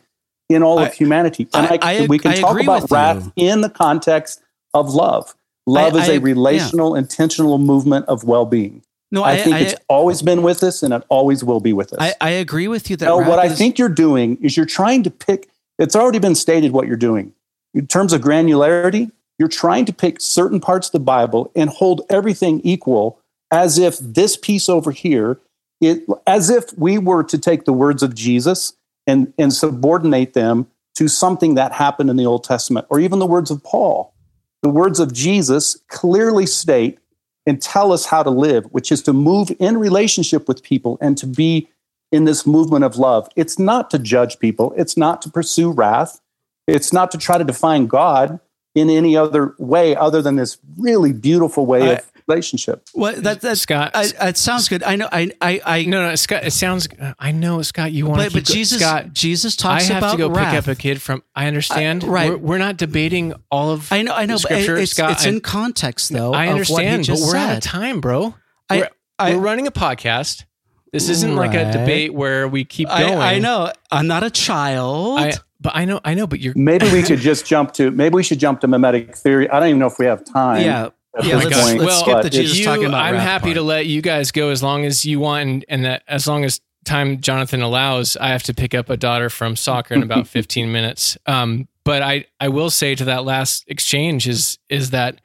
in 0.48 0.62
all 0.62 0.78
I- 0.78 0.86
of 0.86 0.94
humanity, 0.94 1.48
and 1.54 1.66
I- 1.66 2.02
I, 2.02 2.06
we 2.06 2.18
can 2.18 2.34
talk 2.36 2.60
about 2.60 2.90
wrath 2.90 3.30
you. 3.36 3.48
in 3.50 3.60
the 3.60 3.70
context 3.70 4.42
of 4.74 4.94
love. 4.94 5.34
Love 5.66 5.96
is 5.96 6.08
a 6.08 6.14
yeah. 6.14 6.20
relational, 6.20 6.96
intentional 6.96 7.58
movement 7.58 8.06
of 8.06 8.24
well 8.24 8.44
being. 8.44 8.82
No 9.12 9.22
I, 9.22 9.32
i 9.32 9.36
think 9.36 9.54
I, 9.54 9.58
it's 9.60 9.74
always 9.88 10.22
been 10.22 10.42
with 10.42 10.64
us, 10.64 10.82
and 10.82 10.92
it 10.92 11.04
always 11.08 11.44
will 11.44 11.60
be 11.60 11.72
with 11.72 11.92
us. 11.92 11.98
I, 12.00 12.14
I 12.20 12.30
agree 12.30 12.66
with 12.66 12.90
you 12.90 12.96
that 12.96 13.06
No, 13.06 13.18
wrath 13.18 13.28
what 13.28 13.38
I 13.38 13.48
think 13.48 13.78
you're 13.78 13.88
doing 13.88 14.38
is 14.42 14.56
you're 14.56 14.66
trying 14.66 15.04
to 15.04 15.10
pick, 15.10 15.48
it's 15.78 15.94
already 15.94 16.18
been 16.18 16.34
stated 16.34 16.72
what 16.72 16.88
you're 16.88 16.96
doing. 16.96 17.32
In 17.74 17.86
terms 17.86 18.12
of 18.12 18.20
granularity, 18.20 19.12
you're 19.38 19.48
trying 19.48 19.84
to 19.84 19.92
pick 19.92 20.20
certain 20.20 20.60
parts 20.60 20.88
of 20.88 20.92
the 20.92 21.00
Bible 21.00 21.52
and 21.54 21.70
hold 21.70 22.02
everything 22.10 22.60
equal 22.64 23.18
as 23.50 23.78
if 23.78 23.98
this 23.98 24.36
piece 24.36 24.68
over 24.68 24.90
here, 24.90 25.38
it, 25.80 26.04
as 26.26 26.50
if 26.50 26.76
we 26.76 26.98
were 26.98 27.22
to 27.24 27.38
take 27.38 27.64
the 27.64 27.72
words 27.72 28.02
of 28.02 28.14
Jesus 28.14 28.72
and, 29.06 29.32
and 29.38 29.52
subordinate 29.52 30.32
them 30.32 30.66
to 30.94 31.08
something 31.08 31.54
that 31.54 31.72
happened 31.72 32.10
in 32.10 32.16
the 32.16 32.26
Old 32.26 32.44
Testament 32.44 32.86
or 32.88 33.00
even 33.00 33.18
the 33.18 33.26
words 33.26 33.50
of 33.50 33.62
Paul. 33.62 34.14
The 34.62 34.70
words 34.70 35.00
of 35.00 35.12
Jesus 35.12 35.78
clearly 35.88 36.46
state 36.46 36.98
and 37.46 37.60
tell 37.60 37.92
us 37.92 38.06
how 38.06 38.22
to 38.22 38.30
live, 38.30 38.64
which 38.66 38.92
is 38.92 39.02
to 39.02 39.12
move 39.12 39.50
in 39.58 39.78
relationship 39.78 40.46
with 40.48 40.62
people 40.62 40.98
and 41.00 41.18
to 41.18 41.26
be 41.26 41.68
in 42.10 42.24
this 42.24 42.46
movement 42.46 42.84
of 42.84 42.96
love. 42.96 43.28
It's 43.36 43.58
not 43.58 43.90
to 43.90 43.98
judge 43.98 44.38
people, 44.38 44.74
it's 44.76 44.96
not 44.96 45.22
to 45.22 45.30
pursue 45.30 45.70
wrath, 45.70 46.20
it's 46.66 46.92
not 46.92 47.10
to 47.10 47.18
try 47.18 47.38
to 47.38 47.44
define 47.44 47.86
God 47.86 48.38
in 48.74 48.88
any 48.88 49.16
other 49.16 49.54
way 49.58 49.96
other 49.96 50.22
than 50.22 50.36
this 50.36 50.58
really 50.78 51.12
beautiful 51.12 51.66
way 51.66 51.90
I- 51.90 51.92
of 51.94 52.11
relationship. 52.26 52.88
well, 52.94 53.14
that, 53.20 53.40
that's 53.40 53.60
Scott, 53.60 53.92
I, 53.94 54.28
it 54.28 54.36
sounds 54.36 54.68
good 54.68 54.82
i 54.82 54.96
know 54.96 55.08
i 55.12 55.30
i, 55.40 55.60
I 55.64 55.84
no, 55.84 56.08
no, 56.08 56.14
Scott. 56.14 56.44
It 56.44 56.52
sounds. 56.52 56.88
I 57.18 57.32
know, 57.32 57.62
Scott. 57.62 57.92
You 57.92 58.06
want 58.06 58.18
but, 58.18 58.28
to, 58.30 58.34
but 58.38 58.44
jesus 58.44 58.80
Scott. 58.80 59.12
jesus 59.12 59.62
I 59.64 59.82
have 59.82 59.98
about 59.98 60.12
to 60.12 60.18
go 60.18 60.30
wrath. 60.30 60.50
pick 60.50 60.58
up 60.58 60.66
a 60.68 60.74
kid 60.74 61.00
from. 61.02 61.22
I 61.34 61.46
understand. 61.46 62.04
I- 62.04 62.06
right. 62.06 62.30
We're, 62.30 62.36
we're 62.38 62.58
not 62.58 62.76
debating 62.76 63.34
all 63.50 63.70
of. 63.70 63.92
i 63.92 64.02
know 64.02 64.14
i 64.14 64.26
know 64.26 64.34
but 64.34 64.40
Scripture, 64.42 64.76
it's, 64.76 64.92
Scott, 64.92 65.12
it's 65.12 65.26
I- 65.26 65.30
in 65.30 65.40
context 65.40 66.10
though 66.10 66.32
I 66.32 66.46
of 66.46 66.68
what 66.68 66.82
he 66.84 66.88
understand, 66.88 67.20
but 67.20 67.26
we're 67.26 67.36
out 67.36 67.56
of 67.56 67.62
time, 67.62 68.00
bro. 68.00 68.34
I- 68.68 68.76
we're, 68.78 68.88
I- 69.18 69.34
we're 69.36 69.42
running 69.42 69.66
a 69.66 69.72
podcast. 69.72 70.44
This 70.92 71.08
isn't 71.08 71.36
like 71.36 71.54
a 71.54 71.72
debate 71.72 72.12
where 72.12 72.46
we 72.46 72.64
keep 72.64 72.88
going. 72.88 73.18
I, 73.18 73.34
I 73.34 73.38
know 73.38 73.72
i'm 73.90 74.06
not 74.06 74.22
a 74.24 74.30
child 74.30 75.20
I, 75.20 75.32
but 75.58 75.74
I 75.74 75.84
know. 75.86 76.00
I 76.04 76.14
know. 76.14 76.26
But 76.26 76.40
you're. 76.40 76.52
Maybe 76.56 76.90
we 76.92 77.02
could 77.02 77.20
just 77.20 77.46
jump 77.46 77.72
to 77.74 77.90
maybe 77.90 78.14
we 78.14 78.22
should 78.22 78.38
jump 78.38 78.60
to 78.60 78.68
mimetic 78.68 79.16
theory. 79.16 79.48
I 79.48 79.60
don't 79.60 79.68
even 79.70 79.78
know 79.78 79.86
if 79.86 79.98
we 79.98 80.06
have 80.06 80.24
time. 80.24 80.60
yeah 80.62 80.86
at 80.86 80.92
yeah, 81.22 81.36
this 81.36 81.44
let's, 81.44 81.60
point, 81.62 81.78
let's 81.80 81.90
Well, 81.90 82.00
skip 82.02 82.22
the 82.22 82.30
Jesus 82.30 82.58
you, 82.58 82.64
talking 82.64 82.86
about 82.86 83.02
I'm 83.04 83.16
happy 83.16 83.46
part. 83.46 83.54
to 83.56 83.62
let 83.62 83.86
you 83.86 84.00
guys 84.02 84.30
go 84.32 84.48
as 84.50 84.62
long 84.62 84.84
as 84.84 85.04
you 85.04 85.20
want, 85.20 85.42
and, 85.48 85.64
and 85.68 85.84
that 85.84 86.02
as 86.08 86.26
long 86.26 86.44
as 86.44 86.60
time 86.84 87.20
Jonathan 87.20 87.62
allows, 87.62 88.16
I 88.16 88.28
have 88.28 88.42
to 88.44 88.54
pick 88.54 88.74
up 88.74 88.88
a 88.90 88.96
daughter 88.96 89.28
from 89.30 89.54
soccer 89.56 89.94
in 89.94 90.02
about 90.02 90.26
15 90.28 90.72
minutes. 90.72 91.16
Um, 91.26 91.68
but 91.84 92.02
I, 92.02 92.24
I 92.40 92.48
will 92.48 92.70
say 92.70 92.94
to 92.94 93.04
that 93.06 93.24
last 93.24 93.64
exchange 93.66 94.26
is 94.28 94.58
is 94.68 94.90
that 94.90 95.20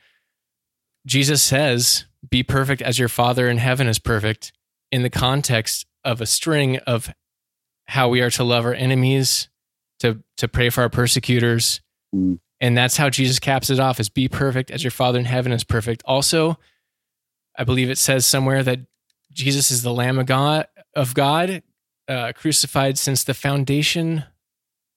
Jesus 1.06 1.42
says, 1.42 2.06
"Be 2.30 2.44
perfect 2.44 2.82
as 2.82 3.00
your 3.00 3.10
Father 3.10 3.48
in 3.50 3.58
heaven 3.58 3.88
is 3.88 4.00
perfect," 4.00 4.52
in 4.92 5.04
the 5.04 5.10
context 5.10 5.86
of 6.04 6.20
a 6.22 6.26
string 6.26 6.78
of 6.80 7.14
how 7.88 8.10
we 8.10 8.22
are 8.22 8.30
to 8.32 8.44
love 8.44 8.66
our 8.66 8.74
enemies, 8.74 9.50
to 10.00 10.22
to 10.38 10.48
pray 10.48 10.70
for 10.70 10.82
our 10.82 10.90
persecutors, 10.90 11.82
Mm. 12.16 12.40
And 12.60 12.78
that's 12.78 12.98
how 12.98 13.10
Jesus 13.10 13.40
caps 13.40 13.70
it 13.70 13.80
off: 13.80 14.00
is 14.00 14.10
"Be 14.10 14.28
perfect 14.28 14.72
as 14.72 14.84
your 14.84 14.92
Father 14.92 15.20
in 15.20 15.26
heaven 15.26 15.52
is 15.52 15.64
perfect." 15.64 16.04
Also, 16.06 16.58
I 17.58 17.64
believe 17.64 17.90
it 17.90 17.98
says 17.98 18.26
somewhere 18.26 18.64
that 18.64 18.80
Jesus 19.32 19.72
is 19.72 19.84
the 19.84 19.94
Lamb 19.94 20.20
of 20.20 20.26
God, 20.26 20.68
of 20.96 21.14
God 21.14 21.62
uh, 22.08 22.32
crucified 22.34 22.98
since 22.98 23.24
the 23.24 23.34
foundation 23.34 24.24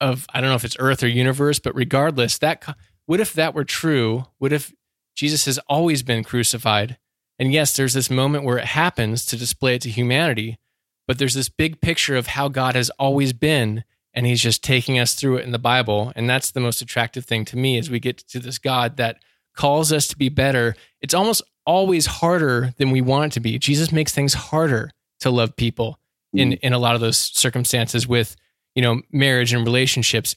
of 0.01 0.27
I 0.33 0.41
don't 0.41 0.51
know 0.51 0.57
if 0.57 0.65
it's 0.65 0.77
Earth 0.79 1.03
or 1.03 1.09
universe, 1.09 1.59
but 1.59 1.75
regardless, 1.75 2.39
that 2.39 2.65
what 3.07 3.21
if 3.21 3.33
that 3.35 3.55
were 3.55 3.65
true? 3.65 4.27
What 4.39 4.53
if 4.53 4.73
Jesus 5.15 5.45
has 5.45 5.59
always 5.69 6.03
been 6.03 6.25
crucified? 6.25 6.99
And 7.39 7.53
yes, 7.53 7.77
there's 7.77 7.95
this 7.95 8.11
moment 8.11 8.45
where 8.45 8.59
it 8.59 8.67
happens 8.67 9.25
to 9.27 9.37
display 9.37 9.75
it 9.75 9.83
to 9.83 9.91
humanity, 9.91 10.59
but 11.09 11.19
there's 11.19 11.35
this 11.35 11.49
big 11.49 11.81
picture 11.81 12.17
of 12.17 12.29
how 12.29 12.49
God 12.49 12.75
has 12.75 12.91
always 12.91 13.33
been, 13.33 13.85
and 14.15 14.27
He's 14.27 14.41
just 14.41 14.63
taking 14.65 14.99
us 14.99 15.15
through 15.15 15.37
it 15.39 15.45
in 15.45 15.53
the 15.53 15.59
Bible, 15.59 16.13
and 16.17 16.29
that's 16.29 16.51
the 16.51 16.61
most 16.61 16.81
attractive 16.83 17.25
thing 17.25 17.45
to 17.47 17.57
me 17.57 17.79
as 17.79 17.91
we 17.91 18.01
get 18.01 18.19
to 18.29 18.39
this 18.39 18.59
God 18.59 18.97
that 18.97 19.19
calls 19.57 19.93
us 19.93 20.07
to 20.09 20.17
be 20.19 20.29
better. 20.29 20.75
It's 21.01 21.15
almost 21.15 21.43
always 21.67 22.07
harder 22.07 22.73
than 22.79 22.91
we 22.91 23.01
want 23.01 23.33
it 23.33 23.35
to 23.35 23.41
be. 23.41 23.59
Jesus 23.59 23.93
makes 23.93 24.13
things 24.13 24.35
harder 24.35 24.91
to 25.21 25.31
love 25.31 25.55
people 25.57 25.99
in 26.33 26.53
in 26.55 26.73
a 26.73 26.79
lot 26.79 26.95
of 26.95 27.01
those 27.01 27.19
circumstances 27.19 28.07
with 28.07 28.37
you 28.77 28.83
know 28.83 29.03
marriage 29.11 29.53
and 29.53 29.65
relationships 29.65 30.37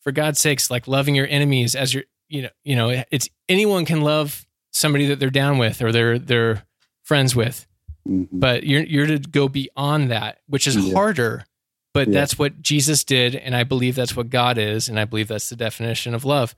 for 0.00 0.10
god's 0.10 0.40
sakes 0.40 0.72
like 0.72 0.88
loving 0.88 1.14
your 1.14 1.26
enemies 1.28 1.76
as 1.76 1.94
your 1.94 2.02
you 2.28 2.42
know 2.42 2.48
you 2.64 2.74
know 2.74 3.04
it's 3.12 3.28
anyone 3.48 3.84
can 3.84 4.00
love 4.00 4.44
somebody 4.72 5.06
that 5.06 5.20
they're 5.20 5.30
down 5.30 5.56
with 5.56 5.80
or 5.82 5.92
they're 5.92 6.18
they're 6.18 6.64
friends 7.04 7.36
with 7.36 7.66
Mhm. 8.08 8.26
but 8.32 8.64
you're 8.64 8.82
you're 8.82 9.06
to 9.06 9.18
go 9.20 9.46
beyond 9.48 10.10
that 10.10 10.38
which 10.48 10.66
is 10.66 10.74
Yeah. 10.76 10.94
harder 10.94 11.44
but 11.92 12.08
Yeah. 12.08 12.14
that's 12.20 12.38
what 12.38 12.60
jesus 12.62 13.04
did 13.04 13.34
and 13.34 13.54
i 13.56 13.64
believe 13.64 13.94
that's 13.94 14.14
what 14.16 14.30
god 14.30 14.58
is 14.58 14.88
and 14.88 14.98
i 14.98 15.04
believe 15.04 15.28
that's 15.28 15.48
the 15.48 15.56
definition 15.56 16.14
of 16.14 16.24
love 16.24 16.54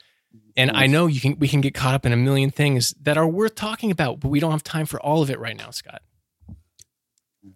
and 0.57 0.71
i 0.73 0.87
know 0.87 1.07
you 1.07 1.21
can 1.21 1.39
we 1.39 1.49
can 1.49 1.61
get 1.61 1.75
caught 1.75 1.95
up 1.95 2.07
in 2.07 2.13
a 2.13 2.17
million 2.17 2.51
things 2.51 2.95
that 3.03 3.17
are 3.19 3.27
worth 3.29 3.55
talking 3.55 3.91
about 3.91 4.21
but 4.21 4.29
we 4.29 4.41
don't 4.41 4.51
have 4.53 4.65
time 4.65 4.87
for 4.87 5.01
all 5.01 5.23
of 5.23 5.31
it 5.31 5.39
right 5.39 5.57
now 5.57 5.71
scott 5.71 6.03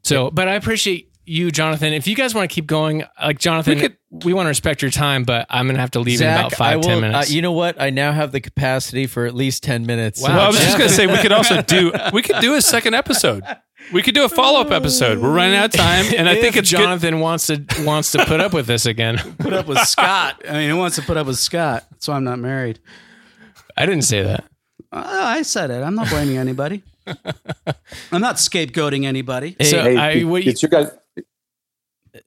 so 0.03 0.31
but 0.31 0.49
i 0.49 0.55
appreciate 0.55 1.11
you 1.25 1.51
jonathan 1.51 1.93
if 1.93 2.07
you 2.07 2.15
guys 2.15 2.35
want 2.35 2.49
to 2.49 2.55
keep 2.55 2.67
going 2.67 3.05
like 3.23 3.39
jonathan 3.39 3.79
we, 3.79 3.89
We 4.25 4.33
want 4.33 4.47
to 4.47 4.49
respect 4.49 4.81
your 4.83 4.91
time 4.91 5.25
but 5.25 5.47
i'm 5.51 5.67
gonna 5.67 5.79
have 5.81 5.91
to 5.93 6.01
leave 6.01 6.21
in 6.21 6.29
about 6.29 6.53
five 6.55 6.79
I 6.79 6.81
ten 6.81 7.01
minutes 7.01 7.31
Uh, 7.31 7.35
you 7.35 7.43
know 7.43 7.53
what? 7.53 7.81
I 7.81 7.91
now 7.91 8.13
have 8.13 8.33
the 8.33 8.41
capacity 8.41 9.07
for 9.07 9.27
at 9.27 9.35
least 9.35 9.63
ten 9.63 9.85
minutes. 9.87 10.23
Wow. 10.23 10.37
Well, 10.37 10.41
I 10.41 10.49
was 10.49 10.59
just 10.59 10.79
going 10.79 10.89
to 10.89 10.95
say 10.95 11.07
we 11.07 11.19
could 11.19 11.33
also 11.33 11.61
do 11.77 11.93
we 12.13 12.23
could 12.23 12.41
do 12.41 12.55
a 12.55 12.63
second 12.63 12.95
episode. 12.95 13.43
We 13.93 14.03
could 14.03 14.15
do 14.15 14.25
a 14.25 14.29
follow 14.29 14.61
up 14.61 14.71
episode. 14.73 15.19
We're 15.19 15.33
running 15.33 15.55
out 15.57 15.67
of 15.67 15.73
time, 15.81 16.07
and 16.17 16.29
I 16.29 16.33
If 16.35 16.41
think 16.41 16.57
it's 16.57 16.71
good. 16.71 16.79
jonathan 16.79 17.21
wants 17.21 17.47
to 17.47 17.65
wants 17.85 18.11
to 18.13 18.25
put 18.27 18.41
up 18.41 18.53
with 18.53 18.67
this 18.67 18.85
again 18.87 19.17
Put 19.39 19.53
up 19.53 19.67
with 19.67 19.79
Scott. 19.81 20.43
I 20.49 20.53
mean, 20.55 20.71
he 20.71 20.77
wants 20.77 20.97
to 20.97 21.03
put 21.03 21.17
up 21.17 21.27
with 21.27 21.39
Scott? 21.39 21.85
That's 21.91 22.09
why 22.09 22.17
I'm 22.17 22.25
not 22.25 22.39
married. 22.41 22.81
i 23.77 23.87
didn't 23.87 24.03
say 24.03 24.23
that 24.23 24.45
Uh, 24.93 25.03
I 25.07 25.43
said 25.43 25.71
it. 25.71 25.83
I'm 25.83 25.95
not 25.95 26.09
blaming 26.09 26.37
anybody. 26.37 26.83
I'm 27.07 28.21
not 28.21 28.37
scapegoating 28.37 29.05
anybody. 29.05 29.55
so 29.63 29.83
Hey, 29.83 29.97
I, 29.97 30.25
what 30.25 30.43
you- 30.43 30.51
it's 30.51 30.63
your 30.63 30.71
guys. 30.71 30.91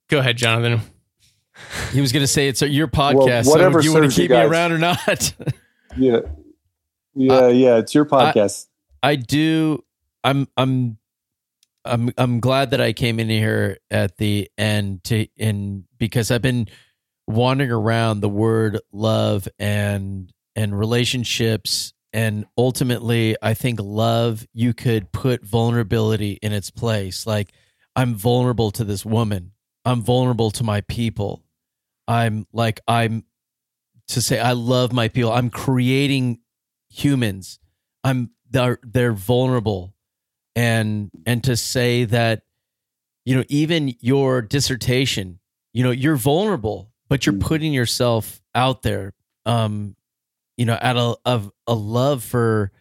go 0.08 0.20
ahead 0.20 0.38
jonathan 0.38 0.80
He 1.92 2.00
was 2.00 2.14
going 2.14 2.24
to 2.24 2.28
say 2.28 2.48
it's 2.48 2.62
your 2.62 2.88
podcast. 2.88 3.48
whatever 3.50 3.80
so 3.80 3.82
do 3.82 3.88
you 3.90 3.94
want 4.00 4.10
to 4.10 4.16
keep 4.16 4.32
me 4.32 4.38
around 4.38 4.72
or 4.72 4.78
not? 4.78 5.34
Yeah, 5.98 6.20
yeah, 7.16 7.34
Uh, 7.34 7.48
yeah. 7.48 7.78
It's 7.80 7.94
your 7.94 8.06
podcast. 8.06 8.68
I 9.04 9.16
do. 9.16 9.84
I'm. 10.24 10.48
I'm. 10.56 10.99
I'm. 11.86 12.12
I'm 12.18 12.40
glad 12.40 12.72
that 12.72 12.82
I 12.82 12.94
came 12.94 13.20
in 13.20 13.30
here 13.30 13.78
at 13.90 14.18
the 14.18 14.50
end 14.58 15.04
to 15.06 15.28
in 15.38 15.86
because 15.98 16.32
I've 16.32 16.42
been 16.42 16.68
wandering 17.28 17.72
around 17.72 18.22
the 18.22 18.30
word 18.30 18.80
love 18.92 19.48
and 19.60 20.32
and 20.56 20.78
relationships 20.78 21.94
and 22.12 22.46
ultimately 22.58 23.36
I 23.42 23.54
think 23.54 23.80
love 23.82 24.46
you 24.54 24.74
could 24.74 25.12
put 25.12 25.46
vulnerability 25.46 26.40
in 26.42 26.54
its 26.54 26.72
place. 26.72 27.28
Like 27.28 27.52
I'm 27.96 28.16
vulnerable 28.16 28.72
to 28.72 28.84
this 28.84 29.06
woman. 29.06 29.52
I'm 29.86 30.02
vulnerable 30.02 30.52
to 30.52 30.64
my 30.64 30.82
people. 30.82 31.44
I'm 32.08 32.48
like 32.52 32.80
I'm 32.88 33.26
to 34.10 34.22
say 34.22 34.40
I 34.40 34.54
love 34.54 34.92
my 34.92 35.08
people. 35.08 35.32
I'm 35.32 35.50
creating 35.50 36.40
humans. 36.90 37.60
I'm 38.04 38.32
they're 38.50 38.80
they're 38.84 39.14
vulnerable 39.14 39.94
and 40.56 41.10
and 41.26 41.44
to 41.44 41.56
say 41.56 42.06
that 42.06 42.44
you 43.26 43.36
know 43.36 43.44
even 43.50 43.96
your 44.00 44.42
dissertation 44.42 45.40
you 45.74 45.84
know 45.84 45.92
you're 45.92 46.16
vulnerable 46.16 46.92
but 47.08 47.26
you're 47.26 47.34
Mm. 47.36 47.42
putting 47.42 47.74
yourself 47.74 48.42
out 48.56 48.82
there 48.82 49.14
um 49.46 49.96
you 50.58 50.66
know 50.66 50.78
out 50.82 50.98
of, 50.98 51.18
of 51.26 51.52
a 51.68 51.74
love 51.74 52.24
for 52.24 52.72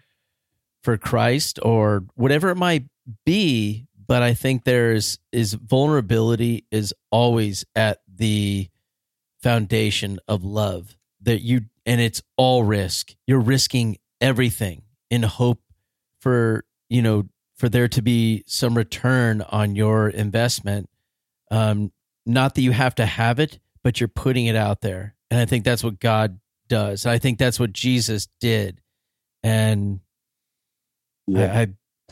for 0.83 0.97
Christ 0.97 1.59
or 1.63 2.05
whatever 2.15 2.49
it 2.51 2.57
might 2.57 2.85
be 3.27 3.87
but 4.07 4.23
I 4.23 4.33
think 4.33 4.65
there's 4.65 5.19
is 5.33 5.53
vulnerability 5.55 6.65
is 6.71 6.95
always 7.11 7.65
at 7.77 8.01
the 8.13 8.69
foundation 9.43 10.19
of 10.27 10.43
love 10.45 10.97
that 11.23 11.43
you 11.43 11.63
and 11.87 12.01
it's 12.01 12.23
all 12.37 12.65
risk 12.65 13.15
you're 13.27 13.41
risking 13.41 13.99
everything 14.21 14.83
in 15.11 15.23
hope 15.23 15.61
for 16.21 16.65
you 16.89 17.03
know 17.03 17.27
for 17.59 17.69
there 17.69 17.89
to 17.89 18.03
be 18.03 18.45
some 18.47 18.77
return 18.77 19.43
on 19.43 19.77
your 19.77 20.09
investment. 20.09 20.89
Um 21.51 21.93
not 22.25 22.55
that 22.55 22.63
you 22.63 22.73
have 22.73 22.95
to 22.97 23.07
have 23.07 23.39
it 23.39 23.59
but 23.83 24.01
you're 24.01 24.09
putting 24.09 24.47
it 24.47 24.57
out 24.57 24.81
there. 24.81 25.15
And 25.31 25.41
i 25.41 25.45
think 25.45 25.65
that's 25.65 25.85
what 25.85 26.01
god 26.01 26.41
does. 26.69 27.07
I 27.07 27.19
think 27.19 27.39
that's 27.39 27.59
what 27.61 27.73
jesus 27.73 28.29
did. 28.41 28.81
And 29.43 30.01
Yeah, 31.27 31.53
I, 31.53 31.61
I 31.61 31.69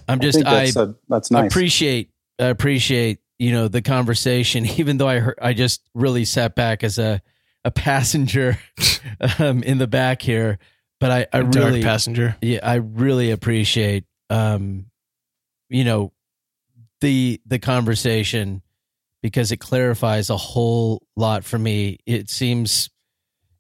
i'm 0.09 0.20
just 0.20 0.39
i 0.39 0.66
that's, 0.66 0.77
a, 0.77 0.94
that's 1.09 1.31
nice. 1.31 1.51
appreciate 1.51 2.10
I 2.39 2.47
appreciate 2.47 3.18
you 3.39 3.52
know 3.52 3.68
the 3.68 3.82
conversation 3.82 4.66
even 4.78 4.98
though 4.98 5.09
I 5.09 5.18
heard, 5.20 5.39
I 5.40 5.52
just 5.52 5.82
really 5.94 6.24
sat 6.24 6.55
back 6.55 6.85
as 6.85 6.98
a 6.98 7.23
a 7.64 7.70
passenger 7.70 8.59
um, 9.39 9.62
in 9.62 9.78
the 9.78 9.89
back 9.89 10.23
here. 10.23 10.59
But 11.01 11.10
I 11.10 11.27
I 11.32 11.39
really 11.39 11.82
passenger. 11.82 12.36
Yeah 12.40 12.60
I 12.62 12.77
really 12.77 13.31
appreciate 13.31 14.05
um 14.31 14.86
you 15.68 15.84
know 15.84 16.12
the 17.01 17.40
the 17.47 17.59
conversation 17.59 18.62
because 19.22 19.52
it 19.52 19.59
clarifies 19.59 20.30
a 20.30 20.36
whole 20.36 21.02
lot 21.16 21.44
for 21.44 21.59
me 21.59 21.98
it 22.06 22.30
seems 22.30 22.90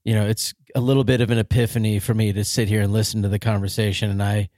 you 0.04 0.14
know 0.14 0.26
it's 0.26 0.54
a 0.74 0.80
little 0.80 1.04
bit 1.04 1.20
of 1.20 1.30
an 1.30 1.38
epiphany 1.38 1.98
for 1.98 2.14
me 2.14 2.32
to 2.32 2.44
sit 2.44 2.68
here 2.68 2.82
and 2.82 2.92
listen 2.92 3.22
to 3.22 3.28
the 3.28 3.38
conversation 3.38 4.10
and 4.10 4.22
I 4.22 4.48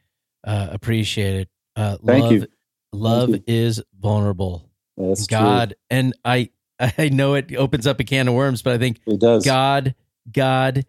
uh, 0.46 0.68
appreciate 0.70 1.40
it 1.42 1.48
uh, 1.76 1.96
Thank 2.04 2.22
love 2.22 2.32
you. 2.32 2.46
love 2.92 3.28
you. 3.30 3.42
is 3.46 3.82
vulnerable 3.98 4.68
That's 4.96 5.26
true. 5.26 5.38
God 5.38 5.74
and 5.90 6.14
I 6.24 6.50
I 6.80 7.08
know 7.08 7.34
it 7.34 7.54
opens 7.56 7.86
up 7.88 7.98
a 7.98 8.04
can 8.04 8.28
of 8.28 8.34
worms, 8.34 8.62
but 8.62 8.72
I 8.74 8.78
think 8.78 9.00
It 9.06 9.18
does. 9.20 9.44
God 9.44 9.94
God 10.30 10.84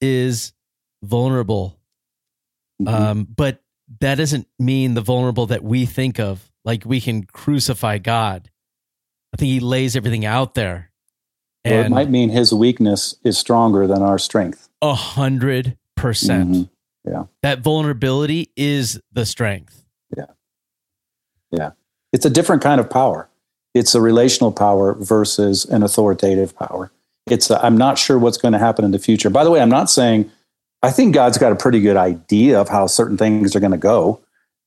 is 0.00 0.52
vulnerable. 1.02 1.78
Mhm. 2.82 2.88
Um, 2.88 3.24
but 3.36 3.62
that 4.00 4.14
doesn't 4.16 4.46
mean 4.58 4.94
the 4.94 5.00
vulnerable 5.00 5.46
that 5.46 5.64
we 5.64 5.86
think 5.86 6.18
of. 6.20 6.50
Like 6.64 6.84
we 6.84 7.00
can 7.00 7.24
crucify 7.24 7.98
God. 7.98 8.50
I 9.34 9.36
think 9.36 9.48
He 9.50 9.60
lays 9.60 9.96
everything 9.96 10.24
out 10.24 10.54
there, 10.54 10.90
Or 11.64 11.72
it 11.72 11.90
might 11.90 12.10
mean 12.10 12.28
his 12.30 12.52
weakness 12.52 13.16
is 13.24 13.36
stronger 13.38 13.86
than 13.86 14.02
our 14.02 14.18
strength. 14.18 14.68
a 14.82 14.94
hundred 14.94 15.76
percent. 15.96 16.50
Mhm. 16.50 16.70
Yeah. 17.06 17.24
That 17.42 17.60
vulnerability 17.60 18.50
is 18.56 19.00
the 19.12 19.24
strength. 19.26 19.84
Yeah. 20.16 20.26
Yeah. 21.50 21.70
It's 22.12 22.24
a 22.26 22.30
different 22.30 22.62
kind 22.62 22.80
of 22.80 22.88
power. 22.90 23.28
It's 23.74 23.94
a 23.94 24.00
relational 24.00 24.52
power 24.52 24.94
versus 24.94 25.64
an 25.64 25.82
authoritative 25.82 26.56
power. 26.56 26.90
It's 27.26 27.50
i 27.50 27.58
I'm 27.64 27.76
not 27.76 27.98
sure 27.98 28.18
what's 28.18 28.36
going 28.38 28.52
to 28.52 28.58
happen 28.58 28.84
in 28.84 28.90
the 28.90 28.98
future. 28.98 29.30
By 29.30 29.44
the 29.44 29.50
way, 29.50 29.60
I'm 29.60 29.68
not 29.70 29.88
saying 29.90 30.30
I 30.82 30.90
think 30.90 31.14
God's 31.14 31.38
got 31.38 31.52
a 31.52 31.56
pretty 31.56 31.80
good 31.80 31.96
idea 31.96 32.60
of 32.60 32.68
how 32.68 32.86
certain 32.86 33.16
things 33.16 33.54
are 33.54 33.60
going 33.60 33.72
to 33.72 33.78
go. 33.78 34.20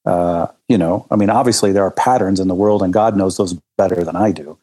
Uh, 0.06 0.48
you 0.68 0.78
know, 0.78 1.08
I 1.10 1.16
mean, 1.16 1.30
obviously 1.30 1.72
there 1.72 1.84
are 1.84 1.92
patterns 1.92 2.40
in 2.40 2.48
the 2.48 2.56
world, 2.56 2.84
and 2.84 2.94
God 2.94 3.16
knows 3.16 3.38
those 3.38 3.58
better 3.78 4.04
than 4.04 4.16
I 4.16 4.32
do. 4.32 4.58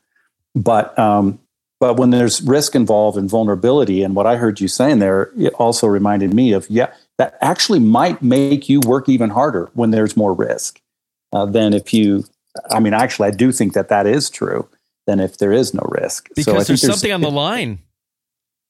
But 0.55 0.97
um, 0.99 1.39
but 1.81 1.95
when 1.95 2.11
there's 2.11 2.43
risk 2.43 2.75
involved 2.75 3.17
and 3.17 3.29
vulnerability, 3.29 4.03
and 4.03 4.15
what 4.15 4.27
I 4.27 4.37
heard 4.37 4.61
you 4.61 4.69
saying 4.69 4.99
there, 4.99 5.31
it 5.39 5.55
also 5.55 5.87
reminded 5.87 6.35
me 6.35 6.53
of 6.53 6.69
yeah, 6.69 6.93
that 7.19 7.39
actually 7.41 7.79
might 7.79 8.23
make 8.23 8.69
you 8.69 8.81
work 8.81 9.09
even 9.09 9.31
harder 9.31 9.71
when 9.75 9.91
there's 9.91 10.17
more 10.17 10.35
risk 10.35 10.81
uh, 11.33 11.47
than 11.47 11.73
if 11.73 11.95
you. 11.95 12.25
I 12.71 12.81
mean, 12.81 12.93
actually, 12.93 13.29
I 13.29 13.31
do 13.31 13.51
think 13.53 13.73
that 13.73 13.89
that 13.89 14.07
is 14.07 14.29
true. 14.29 14.69
Than 15.07 15.19
if 15.19 15.39
there 15.39 15.51
is 15.53 15.73
no 15.73 15.83
risk, 15.89 16.29
Because 16.37 16.45
So 16.45 16.53
think 16.53 16.67
there's 16.67 16.81
something 16.83 17.13
on 17.13 17.23
the 17.23 17.31
line. 17.31 17.81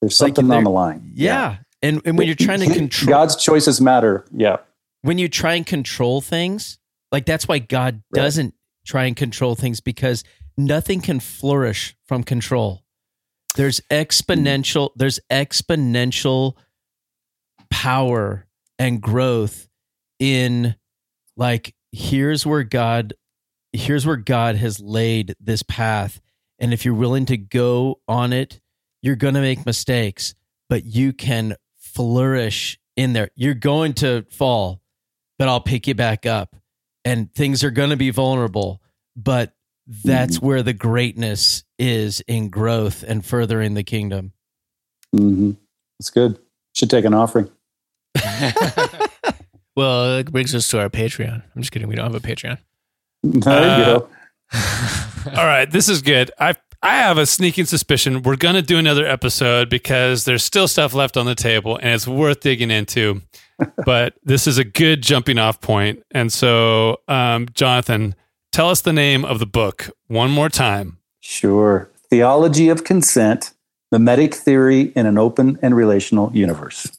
There's 0.00 0.18
like 0.20 0.28
something 0.28 0.48
there- 0.48 0.58
on 0.58 0.64
the 0.64 0.70
line. 0.70 1.10
Yeah. 1.14 1.56
And 1.82 2.02
and 2.04 2.18
when 2.18 2.26
you're 2.26 2.36
trying 2.36 2.60
to 2.60 2.72
control 2.72 3.08
God's 3.10 3.36
choices 3.36 3.80
matter. 3.80 4.24
Yeah. 4.32 4.58
when 5.02 5.18
you 5.18 5.28
try 5.28 5.54
and 5.54 5.66
control 5.66 6.20
things, 6.20 6.78
like 7.12 7.26
that's 7.26 7.48
why 7.48 7.58
God 7.58 8.02
Right. 8.14 8.22
doesn't 8.22 8.54
try 8.86 9.04
and 9.04 9.16
control 9.16 9.54
things 9.54 9.80
because 9.80 10.24
nothing 10.58 11.00
can 11.00 11.20
flourish 11.20 11.96
from 12.06 12.22
control. 12.22 12.84
There's 13.56 13.80
exponential 13.90 14.90
there's 14.96 15.20
exponential 15.30 16.54
power 17.70 18.46
and 18.78 19.00
growth 19.00 19.68
in 20.18 20.74
like 21.36 21.74
here's 21.92 22.44
where 22.46 22.62
God 22.64 23.14
here's 23.72 24.06
where 24.06 24.16
God 24.16 24.56
has 24.56 24.80
laid 24.80 25.34
this 25.40 25.62
path 25.62 26.20
and 26.58 26.72
if 26.74 26.84
you're 26.84 26.94
willing 26.94 27.26
to 27.26 27.36
go 27.36 28.00
on 28.08 28.32
it 28.32 28.60
You're 29.02 29.16
going 29.16 29.34
to 29.34 29.40
make 29.40 29.64
mistakes, 29.64 30.34
but 30.68 30.84
you 30.84 31.12
can 31.14 31.56
flourish 31.94 32.78
in 32.96 33.12
there. 33.12 33.30
You're 33.34 33.54
going 33.54 33.94
to 33.94 34.24
fall, 34.30 34.80
but 35.38 35.48
I'll 35.48 35.60
pick 35.60 35.86
you 35.86 35.94
back 35.94 36.26
up. 36.26 36.56
And 37.04 37.34
things 37.34 37.64
are 37.64 37.70
going 37.70 37.90
to 37.90 37.96
be 37.96 38.10
vulnerable, 38.10 38.82
but 39.16 39.54
that's 40.04 40.36
Mm-hmm. 40.36 40.46
where 40.46 40.62
the 40.62 40.72
greatness 40.74 41.64
is 41.78 42.20
in 42.28 42.48
growth 42.50 43.02
and 43.02 43.24
furthering 43.24 43.74
the 43.74 43.82
kingdom. 43.82 44.32
Mm-hmm. 45.16 45.52
It's 45.98 46.10
good. 46.10 46.38
Should 46.76 46.90
take 46.90 47.04
an 47.04 47.14
offering. 47.14 47.50
Well, 49.76 50.18
it 50.18 50.30
brings 50.30 50.54
us 50.54 50.68
to 50.68 50.80
our 50.80 50.90
Patreon. 50.90 51.42
I'm 51.54 51.62
just 51.62 51.72
kidding. 51.72 51.88
We 51.88 51.94
don't 51.94 52.12
have 52.12 52.14
a 52.14 52.20
Patreon. 52.26 52.58
There 53.22 53.52
you 53.78 53.82
Uh, 53.84 53.98
go. 54.00 54.08
All 55.40 55.46
right, 55.46 55.70
this 55.70 55.88
is 55.88 56.02
good. 56.02 56.30
I 56.38 56.54
I 56.82 56.96
have 56.96 57.18
a 57.18 57.26
sneaking 57.26 57.66
suspicion 57.66 58.22
we're 58.22 58.36
going 58.36 58.54
to 58.54 58.62
do 58.62 58.78
another 58.78 59.06
episode 59.06 59.68
because 59.68 60.24
there's 60.24 60.42
still 60.42 60.66
stuff 60.66 60.94
left 60.94 61.18
on 61.18 61.26
the 61.26 61.34
table 61.34 61.76
and 61.76 61.90
it's 61.90 62.08
worth 62.08 62.40
digging 62.40 62.70
into. 62.70 63.20
but 63.84 64.14
this 64.24 64.46
is 64.46 64.56
a 64.56 64.64
good 64.64 65.02
jumping 65.02 65.36
off 65.36 65.60
point. 65.60 66.02
And 66.12 66.32
so, 66.32 67.00
um, 67.06 67.48
Jonathan, 67.52 68.14
tell 68.52 68.70
us 68.70 68.80
the 68.80 68.94
name 68.94 69.26
of 69.26 69.38
the 69.38 69.46
book 69.46 69.90
one 70.06 70.30
more 70.30 70.48
time. 70.48 70.96
Sure. 71.20 71.90
Theology 72.08 72.70
of 72.70 72.84
consent, 72.84 73.52
mimetic 73.92 74.34
theory 74.34 74.92
in 74.96 75.04
an 75.04 75.18
open 75.18 75.58
and 75.60 75.76
relational 75.76 76.34
universe. 76.34 76.90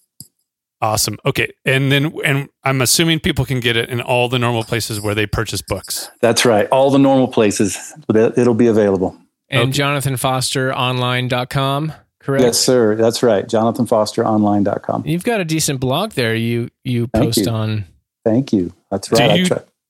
Awesome. 0.84 1.18
Okay, 1.28 1.52
and 1.64 1.91
then 1.91 2.12
and 2.26 2.49
I'm 2.64 2.82
assuming 2.82 3.20
people 3.20 3.45
can 3.45 3.60
get 3.60 3.78
it 3.78 3.90
in 3.90 4.02
all 4.02 4.30
the 4.30 4.40
normal 4.40 4.64
places 4.64 4.99
where 4.99 5.14
they 5.14 5.28
purchase 5.28 5.62
books. 5.62 6.10
That's 6.22 6.44
right. 6.44 6.68
All 6.70 6.90
the 6.90 6.98
normal 6.98 7.28
places, 7.28 7.94
but 8.08 8.36
it'll 8.36 8.56
be 8.56 8.66
available. 8.66 9.16
And 9.52 9.69
Okay. 9.69 9.80
jonathanfosteronline.com, 9.82 11.94
correct? 12.19 12.44
Yes, 12.44 12.57
sir. 12.57 12.95
That's 12.95 13.22
right. 13.23 13.45
JonathanFosterOnline.com. 13.48 15.03
You've 15.06 15.23
got 15.23 15.41
a 15.41 15.45
decent 15.45 15.80
blog 15.80 16.11
there. 16.11 16.36
You 16.36 16.69
you 16.84 17.07
Thank 17.14 17.26
post 17.26 17.38
you. 17.45 17.52
on. 17.52 17.86
Thank 18.26 18.53
you. 18.53 18.73
That's 18.90 19.07
Do 19.10 19.15
right. 19.15 19.32
I 19.32 19.36
you- 19.36 19.48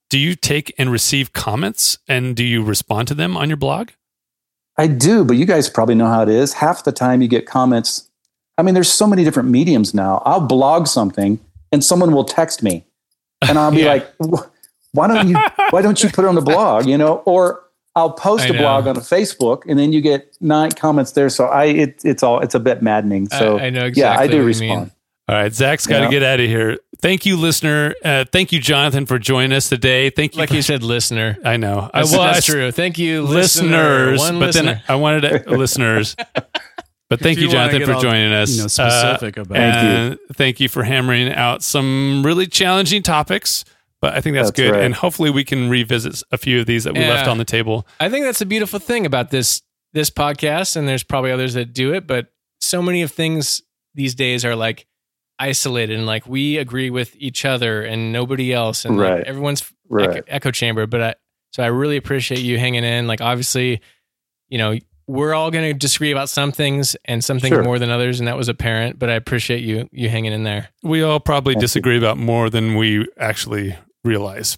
Do 0.09 0.17
you 0.17 0.35
take 0.35 0.73
and 0.77 0.91
receive 0.91 1.31
comments 1.31 1.97
and 2.07 2.35
do 2.35 2.43
you 2.43 2.61
respond 2.63 3.07
to 3.09 3.13
them 3.13 3.37
on 3.37 3.47
your 3.49 3.55
blog? 3.57 3.89
I 4.77 4.87
do, 4.87 5.23
but 5.23 5.37
you 5.37 5.45
guys 5.45 5.69
probably 5.69 5.95
know 5.95 6.07
how 6.07 6.23
it 6.23 6.29
is. 6.29 6.53
Half 6.53 6.83
the 6.83 6.91
time 6.91 7.21
you 7.21 7.27
get 7.29 7.45
comments. 7.45 8.09
I 8.57 8.63
mean, 8.63 8.73
there's 8.73 8.91
so 8.91 9.07
many 9.07 9.23
different 9.23 9.47
mediums 9.49 9.93
now. 9.93 10.21
I'll 10.25 10.41
blog 10.41 10.87
something 10.87 11.39
and 11.71 11.81
someone 11.83 12.11
will 12.13 12.23
text 12.25 12.61
me 12.63 12.83
and 13.47 13.57
I'll 13.57 13.71
be 13.71 13.77
Yeah. 13.83 13.93
like, 13.93 14.11
why 14.91 15.07
don't 15.07 15.29
you, 15.29 15.37
why 15.69 15.81
don't 15.81 16.01
you 16.03 16.09
put 16.09 16.25
it 16.25 16.27
on 16.27 16.35
the 16.35 16.41
blog? 16.41 16.87
You 16.87 16.97
know, 16.97 17.17
or 17.25 17.61
I'll 17.95 18.11
post 18.13 18.47
a 18.49 18.53
blog 18.53 18.87
on 18.87 18.95
a 18.95 19.01
Facebook 19.01 19.63
and 19.67 19.77
then 19.77 19.91
you 19.91 19.99
get 20.01 20.35
nine 20.39 20.71
comments 20.71 21.11
there. 21.11 21.29
So 21.29 21.45
I, 21.45 21.65
it, 21.65 22.01
it's 22.05 22.23
all, 22.23 22.39
it's 22.39 22.55
a 22.55 22.59
bit 22.59 22.81
maddening. 22.81 23.27
So 23.29 23.57
I, 23.57 23.63
I 23.65 23.69
know 23.69 23.85
exactly. 23.85 24.01
yeah, 24.01 24.19
I 24.19 24.27
do 24.27 24.33
what 24.37 24.39
you 24.41 24.45
respond. 24.45 24.81
mean. 24.81 24.91
All 25.27 25.35
right, 25.35 25.53
Zach's 25.53 25.85
got 25.87 25.99
to 25.99 26.03
Yeah. 26.05 26.09
get 26.11 26.23
out 26.23 26.39
of 26.39 26.47
here. 26.47 26.79
Thank 27.01 27.25
you, 27.25 27.37
listener. 27.37 27.95
Uh, 28.03 28.25
thank 28.31 28.51
you, 28.51 28.59
Jonathan, 28.59 29.05
for 29.05 29.17
joining 29.19 29.53
us 29.53 29.69
today. 29.69 30.09
Thank 30.09 30.35
you. 30.35 30.39
Like 30.39 30.49
for- 30.49 30.55
you 30.55 30.61
said, 30.61 30.83
listener. 30.83 31.37
I 31.45 31.57
know. 31.57 31.89
I, 31.93 31.99
That's, 32.01 32.11
well, 32.11 32.23
that's 32.23 32.49
I- 32.49 32.53
true. 32.53 32.71
Thank 32.71 32.97
you, 32.97 33.23
listener. 33.23 34.11
listeners, 34.11 34.19
One 34.19 34.39
but 34.39 34.45
listener. 34.47 34.73
then 34.73 34.83
I 34.87 34.95
wanted 34.95 35.43
to, 35.45 35.57
listeners. 35.57 36.15
But 37.09 37.19
thank 37.19 37.39
you, 37.39 37.47
you 37.47 37.51
Jonathan, 37.51 37.79
get 37.79 37.87
for 37.89 37.95
all, 37.95 38.01
joining 38.01 38.31
us. 38.31 38.51
You 38.51 38.59
know, 38.59 38.85
Uh, 38.89 39.17
about 39.19 39.47
Thank 39.49 40.11
you. 40.13 40.19
thank 40.33 40.59
you 40.61 40.69
for 40.69 40.81
hammering 40.83 41.29
out 41.33 41.61
some 41.61 42.23
really 42.25 42.47
challenging 42.47 43.03
topics. 43.03 43.65
But 44.01 44.15
I 44.15 44.21
think 44.21 44.33
that's, 44.35 44.49
That's 44.49 44.59
good, 44.59 44.71
right. 44.71 44.83
and 44.83 44.95
hopefully 44.95 45.29
we 45.29 45.43
can 45.43 45.69
revisit 45.69 46.23
a 46.31 46.37
few 46.37 46.59
of 46.59 46.65
these 46.65 46.85
that 46.85 46.95
we 46.95 47.01
left 47.01 47.27
on 47.27 47.37
the 47.37 47.45
table. 47.45 47.85
I 47.99 48.09
think 48.09 48.25
that's 48.25 48.41
a 48.41 48.45
beautiful 48.47 48.79
thing 48.79 49.05
about 49.05 49.29
this 49.29 49.61
this 49.93 50.09
podcast, 50.09 50.75
and 50.75 50.87
there's 50.87 51.03
probably 51.03 51.31
others 51.31 51.53
that 51.53 51.73
do 51.73 51.93
it, 51.93 52.07
but 52.07 52.27
so 52.59 52.81
many 52.81 53.01
of 53.03 53.11
things 53.11 53.61
these 53.93 54.15
days 54.15 54.43
are 54.45 54.55
like 54.55 54.87
isolated 55.37 55.97
and 55.97 56.05
like 56.05 56.25
we 56.27 56.57
agree 56.57 56.89
with 56.89 57.15
each 57.17 57.45
other 57.45 57.83
and 57.83 58.11
nobody 58.11 58.53
else, 58.53 58.85
and 58.85 58.97
like, 58.97 59.23
everyone's 59.25 59.71
right. 59.89 60.09
echo, 60.09 60.23
echo 60.27 60.51
chamber. 60.51 60.87
But 60.87 61.01
I, 61.01 61.15
so 61.53 61.61
I 61.63 61.67
really 61.67 61.97
appreciate 61.97 62.39
you 62.41 62.57
hanging 62.57 62.83
in. 62.83 63.05
Like 63.07 63.21
obviously, 63.21 63.81
you 64.49 64.57
know, 64.57 64.77
we're 65.07 65.33
all 65.33 65.51
going 65.51 65.65
to 65.71 65.77
disagree 65.77 66.11
about 66.11 66.29
some 66.29 66.51
things 66.51 66.95
and 67.05 67.23
some 67.23 67.39
things 67.39 67.53
Sure. 67.53 67.63
more 67.63 67.77
than 67.79 67.89
others, 67.91 68.19
and 68.19 68.27
that 68.27 68.37
was 68.37 68.47
apparent. 68.49 68.97
But 68.97 69.09
I 69.09 69.13
appreciate 69.13 69.61
you 69.63 69.89
you 69.91 70.09
hanging 70.09 70.31
in 70.33 70.43
there. 70.43 70.69
We 70.83 71.03
all 71.03 71.19
probably 71.19 71.53
Thank 71.53 71.61
you. 71.61 71.67
disagree 71.67 71.97
about 71.97 72.17
more 72.17 72.49
than 72.49 72.75
we 72.75 73.07
actually 73.19 73.75
realize. 74.03 74.57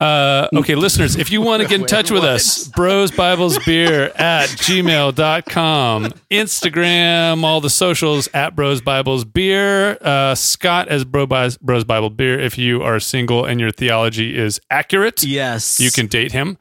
Uh, 0.00 0.48
okay, 0.54 0.74
listeners, 0.74 1.16
if 1.16 1.30
you 1.30 1.42
want 1.42 1.62
to 1.62 1.68
get 1.68 1.78
in 1.82 1.86
touch 1.86 2.10
with 2.10 2.24
us, 2.24 2.68
Bros 2.68 3.10
Bibles 3.10 3.58
Beer 3.66 4.04
at 4.16 4.48
gmail.com, 4.48 6.04
Instagram, 6.30 7.44
all 7.44 7.60
the 7.60 7.68
socials 7.68 8.26
at 8.32 8.56
Bros 8.56 8.80
Bibles 8.80 9.26
Beer, 9.26 9.98
uh, 10.00 10.34
Scott 10.34 10.88
as 10.88 11.04
Bro 11.04 11.26
Bros 11.26 11.84
Bible 11.84 12.08
Beer. 12.08 12.40
If 12.40 12.56
you 12.56 12.82
are 12.82 12.98
single 12.98 13.44
and 13.44 13.60
your 13.60 13.70
theology 13.72 14.38
is 14.38 14.58
accurate, 14.70 15.22
yes, 15.22 15.78
you 15.78 15.90
can 15.90 16.06
date 16.06 16.32
him. 16.32 16.56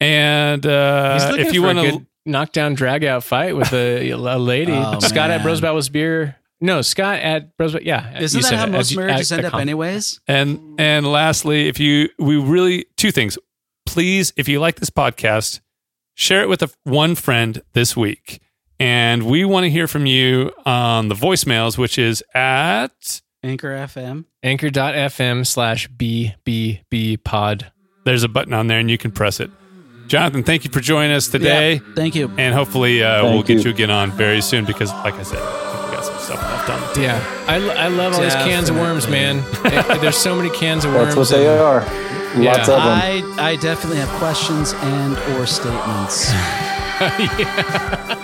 And 0.00 0.64
uh, 0.64 1.26
looking 1.28 1.46
if 1.46 1.54
you 1.54 1.62
for 1.62 1.66
want 1.66 1.78
a 1.80 1.82
to, 1.82 1.90
good 1.90 2.06
knockdown 2.24 2.74
drag 2.74 3.04
out 3.04 3.24
fight 3.24 3.56
with 3.56 3.72
a, 3.72 4.10
a 4.10 4.16
lady. 4.16 4.72
Oh, 4.72 5.00
Scott 5.00 5.30
at 5.30 5.38
man. 5.38 5.42
Bros 5.42 5.60
Bibles 5.60 5.88
Beer. 5.88 6.36
No, 6.60 6.80
Scott 6.82 7.18
at 7.20 7.56
Bros. 7.56 7.76
Yeah, 7.82 8.18
Isn't 8.18 8.40
that 8.42 8.54
how 8.54 8.64
it, 8.64 8.70
most 8.70 8.92
at- 8.92 8.96
marriages 8.96 9.30
at- 9.32 9.38
end 9.38 9.44
at 9.46 9.48
up, 9.48 9.52
com. 9.52 9.60
anyways? 9.60 10.20
And 10.26 10.60
and 10.80 11.06
lastly, 11.10 11.68
if 11.68 11.78
you 11.78 12.08
we 12.18 12.36
really 12.36 12.86
two 12.96 13.10
things. 13.12 13.38
Please, 13.84 14.32
if 14.36 14.48
you 14.48 14.58
like 14.58 14.80
this 14.80 14.90
podcast, 14.90 15.60
share 16.14 16.42
it 16.42 16.48
with 16.48 16.62
a, 16.62 16.70
one 16.84 17.14
friend 17.14 17.62
this 17.72 17.96
week. 17.96 18.40
And 18.80 19.22
we 19.24 19.44
want 19.44 19.64
to 19.64 19.70
hear 19.70 19.86
from 19.86 20.06
you 20.06 20.50
on 20.66 21.08
the 21.08 21.14
voicemails, 21.14 21.78
which 21.78 21.98
is 21.98 22.22
at 22.34 23.20
Anchor 23.42 23.68
FM. 23.68 24.24
Anchor.fm 24.42 25.46
slash 25.46 25.88
BBB 25.88 27.22
pod. 27.22 27.70
there's 28.04 28.22
a 28.24 28.28
button 28.28 28.52
on 28.54 28.66
there 28.66 28.78
and 28.80 28.90
you 28.90 28.98
can 28.98 29.12
press 29.12 29.40
it. 29.40 29.50
Jonathan, 30.08 30.42
thank 30.42 30.64
you 30.64 30.70
for 30.70 30.80
joining 30.80 31.12
us 31.12 31.28
today. 31.28 31.80
Thank 31.94 32.14
you. 32.16 32.30
And 32.38 32.54
hopefully 32.54 33.02
uh, 33.02 33.22
Thank 33.22 33.32
we'll 33.34 33.42
get 33.42 33.58
you. 33.58 33.64
you 33.64 33.70
again 33.70 33.90
on 33.90 34.10
very 34.12 34.40
soon 34.40 34.64
because, 34.64 34.90
like 34.92 35.14
I 35.14 35.22
said, 35.22 35.85
I 36.66 36.66
think 36.66 36.66
we 36.66 36.66
got 36.66 36.66
some 36.66 36.66
stuff 36.66 36.68
left 36.68 36.70
on 36.70 36.80
the 36.80 36.86
table. 36.94 37.02
Yeah, 37.02 37.44
I, 37.48 37.84
I 37.84 37.88
love 37.88 38.14
all 38.14 38.20
these 38.22 38.34
cans 38.34 38.68
of 38.68 38.76
worms, 38.76 39.08
man. 39.08 39.38
Eh, 39.64 39.98
There's 39.98 40.16
so 40.16 40.34
many 40.36 40.50
cans 40.50 40.84
of 40.84 40.92
worms. 40.92 41.14
That's 41.14 41.30
what 41.30 41.38
they 41.38 41.46
and- 41.48 41.60
are. 41.60 41.80
Lots 41.80 42.44
Yeah. 42.44 42.60
of 42.60 42.66
them. 42.66 42.78
I 42.78 43.24
I 43.38 43.56
definitely 43.56 43.98
have 43.98 44.10
questions 44.18 44.72
and 44.74 45.16
or 45.38 45.46
statements. 45.46 46.30
Yeah. 46.98 48.22